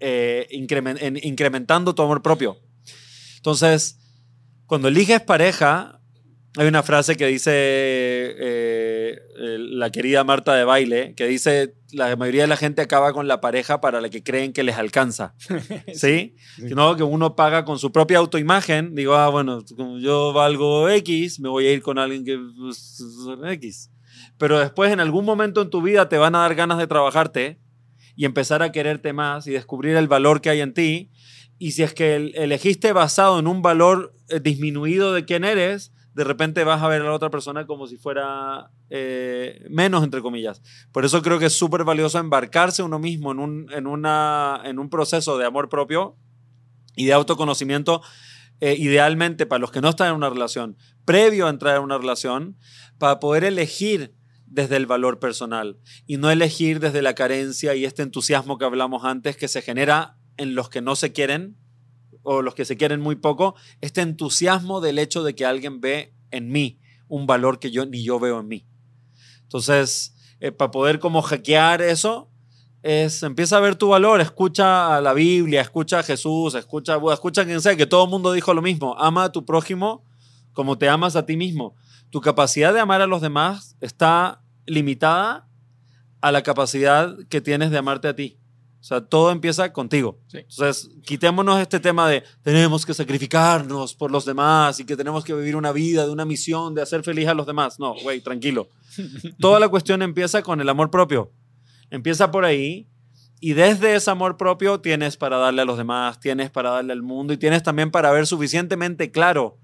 eh, 0.01 0.49
incrementando 0.51 1.95
tu 1.95 2.03
amor 2.03 2.21
propio. 2.21 2.59
Entonces, 3.37 4.01
cuando 4.67 4.89
eliges 4.89 5.21
pareja, 5.21 6.01
hay 6.57 6.67
una 6.67 6.83
frase 6.83 7.15
que 7.15 7.29
dice 7.29 7.53
eh, 7.55 9.19
la 9.37 9.91
querida 9.91 10.25
Marta 10.25 10.53
de 10.57 10.65
Baile, 10.65 11.15
que 11.15 11.29
dice, 11.29 11.77
la 11.95 12.17
mayoría 12.17 12.43
de 12.43 12.49
la 12.49 12.57
gente 12.57 12.83
acaba 12.83 13.13
con 13.13 13.29
la 13.29 13.41
pareja 13.41 13.81
para 13.81 14.01
la 14.01 14.09
que 14.09 14.23
creen 14.23 14.53
que 14.53 14.63
les 14.63 14.77
alcanza. 14.77 15.35
¿Sí? 15.95 16.37
Sino 16.57 16.97
que 16.97 17.03
uno 17.03 17.37
paga 17.37 17.65
con 17.65 17.79
su 17.79 17.93
propia 17.93 18.19
autoimagen, 18.19 18.95
digo, 18.95 19.15
ah, 19.15 19.29
bueno, 19.29 19.65
como 19.77 19.99
yo 19.99 20.33
valgo 20.33 20.89
X, 20.89 21.41
me 21.41 21.49
voy 21.49 21.67
a 21.67 21.73
ir 21.73 21.83
con 21.83 21.99
alguien 21.99 22.25
que 22.25 22.39
pues, 22.59 23.03
X. 23.51 23.91
Pero 24.39 24.59
después, 24.59 24.93
en 24.93 25.01
algún 25.01 25.25
momento 25.25 25.63
en 25.63 25.71
tu 25.71 25.83
vida, 25.83 26.09
te 26.09 26.19
van 26.19 26.35
a 26.35 26.41
dar 26.41 26.55
ganas 26.55 26.79
de 26.79 26.87
trabajarte 26.87 27.59
y 28.17 28.25
empezar 28.25 28.63
a 28.63 28.73
quererte 28.73 29.13
más 29.13 29.47
y 29.47 29.53
descubrir 29.53 29.97
el 29.97 30.09
valor 30.09 30.41
que 30.41 30.51
hay 30.51 30.61
en 30.61 30.75
ti. 30.75 31.11
Y 31.59 31.73
si 31.73 31.83
es 31.83 31.95
que 31.95 32.33
elegiste 32.35 32.93
basado 32.93 33.39
en 33.39 33.47
un 33.47 33.63
valor 33.63 34.15
eh, 34.29 34.41
disminuido 34.41 35.13
de 35.13 35.25
quién 35.25 35.45
eres, 35.45 35.93
de 36.15 36.25
repente 36.25 36.63
vas 36.65 36.83
a 36.83 36.89
ver 36.89 37.03
a 37.03 37.05
la 37.05 37.13
otra 37.13 37.31
persona 37.31 37.67
como 37.67 37.87
si 37.87 37.97
fuera 37.97 38.71
eh, 38.89 39.65
menos, 39.69 40.05
entre 40.05 40.23
comillas. 40.23 40.63
Por 40.93 41.05
eso 41.05 41.21
creo 41.23 41.39
que 41.39 41.47
es 41.47 41.53
súper 41.53 41.85
valioso 41.85 42.19
embarcarse 42.19 42.83
uno 42.83 42.99
mismo 42.99 43.33
en 43.33 43.41
un, 43.41 43.73
en, 43.73 43.87
una, 43.87 44.61
en 44.65 44.79
un 44.79 44.89
proceso 44.89 45.37
de 45.39 45.45
amor 45.45 45.69
propio 45.69 46.17
y 46.95 47.07
de 47.07 47.13
autoconocimiento, 47.13 48.01
eh, 48.61 48.77
idealmente 48.79 49.47
para 49.47 49.59
los 49.59 49.73
que 49.73 49.81
no 49.81 49.89
están 49.89 50.11
en 50.11 50.15
una 50.15 50.31
relación, 50.31 50.77
previo 51.05 51.47
a 51.47 51.51
entrar 51.51 51.77
en 51.77 51.83
una 51.83 51.99
relación, 51.99 52.57
para 52.99 53.19
poder 53.19 53.43
elegir 53.43 54.15
desde 54.47 54.77
el 54.77 54.87
valor 54.87 55.19
personal 55.19 55.81
y 56.07 56.17
no 56.17 56.31
elegir 56.31 56.79
desde 56.79 57.03
la 57.03 57.17
carencia 57.17 57.75
y 57.75 57.85
este 57.85 58.03
entusiasmo 58.03 58.57
que 58.57 58.65
hablamos 58.65 59.05
antes 59.05 59.37
que 59.37 59.49
se 59.49 59.63
genera 59.63 60.17
en 60.37 60.55
los 60.55 60.69
que 60.69 60.81
no 60.81 60.95
se 60.95 61.13
quieren 61.13 61.57
o 62.25 62.43
los 62.43 62.57
que 62.57 62.65
se 62.65 62.77
quieren 62.77 63.01
muy 63.01 63.15
poco, 63.15 63.55
este 63.81 64.01
entusiasmo 64.01 64.81
del 64.81 64.99
hecho 64.99 65.23
de 65.23 65.37
que 65.37 65.47
alguien 65.47 65.81
ve 65.81 66.13
en 66.33 66.51
mí 66.51 66.81
un 67.07 67.27
valor 67.27 67.61
que 67.61 67.71
yo 67.71 67.87
ni 67.87 68.03
yo 68.03 68.19
veo 68.19 68.41
en 68.41 68.49
mí. 68.49 68.67
Entonces, 69.43 70.17
eh, 70.41 70.51
para 70.51 70.73
poder 70.73 70.99
como 70.99 71.23
hackear 71.23 71.81
eso, 71.81 72.31
es 72.83 73.23
empieza 73.23 73.57
a 73.57 73.61
ver 73.61 73.77
tu 73.77 73.89
valor, 73.89 74.21
escucha 74.21 74.97
a 74.97 75.01
la 75.01 75.13
Biblia, 75.13 75.61
escucha 75.61 76.01
a 76.01 76.03
Jesús, 76.03 76.55
escucha, 76.55 76.99
escucha 77.13 77.43
a 77.43 77.45
quien 77.45 77.61
sea, 77.61 77.77
que 77.77 77.87
todo 77.87 78.05
el 78.05 78.11
mundo 78.11 78.33
dijo 78.33 78.53
lo 78.53 78.63
mismo, 78.63 78.97
ama 78.99 79.25
a 79.25 79.33
tu 79.33 79.45
prójimo 79.45 80.05
como 80.53 80.79
te 80.79 80.89
amas 80.89 81.17
a 81.17 81.27
ti 81.27 81.37
mismo. 81.37 81.77
Tu 82.11 82.21
capacidad 82.21 82.73
de 82.73 82.81
amar 82.81 83.01
a 83.01 83.07
los 83.07 83.21
demás 83.21 83.77
está 83.81 84.43
limitada 84.67 85.49
a 86.21 86.33
la 86.33 86.43
capacidad 86.43 87.17
que 87.29 87.41
tienes 87.41 87.71
de 87.71 87.79
amarte 87.79 88.09
a 88.09 88.17
ti. 88.17 88.39
O 88.85 88.87
sea, 88.87 89.01
todo 89.01 89.31
empieza 89.31 89.73
contigo. 89.73 90.21
Entonces, 90.31 90.91
quitémonos 91.07 91.59
este 91.59 91.81
tema 91.81 92.07
de 92.07 92.23
tenemos 92.43 92.85
que 92.85 92.93
sacrificarnos 92.93 93.95
por 93.95 94.11
los 94.11 94.27
demás 94.27 94.79
y 94.79 94.85
que 94.85 94.95
tenemos 94.95 95.25
que 95.25 95.33
vivir 95.33 95.57
una 95.57 95.73
vida 95.73 96.05
de 96.05 96.13
una 96.13 96.27
misión 96.27 96.75
de 96.75 96.83
hacer 96.83 97.03
feliz 97.03 97.29
a 97.29 97.33
los 97.33 97.47
demás. 97.47 97.81
No, 97.81 97.95
güey, 98.03 98.21
tranquilo. 98.21 98.69
Toda 99.41 99.59
la 99.59 99.71
cuestión 99.71 100.03
empieza 100.03 100.43
con 100.43 100.61
el 100.61 100.69
amor 100.69 100.91
propio. 100.91 101.33
Empieza 101.89 102.31
por 102.31 102.45
ahí 102.45 102.87
y 103.41 103.55
desde 103.55 103.95
ese 103.95 104.11
amor 104.11 104.37
propio 104.37 104.79
tienes 104.81 105.17
para 105.17 105.39
darle 105.39 105.63
a 105.63 105.65
los 105.65 105.79
demás, 105.79 106.21
tienes 106.21 106.51
para 106.51 106.69
darle 106.69 106.93
al 106.93 107.01
mundo 107.01 107.33
y 107.33 107.39
tienes 107.39 107.63
también 107.63 107.91
para 107.91 108.11
ver 108.11 108.27
suficientemente 108.27 109.11
claro 109.11 109.57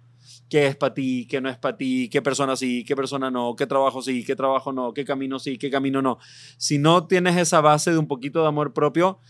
qué 0.51 0.67
es 0.67 0.77
para 0.77 0.93
ti, 0.93 1.27
qué 1.31 1.41
no 1.41 1.49
es 1.49 1.57
para 1.57 1.77
ti, 1.77 2.11
qué 2.11 2.21
persona 2.21 2.57
sí, 2.57 2.85
qué 2.85 2.97
persona 2.97 3.31
no, 3.31 3.55
qué 3.57 3.67
trabajo 3.67 4.03
sí, 4.03 4.25
qué 4.25 4.35
trabajo 4.35 4.73
no, 4.73 4.93
qué 4.93 5.05
camino 5.05 5.39
sí, 5.39 5.57
qué 5.57 5.71
camino 5.71 6.03
no. 6.03 6.19
Si 6.59 6.77
no 6.79 7.07
tienes 7.07 7.37
esa 7.37 7.61
base 7.61 7.93
de 7.93 7.99
un 7.99 8.09
poquito 8.09 8.43
de 8.43 8.49
amor 8.49 8.75
propio, 8.75 9.21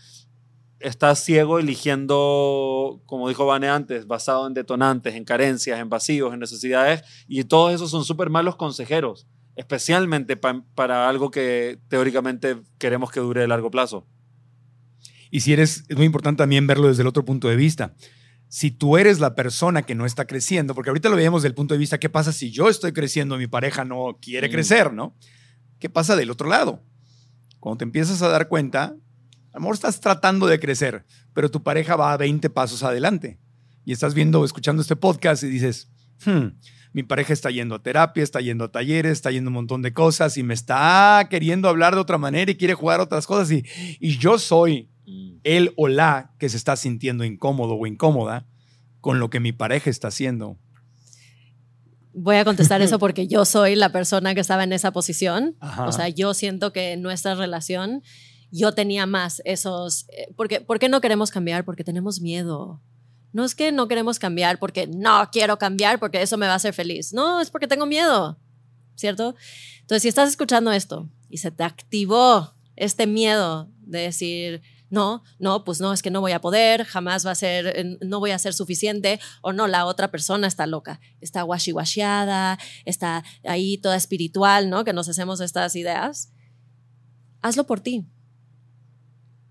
estás 0.79 1.23
ciego 1.23 1.59
eligiendo, 1.59 3.01
como 3.05 3.29
dijo 3.29 3.45
Vane 3.45 3.69
antes, 3.69 4.07
basado 4.07 4.47
en 4.47 4.55
detonantes, 4.55 5.13
en 5.13 5.23
carencias, 5.23 5.79
en 5.79 5.89
vacíos, 5.89 6.33
en 6.33 6.39
necesidades, 6.39 7.03
y 7.27 7.43
todos 7.43 7.71
esos 7.71 7.91
son 7.91 8.03
súper 8.03 8.31
malos 8.31 8.55
consejeros, 8.55 9.27
especialmente 9.55 10.37
para 10.37 11.07
algo 11.07 11.29
que 11.29 11.79
teóricamente 11.87 12.57
queremos 12.79 13.11
que 13.11 13.19
dure 13.19 13.41
de 13.41 13.47
largo 13.47 13.69
plazo. 13.69 14.07
Y 15.29 15.41
si 15.41 15.53
eres, 15.53 15.85
es 15.87 15.95
muy 15.95 16.07
importante 16.07 16.39
también 16.39 16.65
verlo 16.65 16.87
desde 16.87 17.03
el 17.03 17.07
otro 17.07 17.23
punto 17.23 17.47
de 17.47 17.55
vista 17.55 17.93
si 18.53 18.69
tú 18.69 18.97
eres 18.97 19.21
la 19.21 19.33
persona 19.33 19.83
que 19.83 19.95
no 19.95 20.05
está 20.05 20.25
creciendo, 20.27 20.75
porque 20.75 20.89
ahorita 20.89 21.07
lo 21.07 21.15
veíamos 21.15 21.41
desde 21.41 21.51
el 21.51 21.55
punto 21.55 21.73
de 21.73 21.77
vista, 21.77 21.99
¿qué 22.01 22.09
pasa 22.09 22.33
si 22.33 22.51
yo 22.51 22.67
estoy 22.67 22.91
creciendo 22.91 23.35
y 23.35 23.39
mi 23.39 23.47
pareja 23.47 23.85
no 23.85 24.17
quiere 24.21 24.49
Mm. 24.49 24.51
crecer, 24.51 24.91
¿no? 24.91 25.15
¿Qué 25.79 25.89
pasa 25.89 26.17
del 26.17 26.29
otro 26.29 26.49
lado? 26.49 26.83
Cuando 27.61 27.77
te 27.77 27.85
empiezas 27.85 28.21
a 28.21 28.27
dar 28.27 28.49
cuenta, 28.49 28.83
a 29.53 29.53
lo 29.53 29.59
mejor 29.61 29.75
estás 29.75 30.01
tratando 30.01 30.47
de 30.47 30.59
crecer, 30.59 31.05
pero 31.33 31.49
tu 31.49 31.63
pareja 31.63 31.95
va 31.95 32.11
a 32.11 32.17
20 32.17 32.49
pasos 32.49 32.83
adelante. 32.83 33.39
Y 33.85 33.93
estás 33.93 34.13
viendo, 34.13 34.43
escuchando 34.43 34.81
este 34.81 34.97
podcast 34.97 35.43
y 35.43 35.47
dices, 35.47 35.89
"Hmm, 36.25 36.47
mi 36.91 37.03
pareja 37.03 37.31
está 37.31 37.51
yendo 37.51 37.75
a 37.75 37.81
terapia, 37.81 38.21
está 38.21 38.41
yendo 38.41 38.65
a 38.65 38.71
talleres, 38.73 39.13
está 39.13 39.31
yendo 39.31 39.47
a 39.47 39.51
un 39.51 39.55
montón 39.55 39.81
de 39.81 39.93
cosas 39.93 40.35
y 40.35 40.43
me 40.43 40.53
está 40.53 41.25
queriendo 41.29 41.69
hablar 41.69 41.95
de 41.95 42.01
otra 42.01 42.17
manera 42.17 42.51
y 42.51 42.55
quiere 42.57 42.73
jugar 42.73 42.99
otras 42.99 43.25
cosas 43.25 43.49
y, 43.49 43.63
y 44.01 44.17
yo 44.17 44.37
soy 44.37 44.90
Mm. 45.11 45.39
él 45.43 45.73
o 45.75 45.87
la 45.87 46.33
que 46.39 46.47
se 46.47 46.57
está 46.57 46.75
sintiendo 46.75 47.25
incómodo 47.25 47.75
o 47.75 47.85
incómoda 47.85 48.47
con 49.01 49.19
lo 49.19 49.29
que 49.29 49.39
mi 49.39 49.51
pareja 49.51 49.89
está 49.89 50.07
haciendo. 50.07 50.57
Voy 52.13 52.37
a 52.37 52.45
contestar 52.45 52.81
eso 52.81 52.99
porque 52.99 53.27
yo 53.27 53.45
soy 53.45 53.75
la 53.75 53.91
persona 53.91 54.33
que 54.33 54.41
estaba 54.41 54.63
en 54.63 54.73
esa 54.73 54.91
posición. 54.91 55.55
Ajá. 55.59 55.85
O 55.87 55.91
sea, 55.91 56.07
yo 56.09 56.33
siento 56.33 56.71
que 56.71 56.93
en 56.93 57.01
nuestra 57.01 57.35
relación 57.35 58.03
yo 58.51 58.73
tenía 58.73 59.05
más 59.05 59.41
esos... 59.45 60.05
eh, 60.09 60.33
Porque, 60.35 60.61
¿Por 60.61 60.79
qué 60.79 60.89
no 60.89 61.01
queremos 61.01 61.31
cambiar? 61.31 61.65
Porque 61.65 61.83
tenemos 61.83 62.21
miedo. 62.21 62.81
No 63.33 63.45
es 63.45 63.55
que 63.55 63.71
no 63.71 63.87
queremos 63.87 64.19
cambiar 64.19 64.59
porque 64.59 64.87
no 64.87 65.29
quiero 65.31 65.57
cambiar 65.57 65.99
porque 65.99 66.21
eso 66.21 66.37
me 66.37 66.47
va 66.47 66.53
a 66.53 66.57
hacer 66.57 66.73
feliz. 66.73 67.13
No, 67.13 67.39
es 67.39 67.49
porque 67.49 67.67
tengo 67.67 67.85
miedo. 67.85 68.39
¿Cierto? 68.95 69.35
Entonces, 69.79 70.03
si 70.03 70.09
estás 70.09 70.29
escuchando 70.29 70.71
esto 70.71 71.09
y 71.29 71.37
se 71.37 71.49
te 71.49 71.63
activó 71.63 72.53
este 72.75 73.07
miedo 73.07 73.71
de 73.79 73.99
decir, 73.99 74.61
no, 74.91 75.23
no, 75.39 75.63
pues 75.63 75.79
no, 75.79 75.93
es 75.93 76.01
que 76.01 76.11
no 76.11 76.21
voy 76.21 76.33
a 76.33 76.41
poder, 76.41 76.83
jamás 76.83 77.25
va 77.25 77.31
a 77.31 77.35
ser, 77.35 77.97
no 78.01 78.19
voy 78.19 78.31
a 78.31 78.39
ser 78.39 78.53
suficiente, 78.53 79.19
o 79.41 79.53
no, 79.53 79.67
la 79.67 79.85
otra 79.85 80.11
persona 80.11 80.47
está 80.47 80.67
loca, 80.67 80.99
está 81.21 81.43
washi 81.45 81.73
está 82.85 83.23
ahí 83.45 83.77
toda 83.77 83.95
espiritual, 83.95 84.69
¿no? 84.69 84.83
Que 84.83 84.93
nos 84.93 85.07
hacemos 85.07 85.39
estas 85.39 85.75
ideas. 85.75 86.33
Hazlo 87.41 87.65
por 87.65 87.79
ti. 87.79 88.05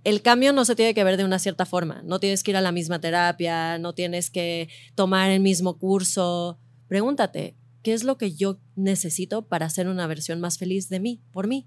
El 0.05 0.23
cambio 0.23 0.53
no 0.53 0.65
se 0.65 0.77
tiene 0.77 0.95
que 0.95 1.05
ver 1.05 1.17
de 1.17 1.25
una 1.25 1.39
cierta 1.39 1.67
forma. 1.67 2.03
No 2.05 2.21
tienes 2.21 2.43
que 2.43 2.53
ir 2.53 2.57
a 2.57 2.62
la 2.62 2.73
misma 2.73 3.01
terapia, 3.01 3.79
no 3.79 3.95
tienes 3.95 4.31
que 4.31 4.69
tomar 4.95 5.31
el 5.31 5.41
mismo 5.41 5.79
curso. 5.79 6.59
Pregúntate, 6.87 7.57
¿qué 7.83 7.95
es 7.95 8.05
lo 8.05 8.19
que 8.19 8.35
yo 8.35 8.61
necesito 8.77 9.49
para 9.49 9.71
ser 9.71 9.89
una 9.89 10.07
versión 10.07 10.41
más 10.41 10.59
feliz 10.59 10.89
de 10.89 11.01
mí, 11.01 11.23
por 11.33 11.49
mí? 11.49 11.67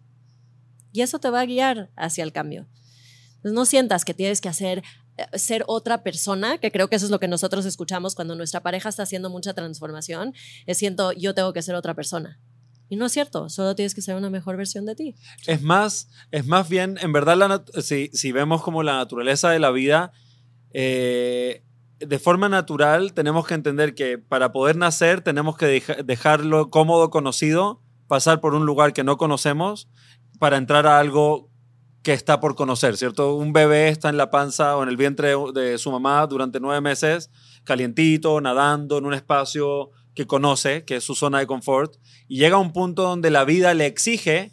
Y 0.91 1.01
eso 1.01 1.19
te 1.19 1.29
va 1.29 1.41
a 1.41 1.45
guiar 1.45 1.91
hacia 1.95 2.23
el 2.23 2.31
cambio. 2.31 2.67
No 3.43 3.65
sientas 3.65 4.05
que 4.05 4.13
tienes 4.13 4.39
que 4.41 4.49
hacer 4.49 4.83
eh, 5.17 5.37
ser 5.37 5.63
otra 5.67 6.03
persona, 6.03 6.57
que 6.57 6.71
creo 6.71 6.87
que 6.87 6.95
eso 6.95 7.05
es 7.05 7.11
lo 7.11 7.19
que 7.19 7.27
nosotros 7.27 7.65
escuchamos 7.65 8.15
cuando 8.15 8.35
nuestra 8.35 8.61
pareja 8.61 8.89
está 8.89 9.03
haciendo 9.03 9.29
mucha 9.29 9.53
transformación, 9.53 10.33
es 10.65 10.77
siento 10.77 11.11
yo 11.11 11.33
tengo 11.33 11.51
que 11.53 11.61
ser 11.61 11.75
otra 11.75 11.93
persona. 11.93 12.39
Y 12.89 12.95
no 12.95 13.05
es 13.07 13.11
cierto, 13.11 13.49
solo 13.49 13.75
tienes 13.75 13.95
que 13.95 14.01
ser 14.01 14.15
una 14.15 14.29
mejor 14.29 14.55
versión 14.57 14.85
de 14.85 14.95
ti. 14.95 15.15
Es 15.47 15.61
más, 15.63 16.09
es 16.31 16.45
más 16.45 16.69
bien, 16.69 16.97
en 17.01 17.11
verdad, 17.11 17.63
si, 17.81 18.09
si 18.13 18.31
vemos 18.31 18.61
como 18.61 18.83
la 18.83 18.97
naturaleza 18.97 19.49
de 19.49 19.59
la 19.59 19.71
vida, 19.71 20.11
eh, 20.73 21.63
de 21.99 22.19
forma 22.19 22.49
natural 22.49 23.13
tenemos 23.13 23.47
que 23.47 23.53
entender 23.53 23.95
que 23.95 24.17
para 24.17 24.51
poder 24.51 24.75
nacer 24.75 25.21
tenemos 25.21 25.57
que 25.57 25.65
deja- 25.67 26.03
dejarlo 26.03 26.69
cómodo, 26.69 27.09
conocido, 27.09 27.81
pasar 28.07 28.41
por 28.41 28.53
un 28.55 28.65
lugar 28.65 28.93
que 28.93 29.03
no 29.03 29.17
conocemos 29.17 29.89
para 30.39 30.57
entrar 30.57 30.85
a 30.85 30.99
algo 30.99 31.49
que 32.03 32.13
está 32.13 32.39
por 32.39 32.55
conocer, 32.55 32.97
¿cierto? 32.97 33.33
Un 33.35 33.53
bebé 33.53 33.87
está 33.87 34.09
en 34.09 34.17
la 34.17 34.29
panza 34.29 34.75
o 34.77 34.83
en 34.83 34.89
el 34.89 34.97
vientre 34.97 35.35
de- 35.53 35.77
su 35.77 35.89
mamá 35.91 36.27
durante 36.27 36.59
nueve 36.59 36.81
meses, 36.81 37.31
calientito, 37.63 38.39
nadando 38.41 38.97
en 38.97 39.05
un 39.05 39.13
espacio 39.13 39.91
que 40.13 40.27
conoce, 40.27 40.83
que 40.85 40.97
es 40.97 41.03
su 41.03 41.15
zona 41.15 41.39
de 41.39 41.47
confort, 41.47 41.95
y 42.27 42.37
llega 42.37 42.57
a 42.57 42.59
un 42.59 42.73
punto 42.73 43.03
donde 43.03 43.31
la 43.31 43.45
vida 43.45 43.73
le 43.73 43.85
exige 43.85 44.51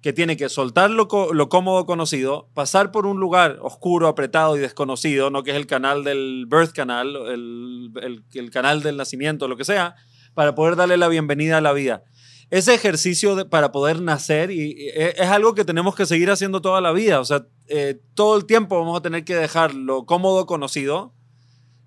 que 0.00 0.12
tiene 0.12 0.36
que 0.36 0.48
soltar 0.48 0.90
lo, 0.90 1.08
lo 1.32 1.48
cómodo 1.48 1.84
conocido, 1.84 2.48
pasar 2.54 2.92
por 2.92 3.06
un 3.06 3.18
lugar 3.20 3.58
oscuro, 3.60 4.08
apretado 4.08 4.56
y 4.56 4.60
desconocido, 4.60 5.30
no 5.30 5.42
que 5.42 5.50
es 5.50 5.56
el 5.56 5.66
canal 5.66 6.02
del 6.04 6.46
birth 6.48 6.72
canal, 6.72 7.14
el, 7.28 7.90
el- 8.02 8.24
el 8.34 8.50
canal 8.50 8.82
del 8.82 8.96
nacimiento, 8.96 9.48
lo 9.48 9.56
que 9.56 9.64
sea, 9.64 9.96
para 10.34 10.54
poder 10.54 10.76
darle 10.76 10.96
la 10.96 11.08
bienvenida 11.08 11.58
a 11.58 11.60
la 11.60 11.72
vida. 11.72 12.04
Ese 12.50 12.74
ejercicio 12.74 13.48
para 13.48 13.72
poder 13.72 14.00
nacer 14.00 14.50
y, 14.50 14.88
es 14.94 15.14
es 15.18 15.28
algo 15.28 15.54
que 15.54 15.64
tenemos 15.64 15.94
que 15.94 16.06
seguir 16.06 16.30
haciendo 16.30 16.60
toda 16.60 16.80
la 16.80 16.92
vida. 16.92 17.20
O 17.20 17.24
sea, 17.24 17.46
eh, 17.66 18.00
todo 18.14 18.36
el 18.36 18.46
tiempo 18.46 18.78
vamos 18.78 18.98
a 18.98 19.02
tener 19.02 19.24
que 19.24 19.34
dejar 19.34 19.74
lo 19.74 20.06
cómodo 20.06 20.46
conocido, 20.46 21.14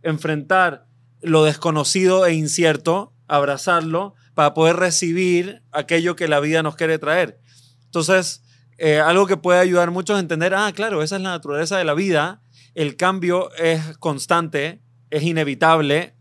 enfrentar 0.04 0.88
lo 1.22 1.44
desconocido 1.44 2.26
e 2.26 2.34
incierto, 2.34 3.14
abrazarlo 3.28 4.16
para 4.34 4.54
poder 4.54 4.78
recibir 4.78 5.64
aquello 5.72 6.16
que 6.16 6.28
la 6.28 6.40
vida 6.40 6.64
nos 6.64 6.76
quiere 6.76 6.98
traer. 6.98 7.40
Entonces, 7.86 8.44
eh, 8.78 9.00
algo 9.00 9.28
que 9.28 9.38
puede 9.38 9.60
ayudar 9.60 9.92
mucho 9.92 10.14
es 10.14 10.20
entender, 10.20 10.54
ah, 10.56 10.72
claro, 10.74 11.04
esa 11.04 11.18
es 11.18 11.22
la 11.22 11.32
naturaleza 11.32 11.78
de 11.78 11.84
la 11.84 11.94
vida, 11.94 12.42
el 12.76 12.96
cambio 12.96 13.54
es 13.56 13.98
constante, 13.98 14.82
es 15.10 15.24
inevitable, 15.24 16.16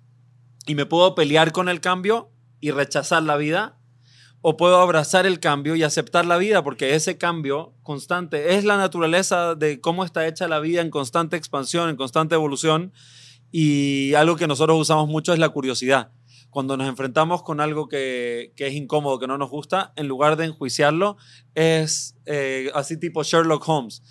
y 0.67 0.75
me 0.75 0.87
puedo 0.87 1.15
pelear 1.15 1.53
con 1.53 1.69
el 1.69 1.81
cambio 1.81 2.33
y 2.61 2.73
rechazar 2.73 3.23
la 3.23 3.37
vida, 3.37 3.78
o 4.41 4.57
puedo 4.57 4.79
abrazar 4.81 5.27
el 5.27 5.41
cambio 5.41 5.75
y 5.75 5.83
aceptar 5.83 6.25
la 6.25 6.37
vida, 6.37 6.63
porque 6.63 6.95
ese 6.95 7.19
cambio 7.19 7.75
constante 7.83 8.55
es 8.55 8.65
la 8.65 8.77
naturaleza 8.77 9.55
de 9.55 9.81
cómo 9.81 10.05
está 10.05 10.27
hecha 10.27 10.49
la 10.49 10.61
vida 10.61 10.81
en 10.81 10.91
constante 10.91 11.37
expansión, 11.37 11.89
en 11.89 11.97
constante 11.97 12.35
evolución, 12.35 12.93
y 13.51 14.15
algo 14.15 14.37
que 14.37 14.47
nosotros 14.47 14.79
usamos 14.79 15.09
mucho 15.09 15.33
es 15.33 15.39
la 15.39 15.49
curiosidad. 15.49 16.13
Cuando 16.51 16.77
nos 16.77 16.89
enfrentamos 16.89 17.43
con 17.43 17.61
algo 17.61 17.89
que, 17.89 18.53
que 18.57 18.69
es 18.69 18.75
incómodo, 18.75 19.19
que 19.19 19.27
no 19.27 19.39
nos 19.39 19.51
gusta, 19.51 19.93
en 19.97 20.09
lugar 20.09 20.37
de 20.37 20.47
enjuiciarlo, 20.47 21.17
es 21.55 22.17
eh, 22.27 22.71
así 22.75 22.99
tipo 22.99 23.23
Sherlock 23.23 23.69
Holmes. 23.69 24.03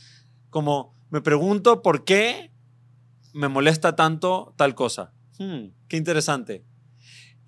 Como 0.49 0.95
me 1.09 1.21
pregunto 1.21 1.81
por 1.81 2.03
qué 2.03 2.51
me 3.33 3.47
molesta 3.47 3.95
tanto 3.95 4.53
tal 4.57 4.75
cosa. 4.75 5.13
Hmm, 5.39 5.69
qué 5.87 5.97
interesante. 5.97 6.65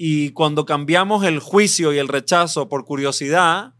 Y 0.01 0.31
cuando 0.31 0.65
cambiamos 0.65 1.25
el 1.25 1.39
juicio 1.39 1.91
y 1.91 1.97
el 1.97 2.07
rechazo 2.07 2.69
por 2.69 2.85
curiosidad, 2.85 3.73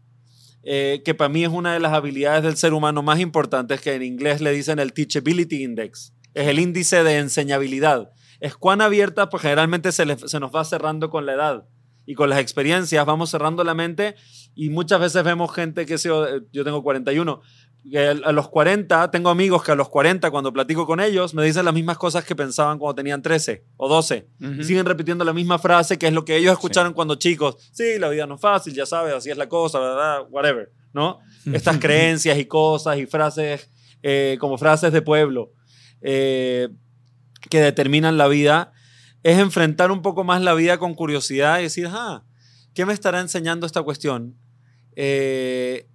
eh, 0.62 1.00
que 1.02 1.14
para 1.14 1.30
mí 1.30 1.44
es 1.44 1.48
una 1.48 1.72
de 1.72 1.80
las 1.80 1.94
habilidades 1.94 2.42
del 2.42 2.58
ser 2.58 2.74
humano 2.74 3.02
más 3.02 3.20
importantes, 3.20 3.80
que 3.80 3.94
en 3.94 4.02
inglés 4.02 4.42
le 4.42 4.52
dicen 4.52 4.78
el 4.80 4.92
Teachability 4.92 5.64
Index, 5.64 6.12
es 6.34 6.46
el 6.46 6.58
índice 6.58 7.02
de 7.04 7.16
enseñabilidad. 7.16 8.10
Es 8.38 8.54
cuán 8.54 8.82
abierta, 8.82 9.30
pues 9.30 9.40
generalmente 9.40 9.92
se, 9.92 10.04
nos 10.04 10.54
va 10.54 10.62
cerrando 10.66 11.08
con 11.08 11.24
la 11.24 11.32
edad 11.32 11.64
y 12.04 12.14
con 12.14 12.28
las 12.28 12.38
experiencias, 12.38 13.06
vamos 13.06 13.30
cerrando 13.30 13.64
la 13.64 13.72
mente 13.72 14.14
y 14.54 14.68
muchas 14.68 15.00
veces 15.00 15.24
vemos 15.24 15.54
gente 15.54 15.86
que 15.86 15.96
se, 15.96 16.10
yo 16.10 16.64
tengo 16.64 16.82
41, 16.82 17.40
que 17.69 17.69
a 17.69 17.69
a 18.24 18.32
los 18.32 18.48
40, 18.48 19.10
tengo 19.10 19.30
amigos 19.30 19.64
que 19.64 19.72
a 19.72 19.74
los 19.74 19.88
40 19.88 20.30
cuando 20.30 20.52
platico 20.52 20.86
con 20.86 21.00
ellos 21.00 21.32
me 21.34 21.44
dicen 21.44 21.64
las 21.64 21.72
mismas 21.72 21.96
cosas 21.96 22.24
que 22.24 22.36
pensaban 22.36 22.78
cuando 22.78 22.96
tenían 22.96 23.22
13 23.22 23.64
o 23.76 23.88
12. 23.88 24.28
Ujú. 24.40 24.52
Y 24.60 24.64
siguen 24.64 24.86
repitiendo 24.86 25.24
la 25.24 25.32
misma 25.32 25.58
frase 25.58 25.98
que 25.98 26.06
es 26.06 26.12
lo 26.12 26.24
que 26.24 26.36
ellos 26.36 26.52
escucharon 26.52 26.92
cuando 26.92 27.14
chicos. 27.14 27.56
Sí, 27.72 27.98
la 27.98 28.08
vida 28.08 28.26
no 28.26 28.34
es 28.34 28.40
fácil, 28.40 28.74
ya 28.74 28.86
sabes, 28.86 29.14
así 29.14 29.30
es 29.30 29.36
la 29.36 29.48
cosa, 29.48 29.78
¿verdad? 29.80 30.26
Whatever, 30.30 30.72
¿no? 30.92 31.20
Estas 31.52 31.78
creencias 31.80 32.38
y 32.38 32.44
cosas 32.44 32.98
y 32.98 33.06
frases 33.06 33.70
eh, 34.02 34.36
como 34.40 34.56
frases 34.56 34.92
de 34.92 35.02
pueblo 35.02 35.52
eh, 36.00 36.68
que 37.50 37.60
determinan 37.60 38.16
la 38.16 38.28
vida 38.28 38.72
es 39.22 39.38
enfrentar 39.38 39.90
un 39.90 40.00
poco 40.00 40.24
más 40.24 40.40
la 40.40 40.54
vida 40.54 40.78
con 40.78 40.94
curiosidad 40.94 41.60
y 41.60 41.64
decir, 41.64 41.88
ah, 41.90 42.24
¿qué 42.74 42.86
me 42.86 42.92
estará 42.92 43.20
enseñando 43.20 43.66
esta 43.66 43.82
cuestión? 43.82 44.36
Eh, 44.96 45.89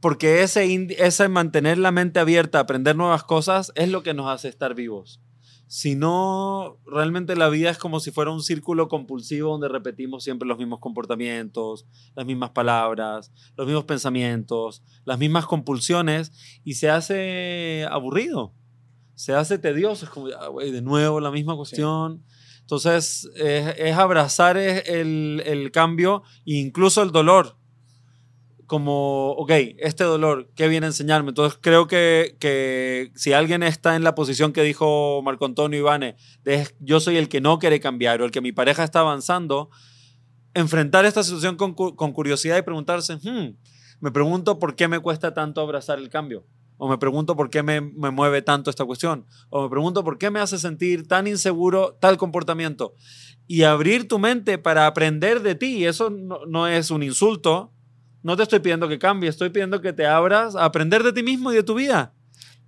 porque 0.00 0.42
ese, 0.42 0.88
ese 0.98 1.28
mantener 1.28 1.78
la 1.78 1.92
mente 1.92 2.20
abierta, 2.20 2.58
aprender 2.58 2.96
nuevas 2.96 3.24
cosas, 3.24 3.72
es 3.74 3.88
lo 3.88 4.02
que 4.02 4.14
nos 4.14 4.28
hace 4.28 4.48
estar 4.48 4.74
vivos. 4.74 5.20
Si 5.66 5.94
no, 5.94 6.78
realmente 6.84 7.36
la 7.36 7.48
vida 7.48 7.70
es 7.70 7.78
como 7.78 8.00
si 8.00 8.10
fuera 8.10 8.32
un 8.32 8.42
círculo 8.42 8.88
compulsivo 8.88 9.52
donde 9.52 9.68
repetimos 9.68 10.24
siempre 10.24 10.48
los 10.48 10.58
mismos 10.58 10.80
comportamientos, 10.80 11.86
las 12.16 12.26
mismas 12.26 12.50
palabras, 12.50 13.30
los 13.56 13.68
mismos 13.68 13.84
pensamientos, 13.84 14.82
las 15.04 15.18
mismas 15.20 15.46
compulsiones 15.46 16.32
y 16.64 16.74
se 16.74 16.90
hace 16.90 17.86
aburrido, 17.88 18.52
se 19.14 19.34
hace 19.34 19.58
tedioso, 19.58 20.06
es 20.06 20.10
como, 20.10 20.26
"Ah, 20.26 20.48
de 20.60 20.82
nuevo 20.82 21.20
la 21.20 21.30
misma 21.30 21.54
cuestión. 21.54 22.24
Entonces, 22.62 23.30
es, 23.36 23.74
es 23.78 23.96
abrazar 23.96 24.56
es 24.56 24.88
el, 24.88 25.40
el 25.46 25.70
cambio 25.70 26.24
e 26.46 26.54
incluso 26.56 27.02
el 27.02 27.12
dolor. 27.12 27.59
Como, 28.70 29.32
ok, 29.32 29.50
este 29.78 30.04
dolor, 30.04 30.48
¿qué 30.54 30.68
viene 30.68 30.86
a 30.86 30.90
enseñarme? 30.90 31.30
Entonces, 31.30 31.58
creo 31.60 31.88
que, 31.88 32.36
que 32.38 33.10
si 33.16 33.32
alguien 33.32 33.64
está 33.64 33.96
en 33.96 34.04
la 34.04 34.14
posición 34.14 34.52
que 34.52 34.62
dijo 34.62 35.20
Marco 35.24 35.44
Antonio 35.44 35.80
Ivane, 35.80 36.14
de 36.44 36.68
yo 36.78 37.00
soy 37.00 37.16
el 37.16 37.28
que 37.28 37.40
no 37.40 37.58
quiere 37.58 37.80
cambiar 37.80 38.22
o 38.22 38.24
el 38.24 38.30
que 38.30 38.40
mi 38.40 38.52
pareja 38.52 38.84
está 38.84 39.00
avanzando, 39.00 39.70
enfrentar 40.54 41.04
esta 41.04 41.24
situación 41.24 41.56
con, 41.56 41.74
con 41.74 42.12
curiosidad 42.12 42.58
y 42.58 42.62
preguntarse, 42.62 43.16
"Hmm, 43.16 43.56
me 43.98 44.12
pregunto 44.12 44.60
por 44.60 44.76
qué 44.76 44.86
me 44.86 45.00
cuesta 45.00 45.34
tanto 45.34 45.60
abrazar 45.60 45.98
el 45.98 46.08
cambio. 46.08 46.46
O 46.76 46.88
me 46.88 46.96
pregunto 46.96 47.34
por 47.34 47.50
qué 47.50 47.64
me, 47.64 47.80
me 47.80 48.12
mueve 48.12 48.40
tanto 48.40 48.70
esta 48.70 48.84
cuestión. 48.84 49.26
O 49.48 49.64
me 49.64 49.68
pregunto 49.68 50.04
por 50.04 50.16
qué 50.16 50.30
me 50.30 50.38
hace 50.38 50.58
sentir 50.58 51.08
tan 51.08 51.26
inseguro 51.26 51.98
tal 52.00 52.18
comportamiento. 52.18 52.94
Y 53.48 53.64
abrir 53.64 54.06
tu 54.06 54.20
mente 54.20 54.58
para 54.58 54.86
aprender 54.86 55.42
de 55.42 55.56
ti. 55.56 55.84
Eso 55.86 56.08
no, 56.08 56.46
no 56.46 56.68
es 56.68 56.92
un 56.92 57.02
insulto. 57.02 57.72
No 58.22 58.36
te 58.36 58.42
estoy 58.42 58.60
pidiendo 58.60 58.88
que 58.88 58.98
cambies, 58.98 59.30
estoy 59.34 59.50
pidiendo 59.50 59.80
que 59.80 59.92
te 59.92 60.06
abras 60.06 60.54
a 60.56 60.64
aprender 60.64 61.02
de 61.02 61.12
ti 61.12 61.22
mismo 61.22 61.52
y 61.52 61.56
de 61.56 61.62
tu 61.62 61.74
vida. 61.74 62.12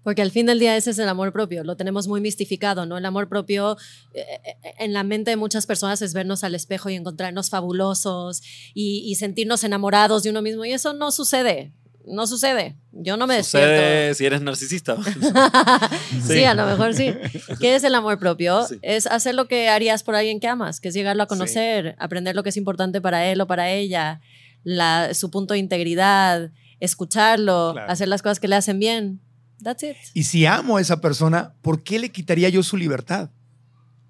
Porque 0.02 0.20
al 0.22 0.32
fin 0.32 0.46
del 0.46 0.58
día 0.58 0.76
ese 0.76 0.90
es 0.90 0.98
el 0.98 1.08
amor 1.08 1.32
propio, 1.32 1.62
lo 1.62 1.76
tenemos 1.76 2.08
muy 2.08 2.20
mistificado, 2.20 2.86
¿no? 2.86 2.98
El 2.98 3.04
amor 3.06 3.28
propio 3.28 3.76
eh, 4.14 4.24
eh, 4.44 4.74
en 4.80 4.92
la 4.92 5.04
mente 5.04 5.30
de 5.30 5.36
muchas 5.36 5.64
personas 5.66 6.02
es 6.02 6.12
vernos 6.12 6.42
al 6.42 6.56
espejo 6.56 6.90
y 6.90 6.94
encontrarnos 6.94 7.50
fabulosos 7.50 8.42
y, 8.74 9.04
y 9.06 9.14
sentirnos 9.14 9.62
enamorados 9.62 10.24
de 10.24 10.30
uno 10.30 10.42
mismo 10.42 10.64
y 10.64 10.72
eso 10.72 10.92
no 10.92 11.12
sucede. 11.12 11.72
No 12.04 12.26
sucede. 12.26 12.74
Yo 12.90 13.16
no 13.16 13.28
me 13.28 13.40
Sucede 13.44 14.08
despierto. 14.08 14.14
si 14.18 14.26
eres 14.26 14.42
narcisista. 14.42 14.96
Sí. 16.26 16.42
a 16.44 16.54
lo 16.54 16.66
mejor 16.66 16.94
sí. 16.94 17.14
¿Qué 17.60 17.76
es 17.76 17.84
el 17.84 17.94
amor 17.94 18.18
propio? 18.18 18.66
Sí. 18.66 18.78
Es 18.82 19.06
hacer 19.06 19.36
lo 19.36 19.46
que 19.46 19.68
harías 19.68 20.02
por 20.02 20.16
alguien 20.16 20.40
que 20.40 20.48
amas, 20.48 20.80
que 20.80 20.88
es 20.88 20.94
llegarlo 20.94 21.22
a 21.22 21.26
conocer, 21.26 21.94
aprender 22.00 22.34
lo 22.34 22.42
que 22.42 22.48
es 22.48 22.56
importante 22.56 23.00
para 23.00 23.26
él 23.26 23.40
o 23.40 23.46
para 23.46 23.70
ella, 23.70 24.20
la, 24.64 25.14
su 25.14 25.30
punto 25.30 25.54
de 25.54 25.60
integridad, 25.60 26.50
escucharlo, 26.80 27.72
Claro. 27.74 27.90
hacer 27.90 28.08
las 28.08 28.22
cosas 28.22 28.40
que 28.40 28.48
le 28.48 28.56
hacen 28.56 28.78
bien. 28.78 29.20
That's 29.62 29.82
it. 29.84 29.96
Y 30.14 30.24
si 30.24 30.44
amo 30.46 30.76
a 30.76 30.80
esa 30.80 31.00
persona, 31.00 31.54
¿por 31.62 31.82
qué 31.82 31.98
le 31.98 32.10
quitaría 32.10 32.48
yo 32.48 32.62
su 32.62 32.76
libertad? 32.76 33.30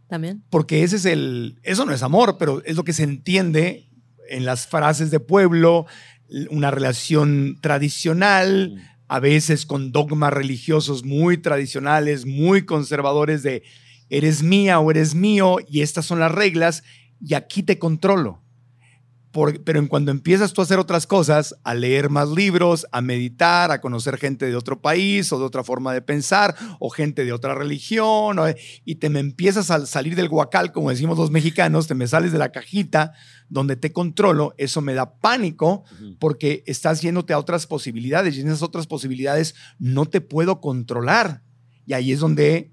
También. 0.08 0.42
Porque 0.50 0.82
ese 0.82 0.96
es 0.96 1.04
el, 1.04 1.58
eso 1.62 1.84
no 1.84 1.92
es 1.92 2.02
amor, 2.02 2.36
pero 2.38 2.62
es 2.64 2.76
lo 2.76 2.84
que 2.84 2.92
se 2.92 3.02
entiende 3.02 3.88
en 4.28 4.44
las 4.44 4.66
frases 4.66 5.10
de 5.10 5.20
pueblo, 5.20 5.86
una 6.50 6.70
relación 6.70 7.58
tradicional, 7.60 8.82
a 9.08 9.20
veces 9.20 9.66
con 9.66 9.92
dogmas 9.92 10.32
religiosos 10.32 11.04
muy 11.04 11.36
tradicionales, 11.38 12.24
muy 12.24 12.64
conservadores 12.64 13.42
de 13.42 13.62
eres 14.08 14.42
mía 14.42 14.78
o 14.80 14.90
eres 14.90 15.14
mío 15.14 15.56
y 15.68 15.82
estas 15.82 16.06
son 16.06 16.20
las 16.20 16.32
reglas 16.32 16.82
y 17.20 17.34
aquí 17.34 17.62
te 17.62 17.78
controlo. 17.78 18.42
Por- 19.32 19.64
pero 19.64 19.78
en 19.78 19.86
cuando 19.88 20.10
empiezas 20.10 20.52
tú 20.52 20.60
a 20.60 20.64
hacer 20.64 20.78
otras 20.78 21.06
cosas, 21.06 21.56
a 21.64 21.74
leer 21.74 22.10
más 22.10 22.28
libros, 22.28 22.86
a 22.92 23.00
meditar, 23.00 23.70
a 23.72 23.80
conocer 23.80 24.18
gente 24.18 24.44
de 24.46 24.54
otro 24.56 24.82
país 24.82 25.32
o 25.32 25.38
de 25.38 25.44
otra 25.46 25.64
forma 25.64 25.94
de 25.94 26.02
pensar 26.02 26.54
o 26.78 26.90
gente 26.90 27.24
de 27.24 27.32
otra 27.32 27.54
religión 27.54 28.38
o- 28.38 28.44
y 28.84 28.94
te 28.96 29.08
me 29.08 29.20
empiezas 29.20 29.70
a 29.70 29.86
salir 29.86 30.16
del 30.16 30.28
guacal, 30.28 30.70
como 30.70 30.90
decimos 30.90 31.16
los 31.18 31.30
mexicanos, 31.30 31.86
te 31.88 31.94
me 31.94 32.06
sales 32.06 32.30
de 32.32 32.38
la 32.38 32.52
cajita 32.52 33.12
donde 33.48 33.76
te 33.76 33.90
controlo, 33.92 34.54
eso 34.58 34.80
me 34.82 34.92
da 34.94 35.18
pánico 35.18 35.84
porque 36.18 36.62
estás 36.66 37.00
yéndote 37.00 37.32
a 37.32 37.38
otras 37.38 37.66
posibilidades 37.66 38.36
y 38.36 38.42
en 38.42 38.48
esas 38.48 38.62
otras 38.62 38.86
posibilidades 38.86 39.54
no 39.78 40.04
te 40.06 40.20
puedo 40.20 40.60
controlar. 40.60 41.42
Y 41.86 41.94
ahí 41.94 42.12
es 42.12 42.20
donde 42.20 42.70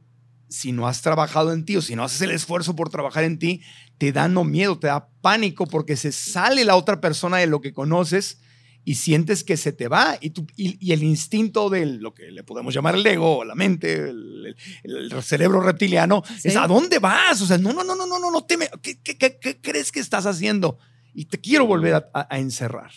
si 0.50 0.72
no 0.72 0.88
has 0.88 1.02
trabajado 1.02 1.54
en 1.54 1.64
ti 1.64 1.78
o 1.78 1.82
si 1.82 1.96
no 1.96 2.04
haces 2.04 2.22
el 2.22 2.32
esfuerzo 2.32 2.76
por 2.76 2.90
trabajar 2.90 3.24
en 3.24 3.38
ti, 3.40 3.62
te 4.00 4.12
da 4.12 4.28
no 4.28 4.44
miedo, 4.44 4.80
te 4.80 4.88
da 4.88 5.10
pánico 5.22 5.68
porque 5.68 5.96
se 5.96 6.12
sale 6.12 6.66
la 6.66 6.76
otra 6.76 7.00
persona 7.00 7.38
de 7.38 7.46
lo 7.48 7.62
que 7.62 7.74
conoces 7.74 8.40
y 8.86 8.96
sientes 8.96 9.44
que 9.44 9.58
se 9.58 9.72
te 9.74 9.88
va 9.90 10.18
y, 10.22 10.30
tú- 10.32 10.48
y, 10.56 10.78
y 10.84 10.94
el 10.94 11.04
instinto 11.04 11.70
de 11.70 11.86
lo 11.86 12.14
que 12.16 12.32
le 12.32 12.44
podemos 12.44 12.74
llamar 12.74 12.96
el 12.96 13.06
ego, 13.06 13.44
la 13.44 13.54
mente, 13.54 13.94
el, 14.10 14.56
el- 14.84 15.12
el 15.12 15.22
cerebro 15.24 15.60
reptiliano, 15.62 16.24
es 16.44 16.54
Sí. 16.54 16.58
¿a 16.58 16.66
dónde 16.66 16.98
vas? 16.98 17.40
O 17.42 17.46
sea, 17.46 17.58
no, 17.60 17.74
no, 17.74 17.84
no, 17.84 17.94
no, 17.96 18.08
no, 18.08 18.18
no, 18.20 18.32
no 18.32 18.46
te 18.46 18.58
me- 18.58 18.70
¿qué, 18.82 19.00
qué, 19.02 19.18
qué- 19.18 19.38
qué 19.40 19.60
crees 19.62 19.92
que 19.92 20.00
estás 20.00 20.26
haciendo? 20.26 20.80
Y 21.14 21.26
te 21.26 21.40
quiero 21.40 21.66
volver 21.68 21.94
a, 21.96 22.10
a- 22.14 22.28
a 22.34 22.40
encerrar. 22.40 22.92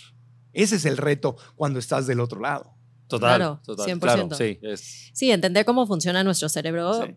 Ese 0.52 0.76
es 0.76 0.84
el 0.84 0.96
reto 0.96 1.36
cuando 1.56 1.78
estás 1.80 2.06
del 2.06 2.20
otro 2.20 2.40
lado. 2.40 2.74
Total, 3.08 3.36
Claro, 3.38 3.60
total. 3.64 3.86
100%. 3.86 4.00
Claro, 4.00 4.28
sí, 4.36 4.58
es, 4.62 5.10
Sí, 5.12 5.30
entender 5.32 5.64
cómo 5.66 5.86
funciona 5.86 6.22
nuestro 6.24 6.48
cerebro. 6.48 7.04
Sí. 7.04 7.14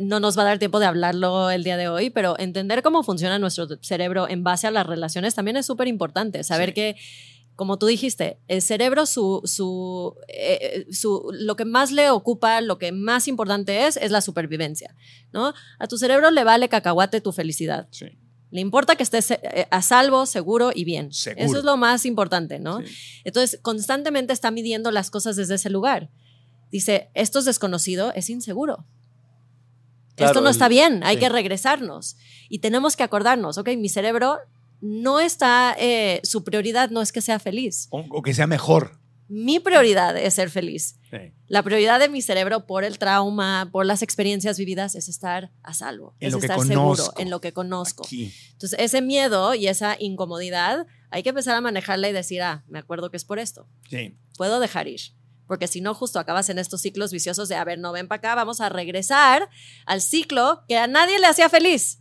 No 0.00 0.20
nos 0.20 0.36
va 0.38 0.42
a 0.42 0.46
dar 0.46 0.58
tiempo 0.58 0.80
de 0.80 0.86
hablarlo 0.86 1.50
el 1.50 1.64
día 1.64 1.76
de 1.76 1.88
hoy, 1.88 2.10
pero 2.10 2.38
entender 2.38 2.82
cómo 2.82 3.02
funciona 3.02 3.38
nuestro 3.38 3.66
cerebro 3.80 4.28
en 4.28 4.44
base 4.44 4.66
a 4.66 4.70
las 4.70 4.86
relaciones 4.86 5.34
también 5.34 5.56
es 5.56 5.66
súper 5.66 5.88
importante. 5.88 6.42
Saber 6.44 6.70
Sí. 6.70 6.74
que, 6.74 6.96
como 7.56 7.78
tú 7.78 7.86
dijiste, 7.86 8.38
el 8.48 8.62
cerebro, 8.62 9.06
su, 9.06 9.42
su, 9.44 10.14
eh, 10.28 10.86
su, 10.92 11.28
lo 11.32 11.56
que 11.56 11.64
más 11.64 11.90
le 11.90 12.10
ocupa, 12.10 12.60
lo 12.60 12.78
que 12.78 12.92
más 12.92 13.26
importante 13.28 13.86
es, 13.86 13.96
es 13.96 14.10
la 14.10 14.20
supervivencia. 14.20 14.94
¿no? 15.32 15.52
A 15.78 15.86
tu 15.88 15.98
cerebro 15.98 16.30
le 16.30 16.44
vale 16.44 16.68
cacahuate 16.68 17.20
tu 17.20 17.32
felicidad. 17.32 17.88
Le 18.50 18.60
importa 18.60 18.96
que 18.96 19.02
estés 19.02 19.30
eh, 19.32 19.66
a 19.70 19.82
salvo, 19.82 20.24
seguro 20.24 20.70
y 20.74 20.84
bien. 20.84 21.12
Seguro. 21.12 21.44
Eso 21.44 21.58
es 21.58 21.64
lo 21.64 21.76
más 21.76 22.06
importante, 22.06 22.58
¿no? 22.58 22.80
Sí. 22.80 23.20
Entonces, 23.24 23.58
constantemente 23.60 24.32
está 24.32 24.50
midiendo 24.50 24.90
las 24.90 25.10
cosas 25.10 25.36
desde 25.36 25.56
ese 25.56 25.68
lugar. 25.68 26.10
Dice, 26.70 27.10
esto 27.14 27.38
es 27.40 27.44
desconocido, 27.44 28.12
es 28.14 28.30
inseguro. 28.30 28.86
Claro, 30.18 30.32
esto 30.32 30.40
no 30.42 30.48
el- 30.48 30.52
está 30.52 30.68
bien, 30.68 31.02
hay 31.04 31.16
sí. 31.16 31.20
que 31.20 31.28
regresarnos. 31.30 32.16
Y 32.48 32.58
tenemos 32.58 32.94
que 32.96 33.02
acordarnos, 33.02 33.56
ok, 33.58 33.70
mi 33.76 33.88
cerebro 33.88 34.38
no 34.80 35.18
está, 35.20 35.74
eh, 35.78 36.20
su 36.22 36.44
prioridad 36.44 36.90
no 36.90 37.00
es 37.02 37.10
que 37.12 37.20
sea 37.20 37.38
feliz. 37.38 37.88
O, 37.90 38.04
o 38.10 38.22
que 38.22 38.34
sea 38.34 38.46
mejor. 38.46 38.98
Mi 39.30 39.60
prioridad 39.60 40.16
es 40.16 40.32
ser 40.34 40.48
feliz. 40.48 40.96
Sí. 41.10 41.18
La 41.48 41.62
prioridad 41.62 42.00
de 42.00 42.08
mi 42.08 42.22
cerebro 42.22 42.64
por 42.66 42.82
el 42.84 42.98
trauma, 42.98 43.68
por 43.70 43.84
las 43.84 44.02
experiencias 44.02 44.56
vividas, 44.58 44.94
es 44.94 45.08
estar 45.08 45.50
a 45.62 45.74
salvo, 45.74 46.14
En 46.20 46.28
es 46.28 46.34
estar 46.42 46.58
seguro, 46.60 47.12
en 47.18 47.28
lo 47.28 47.40
que 47.42 47.52
conozco. 47.52 48.04
Aquí. 48.06 48.32
Entonces, 48.52 48.78
ese 48.80 49.02
miedo 49.02 49.54
y 49.54 49.66
esa 49.68 49.96
incomodidad, 49.98 50.86
hay 51.10 51.22
que 51.22 51.28
empezar 51.30 51.54
a 51.56 51.60
manejarla 51.60 52.08
y 52.08 52.12
decir, 52.12 52.40
ah, 52.40 52.64
me 52.68 52.78
acuerdo 52.78 53.10
que 53.10 53.18
es 53.18 53.24
por 53.26 53.38
esto 53.38 53.66
Sí. 53.90 54.16
puedo 54.38 54.60
dejar 54.60 54.88
ir. 54.88 55.00
Porque 55.48 55.66
si 55.66 55.80
no, 55.80 55.94
justo 55.94 56.20
acabas 56.20 56.48
en 56.50 56.58
estos 56.60 56.82
ciclos 56.82 57.10
viciosos 57.10 57.48
de, 57.48 57.56
a 57.56 57.64
ver, 57.64 57.80
no 57.80 57.90
ven 57.90 58.06
para 58.06 58.18
acá, 58.18 58.34
vamos 58.36 58.60
a 58.60 58.68
regresar 58.68 59.48
al 59.86 60.00
ciclo 60.00 60.62
que 60.68 60.76
a 60.76 60.86
nadie 60.86 61.18
le 61.18 61.26
hacía 61.26 61.48
feliz. 61.48 62.00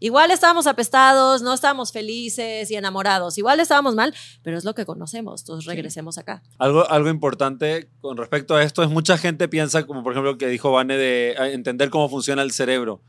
Igual 0.00 0.32
estábamos 0.32 0.66
apestados, 0.66 1.42
no 1.42 1.54
estábamos 1.54 1.92
felices 1.92 2.68
y 2.68 2.74
enamorados, 2.74 3.38
igual 3.38 3.60
estábamos 3.60 3.94
mal, 3.94 4.12
pero 4.42 4.58
es 4.58 4.64
lo 4.64 4.74
que 4.74 4.84
conocemos, 4.84 5.42
entonces 5.42 5.64
regresemos 5.64 6.18
acá. 6.18 6.42
Algo, 6.58 6.90
algo 6.90 7.08
importante 7.08 7.88
con 8.00 8.16
respecto 8.16 8.56
a 8.56 8.64
esto 8.64 8.82
es 8.82 8.90
mucha 8.90 9.16
gente 9.16 9.46
piensa, 9.46 9.86
como 9.86 10.02
por 10.02 10.12
ejemplo 10.12 10.36
que 10.36 10.48
dijo 10.48 10.72
Vane, 10.72 10.96
de 10.96 11.36
entender 11.52 11.88
cómo 11.88 12.08
funciona 12.08 12.42
el 12.42 12.50
cerebro. 12.50 13.00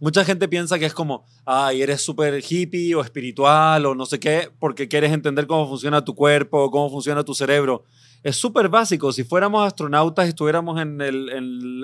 Mucha 0.00 0.22
gente 0.22 0.46
piensa 0.46 0.78
que 0.78 0.84
es 0.84 0.92
como, 0.92 1.24
ay, 1.46 1.80
eres 1.80 2.02
súper 2.02 2.44
hippie 2.46 2.94
o 2.94 3.00
espiritual 3.00 3.86
o 3.86 3.94
no 3.94 4.04
sé 4.04 4.20
qué, 4.20 4.50
porque 4.58 4.86
quieres 4.86 5.12
entender 5.12 5.46
cómo 5.46 5.66
funciona 5.66 6.04
tu 6.04 6.14
cuerpo, 6.14 6.70
cómo 6.70 6.90
funciona 6.90 7.24
tu 7.24 7.34
cerebro. 7.34 7.84
Es 8.24 8.36
súper 8.36 8.68
básico. 8.68 9.12
Si 9.12 9.22
fuéramos 9.22 9.64
astronautas 9.64 10.26
y 10.26 10.30
estuviéramos 10.30 10.80
en 10.80 11.00
el, 11.00 11.28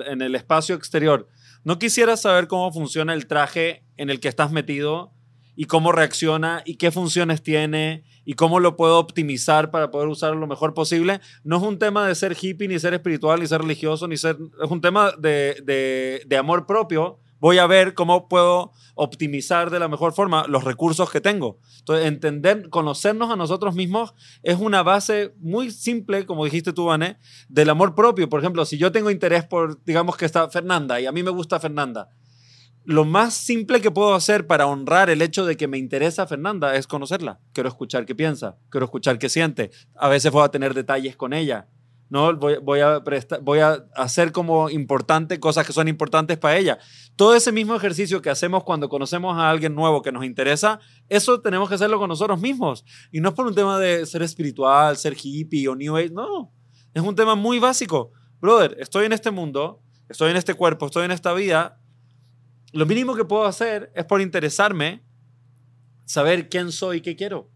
en- 0.07 0.21
el 0.21 0.35
espacio 0.35 0.75
exterior, 0.75 1.27
¿no 1.63 1.79
quisieras 1.79 2.21
saber 2.23 2.47
cómo 2.47 2.73
funciona 2.73 3.13
el 3.13 3.27
traje 3.27 3.85
en 3.95 4.09
el 4.09 4.19
que 4.19 4.27
estás 4.27 4.51
metido 4.51 5.13
y 5.55 5.65
cómo 5.65 5.91
reacciona 5.91 6.63
y 6.65 6.75
qué 6.77 6.91
funciones 6.91 7.43
tiene 7.43 8.03
y 8.25 8.33
cómo 8.33 8.59
lo 8.59 8.75
puedo 8.75 8.97
optimizar 8.99 9.69
para 9.71 9.91
poder 9.91 10.07
usarlo 10.07 10.39
lo 10.39 10.47
mejor 10.47 10.73
posible? 10.73 11.21
No 11.43 11.57
es 11.57 11.63
un 11.63 11.77
tema 11.77 12.07
de 12.07 12.15
ser 12.15 12.35
hippie, 12.39 12.67
ni 12.67 12.79
ser 12.79 12.93
espiritual, 12.95 13.39
ni 13.39 13.47
ser 13.47 13.61
religioso, 13.61 14.07
ni 14.07 14.17
ser... 14.17 14.37
Es 14.63 14.69
un 14.71 14.81
tema 14.81 15.11
de, 15.19 15.57
de- 15.63 16.23
de 16.25 16.37
amor 16.37 16.65
propio. 16.65 17.19
Voy 17.41 17.57
a 17.57 17.65
ver 17.65 17.95
cómo 17.95 18.29
puedo 18.29 18.71
optimizar 18.93 19.71
de 19.71 19.79
la 19.79 19.87
mejor 19.87 20.13
forma 20.13 20.45
los 20.47 20.63
recursos 20.63 21.09
que 21.09 21.21
tengo. 21.21 21.59
Entonces, 21.79 22.05
entender, 22.05 22.69
conocernos 22.69 23.31
a 23.31 23.35
nosotros 23.35 23.73
mismos 23.73 24.13
es 24.43 24.59
una 24.59 24.83
base 24.83 25.33
muy 25.39 25.71
simple, 25.71 26.27
como 26.27 26.45
dijiste 26.45 26.71
tú, 26.71 26.85
Vané, 26.85 27.17
del 27.49 27.71
amor 27.71 27.95
propio. 27.95 28.29
Por 28.29 28.41
ejemplo, 28.41 28.63
si 28.63 28.77
yo 28.77 28.91
tengo 28.91 29.09
interés 29.09 29.43
por, 29.43 29.83
digamos 29.85 30.17
que 30.17 30.25
está 30.25 30.51
Fernanda 30.51 31.01
y 31.01 31.07
a 31.07 31.11
mí 31.11 31.23
me 31.23 31.31
gusta 31.31 31.59
Fernanda, 31.59 32.09
lo 32.83 33.05
más 33.05 33.33
simple 33.33 33.81
que 33.81 33.89
puedo 33.89 34.13
hacer 34.13 34.45
para 34.45 34.67
honrar 34.67 35.09
el 35.09 35.23
hecho 35.23 35.43
de 35.43 35.57
que 35.57 35.67
me 35.67 35.79
interesa 35.79 36.27
Fernanda 36.27 36.75
es 36.75 36.85
conocerla. 36.85 37.39
Quiero 37.53 37.69
escuchar 37.69 38.05
qué 38.05 38.13
piensa, 38.13 38.57
quiero 38.69 38.85
escuchar 38.85 39.17
qué 39.17 39.29
siente. 39.29 39.71
A 39.95 40.09
veces 40.09 40.31
voy 40.31 40.43
a 40.43 40.49
tener 40.49 40.75
detalles 40.75 41.15
con 41.15 41.33
ella. 41.33 41.67
¿No? 42.11 42.35
Voy, 42.35 42.81
a 42.81 42.99
voy 43.41 43.59
a 43.59 43.85
hacer 43.95 44.33
como 44.33 44.69
importante 44.69 45.39
cosas 45.39 45.65
que 45.65 45.71
son 45.71 45.87
importantes 45.87 46.37
para 46.37 46.57
ella. 46.57 46.77
Todo 47.15 47.33
ese 47.35 47.53
mismo 47.53 47.73
ejercicio 47.73 48.21
que 48.21 48.29
hacemos 48.29 48.65
cuando 48.65 48.89
conocemos 48.89 49.37
a 49.37 49.49
alguien 49.49 49.73
nuevo 49.73 50.01
que 50.01 50.11
nos 50.11 50.25
interesa, 50.25 50.81
eso 51.07 51.39
tenemos 51.39 51.69
que 51.69 51.75
hacerlo 51.75 51.99
con 51.99 52.09
nosotros 52.09 52.41
mismos. 52.41 52.83
Y 53.13 53.21
no 53.21 53.29
es 53.29 53.35
por 53.35 53.47
un 53.47 53.55
tema 53.55 53.79
de 53.79 54.05
ser 54.05 54.23
espiritual, 54.23 54.97
ser 54.97 55.15
hippie 55.23 55.69
o 55.69 55.75
new 55.75 55.95
age, 55.95 56.09
no. 56.09 56.53
Es 56.93 57.01
un 57.01 57.15
tema 57.15 57.35
muy 57.35 57.59
básico. 57.59 58.11
Brother, 58.41 58.75
estoy 58.77 59.05
en 59.05 59.13
este 59.13 59.31
mundo, 59.31 59.81
estoy 60.09 60.31
en 60.31 60.37
este 60.37 60.53
cuerpo, 60.53 60.87
estoy 60.87 61.05
en 61.05 61.11
esta 61.11 61.31
vida. 61.31 61.79
Lo 62.73 62.85
mínimo 62.85 63.15
que 63.15 63.23
puedo 63.23 63.45
hacer 63.45 63.89
es 63.95 64.03
por 64.03 64.19
interesarme, 64.19 65.01
saber 66.03 66.49
quién 66.49 66.73
soy 66.73 66.97
y 66.97 67.01
qué 67.01 67.15
quiero. 67.15 67.49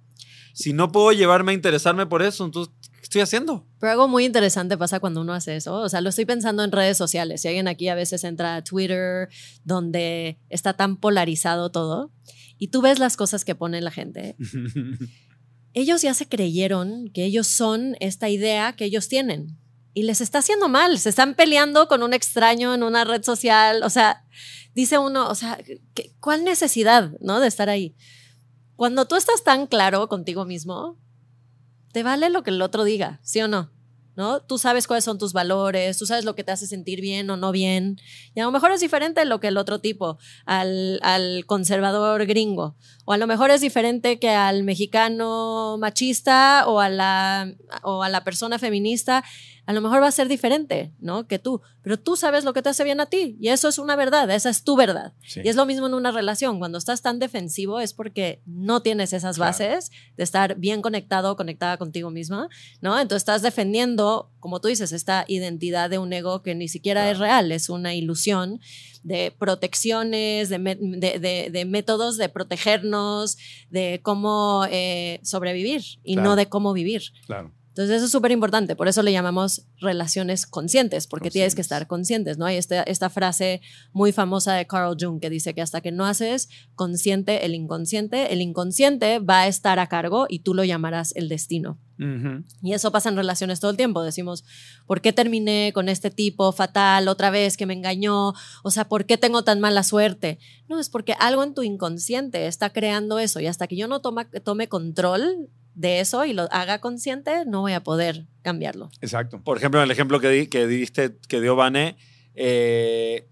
Si 0.53 0.71
no 0.71 0.93
puedo 0.93 1.11
llevarme 1.11 1.51
a 1.51 1.55
interesarme 1.55 2.05
por 2.05 2.21
eso, 2.21 2.45
entonces, 2.45 2.73
¿qué 2.81 2.84
estoy 3.05 3.21
haciendo? 3.21 3.65
Pero 3.79 3.91
algo 3.91 4.07
muy 4.07 4.25
interesante 4.25 4.77
pasa 4.77 4.99
cuando 4.99 5.21
uno 5.21 5.33
hace 5.33 5.55
eso. 5.55 5.75
O 5.75 5.89
sea, 5.89 6.01
lo 6.01 6.09
estoy 6.09 6.25
pensando 6.25 6.63
en 6.63 6.71
redes 6.71 6.97
sociales. 6.97 7.41
Si 7.41 7.47
alguien 7.47 7.67
aquí 7.67 7.87
a 7.87 7.95
veces 7.95 8.23
entra 8.23 8.55
a 8.55 8.63
Twitter, 8.63 9.29
donde 9.63 10.39
está 10.49 10.73
tan 10.73 10.97
polarizado 10.97 11.71
todo, 11.71 12.11
y 12.57 12.69
tú 12.69 12.81
ves 12.81 12.99
las 12.99 13.17
cosas 13.17 13.45
que 13.45 13.55
pone 13.55 13.81
la 13.81 13.91
gente, 13.91 14.35
ellos 15.73 16.01
ya 16.01 16.13
se 16.13 16.27
creyeron 16.27 17.09
que 17.09 17.25
ellos 17.25 17.47
son 17.47 17.95
esta 17.99 18.29
idea 18.29 18.73
que 18.73 18.85
ellos 18.85 19.07
tienen. 19.07 19.57
y 19.93 20.03
les 20.03 20.19
está 20.19 20.39
haciendo 20.39 20.67
mal. 20.67 20.99
Se 20.99 21.09
están 21.09 21.35
peleando 21.35 21.87
con 21.87 22.03
un 22.03 22.13
extraño 22.13 22.73
en 22.73 22.83
una 22.83 23.05
red 23.05 23.23
social. 23.23 23.81
O 23.83 23.89
sea, 23.89 24.25
dice 24.73 24.97
uno, 24.97 25.29
o 25.29 25.35
sea, 25.35 25.57
¿cuál 26.19 26.43
necesidad, 26.43 27.11
no, 27.21 27.39
de 27.39 27.47
estar 27.47 27.69
ahí? 27.69 27.95
Cuando 28.75 29.05
tú 29.07 29.15
estás 29.15 29.43
tan 29.43 29.67
claro 29.67 30.09
contigo 30.09 30.43
mismo, 30.43 30.99
te 31.95 32.03
vale 32.03 32.29
lo 32.29 32.43
que 32.43 32.49
el 32.49 32.61
otro 32.61 32.83
diga, 32.83 33.21
¿sí 33.23 33.39
o 33.39 33.47
no? 33.47 33.71
¿no? 34.17 34.41
Tú 34.41 34.57
sabes 34.57 34.85
cuáles 34.85 35.05
son 35.05 35.17
tus 35.17 35.31
valores, 35.31 35.97
tú 35.97 36.05
sabes 36.05 36.25
lo 36.25 36.35
que 36.35 36.43
te 36.43 36.51
hace 36.51 36.67
sentir 36.67 36.99
bien 36.99 37.29
o 37.29 37.37
no 37.37 37.53
bien. 37.53 38.01
Y 38.33 38.41
a 38.41 38.43
lo 38.43 38.51
mejor 38.51 38.73
es 38.73 38.81
diferente 38.81 39.23
lo 39.23 39.39
que 39.39 39.47
el 39.47 39.55
otro 39.55 39.79
tipo, 39.79 40.17
al, 40.45 40.99
al 41.03 41.45
conservador 41.45 42.25
gringo. 42.25 42.75
O 43.05 43.13
a 43.13 43.17
lo 43.17 43.27
mejor 43.27 43.49
es 43.49 43.61
diferente 43.61 44.19
que 44.19 44.29
al 44.29 44.63
mexicano 44.63 45.77
machista 45.79 46.65
o 46.67 46.81
a 46.81 46.89
la, 46.89 47.55
o 47.81 48.03
a 48.03 48.09
la 48.09 48.25
persona 48.25 48.59
feminista 48.59 49.23
a 49.65 49.73
lo 49.73 49.81
mejor 49.81 50.01
va 50.01 50.07
a 50.07 50.11
ser 50.11 50.27
diferente, 50.27 50.93
¿no? 50.99 51.27
Que 51.27 51.39
tú, 51.39 51.61
pero 51.81 51.97
tú 51.97 52.15
sabes 52.15 52.43
lo 52.43 52.53
que 52.53 52.61
te 52.61 52.69
hace 52.69 52.83
bien 52.83 52.99
a 52.99 53.07
ti 53.07 53.35
y 53.39 53.49
eso 53.49 53.67
es 53.67 53.79
una 53.79 53.95
verdad, 53.95 54.29
esa 54.29 54.49
es 54.49 54.63
tu 54.63 54.75
verdad. 54.75 55.13
Y 55.43 55.49
es 55.49 55.55
lo 55.55 55.65
mismo 55.65 55.87
en 55.87 55.93
una 55.95 56.11
relación, 56.11 56.59
cuando 56.59 56.77
estás 56.77 57.01
tan 57.01 57.19
defensivo 57.19 57.79
es 57.79 57.93
porque 57.93 58.41
no 58.45 58.81
tienes 58.81 59.13
esas 59.13 59.37
bases 59.37 59.91
de 60.17 60.23
estar 60.23 60.55
bien 60.55 60.81
conectado, 60.81 61.35
conectada 61.35 61.77
contigo 61.77 62.11
misma, 62.11 62.49
¿no? 62.81 62.99
Entonces 62.99 63.21
estás 63.21 63.41
defendiendo, 63.41 64.31
como 64.39 64.61
tú 64.61 64.67
dices, 64.67 64.91
esta 64.91 65.25
identidad 65.27 65.89
de 65.89 65.97
un 65.97 66.13
ego 66.13 66.43
que 66.43 66.53
ni 66.53 66.67
siquiera 66.67 67.09
es 67.09 67.17
real, 67.17 67.51
es 67.51 67.69
una 67.69 67.95
ilusión 67.95 68.59
de 69.03 69.33
protecciones, 69.37 70.49
de, 70.49 71.49
de, 71.51 71.65
métodos 71.65 72.17
de 72.17 72.29
protegernos, 72.29 73.37
de 73.69 73.99
cómo 74.01 74.65
eh, 74.69 75.19
sobrevivir 75.23 75.83
y 76.03 76.15
no 76.15 76.35
de 76.35 76.47
cómo 76.47 76.73
vivir. 76.73 77.03
Claro. 77.27 77.51
Entonces 77.75 77.97
eso 77.97 78.05
es 78.05 78.11
súper 78.11 78.31
importante, 78.31 78.77
por 78.77 78.87
eso 78.87 79.03
le 79.03 79.11
llamamos 79.11 79.67
relaciones 79.81 80.45
conscientes, 80.45 81.07
porque 81.07 81.29
tienes 81.29 81.55
que 81.55 81.61
estar 81.61 81.87
conscientes, 81.87 82.37
¿no? 82.37 82.45
Hay 82.45 82.55
esta, 82.55 82.83
esta 82.83 83.09
frase 83.09 83.59
muy 83.91 84.13
famosa 84.13 84.53
de 84.53 84.65
Carl 84.65 84.95
Jung 84.97 85.19
que 85.19 85.29
dice 85.29 85.53
que 85.53 85.61
hasta 85.61 85.81
que 85.81 85.91
no 85.91 86.05
haces 86.05 86.47
consciente 86.75 87.45
el 87.45 87.53
inconsciente, 87.53 88.31
el 88.31 88.39
inconsciente 88.39 89.19
va 89.19 89.41
a 89.41 89.47
estar 89.47 89.77
a 89.79 89.87
cargo 89.87 90.25
y 90.29 90.39
tú 90.39 90.53
lo 90.53 90.63
llamarás 90.63 91.13
el 91.17 91.27
destino. 91.27 91.77
Y 92.61 92.73
eso 92.73 92.91
pasa 92.93 93.09
en 93.09 93.15
relaciones 93.17 93.59
todo 93.59 93.71
el 93.71 93.77
tiempo. 93.77 94.03
Decimos, 94.03 94.43
¿por 94.85 95.01
qué 95.01 95.13
terminé 95.13 95.71
con 95.73 95.89
este 95.89 96.11
tipo 96.11 96.51
fatal 96.51 97.09
otra 97.09 97.29
vez 97.29 97.57
que 97.57 97.65
me 97.65 97.73
engañó? 97.73 98.33
O 98.63 98.71
sea, 98.71 98.87
¿por 98.87 99.05
qué 99.05 99.17
tengo 99.17 99.43
tan 99.43 99.59
mala 99.59 99.83
suerte? 99.83 100.39
No, 100.69 100.79
es 100.79 100.89
porque 100.89 101.13
algo 101.19 101.43
en 101.43 101.53
tu 101.53 101.61
inconsciente 101.61 102.47
está 102.47 102.71
creando 102.71 103.19
eso 103.19 103.41
y 103.41 103.47
hasta 103.47 103.67
que 103.67 103.75
yo 103.75 103.87
no 103.87 104.01
toma, 104.01 104.29
tome 104.43 104.67
control 104.69 105.49
de 105.75 105.99
eso 105.99 106.25
y 106.25 106.33
lo 106.33 106.47
haga 106.51 106.79
consciente, 106.79 107.45
no 107.45 107.61
voy 107.61 107.73
a 107.73 107.83
poder 107.83 108.25
cambiarlo. 108.41 108.89
Exacto. 109.01 109.41
Por 109.43 109.57
ejemplo, 109.57 109.79
en 109.79 109.85
el 109.85 109.91
ejemplo 109.91 110.19
que, 110.19 110.29
di, 110.29 110.47
que 110.47 110.65
diste, 110.67 111.17
que 111.27 111.41
dio 111.41 111.55
Vane, 111.55 111.97
eh, 112.33 113.27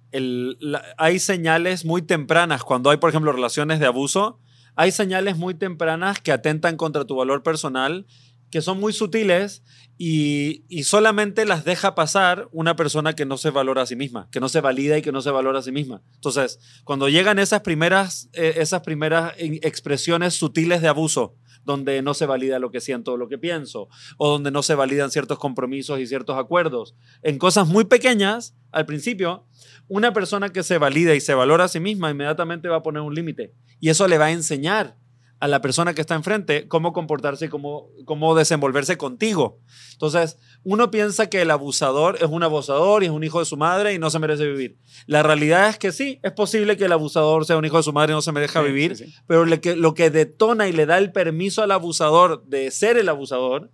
hay 0.98 1.20
señales 1.20 1.86
muy 1.86 2.02
tempranas, 2.02 2.64
cuando 2.64 2.90
hay, 2.90 2.98
por 2.98 3.10
ejemplo, 3.10 3.32
relaciones 3.32 3.80
de 3.80 3.88
abuso, 3.88 4.40
hay 4.76 4.92
señales 4.92 5.38
muy 5.38 5.56
tempranas 5.56 6.20
que 6.20 6.32
atentan 6.32 6.78
contra 6.78 7.06
tu 7.06 7.16
valor 7.16 7.44
personal, 7.44 8.06
que 8.52 8.62
son 8.62 8.80
muy 8.80 8.94
sutiles 8.94 9.64
y, 9.98 10.64
y, 10.70 10.84
solamente 10.84 11.46
las 11.46 11.66
deja 11.66 11.96
pasar 11.96 12.50
una 12.52 12.76
persona 12.76 13.14
que 13.14 13.26
no 13.26 13.38
se 13.38 13.50
valora 13.50 13.82
a 13.82 13.86
sí 13.88 13.96
misma, 13.96 14.30
que 14.32 14.40
no 14.40 14.48
se 14.48 14.62
valida 14.62 14.96
y 14.98 15.02
que 15.02 15.12
no 15.12 15.22
se 15.22 15.32
valora 15.32 15.60
a 15.60 15.64
sí 15.64 15.72
misma. 15.72 16.04
Entonces, 16.14 16.60
cuando 16.84 17.10
llegan 17.10 17.40
esas 17.40 17.62
primeras, 17.62 18.30
eh, 18.34 18.54
esas 18.58 18.82
primeras 18.82 19.34
expresiones 19.40 20.36
sutiles 20.36 20.84
de 20.84 20.88
abuso, 20.88 21.36
donde 21.66 22.02
no 22.02 22.14
se 22.14 22.26
valida 22.26 22.60
lo 22.60 22.72
que 22.72 22.82
siento 22.82 23.14
o 23.14 23.18
lo 23.18 23.28
que 23.28 23.38
pienso, 23.38 23.90
o 24.18 24.30
donde 24.30 24.52
no 24.52 24.64
se 24.64 24.76
validan 24.76 25.12
ciertos 25.12 25.40
compromisos 25.40 26.00
y 26.00 26.08
ciertos 26.08 26.38
acuerdos. 26.38 26.96
En 27.22 27.38
cosas 27.38 27.68
muy 27.68 27.86
pequeñas, 27.86 28.56
al 28.72 28.86
principio, 28.86 29.46
una 29.88 30.14
persona 30.14 30.50
que 30.50 30.64
se 30.64 30.78
valida 30.78 31.14
y 31.16 31.22
se 31.22 31.34
valora 31.34 31.66
a 31.66 31.68
sí 31.68 31.80
misma 31.80 32.12
inmediatamente 32.12 32.68
va 32.68 32.78
a 32.78 32.84
poner 32.84 33.02
un 33.02 33.14
límite. 33.14 33.54
Y 33.80 33.90
eso 33.90 34.08
le 34.08 34.18
va 34.18 34.26
a 34.26 34.32
enseñar 34.32 34.98
a 35.44 35.48
la 35.50 35.60
persona 35.60 35.94
que 35.94 36.00
está 36.00 36.16
enfrente 36.16 36.70
cómo 36.70 36.94
comportarse 36.94 37.48
y 37.48 37.50
cómo, 37.50 37.90
cómo 38.06 38.34
desenvolverse 38.34 38.98
contigo. 38.98 39.60
Entonces, 39.92 40.38
uno 40.64 40.90
piensa 40.90 41.30
que 41.30 41.42
el 41.42 41.52
abusador 41.52 42.16
es 42.22 42.30
un 42.30 42.44
abusador 42.44 43.04
y 43.04 43.08
es 43.08 43.12
un 43.12 43.26
hijo 43.26 43.40
de 43.40 43.46
su 43.46 43.58
madre 43.58 43.94
y 43.94 44.00
no 44.00 44.10
se 44.10 44.20
merece 44.20 44.48
vivir. 44.48 44.78
La 45.06 45.22
realidad 45.22 45.68
es 45.68 45.78
que 45.78 45.92
sí, 45.92 46.22
es 46.24 46.32
posible 46.32 46.78
que 46.78 46.86
el 46.86 46.94
abusador 46.94 47.46
sea 47.46 47.58
un 47.58 47.66
hijo 47.66 47.76
de 47.76 47.84
su 47.84 47.92
madre 47.92 48.14
y 48.14 48.16
no 48.16 48.22
se 48.22 48.32
merezca 48.32 48.62
vivir, 48.62 48.96
pero 49.28 49.44
lo 49.44 49.60
que, 49.60 49.76
lo 49.76 49.94
que 49.94 50.10
detona 50.10 50.70
y 50.70 50.72
le 50.72 50.86
da 50.86 50.98
el 50.98 51.12
permiso 51.12 51.62
al 51.62 51.72
abusador 51.72 52.46
de 52.46 52.72
ser 52.72 52.96
el 52.96 53.10
abusador 53.10 53.70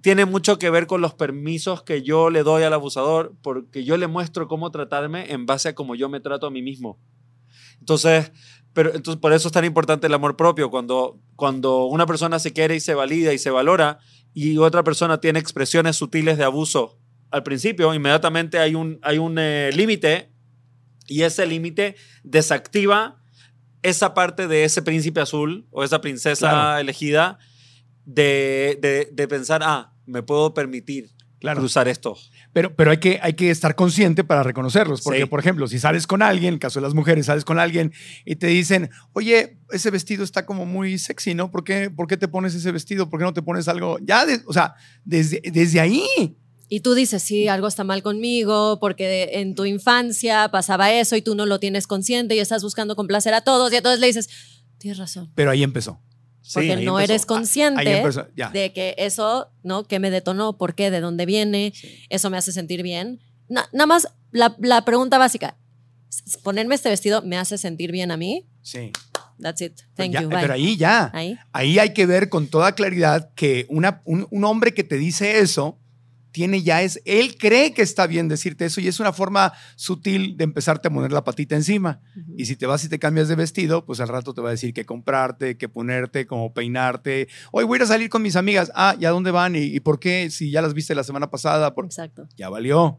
tiene 0.00 0.24
mucho 0.24 0.58
que 0.58 0.70
ver 0.70 0.86
con 0.86 1.02
los 1.02 1.12
permisos 1.12 1.82
que 1.82 2.02
yo 2.02 2.30
le 2.30 2.44
doy 2.44 2.62
al 2.62 2.72
abusador, 2.72 3.34
porque 3.42 3.84
yo 3.84 3.98
le 3.98 4.06
muestro 4.06 4.48
cómo 4.48 4.70
tratarme 4.70 5.32
en 5.32 5.44
base 5.44 5.68
a 5.68 5.74
cómo 5.74 5.96
yo 5.96 6.08
me 6.08 6.20
trato 6.20 6.46
a 6.46 6.50
mí 6.50 6.62
mismo. 6.62 6.98
Entonces, 7.80 8.32
pero 8.74 8.94
entonces 8.94 9.20
por 9.20 9.32
eso 9.32 9.48
es 9.48 9.52
tan 9.52 9.64
importante 9.64 10.08
el 10.08 10.14
amor 10.14 10.36
propio. 10.36 10.70
Cuando, 10.70 11.18
cuando 11.36 11.86
una 11.86 12.06
persona 12.06 12.38
se 12.38 12.52
quiere 12.52 12.74
y 12.76 12.80
se 12.80 12.94
valida 12.94 13.32
y 13.32 13.38
se 13.38 13.50
valora 13.50 14.00
y 14.34 14.58
otra 14.58 14.82
persona 14.82 15.20
tiene 15.20 15.38
expresiones 15.38 15.96
sutiles 15.96 16.36
de 16.36 16.44
abuso 16.44 16.98
al 17.30 17.42
principio, 17.42 17.94
inmediatamente 17.94 18.58
hay 18.58 18.74
un, 18.74 18.98
hay 19.02 19.18
un 19.18 19.38
eh, 19.38 19.70
límite 19.74 20.30
y 21.06 21.22
ese 21.22 21.46
límite 21.46 21.96
desactiva 22.22 23.20
esa 23.82 24.14
parte 24.14 24.48
de 24.48 24.64
ese 24.64 24.82
príncipe 24.82 25.20
azul 25.20 25.66
o 25.70 25.84
esa 25.84 26.00
princesa 26.00 26.80
elegida 26.80 27.38
de, 28.06 28.78
de, 28.80 29.08
de, 29.12 29.28
pensar, 29.28 29.62
ah, 29.62 29.92
me 30.06 30.22
puedo 30.22 30.54
permitir 30.54 31.10
cruzar 31.38 31.86
esto. 31.86 32.16
Pero, 32.54 32.74
pero 32.76 32.92
hay, 32.92 32.98
que, 32.98 33.18
hay 33.20 33.34
que 33.34 33.50
estar 33.50 33.74
consciente 33.74 34.22
para 34.22 34.44
reconocerlos. 34.44 35.02
Porque, 35.02 35.26
por 35.26 35.40
ejemplo, 35.40 35.66
si 35.66 35.80
sales 35.80 36.06
con 36.06 36.22
alguien, 36.22 36.48
en 36.48 36.54
el 36.54 36.60
caso 36.60 36.78
de 36.78 36.86
las 36.86 36.94
mujeres, 36.94 37.26
sales 37.26 37.44
con 37.44 37.58
alguien 37.58 37.92
y 38.24 38.36
te 38.36 38.46
dicen, 38.46 38.90
oye, 39.12 39.58
ese 39.72 39.90
vestido 39.90 40.22
está 40.22 40.46
como 40.46 40.64
muy 40.64 40.96
sexy, 40.98 41.34
¿no? 41.34 41.50
¿Por 41.50 41.64
qué, 41.64 41.90
por 41.90 42.06
qué 42.06 42.16
te 42.16 42.28
pones 42.28 42.54
ese 42.54 42.70
vestido? 42.70 43.10
¿Por 43.10 43.18
qué 43.18 43.24
no 43.24 43.34
te 43.34 43.42
pones 43.42 43.66
algo? 43.66 43.98
Ya, 44.00 44.24
o 44.46 44.52
sea, 44.52 44.76
desde, 45.04 45.42
desde 45.52 45.80
ahí. 45.80 46.06
Y 46.68 46.80
tú 46.80 46.94
dices, 46.94 47.24
sí, 47.24 47.48
algo 47.48 47.66
está 47.66 47.82
mal 47.82 48.04
conmigo, 48.04 48.78
porque 48.78 49.30
en 49.32 49.56
tu 49.56 49.64
infancia 49.64 50.48
pasaba 50.52 50.92
eso 50.92 51.16
y 51.16 51.22
tú 51.22 51.34
no 51.34 51.46
lo 51.46 51.58
tienes 51.58 51.88
consciente 51.88 52.36
y 52.36 52.38
estás 52.38 52.62
buscando 52.62 52.94
complacer 52.94 53.34
a 53.34 53.40
todos 53.40 53.72
y 53.72 53.76
entonces 53.76 53.98
le 53.98 54.06
dices, 54.06 54.28
tienes 54.78 54.98
razón. 54.98 55.32
Pero 55.34 55.50
ahí 55.50 55.64
empezó. 55.64 56.00
Porque 56.52 56.76
no 56.76 57.00
eres 57.00 57.24
consciente 57.26 58.02
de 58.52 58.72
que 58.72 58.94
eso, 58.98 59.48
¿no? 59.62 59.84
¿Qué 59.84 59.98
me 59.98 60.10
detonó? 60.10 60.58
¿Por 60.58 60.74
qué? 60.74 60.90
¿De 60.90 61.00
dónde 61.00 61.26
viene? 61.26 61.72
¿Eso 62.10 62.30
me 62.30 62.36
hace 62.36 62.52
sentir 62.52 62.82
bien? 62.82 63.20
nada 63.48 63.86
más 63.86 64.08
la, 64.32 64.56
la, 64.58 64.84
pregunta 64.84 65.18
básica. 65.18 65.56
¿Ponerme 66.42 66.74
este 66.74 66.88
vestido 66.88 67.22
me 67.22 67.36
hace 67.36 67.58
sentir 67.58 67.92
bien 67.92 68.10
a 68.10 68.16
mí? 68.16 68.46
Sí. 68.62 68.90
That's 69.40 69.60
it. 69.60 69.80
Thank 69.94 70.18
you. 70.18 70.28
Pero 70.28 70.54
ahí 70.54 70.76
ya. 70.76 71.10
¿Ahí? 71.12 71.38
ahí 71.52 71.78
hay 71.78 71.92
que 71.92 72.06
ver 72.06 72.28
con 72.28 72.48
toda 72.48 72.72
claridad 72.72 73.32
que 73.34 73.66
una, 73.68 74.00
un, 74.04 74.26
un 74.30 74.44
hombre 74.44 74.74
que 74.74 74.84
te 74.84 74.96
dice 74.96 75.40
eso 75.40 75.78
tiene 76.34 76.64
ya 76.64 76.82
es, 76.82 77.00
él 77.04 77.36
cree 77.38 77.72
que 77.72 77.82
está 77.82 78.08
bien 78.08 78.26
decirte 78.26 78.64
eso 78.64 78.80
y 78.80 78.88
es 78.88 78.98
una 78.98 79.12
forma 79.12 79.52
sutil 79.76 80.36
de 80.36 80.42
empezarte 80.42 80.88
a 80.88 80.90
poner 80.90 81.12
la 81.12 81.22
patita 81.22 81.54
encima. 81.54 82.00
Y 82.36 82.46
si 82.46 82.56
te 82.56 82.66
vas 82.66 82.84
y 82.84 82.88
te 82.88 82.98
cambias 82.98 83.28
de 83.28 83.36
vestido, 83.36 83.86
pues 83.86 84.00
al 84.00 84.08
rato 84.08 84.34
te 84.34 84.40
va 84.40 84.48
a 84.48 84.50
decir 84.50 84.74
qué 84.74 84.84
comprarte, 84.84 85.56
qué 85.56 85.68
ponerte, 85.68 86.26
cómo 86.26 86.52
peinarte. 86.52 87.28
Hoy 87.52 87.62
voy 87.62 87.76
a 87.76 87.78
ir 87.78 87.82
a 87.84 87.86
salir 87.86 88.08
con 88.10 88.20
mis 88.20 88.34
amigas. 88.34 88.72
Ah, 88.74 88.96
¿y 88.98 89.04
a 89.04 89.10
dónde 89.10 89.30
van? 89.30 89.54
¿Y, 89.54 89.78
por 89.78 90.00
qué? 90.00 90.28
Si 90.28 90.50
ya 90.50 90.60
las 90.60 90.74
viste 90.74 90.96
la 90.96 91.04
semana 91.04 91.30
pasada. 91.30 91.72
Exacto. 91.84 92.26
Ya 92.36 92.48
valió. 92.48 92.98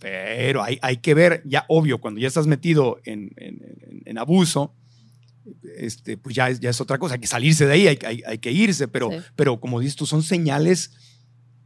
Pero 0.00 0.64
hay, 0.64 0.80
hay 0.82 0.96
que 0.96 1.14
ver, 1.14 1.42
ya 1.44 1.66
obvio, 1.68 2.00
cuando 2.00 2.20
ya 2.20 2.26
estás 2.26 2.48
metido 2.48 2.98
en, 3.04 3.30
en, 3.36 4.18
abuso, 4.18 4.74
este, 5.78 6.16
pues 6.16 6.34
ya 6.34 6.50
es, 6.50 6.58
ya 6.58 6.70
es 6.70 6.80
otra 6.80 6.98
cosa. 6.98 7.14
Hay 7.14 7.20
que 7.20 7.28
salirse 7.28 7.64
de 7.64 7.72
ahí, 7.74 7.86
hay, 7.86 7.98
hay, 8.04 8.22
hay 8.26 8.38
que 8.38 8.50
irse. 8.50 8.88
Pero, 8.88 9.10
pero 9.36 9.60
como 9.60 9.78
dices 9.78 9.94
tú, 9.94 10.04
son 10.04 10.24
señales 10.24 10.90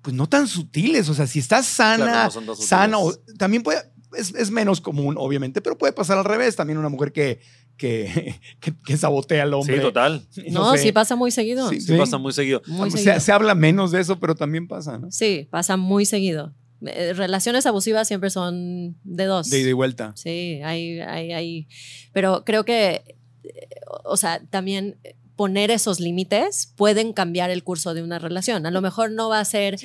pues 0.03 0.15
no 0.15 0.29
tan 0.29 0.49
sutiles. 0.49 1.09
O 1.09 1.15
sea, 1.15 1.27
si 1.27 1.39
estás 1.39 1.67
sana, 1.67 2.31
sano, 2.59 3.13
también 3.39 3.63
puede, 3.63 3.83
es, 4.17 4.51
menos 4.51 4.81
común, 4.81 5.17
obviamente, 5.19 5.61
pero 5.61 5.79
puede 5.79 5.93
pasar 5.93 6.19
al 6.19 6.25
revés. 6.25 6.57
También 6.57 6.79
una 6.79 6.89
mujer 6.89 7.13
que, 7.13 7.41
que, 7.77 8.41
que, 8.85 8.97
sabotea 8.97 9.43
al 9.43 9.55
hombre. 9.55 9.77
Sí, 9.77 9.83
total. 9.83 10.27
No, 10.51 10.77
sí 10.77 10.93
pasa 10.93 11.17
muy 11.17 11.31
seguido. 11.31 11.69
Sí, 11.71 11.97
pasa 11.97 12.19
muy 12.19 12.33
seguido. 12.33 12.63
Se, 12.95 13.33
habla 13.33 13.55
menos 13.55 13.91
de 13.91 14.01
eso, 14.01 14.19
pero 14.19 14.35
también 14.35 14.69
pasa, 14.69 14.99
¿no? 14.99 15.11
Sí, 15.11 15.49
pasa 15.51 15.77
muy 15.77 16.07
seguido. 16.07 16.55
Eh, 16.87 17.13
relaciones 17.13 17.67
abusivas 17.67 18.09
siempre 18.09 18.31
son 18.31 18.97
de 19.05 19.25
dos. 19.27 19.51
De 19.51 19.61
ida 19.61 19.71
y 19.71 19.75
vuelta. 19.75 20.13
Sí, 20.17 20.61
hay, 20.65 21.01
hay, 21.01 21.33
hay. 21.33 21.69
Pero 22.13 22.43
creo 22.45 22.65
que, 22.65 23.03
eh, 23.45 23.69
o 24.05 24.17
sea, 24.17 24.43
también 24.49 24.99
poner 25.41 25.71
esos 25.71 26.01
límites 26.01 26.75
pueden 26.77 27.15
cambiar 27.15 27.49
el 27.49 27.65
curso 27.65 27.95
de 27.95 28.03
una 28.03 28.19
relación. 28.19 28.67
A 28.67 28.71
lo 28.71 28.83
mejor 28.83 29.11
no 29.11 29.31
va 29.31 29.41
a 29.41 29.45
ser 29.47 29.79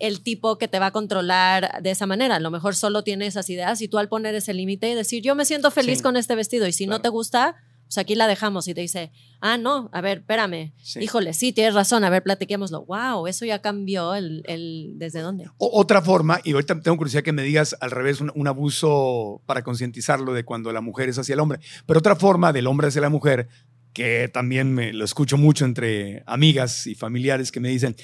el 0.00 0.22
tipo 0.22 0.56
que 0.56 0.68
te 0.68 0.78
va 0.78 0.86
a 0.86 0.90
controlar 0.90 1.82
de 1.82 1.90
esa 1.90 2.06
manera. 2.06 2.36
A 2.36 2.40
lo 2.40 2.50
mejor 2.50 2.74
solo 2.74 3.04
tiene 3.04 3.26
esas 3.26 3.50
ideas 3.50 3.82
y 3.82 3.88
tú 3.88 3.98
al 3.98 4.08
poner 4.08 4.34
ese 4.34 4.54
límite 4.54 4.88
y 4.90 4.94
decir, 4.94 5.22
yo 5.22 5.34
me 5.34 5.44
siento 5.44 5.70
feliz 5.70 6.00
con 6.00 6.16
este 6.16 6.34
vestido 6.34 6.66
y 6.66 6.72
si 6.72 6.86
no 6.86 7.02
te 7.02 7.10
gusta, 7.10 7.56
pues 7.84 7.98
aquí 7.98 8.14
la 8.14 8.26
dejamos 8.26 8.68
y 8.68 8.72
te 8.72 8.80
dice, 8.80 9.12
ah, 9.42 9.58
no, 9.58 9.90
a 9.92 10.00
ver, 10.00 10.20
espérame, 10.20 10.72
Sí. 10.82 11.00
híjole, 11.00 11.34
sí, 11.34 11.52
tienes 11.52 11.74
razón, 11.74 12.04
a 12.04 12.08
ver, 12.08 12.22
platiquémoslo. 12.22 12.86
Wow, 12.86 13.26
eso 13.26 13.44
ya 13.44 13.58
cambió 13.60 14.14
el, 14.14 14.42
el 14.46 14.94
¿desde 14.96 15.20
dónde? 15.20 15.44
O- 15.58 15.78
otra 15.78 16.00
forma, 16.00 16.40
y 16.42 16.52
ahorita 16.54 16.80
tengo 16.80 16.96
curiosidad 16.96 17.22
que 17.22 17.32
me 17.32 17.42
digas 17.42 17.76
al 17.82 17.90
revés, 17.90 18.22
un, 18.22 18.32
un 18.34 18.48
abuso 18.48 19.42
para 19.44 19.62
concientizarlo 19.62 20.32
de 20.32 20.42
cuando 20.46 20.72
la 20.72 20.80
mujer 20.80 21.10
es 21.10 21.18
hacia 21.18 21.34
el 21.34 21.40
hombre, 21.40 21.58
pero 21.84 21.98
otra 21.98 22.16
forma 22.16 22.54
del 22.54 22.66
hombre 22.66 22.88
hacia 22.88 23.02
la 23.02 23.10
mujer, 23.10 23.48
que 23.92 24.28
también 24.32 24.72
me 24.72 24.92
lo 24.92 25.04
escucho 25.04 25.36
mucho 25.36 25.64
entre 25.64 26.22
amigas 26.26 26.86
y 26.86 26.94
familiares 26.94 27.52
que 27.52 27.60
me 27.60 27.68
dicen, 27.68 27.94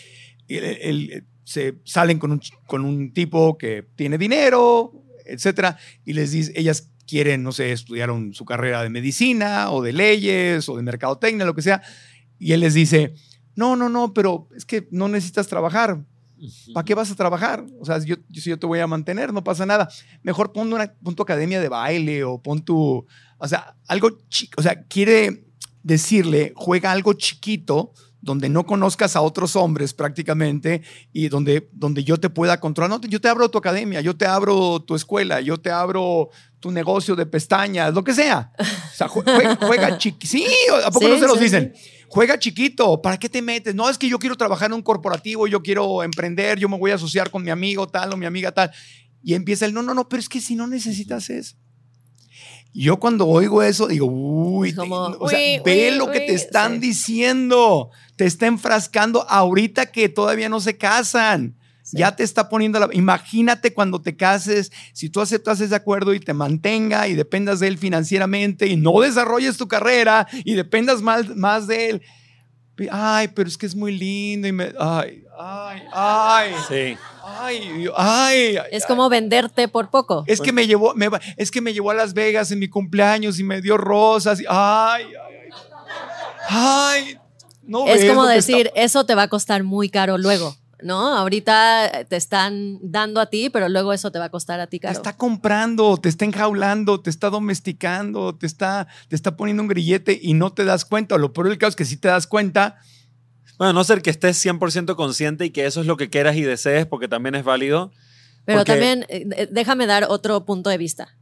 el- 0.48 0.64
el- 0.64 1.24
se 1.44 1.76
salen 1.84 2.18
con 2.18 2.32
un, 2.32 2.40
con 2.66 2.84
un 2.84 3.12
tipo 3.14 3.56
que 3.56 3.86
tiene 3.96 4.18
dinero, 4.18 4.92
etcétera, 5.24 5.78
y 6.04 6.12
les 6.12 6.30
dice, 6.32 6.52
ellas 6.56 6.90
quieren, 7.06 7.42
no 7.42 7.52
sé, 7.52 7.72
estudiaron 7.72 8.34
su 8.34 8.44
carrera 8.44 8.82
de 8.82 8.90
medicina 8.90 9.70
o 9.70 9.80
de 9.82 9.94
leyes 9.94 10.68
o 10.68 10.76
de 10.76 10.82
mercadotecnia, 10.82 11.46
lo 11.46 11.54
que 11.54 11.62
sea, 11.62 11.82
y 12.38 12.52
él 12.52 12.60
les 12.60 12.74
dice, 12.74 13.14
no, 13.56 13.76
no, 13.76 13.88
no, 13.88 14.12
pero 14.12 14.48
es 14.54 14.64
que 14.66 14.88
no 14.90 15.08
necesitas 15.08 15.48
trabajar. 15.48 16.04
¿Para 16.72 16.84
qué 16.84 16.94
vas 16.94 17.10
a 17.10 17.16
trabajar? 17.16 17.64
O 17.80 17.84
sea, 17.84 17.98
yo, 18.04 18.14
yo 18.28 18.58
te 18.58 18.66
voy 18.66 18.78
a 18.78 18.86
mantener, 18.86 19.32
no 19.32 19.42
pasa 19.42 19.66
nada. 19.66 19.88
Mejor 20.22 20.52
pon, 20.52 20.72
una, 20.72 20.94
pon 21.02 21.16
tu 21.16 21.22
academia 21.24 21.60
de 21.60 21.68
baile 21.68 22.22
o 22.22 22.40
pon 22.40 22.62
tu, 22.64 23.04
o 23.38 23.48
sea, 23.48 23.74
algo 23.88 24.20
chico. 24.28 24.60
O 24.60 24.62
sea, 24.62 24.84
quiere 24.84 25.47
decirle, 25.88 26.52
juega 26.54 26.92
algo 26.92 27.14
chiquito 27.14 27.92
donde 28.20 28.48
no 28.48 28.66
conozcas 28.66 29.16
a 29.16 29.20
otros 29.22 29.56
hombres 29.56 29.94
prácticamente 29.94 30.82
y 31.12 31.28
donde, 31.28 31.68
donde 31.72 32.04
yo 32.04 32.18
te 32.18 32.28
pueda 32.28 32.60
controlar. 32.60 32.90
No, 32.90 33.08
yo 33.08 33.20
te 33.20 33.28
abro 33.28 33.48
tu 33.48 33.58
academia, 33.58 34.00
yo 34.00 34.16
te 34.16 34.26
abro 34.26 34.80
tu 34.80 34.94
escuela, 34.94 35.40
yo 35.40 35.56
te 35.58 35.70
abro 35.70 36.28
tu 36.60 36.70
negocio 36.70 37.16
de 37.16 37.24
pestañas, 37.26 37.94
lo 37.94 38.02
que 38.04 38.12
sea. 38.12 38.52
O 38.58 38.94
sea, 38.96 39.08
jue- 39.08 39.24
juega, 39.24 39.56
juega 39.66 39.98
chiqui. 39.98 40.26
Sí, 40.26 40.44
¿a 40.84 40.90
poco 40.90 41.06
Sí, 41.06 41.12
no 41.12 41.18
se 41.18 41.26
los 41.26 41.38
sí, 41.38 41.44
dicen? 41.44 41.72
Juega 42.08 42.38
chiquito, 42.38 43.00
¿para 43.00 43.16
qué 43.18 43.28
te 43.28 43.40
metes? 43.40 43.74
No, 43.74 43.88
es 43.88 43.96
que 43.96 44.08
yo 44.08 44.18
quiero 44.18 44.36
trabajar 44.36 44.68
en 44.70 44.74
un 44.74 44.82
corporativo, 44.82 45.46
yo 45.46 45.62
quiero 45.62 46.02
emprender, 46.02 46.58
yo 46.58 46.68
me 46.68 46.76
voy 46.78 46.90
a 46.90 46.96
asociar 46.96 47.30
con 47.30 47.42
mi 47.44 47.50
amigo 47.50 47.86
tal 47.86 48.12
o 48.12 48.16
mi 48.16 48.26
amiga 48.26 48.50
tal. 48.52 48.70
Y 49.22 49.34
empieza 49.34 49.64
el, 49.64 49.72
no, 49.72 49.82
no, 49.82 49.94
no, 49.94 50.08
pero 50.08 50.20
es 50.20 50.28
que 50.28 50.40
si 50.40 50.54
no 50.56 50.66
necesitas 50.66 51.30
eso. 51.30 51.56
Yo 52.74 52.98
cuando 52.98 53.26
oigo 53.26 53.62
eso 53.62 53.88
digo, 53.88 54.06
uy, 54.06 54.74
Como, 54.74 55.10
te- 55.12 55.16
o 55.20 55.28
sea, 55.28 55.38
uy, 55.38 55.60
ve 55.64 55.90
uy, 55.92 55.98
lo 55.98 56.10
que 56.10 56.20
te 56.20 56.34
están 56.34 56.74
sí. 56.74 56.78
diciendo. 56.80 57.90
Te 58.16 58.26
está 58.26 58.46
enfrascando 58.46 59.24
ahorita 59.28 59.86
que 59.86 60.08
todavía 60.08 60.48
no 60.48 60.60
se 60.60 60.76
casan. 60.76 61.56
Ya 61.92 62.14
te 62.14 62.22
está 62.22 62.50
poniendo 62.50 62.78
la... 62.78 62.90
Imagínate 62.92 63.72
cuando 63.72 64.02
te 64.02 64.14
cases, 64.14 64.70
si 64.92 65.08
tú 65.08 65.22
aceptas 65.22 65.58
ese 65.62 65.74
acuerdo 65.74 66.12
y 66.12 66.20
te 66.20 66.34
mantenga 66.34 67.08
y 67.08 67.14
dependas 67.14 67.60
de 67.60 67.68
él 67.68 67.78
financieramente 67.78 68.66
y 68.66 68.76
no 68.76 69.00
desarrolles 69.00 69.56
tu 69.56 69.68
carrera 69.68 70.26
y 70.44 70.52
dependas 70.52 71.00
más, 71.00 71.34
más 71.34 71.66
de 71.66 71.88
él. 71.88 72.02
Ay, 72.90 73.28
pero 73.28 73.48
es 73.48 73.58
que 73.58 73.66
es 73.66 73.74
muy 73.74 73.96
lindo 73.96 74.46
y 74.48 74.52
me... 74.52 74.72
Ay, 74.78 75.24
ay, 75.38 75.82
ay. 75.92 76.52
Sí. 76.68 76.96
Ay, 77.24 77.86
ay. 77.96 78.56
Es 78.70 78.86
como 78.86 79.08
venderte 79.08 79.68
por 79.68 79.90
poco. 79.90 80.24
Es 80.26 80.40
que 80.40 80.52
me 80.52 80.66
llevó, 80.66 80.94
me 80.94 81.08
va- 81.08 81.20
es 81.36 81.50
que 81.50 81.60
me 81.60 81.72
llevó 81.72 81.90
a 81.90 81.94
Las 81.94 82.14
Vegas 82.14 82.50
en 82.52 82.58
mi 82.58 82.68
cumpleaños 82.68 83.38
y 83.38 83.44
me 83.44 83.60
dio 83.60 83.76
rosas. 83.76 84.40
y- 84.40 84.44
ay, 84.48 85.04
ay, 85.04 85.12
ay. 85.16 85.48
Ay, 86.50 87.18
no 87.62 87.86
es 87.86 88.00
ves 88.00 88.10
como 88.10 88.26
decir, 88.26 88.68
está- 88.68 88.80
eso 88.80 89.04
te 89.04 89.14
va 89.14 89.22
a 89.24 89.28
costar 89.28 89.62
muy 89.62 89.88
caro 89.90 90.16
luego, 90.18 90.56
¿no? 90.82 91.14
Ahorita 91.16 92.04
te 92.08 92.16
están 92.16 92.78
dando 92.82 93.20
a 93.20 93.26
ti, 93.26 93.50
pero 93.50 93.68
luego 93.68 93.92
eso 93.92 94.10
te 94.12 94.18
va 94.18 94.26
a 94.26 94.30
costar 94.30 94.60
a 94.60 94.66
ti 94.68 94.78
Te 94.78 94.86
caro. 94.86 94.96
está 94.96 95.16
comprando, 95.16 95.96
te 95.96 96.08
está 96.08 96.24
enjaulando, 96.24 97.00
te 97.00 97.10
está 97.10 97.30
domesticando, 97.30 98.34
te 98.36 98.46
está, 98.46 98.86
te 99.08 99.16
está 99.16 99.36
poniendo 99.36 99.62
un 99.62 99.68
grillete 99.68 100.18
y 100.22 100.34
no 100.34 100.52
te 100.52 100.64
das 100.64 100.84
cuenta. 100.84 101.18
Lo 101.18 101.32
peor 101.32 101.48
del 101.48 101.58
caso 101.58 101.70
es 101.70 101.76
que 101.76 101.84
si 101.84 101.96
te 101.96 102.08
das 102.08 102.26
cuenta, 102.26 102.76
Bueno, 103.58 103.70
a 103.70 103.72
no 103.72 103.82
ser 103.82 104.02
que 104.02 104.10
estés 104.10 104.36
100% 104.44 104.94
consciente 104.94 105.44
y 105.44 105.50
que 105.50 105.66
eso 105.66 105.80
es 105.80 105.86
lo 105.88 105.96
que 105.96 106.08
quieras 106.10 106.36
y 106.36 106.42
desees, 106.42 106.86
porque 106.86 107.08
también 107.08 107.34
es 107.34 107.42
válido. 107.42 107.90
Pero 108.44 108.60
Porque- 108.60 108.70
también, 108.72 109.04
eh, 109.08 109.26
eh, 109.36 109.48
déjame 109.50 109.86
dar 109.86 110.06
otro 110.08 110.44
punto 110.44 110.70
de 110.70 110.78
vista. 110.78 111.16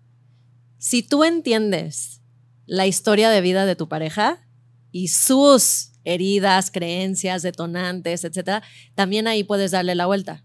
Si 0.76 1.02
tú 1.02 1.24
entiendes 1.24 2.20
la 2.66 2.86
historia 2.86 3.30
de 3.30 3.40
vida 3.40 3.64
de 3.64 3.74
tu 3.74 3.88
pareja 3.88 4.46
y 4.92 5.08
sus 5.08 5.92
heridas, 6.06 6.70
creencias, 6.70 7.42
detonantes, 7.42 8.24
etcétera, 8.24 8.62
también 8.94 9.26
ahí 9.26 9.44
puedes 9.44 9.72
darle 9.72 9.94
la 9.94 10.06
vuelta. 10.06 10.44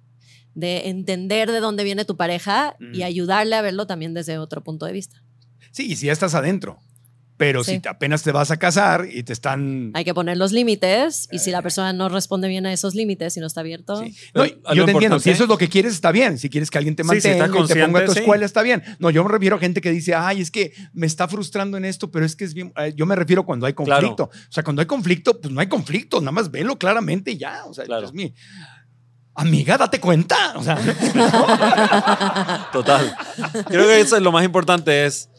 De 0.54 0.90
entender 0.90 1.50
de 1.50 1.62
dónde 1.62 1.86
viene 1.86 2.04
tu 2.04 2.18
pareja 2.18 2.76
y 2.94 3.04
ayudarle 3.04 3.56
a 3.56 3.62
verlo 3.62 3.88
también 3.88 4.14
desde 4.14 4.38
otro 4.38 4.62
punto 4.62 4.86
de 4.86 4.92
vista. 4.92 5.24
sí, 5.72 5.90
y 5.90 5.96
si 5.96 6.08
ya 6.08 6.12
estás 6.12 6.36
adentro. 6.36 6.80
Pero 7.42 7.64
Sí. 7.64 7.72
si 7.72 7.80
te- 7.80 7.90
apenas 7.90 8.22
te 8.22 8.32
vas 8.32 8.52
a 8.52 8.58
casar 8.58 9.08
y 9.12 9.24
te 9.24 9.34
están... 9.34 9.90
Hay 9.96 10.04
que 10.06 10.14
poner 10.14 10.38
los 10.38 10.52
límites 10.52 11.28
y 11.32 11.40
si 11.40 11.50
la 11.50 11.64
persona 11.64 11.92
no 11.92 12.08
responde 12.08 12.48
bien 12.48 12.68
a 12.68 12.72
esos 12.72 12.94
límites 12.94 13.36
y 13.36 13.40
no 13.40 13.48
está 13.48 13.62
abierto, 13.62 14.00
Sí. 14.04 14.16
No, 14.36 14.46
yo 14.76 14.86
te 14.86 14.92
entiendo. 14.92 15.20
Si 15.20 15.32
eso 15.32 15.42
es 15.44 15.50
lo 15.50 15.58
que 15.58 15.68
quieres, 15.68 15.94
está 15.94 16.12
bien. 16.12 16.38
Si 16.38 16.52
quieres 16.52 16.70
que 16.70 16.78
alguien 16.78 16.96
te 16.96 17.02
Sí, 17.02 17.08
si 17.10 17.14
mantenga 17.30 17.48
y 17.48 17.68
te 17.68 17.84
ponga 17.84 18.00
a 18.02 18.06
tu 18.06 18.12
escuela, 18.12 18.46
está 18.46 18.62
bien. 18.62 18.84
No, 19.00 19.10
yo 19.10 19.24
me 19.24 19.32
refiero 19.32 19.56
a 19.56 19.60
gente 19.60 19.82
que 19.82 19.90
dice, 19.90 20.14
ay, 20.14 20.40
es 20.42 20.52
que 20.52 20.72
me 20.94 21.08
está 21.08 21.28
frustrando 21.28 21.78
en 21.78 21.86
esto, 21.86 22.12
pero 22.12 22.28
es 22.28 22.36
que 22.36 22.44
es 22.46 22.54
bien. 22.54 22.72
eh, 22.78 22.94
Yo 22.96 23.08
me 23.08 23.16
refiero 23.16 23.44
cuando 23.44 23.66
hay 23.66 23.74
Claro. 23.74 23.90
conflicto. 24.08 24.24
O 24.26 24.52
sea, 24.52 24.64
cuando 24.64 24.82
hay 24.82 24.86
conflicto, 24.86 25.42
pues 25.42 25.52
no 25.52 25.62
hay 25.62 25.68
conflicto. 25.68 26.20
Nada 26.22 26.32
más 26.34 26.52
velo 26.52 26.78
claramente 26.78 27.32
y 27.32 27.38
ya. 27.40 27.66
O 27.66 27.74
sea, 27.74 27.86
Claro. 27.86 28.02
Dios 28.02 28.14
mío. 28.14 28.30
Amiga, 29.34 29.78
date 29.78 30.00
cuenta. 30.00 30.54
O 30.58 30.64
sea, 30.64 30.78
Total. 32.72 33.16
Creo 33.68 33.88
que 33.88 34.00
eso 34.02 34.16
es 34.18 34.22
lo 34.22 34.32
más 34.32 34.44
importante 34.44 35.06
es, 35.06 35.30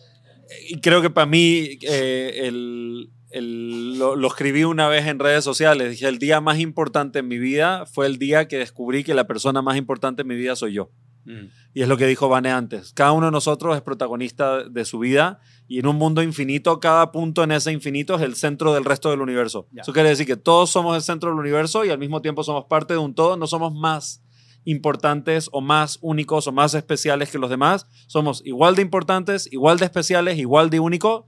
creo 0.82 1.02
que 1.02 1.10
para 1.10 1.26
mí 1.26 1.78
eh, 1.82 2.40
el- 2.44 3.10
el- 3.30 3.98
lo, 3.98 4.14
lo 4.16 4.28
escribí 4.28 4.64
una 4.64 4.88
vez 4.88 5.06
en 5.06 5.18
redes 5.18 5.42
sociales, 5.44 5.90
dije, 5.90 6.06
el 6.08 6.18
día 6.18 6.40
más 6.40 6.58
importante 6.60 7.20
en 7.20 7.28
mi 7.28 7.38
vida 7.38 7.86
fue 7.86 8.06
el 8.06 8.18
día 8.18 8.46
que 8.48 8.58
descubrí 8.58 9.04
que 9.04 9.14
la 9.14 9.26
persona 9.26 9.62
más 9.62 9.76
importante 9.76 10.22
en 10.22 10.28
mi 10.28 10.36
vida 10.36 10.54
soy 10.56 10.74
yo. 10.74 10.90
Y 11.72 11.82
es 11.82 11.88
lo 11.88 11.96
que 11.96 12.06
dijo 12.08 12.28
Vane 12.28 12.50
antes. 12.50 12.92
Cada 12.92 13.12
uno 13.12 13.26
de 13.26 13.32
nosotros 13.32 13.76
es 13.76 13.82
protagonista 13.82 14.64
de 14.68 14.84
su 14.84 14.98
vida 14.98 15.38
y 15.68 15.78
en 15.78 15.86
un 15.86 15.96
mundo 15.96 16.20
infinito, 16.22 16.80
cada 16.80 17.12
punto 17.12 17.44
en 17.44 17.52
ese 17.52 17.70
infinito 17.72 18.16
es 18.16 18.22
el 18.22 18.34
centro 18.34 18.74
del 18.74 18.84
resto 18.84 19.08
del 19.10 19.20
universo. 19.22 19.68
Eso 19.82 19.92
quiere 19.92 20.08
decir 20.08 20.26
que 20.26 20.36
todos 20.36 20.70
somos 20.70 20.96
el 20.96 21.02
centro 21.02 21.30
del 21.30 21.38
universo 21.38 21.84
y 21.84 21.90
al 21.90 21.98
mismo 21.98 22.20
tiempo 22.22 22.42
somos 22.42 22.64
parte 22.68 22.94
de 22.94 22.98
un 22.98 23.14
todo, 23.14 23.36
no 23.36 23.46
somos 23.46 23.72
más 23.72 24.22
importantes 24.64 25.48
o 25.52 25.60
más 25.60 25.98
únicos 26.00 26.46
o 26.46 26.52
más 26.52 26.74
especiales 26.74 27.30
que 27.30 27.38
los 27.38 27.50
demás. 27.50 27.86
Somos 28.06 28.42
igual 28.44 28.74
de 28.76 28.82
importantes, 28.82 29.52
igual 29.52 29.78
de 29.78 29.86
especiales, 29.86 30.38
igual 30.38 30.70
de 30.70 30.80
únicos 30.80 31.24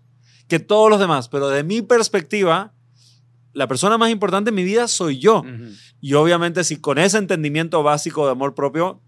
que 0.48 0.58
todos 0.58 0.90
los 0.90 1.00
demás. 1.00 1.28
Pero 1.28 1.48
de 1.48 1.64
mi 1.64 1.82
perspectiva, 1.82 2.74
la 3.52 3.68
persona 3.68 3.98
más 3.98 4.10
importante 4.10 4.50
en 4.50 4.54
mi 4.54 4.64
vida 4.64 4.88
soy 4.88 5.18
yo. 5.18 5.42
Y 6.00 6.14
obviamente 6.14 6.64
si 6.64 6.80
con 6.80 6.98
ese 6.98 7.18
entendimiento 7.18 7.82
básico 7.82 8.26
de 8.26 8.32
amor 8.32 8.54
propio, 8.54 9.00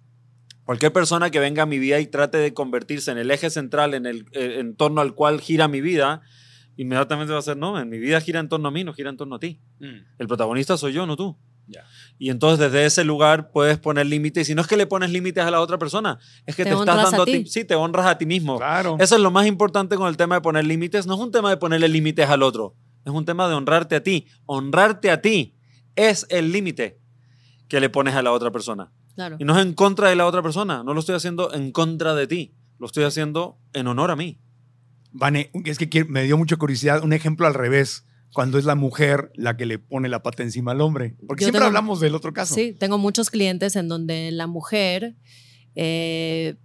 cualquier 0.65 0.93
persona 0.93 1.31
que 1.31 1.39
venga 1.39 1.63
a 1.63 1.67
mi 1.67 1.79
vida 1.79 2.01
y 2.01 2.07
trate 2.07 2.39
de 2.39 2.55
convertirse 2.55 3.11
en 3.11 3.19
el 3.19 3.31
eje 3.31 3.51
central 3.51 3.95
en 3.95 4.07
el 4.07 4.27
eh, 4.33 4.57
en 4.59 4.75
torno 4.77 5.01
al 5.01 5.15
cual 5.15 5.41
gira 5.41 5.69
mi 5.69 5.81
vida, 5.81 6.23
inmediatamente 6.77 7.33
va 7.33 7.39
a 7.39 7.43
ser, 7.43 7.57
no, 7.57 7.79
en 7.81 7.89
mi 7.89 7.99
vida 7.99 8.21
gira 8.21 8.41
en 8.41 8.49
torno 8.49 8.69
a 8.69 8.71
mí, 8.71 8.85
no 8.85 8.93
gira 8.93 9.11
en 9.11 9.17
torno 9.17 9.37
a 9.37 9.39
ti. 9.39 9.61
El 10.19 10.27
protagonista 10.27 10.77
soy 10.77 10.93
yo, 10.93 11.07
no 11.07 11.17
tú. 11.17 11.37
Ya. 11.69 11.85
Y 12.19 12.31
entonces 12.31 12.59
desde 12.59 12.87
ese 12.87 13.05
lugar 13.05 13.51
puedes 13.51 13.79
poner 13.79 14.07
límites. 14.07 14.43
Y 14.43 14.53
si 14.53 14.55
no 14.55 14.63
es 14.63 14.69
que 14.69 14.77
le 14.77 14.87
pones 14.87 15.11
límites 15.11 15.45
a 15.45 15.51
la 15.51 15.61
otra 15.61 15.79
persona, 15.79 16.19
es 16.47 16.57
que 16.57 16.65
Te 16.65 16.71
te, 16.71 16.77
estás 16.77 17.11
dando 17.11 17.23
a 17.23 17.27
ti. 17.27 17.45
Sí, 17.47 17.65
te 17.65 17.75
honras 17.75 18.07
a 18.07 18.17
ti 18.19 18.25
mismo. 18.27 18.57
claro. 18.57 18.97
Eso 18.99 19.17
es 19.17 19.21
lo 19.21 19.31
más 19.31 19.47
importante 19.47 19.97
con 19.97 20.09
el 20.09 20.17
tema 20.17 20.37
de 20.37 20.41
poner 20.41 20.65
límites. 20.65 21.07
No 21.07 21.15
es 21.15 21.21
un 21.21 21.31
tema 21.31 21.51
de 21.51 21.57
ponerle 21.59 21.89
límites 21.89 22.29
al 22.31 22.43
otro. 22.43 22.75
Es 23.05 23.13
un 23.13 23.25
tema 23.25 23.49
de 23.49 23.55
honrarte 23.55 23.97
a 23.97 24.03
ti. 24.03 24.27
Honrarte 24.47 25.11
a 25.11 25.21
ti 25.21 25.55
es 25.95 26.27
el 26.31 26.53
límite 26.53 26.99
que 27.69 27.81
le 27.81 27.91
pones 27.91 28.15
a 28.15 28.23
la 28.23 28.33
otra 28.33 28.51
persona. 28.51 28.93
claro. 29.15 29.37
Y 29.39 29.45
no 29.45 29.57
es 29.59 29.65
en 29.65 29.75
contra 29.75 30.09
de 30.09 30.17
la 30.17 30.27
otra 30.27 30.43
persona. 30.43 30.83
No 30.85 30.95
lo 30.95 31.01
estoy 31.01 31.15
haciendo 31.17 31.53
en 31.53 31.71
contra 31.73 32.15
de 32.15 32.27
ti. 32.27 32.55
Lo 32.79 32.87
estoy 32.87 33.05
haciendo 33.05 33.59
en 33.73 33.87
honor 33.89 34.11
a 34.11 34.17
mí. 34.17 34.39
Vane, 35.13 35.51
es 35.65 35.79
que 35.79 36.05
me 36.05 36.25
dio 36.25 36.37
mucha 36.37 36.57
curiosidad. 36.57 37.03
Un 37.03 37.13
ejemplo 37.13 37.47
al 37.47 37.55
revés. 37.55 38.05
Cuando 38.37 38.59
es 38.59 38.67
la 38.67 38.75
mujer 38.75 39.33
la 39.35 39.57
que 39.57 39.65
le 39.65 39.79
pone 39.79 40.11
la 40.11 40.23
pata 40.23 40.43
encima 40.43 40.73
al 40.73 40.83
hombre. 40.83 41.17
Porque 41.27 41.41
Yo 41.41 41.47
siempre 41.47 41.61
tengo- 41.61 41.69
hablamos 41.69 42.01
del 42.01 42.15
otro 42.15 42.35
caso. 42.35 42.55
Sí, 42.55 42.77
tengo 42.79 42.99
muchos 42.99 43.31
clientes 43.31 43.77
en 43.77 43.89
donde 43.89 44.31
la 44.31 44.47
mujer 44.47 45.17
eh, 45.75 46.57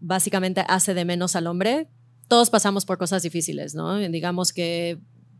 básicamente 0.00 0.62
hace 0.68 0.92
de 0.92 1.06
menos 1.06 1.34
al 1.34 1.46
hombre. 1.46 1.88
Todos 2.28 2.50
pasamos 2.50 2.84
por 2.84 2.98
cosas 2.98 3.22
difíciles, 3.22 3.74
¿no? 3.74 3.96
Digamos 3.98 4.52
que 4.52 4.98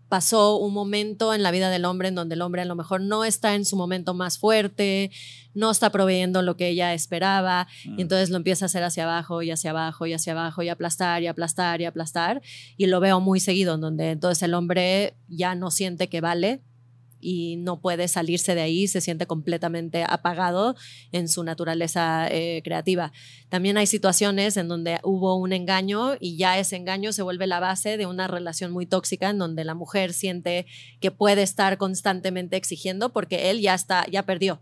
pasó 0.09 0.57
un 0.57 0.73
momento 0.73 1.35
en 1.35 1.43
la 1.43 1.51
vida 1.51 1.71
del 1.71 1.85
hombre 1.85 2.09
en 2.09 2.15
donde 2.15 2.35
el 2.35 2.43
hombre 2.43 2.63
a 2.63 2.65
lo 2.65 2.75
mejor 2.75 3.01
no 3.01 3.25
está 3.25 3.55
en 3.55 3.65
su 3.65 3.77
momento 3.77 4.15
más 4.15 4.39
fuerte, 4.39 5.11
no 5.55 5.71
está 5.71 5.91
proveyendo 5.91 6.43
lo 6.43 6.57
que 6.57 6.69
ella 6.69 6.95
esperaba, 6.95 7.67
y 7.85 8.01
entonces 8.01 8.31
lo 8.31 8.37
empieza 8.37 8.65
a 8.65 8.67
hacer 8.67 8.83
hacia 8.83 9.05
abajo 9.05 9.43
y 9.43 9.51
hacia 9.51 9.71
abajo 9.71 10.07
y 10.07 10.13
hacia 10.15 10.33
abajo 10.33 10.63
y 10.63 10.69
aplastar 10.69 11.23
y 11.23 11.27
aplastar 11.27 11.81
y 11.81 11.85
aplastar, 11.85 12.43
y 12.77 12.87
lo 12.87 13.01
veo 13.01 13.21
muy 13.21 13.41
seguido, 13.41 13.75
en 13.75 13.81
donde 13.81 14.11
entonces 14.11 14.43
el 14.43 14.55
hombre 14.55 15.15
ya 15.29 15.55
no 15.55 15.71
siente 15.71 16.09
que 16.09 16.21
vale 16.21 16.63
y 17.21 17.57
no 17.57 17.81
puede 17.81 18.09
salirse 18.09 18.55
de 18.55 18.61
ahí, 18.61 18.89
se 18.89 19.01
siente 19.01 19.27
completamente 19.27 20.05
apagado 20.07 20.77
en 21.13 21.29
su 21.29 21.45
naturaleza 21.45 22.29
eh, 22.31 22.63
creativa. 22.63 23.13
También 23.49 23.77
hay 23.77 23.87
situaciones 23.87 24.57
en 24.57 24.69
donde 24.69 25.01
hubo 25.03 25.37
un 25.37 25.53
engaño 25.53 26.17
y 26.21 26.37
ya 26.37 26.59
ese 26.59 26.77
engaño 26.77 27.13
se 27.13 27.23
vuelve 27.23 27.47
la 27.47 27.61
base 27.61 27.97
de 27.97 28.07
una 28.07 28.27
relación 28.29 28.73
muy 28.73 28.87
tóxica 28.87 29.31
en 29.31 29.39
donde 29.39 29.65
la 29.65 29.75
mujer 29.75 30.13
siente 30.13 30.67
que 31.01 31.11
puede 31.11 31.43
estar 31.43 31.79
constantemente 31.79 32.57
exigiendo 32.57 33.11
porque 33.11 33.51
él 33.51 33.61
ya 33.61 33.75
está, 33.75 34.07
ya 34.11 34.25
perdió. 34.25 34.61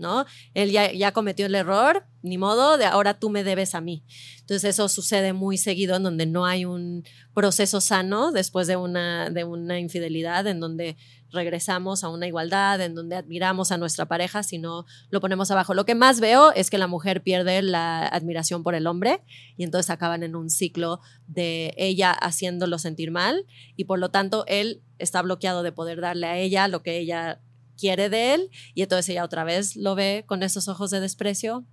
¿no? 0.00 0.24
Él 0.54 0.70
ya, 0.70 0.90
ya, 0.90 1.12
cometió 1.12 1.44
el 1.44 1.54
error, 1.54 2.06
ni 2.22 2.38
modo, 2.38 2.78
de 2.78 2.86
ahora 2.86 3.18
tú 3.18 3.28
me 3.28 3.44
debes 3.44 3.74
a 3.74 3.82
mí. 3.82 4.02
Entonces 4.40 4.70
eso 4.70 4.88
sucede 4.88 5.34
muy 5.34 5.58
seguido 5.58 5.94
en 5.94 6.02
donde 6.02 6.24
no 6.24 6.46
hay 6.46 6.64
un 6.64 7.04
proceso 7.34 7.82
sano 7.82 8.32
después 8.32 8.66
de 8.66 8.76
una, 8.76 9.28
de 9.28 9.44
una 9.44 9.78
infidelidad, 9.78 10.46
en 10.46 10.58
donde 10.58 10.96
regresamos 11.32 12.04
a 12.04 12.08
una 12.08 12.26
igualdad, 12.26 12.80
en 12.80 12.94
donde 12.94 13.16
admiramos 13.16 13.72
a 13.72 13.78
nuestra 13.78 14.06
pareja, 14.06 14.42
sino 14.42 14.86
lo 15.10 15.20
ponemos 15.20 15.50
abajo. 15.50 15.74
Lo 15.74 15.84
que 15.84 15.94
más 15.94 16.20
veo 16.20 16.52
es 16.52 16.70
que 16.70 16.78
la 16.78 16.86
mujer 16.86 17.22
pierde 17.22 17.62
la 17.62 18.06
admiración 18.06 18.62
por 18.62 18.74
el 18.74 18.86
hombre 18.86 19.22
y 19.56 19.64
entonces 19.64 19.90
acaban 19.90 20.22
en 20.22 20.36
un 20.36 20.50
ciclo 20.50 21.00
de 21.26 21.74
ella 21.76 22.12
haciéndolo 22.12 22.78
sentir 22.78 23.10
mal 23.10 23.46
y 23.76 23.84
por 23.84 23.98
lo 23.98 24.10
tanto 24.10 24.44
él 24.46 24.82
está 24.98 25.22
bloqueado 25.22 25.62
de 25.62 25.72
poder 25.72 26.00
darle 26.00 26.26
a 26.26 26.38
ella 26.38 26.68
lo 26.68 26.82
que 26.82 26.98
ella 26.98 27.40
quiere 27.76 28.10
de 28.10 28.34
él 28.34 28.50
y 28.74 28.82
entonces 28.82 29.08
ella 29.08 29.24
otra 29.24 29.44
vez 29.44 29.76
lo 29.76 29.94
ve 29.94 30.24
con 30.26 30.42
esos 30.42 30.68
ojos 30.68 30.90
de 30.90 31.00
desprecio 31.00 31.66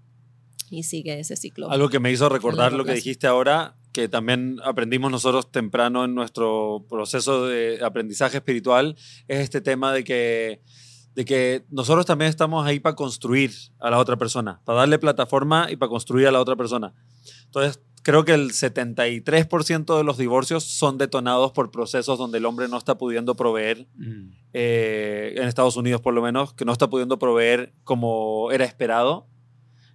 y 0.70 0.84
sigue 0.84 1.20
ese 1.20 1.36
ciclo. 1.36 1.70
Algo 1.70 1.90
que 1.90 2.00
me 2.00 2.12
hizo 2.12 2.30
recordar 2.30 2.74
lo 2.74 2.86
que 2.86 2.94
dijiste 2.94 3.28
ahora, 3.28 3.77
que 3.98 4.08
también 4.08 4.60
aprendimos 4.64 5.10
nosotros 5.10 5.52
temprano 5.52 6.06
en 6.06 6.14
nuestro 6.14 6.86
proceso 6.88 7.48
de 7.48 7.84
aprendizaje 7.84 8.38
espiritual, 8.38 8.96
es 9.28 9.40
este 9.40 9.60
tema 9.60 9.92
de 9.92 10.04
que, 10.04 10.62
de 11.16 11.26
que 11.26 11.66
nosotros 11.72 12.06
también 12.06 12.30
estamos 12.30 12.64
ahí 12.64 12.80
para 12.80 12.96
construir 12.96 13.52
a 13.80 13.90
la 13.90 13.98
otra 13.98 14.16
persona, 14.16 14.62
para 14.66 14.82
darle 14.82 15.00
plataforma 15.00 15.66
y 15.72 15.78
para 15.78 15.90
construir 15.90 16.28
a 16.28 16.32
la 16.32 16.40
otra 16.40 16.56
persona. 16.56 16.94
Entonces, 17.46 17.82
creo 18.04 18.24
que 18.24 18.36
el 18.36 18.52
73% 18.52 19.98
de 19.98 20.04
los 20.04 20.20
divorcios 20.20 20.64
son 20.64 21.00
detonados 21.00 21.52
por 21.52 21.72
procesos 21.72 22.20
donde 22.20 22.38
el 22.38 22.46
hombre 22.46 22.68
no 22.68 22.78
está 22.78 23.00
pudiendo 23.00 23.34
proveer, 23.34 23.88
mm. 23.96 24.30
eh, 24.54 25.34
en 25.38 25.48
Estados 25.48 25.76
Unidos 25.76 26.02
por 26.02 26.14
lo 26.14 26.22
menos, 26.22 26.54
que 26.54 26.66
no 26.66 26.72
está 26.72 26.88
pudiendo 26.88 27.18
proveer 27.18 27.74
como 27.84 28.52
era 28.52 28.64
esperado, 28.64 29.26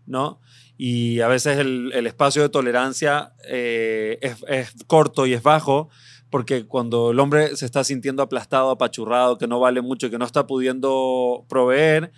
¿no? 0.06 0.40
Y 0.84 1.20
a 1.20 1.28
veces 1.28 1.58
el, 1.58 1.92
espacio 2.08 2.42
de 2.42 2.48
tolerancia 2.48 3.34
eh, 3.48 4.18
es, 4.48 4.74
corto 4.88 5.26
y 5.26 5.32
es 5.32 5.40
bajo, 5.40 5.90
porque 6.28 6.66
cuando 6.66 7.12
el 7.12 7.20
hombre 7.20 7.54
se 7.54 7.66
está 7.66 7.84
sintiendo 7.84 8.20
aplastado, 8.20 8.68
apachurrado, 8.68 9.38
que 9.38 9.46
no 9.46 9.60
vale 9.60 9.80
mucho, 9.80 10.10
que 10.10 10.18
no 10.18 10.24
está 10.24 10.44
pudiendo 10.44 11.46
proveer, 11.48 12.10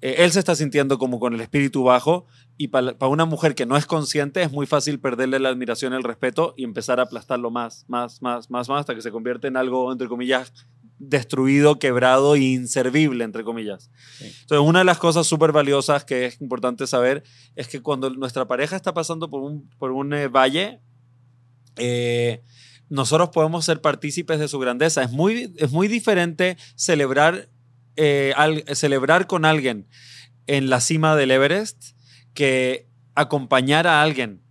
eh, 0.00 0.14
él 0.20 0.32
se 0.32 0.38
está 0.38 0.54
sintiendo 0.54 0.96
como 0.96 1.20
con 1.20 1.34
el 1.34 1.40
espíritu 1.42 1.82
bajo 1.82 2.24
y 2.56 2.68
para, 2.68 2.96
una 3.08 3.26
mujer 3.26 3.54
que 3.54 3.66
no 3.66 3.76
es 3.76 3.84
consciente 3.84 4.42
es 4.42 4.50
muy 4.50 4.64
fácil 4.64 5.00
perderle 5.00 5.38
la 5.38 5.50
admiración, 5.50 5.92
el 5.92 6.02
respeto 6.02 6.54
y 6.56 6.64
empezar 6.64 7.00
a 7.00 7.02
aplastarlo 7.02 7.50
más, 7.50 7.84
más, 7.88 8.22
más, 8.22 8.48
más, 8.48 8.70
más, 8.70 8.80
hasta 8.80 8.94
que 8.94 9.02
se 9.02 9.10
convierte 9.10 9.48
en 9.48 9.58
algo, 9.58 9.92
entre 9.92 10.08
comillas, 10.08 10.54
destruido, 10.98 11.78
quebrado 11.78 12.34
e 12.34 12.40
inservible, 12.40 13.24
entre 13.24 13.44
comillas. 13.44 13.90
Entonces, 14.20 14.66
una 14.66 14.80
de 14.80 14.84
las 14.84 14.98
cosas 14.98 15.26
súper 15.26 15.52
valiosas 15.52 16.04
que 16.04 16.26
es 16.26 16.40
importante 16.40 16.86
saber 16.86 17.22
es 17.56 17.68
que 17.68 17.80
cuando 17.80 18.10
nuestra 18.10 18.46
pareja 18.46 18.76
está 18.76 18.94
pasando 18.94 19.30
por 19.30 19.42
un, 19.42 19.68
por 19.78 19.92
un 19.92 20.12
eh, 20.12 20.28
valle, 20.28 20.80
eh, 21.76 22.42
nosotros 22.88 23.30
podemos 23.30 23.64
ser 23.64 23.80
partícipes 23.80 24.38
de 24.38 24.48
su 24.48 24.58
grandeza. 24.58 25.02
Es 25.02 25.12
muy, 25.12 25.54
es 25.56 25.70
muy 25.70 25.88
diferente 25.88 26.56
celebrar, 26.74 27.48
eh, 27.96 28.34
celebrar 28.72 29.26
con 29.26 29.44
alguien 29.44 29.86
en 30.46 30.70
la 30.70 30.80
cima 30.80 31.14
del 31.14 31.30
Everest 31.30 31.96
que 32.34 32.88
acompañar 33.14 33.86
a 33.86 34.02
alguien 34.02 34.42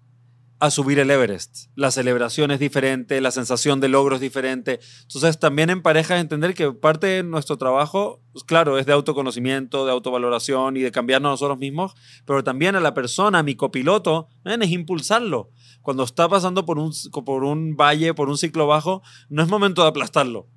a 0.60 0.72
subir 0.72 0.98
el 1.00 1.12
Everest. 1.12 1.68
La 1.76 1.92
celebración 1.92 2.50
es 2.52 2.60
diferente, 2.60 3.22
la 3.22 3.32
sensación 3.32 3.80
de 3.80 3.90
logro 3.90 4.16
es 4.16 4.22
diferente. 4.22 4.80
Entonces, 5.04 5.40
también 5.40 5.70
en 5.70 5.84
pareja 5.84 6.20
entender 6.20 6.56
que 6.56 6.72
parte 6.72 7.08
de 7.08 7.24
nuestro 7.24 7.58
trabajo, 7.58 8.22
pues, 8.32 8.44
claro, 8.44 8.80
es 8.80 8.86
de 8.86 8.94
autoconocimiento, 8.94 9.86
de 9.86 9.92
autovaloración 9.92 10.78
y 10.78 10.82
de 10.82 10.92
cambiarnos 10.92 11.32
nosotros 11.32 11.60
mismos, 11.60 11.94
pero 12.26 12.44
también 12.44 12.76
a 12.76 12.80
la 12.80 12.94
persona, 12.94 13.40
a 13.40 13.44
mi 13.44 13.56
copiloto, 13.56 14.30
es 14.46 14.72
impulsarlo. 14.72 15.52
Cuando 15.82 16.04
está 16.04 16.28
pasando 16.28 16.66
por 16.66 16.80
un, 16.80 16.92
por 17.26 17.44
un 17.44 17.76
valle, 17.76 18.14
por 18.14 18.30
un 18.30 18.38
ciclo 18.38 18.66
bajo, 18.66 19.04
no 19.30 19.44
es 19.44 19.50
momento 19.50 19.84
de 19.84 19.90
aplastarlo. 19.90 20.48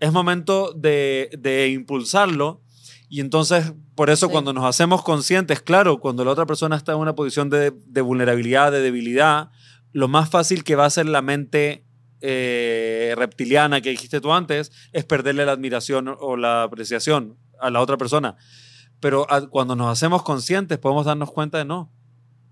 Es 0.00 0.12
momento 0.12 0.72
de, 0.72 1.30
de 1.38 1.68
impulsarlo 1.68 2.61
y 3.12 3.20
entonces, 3.20 3.74
por 3.94 4.08
eso 4.08 4.30
cuando 4.30 4.54
nos 4.54 4.64
hacemos 4.64 5.02
conscientes, 5.02 5.60
claro, 5.60 6.00
cuando 6.00 6.24
la 6.24 6.30
otra 6.30 6.46
persona 6.46 6.76
está 6.76 6.92
en 6.92 6.98
una 6.98 7.14
posición 7.14 7.50
de, 7.50 7.68
vulnerabilidad, 8.00 8.72
de 8.72 8.80
debilidad, 8.80 9.50
lo 9.92 10.08
más 10.08 10.30
fácil 10.30 10.64
que 10.64 10.76
va 10.76 10.86
a 10.86 10.90
ser 10.90 11.04
la 11.04 11.20
mente 11.20 11.84
eh, 12.22 13.12
reptiliana 13.18 13.82
que 13.82 13.90
dijiste 13.90 14.22
tú 14.22 14.32
antes 14.32 14.72
es 14.92 15.04
perderle 15.04 15.44
la 15.44 15.52
admiración 15.52 16.16
o 16.18 16.38
la 16.38 16.62
apreciación 16.62 17.36
a 17.60 17.68
la 17.68 17.82
otra 17.82 17.98
persona. 17.98 18.36
Pero 18.98 19.26
cuando 19.50 19.76
nos 19.76 19.92
hacemos 19.92 20.22
conscientes 20.22 20.78
podemos 20.78 21.04
darnos 21.04 21.30
cuenta 21.30 21.58
de 21.58 21.66
no. 21.66 21.92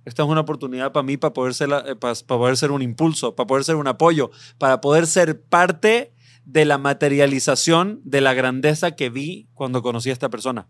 Esta 0.05 0.25
es 0.25 0.29
una 0.29 0.43
oportunidad 0.43 0.93
para 0.93 1.05
mí 1.05 1.17
para 1.17 1.33
poder, 1.33 1.55
ser 1.55 1.71
eh, 1.87 1.97
para 1.97 2.13
poder 2.27 2.59
ser 2.59 2.71
un 2.71 2.83
impulso, 2.83 3.35
para 3.35 3.47
poder 3.47 3.65
ser 3.65 3.77
un 3.77 3.87
apoyo, 3.87 4.31
para 4.59 4.83
poder 4.83 5.07
ser 5.07 5.41
parte 5.41 6.13
de 6.45 6.65
la 6.65 6.79
materialización 6.79 8.01
de 8.05 8.21
la 8.21 8.35
grandeza 8.35 8.93
que 8.93 9.11
vi 9.11 9.49
cuando 9.55 9.83
conocí 9.83 10.11
a 10.11 10.13
esta 10.13 10.31
persona. 10.31 10.69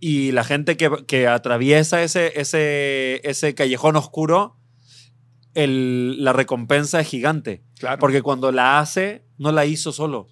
Y 0.00 0.32
la 0.32 0.44
gente 0.44 0.76
que, 0.76 1.26
atraviesa 1.28 2.02
ese, 2.02 2.38
ese, 2.38 3.20
ese 3.28 3.54
callejón 3.54 3.96
oscuro, 3.96 4.58
la 5.54 6.32
recompensa 6.32 7.00
es 7.00 7.08
gigante. 7.08 7.64
Porque 8.00 8.22
cuando 8.22 8.52
la 8.52 8.78
hace, 8.80 9.24
no 9.38 9.52
la 9.52 9.66
hizo 9.66 9.92
solo. 9.92 10.28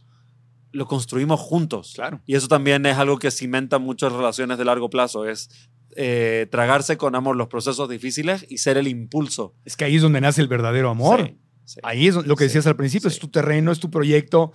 Lo 0.73 0.87
construimos 0.87 1.41
juntos. 1.41 1.93
Claro. 1.95 2.23
Y 2.27 2.35
eso 2.35 2.49
también 2.49 2.87
es 2.87 2.97
algo 2.97 3.19
que 3.19 3.31
cimenta 3.31 3.79
muchas 3.79 4.13
relaciones 4.13 4.59
de 4.59 4.65
largo 4.65 4.91
plazo. 4.91 5.27
Es 5.27 5.71
eh, 5.97 6.47
tragarse 6.51 6.97
con 6.97 7.15
amor 7.15 7.37
los 7.37 7.49
procesos 7.49 7.89
difíciles 7.89 8.47
y 8.49 8.59
ser 8.59 8.79
el 8.79 8.89
impulso. 8.89 9.55
Es 9.65 9.77
que 9.77 9.85
ahí 9.85 9.97
es 9.97 10.03
donde 10.03 10.21
nace 10.21 10.41
el 10.41 10.49
verdadero 10.49 10.91
amor. 10.91 11.35
Ahí 11.83 12.09
es 12.09 12.15
lo 12.15 12.37
que 12.37 12.45
decías 12.45 12.67
al 12.67 12.77
principio, 12.77 13.09
es 13.09 13.19
tu 13.19 13.29
terreno, 13.29 13.73
es 13.73 13.81
tu 13.81 13.91
proyecto. 13.91 14.53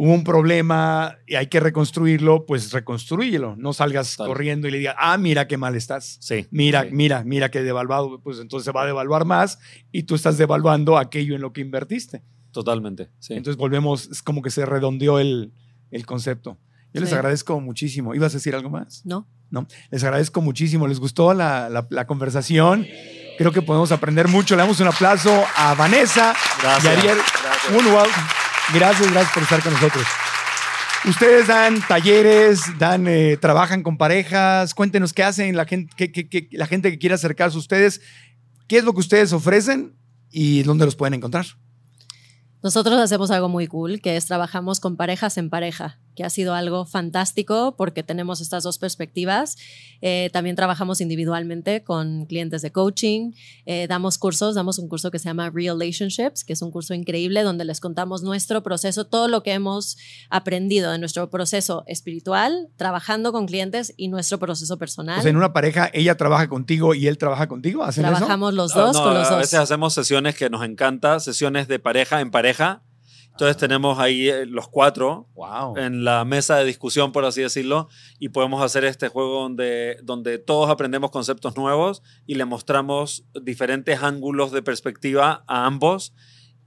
Hubo 0.00 0.12
un 0.12 0.22
problema 0.22 1.18
y 1.26 1.34
hay 1.34 1.48
que 1.48 1.58
reconstruirlo, 1.58 2.46
pues 2.46 2.70
reconstruyelo. 2.72 3.56
No 3.56 3.72
salgas 3.72 4.16
corriendo 4.16 4.68
y 4.68 4.70
le 4.70 4.78
digas, 4.78 4.94
ah, 4.96 5.18
mira 5.18 5.48
qué 5.48 5.56
mal 5.56 5.74
estás. 5.74 6.18
Sí. 6.20 6.46
Mira, 6.52 6.86
mira, 6.90 7.24
mira 7.24 7.50
qué 7.50 7.64
devaluado. 7.64 8.20
Pues 8.20 8.38
entonces 8.38 8.64
se 8.64 8.70
va 8.70 8.82
a 8.82 8.86
devaluar 8.86 9.24
más 9.24 9.58
y 9.90 10.04
tú 10.04 10.14
estás 10.14 10.38
devaluando 10.38 10.98
aquello 10.98 11.34
en 11.34 11.40
lo 11.40 11.52
que 11.52 11.62
invertiste. 11.62 12.22
Totalmente. 12.52 13.10
Sí. 13.18 13.34
Entonces 13.34 13.56
volvemos, 13.56 14.08
es 14.08 14.22
como 14.22 14.40
que 14.40 14.50
se 14.50 14.64
redondeó 14.64 15.18
el, 15.18 15.52
el 15.90 16.06
concepto. 16.06 16.58
Yo 16.94 17.00
les 17.00 17.12
agradezco 17.12 17.60
muchísimo. 17.60 18.14
¿Ibas 18.14 18.32
a 18.34 18.38
decir 18.38 18.54
algo 18.54 18.70
más? 18.70 19.04
No. 19.04 19.28
No. 19.50 19.66
Les 19.90 20.04
agradezco 20.04 20.40
muchísimo. 20.40 20.86
¿Les 20.86 21.00
gustó 21.00 21.34
la, 21.34 21.68
la, 21.68 21.86
la 21.90 22.06
conversación? 22.06 22.86
Creo 23.38 23.52
que 23.52 23.62
podemos 23.62 23.92
aprender 23.92 24.26
mucho. 24.26 24.56
Le 24.56 24.62
damos 24.62 24.80
un 24.80 24.88
aplauso 24.88 25.44
a 25.56 25.74
Vanessa 25.74 26.34
gracias, 26.60 26.84
y 26.84 26.88
Ariel 26.98 27.16
gracias. 27.16 28.08
Gracias, 28.74 29.12
gracias 29.12 29.32
por 29.32 29.42
estar 29.44 29.62
con 29.62 29.72
nosotros. 29.72 30.04
Ustedes 31.04 31.46
dan 31.46 31.80
talleres, 31.86 32.62
dan, 32.80 33.06
eh, 33.06 33.36
trabajan 33.40 33.84
con 33.84 33.96
parejas. 33.96 34.74
Cuéntenos 34.74 35.12
qué 35.12 35.22
hacen 35.22 35.56
la 35.56 35.66
gente, 35.66 36.12
que, 36.12 36.48
la 36.50 36.66
gente 36.66 36.90
que 36.90 36.98
quiera 36.98 37.14
acercarse 37.14 37.56
a 37.56 37.60
ustedes. 37.60 38.00
¿Qué 38.66 38.78
es 38.78 38.84
lo 38.84 38.92
que 38.92 39.00
ustedes 39.00 39.32
ofrecen 39.32 39.94
y 40.32 40.64
dónde 40.64 40.84
los 40.84 40.96
pueden 40.96 41.14
encontrar? 41.14 41.46
Nosotros 42.60 42.98
hacemos 42.98 43.30
algo 43.30 43.48
muy 43.48 43.68
cool, 43.68 44.00
que 44.00 44.16
es 44.16 44.26
trabajamos 44.26 44.80
con 44.80 44.96
parejas 44.96 45.38
en 45.38 45.48
pareja 45.48 46.00
que 46.18 46.24
ha 46.24 46.30
sido 46.30 46.52
algo 46.52 46.84
fantástico 46.84 47.76
porque 47.76 48.02
tenemos 48.02 48.40
estas 48.40 48.64
dos 48.64 48.76
perspectivas. 48.78 49.56
Eh, 50.02 50.30
también 50.32 50.56
trabajamos 50.56 51.00
individualmente 51.00 51.84
con 51.84 52.26
clientes 52.26 52.60
de 52.60 52.72
coaching, 52.72 53.34
eh, 53.66 53.86
damos 53.88 54.18
cursos, 54.18 54.56
damos 54.56 54.80
un 54.80 54.88
curso 54.88 55.12
que 55.12 55.20
se 55.20 55.26
llama 55.26 55.48
Relationships, 55.54 56.42
que 56.42 56.54
es 56.54 56.62
un 56.62 56.72
curso 56.72 56.92
increíble 56.92 57.44
donde 57.44 57.64
les 57.64 57.78
contamos 57.78 58.24
nuestro 58.24 58.64
proceso, 58.64 59.06
todo 59.06 59.28
lo 59.28 59.44
que 59.44 59.52
hemos 59.52 59.96
aprendido 60.28 60.90
de 60.90 60.98
nuestro 60.98 61.30
proceso 61.30 61.84
espiritual, 61.86 62.68
trabajando 62.74 63.30
con 63.30 63.46
clientes 63.46 63.94
y 63.96 64.08
nuestro 64.08 64.40
proceso 64.40 64.76
personal. 64.76 65.24
en 65.24 65.36
una 65.36 65.52
pareja, 65.52 65.88
ella 65.92 66.16
trabaja 66.16 66.48
contigo 66.48 66.96
y 66.96 67.06
él 67.06 67.16
trabaja 67.16 67.46
contigo. 67.46 67.84
¿Hacen 67.84 68.02
Trabajamos 68.02 68.54
los 68.54 68.74
dos 68.74 68.98
con 68.98 69.14
los 69.14 69.22
dos. 69.22 69.32
A 69.34 69.36
veces 69.36 69.60
hacemos 69.60 69.94
sesiones 69.94 70.34
que 70.34 70.50
nos 70.50 70.64
encanta, 70.64 71.20
sesiones 71.20 71.68
de 71.68 71.78
pareja 71.78 72.20
en 72.20 72.32
pareja 72.32 72.82
entonces 73.38 73.56
tenemos 73.56 74.00
ahí 74.00 74.28
eh, 74.28 74.46
los 74.46 74.66
cuatro 74.66 75.28
en 75.76 76.02
la 76.02 76.24
mesa 76.24 76.56
de 76.56 76.64
discusión, 76.64 77.12
por 77.12 77.24
así 77.24 77.40
decirlo, 77.40 77.88
y 78.18 78.30
podemos 78.30 78.60
hacer 78.64 78.84
este 78.84 79.06
juego 79.06 79.42
donde, 79.42 79.96
donde 80.02 80.38
todos 80.38 80.68
aprendemos 80.70 81.12
conceptos 81.12 81.56
nuevos 81.56 82.02
y 82.26 82.34
le 82.34 82.44
mostramos 82.46 83.24
diferentes 83.40 84.02
ángulos 84.02 84.50
de 84.50 84.62
perspectiva 84.62 85.44
a 85.46 85.66
ambos 85.66 86.12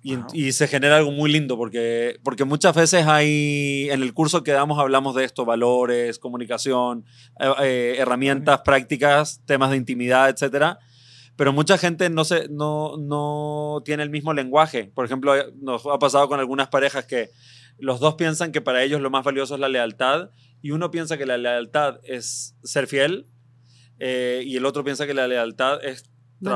Y, 0.02 0.15
Wow. 0.15 0.26
y 0.34 0.52
se 0.53 0.68
genera 0.68 0.98
algo 0.98 1.11
muy 1.11 1.30
lindo 1.31 1.57
porque, 1.57 2.18
porque 2.23 2.45
muchas 2.45 2.73
veces 2.73 3.06
hay, 3.06 3.89
en 3.91 4.02
el 4.02 4.14
curso 4.14 4.41
que 4.41 4.52
damos 4.52 4.80
hablamos 4.80 5.14
de 5.14 5.26
esto, 5.26 5.43
valores, 5.45 6.18
comunicación, 6.19 7.06
eh, 7.39 7.52
eh, 7.61 7.95
herramientas 7.99 8.61
prácticas, 8.61 9.41
temas 9.45 9.72
de 9.72 9.77
intimidad, 9.77 10.30
etcétera. 10.30 10.80
Pero 11.41 11.53
mucha 11.53 11.76
gente 11.80 12.07
no, 12.11 12.23
se, 12.23 12.49
no, 12.49 12.97
no 12.99 13.81
tiene 13.84 14.03
el 14.03 14.11
mismo 14.11 14.31
lenguaje. 14.31 14.91
Por 14.93 15.05
ejemplo, 15.05 15.35
eh, 15.35 15.51
nos 15.59 15.88
ha 15.88 15.97
pasado 15.97 16.27
con 16.27 16.39
algunas 16.39 16.68
parejas 16.68 17.05
que 17.07 17.31
los 17.80 17.99
dos 17.99 18.13
piensan 18.13 18.51
que 18.51 18.61
para 18.61 18.84
ellos 18.84 19.01
lo 19.01 19.09
más 19.09 19.23
valioso 19.26 19.55
es 19.55 19.59
la 19.59 19.68
lealtad 19.68 20.30
y 20.61 20.69
uno 20.69 20.91
piensa 20.91 21.18
que 21.18 21.26
la 21.26 21.39
lealtad 21.39 21.99
es 22.03 22.55
ser 22.63 22.85
fiel 22.85 23.26
eh, 23.97 24.43
y 24.45 24.55
el 24.55 24.68
otro 24.68 24.84
piensa 24.84 25.07
que 25.07 25.15
la 25.15 25.27
lealtad 25.27 25.84
es 25.84 26.03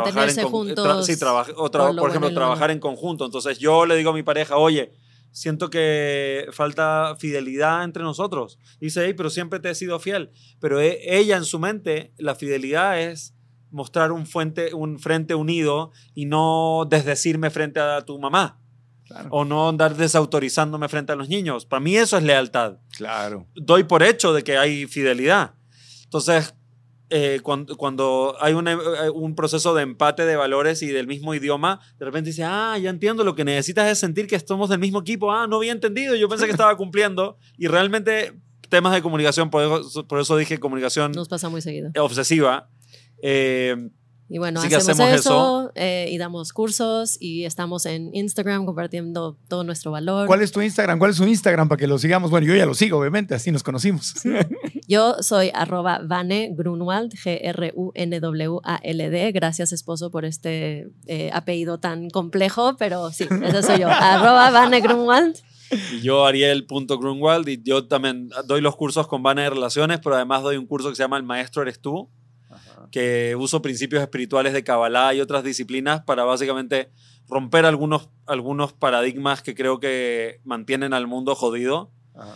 trabajar 0.03 0.29
en 0.29 0.43
con- 0.43 0.51
juntos 0.51 0.85
tra- 0.85 1.03
sí, 1.03 1.13
o 1.55 1.71
tra- 1.71 1.71
por 1.71 1.71
lo 1.71 1.85
por 1.87 1.95
bueno 1.95 2.07
ejemplo, 2.09 2.33
trabajar 2.35 2.61
malo. 2.67 2.73
en 2.73 2.79
conjunto. 2.79 3.25
Entonces 3.25 3.57
yo 3.57 3.87
le 3.87 3.95
digo 3.95 4.11
a 4.11 4.13
mi 4.13 4.21
pareja, 4.21 4.57
oye, 4.57 4.91
siento 5.31 5.69
que 5.71 6.45
falta 6.51 7.15
fidelidad 7.19 7.83
entre 7.83 8.03
nosotros. 8.03 8.59
Y 8.79 8.85
dice, 8.85 9.03
hey, 9.05 9.15
pero 9.17 9.31
siempre 9.31 9.59
te 9.59 9.71
he 9.71 9.73
sido 9.75 9.99
fiel. 9.99 10.29
Pero 10.59 10.79
e- 10.79 10.99
ella 11.17 11.37
en 11.37 11.45
su 11.45 11.57
mente, 11.59 12.13
la 12.17 12.35
fidelidad 12.35 12.99
es 13.01 13.34
mostrar 13.75 14.11
un, 14.11 14.25
fuente, 14.25 14.73
un 14.73 14.97
frente 14.99 15.35
unido 15.35 15.91
y 16.15 16.25
no 16.25 16.87
desdecirme 16.89 17.49
frente 17.49 17.79
a 17.79 18.01
tu 18.01 18.17
mamá. 18.19 18.59
Claro. 19.05 19.29
O 19.31 19.45
no 19.45 19.69
andar 19.69 19.95
desautorizándome 19.95 20.87
frente 20.89 21.11
a 21.11 21.15
los 21.15 21.29
niños. 21.29 21.65
Para 21.67 21.79
mí 21.79 21.95
eso 21.95 22.17
es 22.17 22.23
lealtad 22.23 22.77
Claro. 22.97 23.45
doy 23.55 23.83
por 23.83 24.01
hecho 24.01 24.33
de 24.33 24.43
que 24.43 24.57
hay 24.57 24.87
fidelidad. 24.87 25.53
Entonces, 26.05 26.55
eh, 27.11 27.39
cuando, 27.43 27.77
cuando 27.77 28.35
hay 28.41 28.53
una- 28.55 28.71
eh, 28.73 29.09
un 29.13 29.35
proceso 29.35 29.75
de 29.75 29.83
empate 29.83 30.25
de 30.25 30.35
valores 30.35 30.81
y 30.81 30.87
del 30.87 31.05
mismo 31.05 31.35
idioma, 31.35 31.79
de 31.99 32.05
repente 32.05 32.31
dice, 32.31 32.43
ah, 32.45 32.77
ya 32.79 32.89
entiendo, 32.89 33.23
lo 33.23 33.35
que 33.35 33.45
necesitas 33.45 33.87
es 33.91 33.99
sentir 33.99 34.25
que 34.25 34.35
estamos 34.35 34.69
del 34.69 34.79
mismo 34.79 35.01
equipo. 35.01 35.31
Ah, 35.31 35.45
no 35.47 35.57
había 35.57 35.71
entendido, 35.71 36.15
yo 36.15 36.27
pensé 36.27 36.45
que 36.45 36.51
estaba 36.51 36.75
cumpliendo. 36.77 37.37
Y 37.59 37.67
realmente 37.67 38.33
temas 38.69 38.91
de 38.93 39.03
comunicación, 39.03 39.51
por 39.51 39.61
eso, 39.83 40.07
por 40.07 40.19
eso 40.19 40.35
dije 40.35 40.59
comunicación 40.59 41.11
Nos 41.11 41.27
pasa 41.29 41.47
muy 41.49 41.61
seguido. 41.61 41.91
obsesiva. 41.99 42.69
Eh, 43.27 43.75
Y 44.27 44.39
bueno, 44.39 44.59
Así 44.59 44.69
que 44.69 44.75
hacemos, 44.75 44.99
hacemos 44.99 45.19
eso, 45.19 45.71
eh, 45.75 46.07
y 46.11 46.17
damos 46.17 46.51
cursos 46.51 47.17
y 47.19 47.45
estamos 47.45 47.85
en 47.85 48.09
Instagram 48.13 48.65
compartiendo 48.65 49.37
todo 49.47 49.63
nuestro 49.63 49.91
valor. 49.91 50.25
¿Cuál 50.25 50.41
es 50.41 50.51
tu 50.51 50.61
Instagram? 50.61 50.97
¿Cuál 50.97 51.11
es 51.11 51.17
su 51.17 51.27
Instagram 51.27 51.67
para 51.69 51.77
que 51.77 51.85
lo 51.87 51.99
sigamos? 51.99 52.31
Bueno, 52.31 52.47
yo 52.47 52.55
ya 52.55 52.65
lo 52.65 52.73
sigo, 52.73 52.97
obviamente, 52.99 53.35
así 53.35 53.51
nos 53.51 53.61
conocimos. 53.63 54.15
Yo 54.87 55.15
soy 55.21 55.51
arroba 55.53 56.01
Vane 56.03 56.51
Grunwald, 56.55 57.13
G-R-U-N-W-A-L-D. 57.95 59.31
Gracias, 59.31 59.71
esposo, 59.71 60.11
por 60.11 60.25
este 60.25 60.87
eh, 61.07 61.29
apellido 61.33 61.79
tan 61.79 62.09
complejo, 62.09 62.75
pero 62.77 63.11
sí, 63.11 63.27
ese 63.43 63.63
soy 63.63 63.79
yo. 63.81 63.87
arroba 63.91 64.51
Vane 64.51 64.81
Grunwald. 64.81 65.35
y 65.93 66.01
yo, 66.01 66.25
Ariel.grunwald, 66.25 67.47
y 67.49 67.61
yo 67.63 67.87
también 67.87 68.29
doy 68.47 68.61
los 68.61 68.75
cursos 68.75 69.07
con 69.07 69.23
Vana 69.23 69.43
de 69.43 69.49
Relaciones, 69.51 69.99
pero 70.03 70.15
además 70.15 70.43
doy 70.43 70.57
un 70.57 70.67
curso 70.67 70.89
que 70.89 70.95
se 70.95 71.03
llama 71.03 71.17
El 71.17 71.23
Maestro 71.23 71.61
Eres 71.63 71.79
Tú, 71.79 72.09
que 72.95 73.35
uso 73.35 73.61
principios 73.61 74.01
espirituales 74.01 74.53
de 74.53 74.63
Kabbalah 74.63 75.13
y 75.13 75.19
otras 75.19 75.43
disciplinas 75.43 76.03
para 76.03 76.23
básicamente 76.23 76.91
romper 77.27 77.65
algunos, 77.65 78.09
algunos 78.25 78.71
paradigmas 78.71 79.41
que 79.41 79.53
creo 79.53 79.81
que 79.81 80.39
mantienen 80.45 80.93
al 80.93 81.05
mundo 81.05 81.35
jodido, 81.35 81.91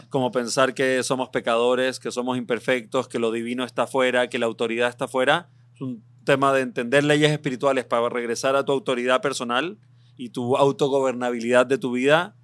como 0.10 0.34
pensar 0.34 0.74
que 0.74 1.02
somos 1.02 1.30
pecadores, 1.30 2.02
que 2.02 2.12
somos 2.12 2.38
imperfectos, 2.38 3.08
que 3.08 3.20
lo 3.20 3.32
divino 3.32 3.64
está 3.64 3.88
fuera, 3.88 4.28
que 4.28 4.38
la 4.38 4.48
autoridad 4.48 4.90
está 4.90 5.08
fuera. 5.08 5.50
Es 5.74 5.80
un 5.80 6.04
tema 6.26 6.52
de 6.52 6.60
entender 6.60 7.06
leyes 7.06 7.32
espirituales 7.32 7.86
para 7.86 8.10
regresar 8.10 8.58
a 8.58 8.66
tu 8.66 8.74
autoridad 8.74 9.22
personal 9.22 9.78
y 10.18 10.32
tu 10.32 10.58
autogobernabilidad 10.58 11.68
de 11.68 11.78
tu 11.78 11.94
vida. 11.94 12.36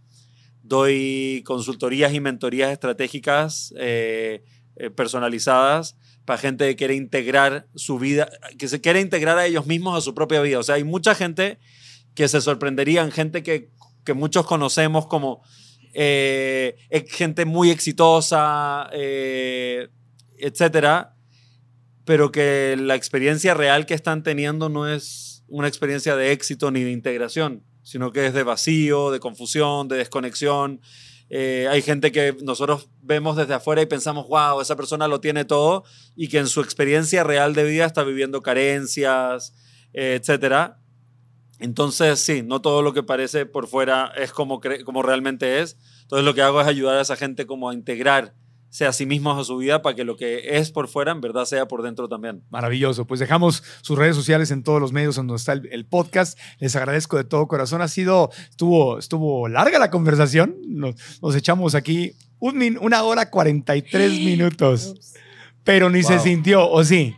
Doy 0.63 1.43
consultorías 1.45 2.13
y 2.13 2.21
mentorías 2.21 2.71
estratégicas 2.71 3.73
eh, 3.77 4.45
eh, 4.77 4.89
personalizadas 4.89 5.97
para 6.25 6.39
gente 6.39 6.67
que 6.67 6.75
quiere 6.75 6.95
integrar 6.95 7.67
su 7.75 7.99
vida, 7.99 8.29
que 8.57 8.67
se 8.67 8.81
quiere 8.81 8.99
integrar 8.99 9.37
a 9.37 9.45
ellos 9.45 9.67
mismos 9.67 9.97
a 9.97 10.01
su 10.01 10.13
propia 10.13 10.41
vida. 10.41 10.59
O 10.59 10.63
sea, 10.63 10.75
hay 10.75 10.83
mucha 10.83 11.15
gente 11.15 11.59
que 12.15 12.27
se 12.27 12.41
sorprenderían, 12.41 13.11
gente 13.11 13.43
que, 13.43 13.69
que 14.03 14.13
muchos 14.13 14.45
conocemos 14.45 15.07
como 15.07 15.43
eh, 15.93 16.75
gente 17.09 17.45
muy 17.45 17.69
exitosa, 17.69 18.89
eh, 18.91 19.87
etcétera, 20.37 21.15
pero 22.03 22.31
que 22.31 22.75
la 22.77 22.95
experiencia 22.95 23.53
real 23.53 23.85
que 23.85 23.93
están 23.93 24.21
teniendo 24.21 24.67
no 24.67 24.87
es 24.87 25.43
una 25.47 25.67
experiencia 25.67 26.15
de 26.15 26.33
éxito 26.33 26.69
ni 26.71 26.83
de 26.83 26.91
integración, 26.91 27.63
sino 27.81 28.11
que 28.11 28.25
es 28.25 28.33
de 28.33 28.43
vacío, 28.43 29.11
de 29.11 29.19
confusión, 29.19 29.87
de 29.87 29.97
desconexión. 29.97 30.81
Eh, 31.29 31.67
hay 31.69 31.81
gente 31.81 32.11
que 32.11 32.35
nosotros 32.43 32.89
vemos 33.01 33.35
desde 33.35 33.55
afuera 33.55 33.81
y 33.81 33.85
pensamos, 33.85 34.27
wow, 34.27 34.61
esa 34.61 34.75
persona 34.75 35.07
lo 35.07 35.19
tiene 35.19 35.45
todo, 35.45 35.83
y 36.15 36.27
que 36.27 36.37
en 36.37 36.47
su 36.47 36.61
experiencia 36.61 37.23
real 37.23 37.53
de 37.53 37.63
vida 37.63 37.85
está 37.85 38.03
viviendo 38.03 38.41
carencias, 38.41 39.53
eh, 39.93 40.19
etcétera. 40.19 40.79
Entonces, 41.59 42.19
sí, 42.19 42.43
no 42.43 42.61
todo 42.61 42.81
lo 42.81 42.93
que 42.93 43.03
parece 43.03 43.45
por 43.45 43.67
fuera 43.67 44.11
es 44.17 44.31
como, 44.31 44.59
como 44.83 45.01
realmente 45.01 45.61
es. 45.61 45.77
Entonces, 46.01 46.25
lo 46.25 46.35
que 46.35 46.41
hago 46.41 46.61
es 46.61 46.67
ayudar 46.67 46.97
a 46.97 47.01
esa 47.01 47.15
gente 47.15 47.45
como 47.45 47.69
a 47.69 47.73
integrarse 47.73 48.33
a 48.83 48.91
sí 48.91 49.05
mismos 49.05 49.39
a 49.39 49.43
su 49.45 49.57
vida 49.57 49.81
para 49.81 49.95
que 49.95 50.03
lo 50.03 50.17
que 50.17 50.57
es 50.57 50.71
por 50.71 50.87
fuera 50.89 51.13
en 51.13 51.21
verdad 51.21 51.45
sea 51.45 51.67
por 51.67 51.81
dentro 51.81 52.09
también. 52.09 52.43
Maravilloso. 52.49 53.05
Pues 53.05 53.21
dejamos 53.21 53.63
sus 53.81 53.97
redes 53.97 54.15
sociales 54.15 54.51
en 54.51 54.63
todos 54.63 54.81
los 54.81 54.91
medios 54.91 55.15
donde 55.15 55.35
está 55.35 55.53
el, 55.53 55.69
el 55.71 55.85
podcast. 55.85 56.37
Les 56.59 56.75
agradezco 56.75 57.15
de 57.15 57.23
todo 57.23 57.47
corazón. 57.47 57.81
Ha 57.81 57.87
sido, 57.87 58.29
estuvo, 58.49 58.99
estuvo 58.99 59.47
larga 59.47 59.79
la 59.79 59.89
conversación. 59.89 60.57
Nos, 60.67 60.95
nos 61.21 61.35
echamos 61.35 61.73
aquí 61.75 62.11
un 62.39 62.57
min- 62.57 62.77
una 62.81 63.03
hora 63.03 63.29
43 63.29 64.11
minutos, 64.19 65.13
pero 65.63 65.89
ni 65.89 66.03
se 66.03 66.19
sintió, 66.19 66.69
¿o 66.69 66.83
sí? 66.83 67.15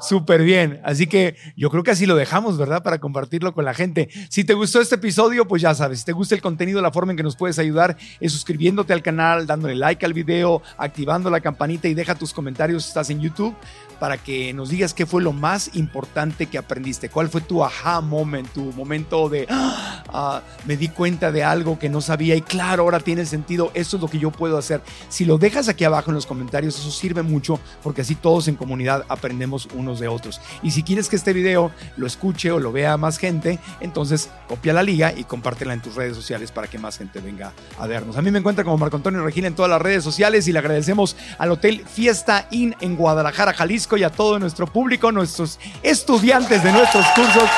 Súper 0.00 0.42
bien. 0.42 0.80
Así 0.84 1.06
que 1.06 1.36
yo 1.56 1.70
creo 1.70 1.82
que 1.82 1.90
así 1.90 2.06
lo 2.06 2.16
dejamos, 2.16 2.56
¿verdad? 2.58 2.82
Para 2.82 2.98
compartirlo 2.98 3.52
con 3.52 3.64
la 3.64 3.74
gente. 3.74 4.08
Si 4.28 4.44
te 4.44 4.54
gustó 4.54 4.80
este 4.80 4.94
episodio, 4.94 5.46
pues 5.46 5.62
ya 5.62 5.74
sabes, 5.74 6.00
si 6.00 6.04
te 6.04 6.12
gusta 6.12 6.34
el 6.34 6.40
contenido, 6.40 6.80
la 6.80 6.92
forma 6.92 7.12
en 7.12 7.16
que 7.16 7.22
nos 7.22 7.36
puedes 7.36 7.58
ayudar 7.58 7.96
es 8.20 8.32
suscribiéndote 8.32 8.92
al 8.92 9.02
canal, 9.02 9.46
dándole 9.46 9.74
like 9.74 10.04
al 10.04 10.12
video, 10.12 10.62
activando 10.76 11.30
la 11.30 11.40
campanita 11.40 11.88
y 11.88 11.94
deja 11.94 12.14
tus 12.14 12.32
comentarios 12.32 12.84
si 12.84 12.88
estás 12.88 13.10
en 13.10 13.20
YouTube 13.20 13.54
para 13.98 14.18
que 14.18 14.52
nos 14.52 14.68
digas 14.68 14.94
qué 14.94 15.06
fue 15.06 15.22
lo 15.22 15.32
más 15.32 15.70
importante 15.74 16.46
que 16.46 16.58
aprendiste. 16.58 17.08
¿Cuál 17.08 17.28
fue 17.28 17.40
tu 17.40 17.64
aha 17.64 18.00
moment, 18.00 18.48
tu 18.52 18.72
momento 18.72 19.28
de 19.28 19.46
"Ah, 19.50 20.04
ah, 20.12 20.42
me 20.66 20.76
di 20.76 20.88
cuenta 20.88 21.32
de 21.32 21.44
algo 21.44 21.78
que 21.78 21.88
no 21.88 22.00
sabía 22.00 22.34
y 22.36 22.42
claro, 22.42 22.84
ahora 22.84 23.00
tiene 23.00 23.26
sentido, 23.26 23.70
esto 23.74 23.96
es 23.96 24.02
lo 24.02 24.08
que 24.08 24.18
yo 24.18 24.30
puedo 24.30 24.58
hacer. 24.58 24.80
Si 25.08 25.24
lo 25.24 25.38
dejas 25.38 25.68
aquí 25.68 25.84
abajo 25.84 26.10
en 26.10 26.14
los 26.14 26.26
comentarios, 26.26 26.78
eso 26.78 26.90
sirve 26.90 27.22
mucho 27.22 27.58
porque 27.82 28.02
así 28.02 28.14
todos 28.14 28.48
en 28.48 28.56
comunidad 28.56 29.04
aprendemos 29.08 29.68
unos 29.74 30.00
de 30.00 30.08
otros. 30.08 30.40
Y 30.62 30.70
si 30.70 30.82
quieres 30.82 31.08
que 31.08 31.16
este 31.16 31.32
video 31.32 31.70
lo 31.96 32.06
escuche 32.06 32.50
o 32.52 32.58
lo 32.60 32.72
vea 32.72 32.96
más 32.96 33.18
gente, 33.18 33.58
entonces 33.80 34.30
copia 34.48 34.72
la 34.72 34.82
liga 34.82 35.12
y 35.16 35.24
compártela 35.24 35.74
en 35.74 35.80
tus 35.82 35.94
redes 35.94 36.16
sociales 36.16 36.52
para 36.52 36.68
que 36.68 36.78
más 36.78 36.98
gente 36.98 37.20
venga 37.20 37.52
a 37.78 37.86
vernos. 37.86 38.16
A 38.16 38.22
mí 38.22 38.30
me 38.30 38.38
encuentra 38.38 38.64
como 38.64 38.78
Marco 38.78 38.96
Antonio 38.96 39.22
Regina 39.24 39.48
en 39.48 39.54
todas 39.54 39.70
las 39.70 39.82
redes 39.82 40.04
sociales 40.04 40.46
y 40.48 40.52
le 40.52 40.58
agradecemos 40.58 41.16
al 41.38 41.50
Hotel 41.50 41.84
Fiesta 41.86 42.46
Inn 42.50 42.74
en 42.80 42.96
Guadalajara, 42.96 43.52
Jalisco 43.52 43.87
y 43.96 44.04
a 44.04 44.10
todo 44.10 44.38
nuestro 44.38 44.66
público, 44.66 45.10
nuestros 45.12 45.58
estudiantes 45.82 46.62
de 46.62 46.72
nuestros 46.72 47.06
cursos 47.14 47.48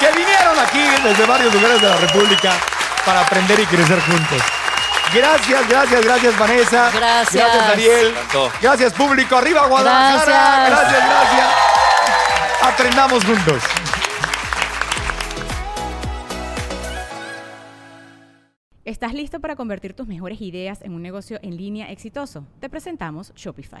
que 0.00 0.06
vinieron 0.12 0.58
aquí 0.58 0.80
desde 1.02 1.26
varios 1.26 1.52
lugares 1.54 1.80
de 1.80 1.88
la 1.88 1.96
República 1.96 2.52
para 3.04 3.20
aprender 3.20 3.60
y 3.60 3.66
crecer 3.66 4.00
juntos. 4.00 4.42
Gracias, 5.14 5.68
gracias, 5.68 6.04
gracias 6.04 6.38
Vanessa. 6.38 6.90
Gracias. 6.92 7.34
Gracias 7.34 7.70
Ariel. 7.70 8.06
encantó. 8.08 8.50
Gracias 8.60 8.92
público. 8.92 9.36
Arriba 9.36 9.66
Guadalajara. 9.66 10.66
Gracias. 10.68 10.90
gracias. 10.90 11.08
gracias. 11.08 11.48
Aprendamos 12.62 13.24
juntos. 13.24 13.62
¿Estás 18.84 19.14
listo 19.14 19.40
para 19.40 19.56
convertir 19.56 19.94
tus 19.94 20.06
mejores 20.06 20.40
ideas 20.40 20.80
en 20.82 20.92
un 20.92 21.02
negocio 21.02 21.40
en 21.42 21.56
línea 21.56 21.90
exitoso? 21.90 22.46
Te 22.60 22.68
presentamos 22.68 23.32
Shopify. 23.34 23.80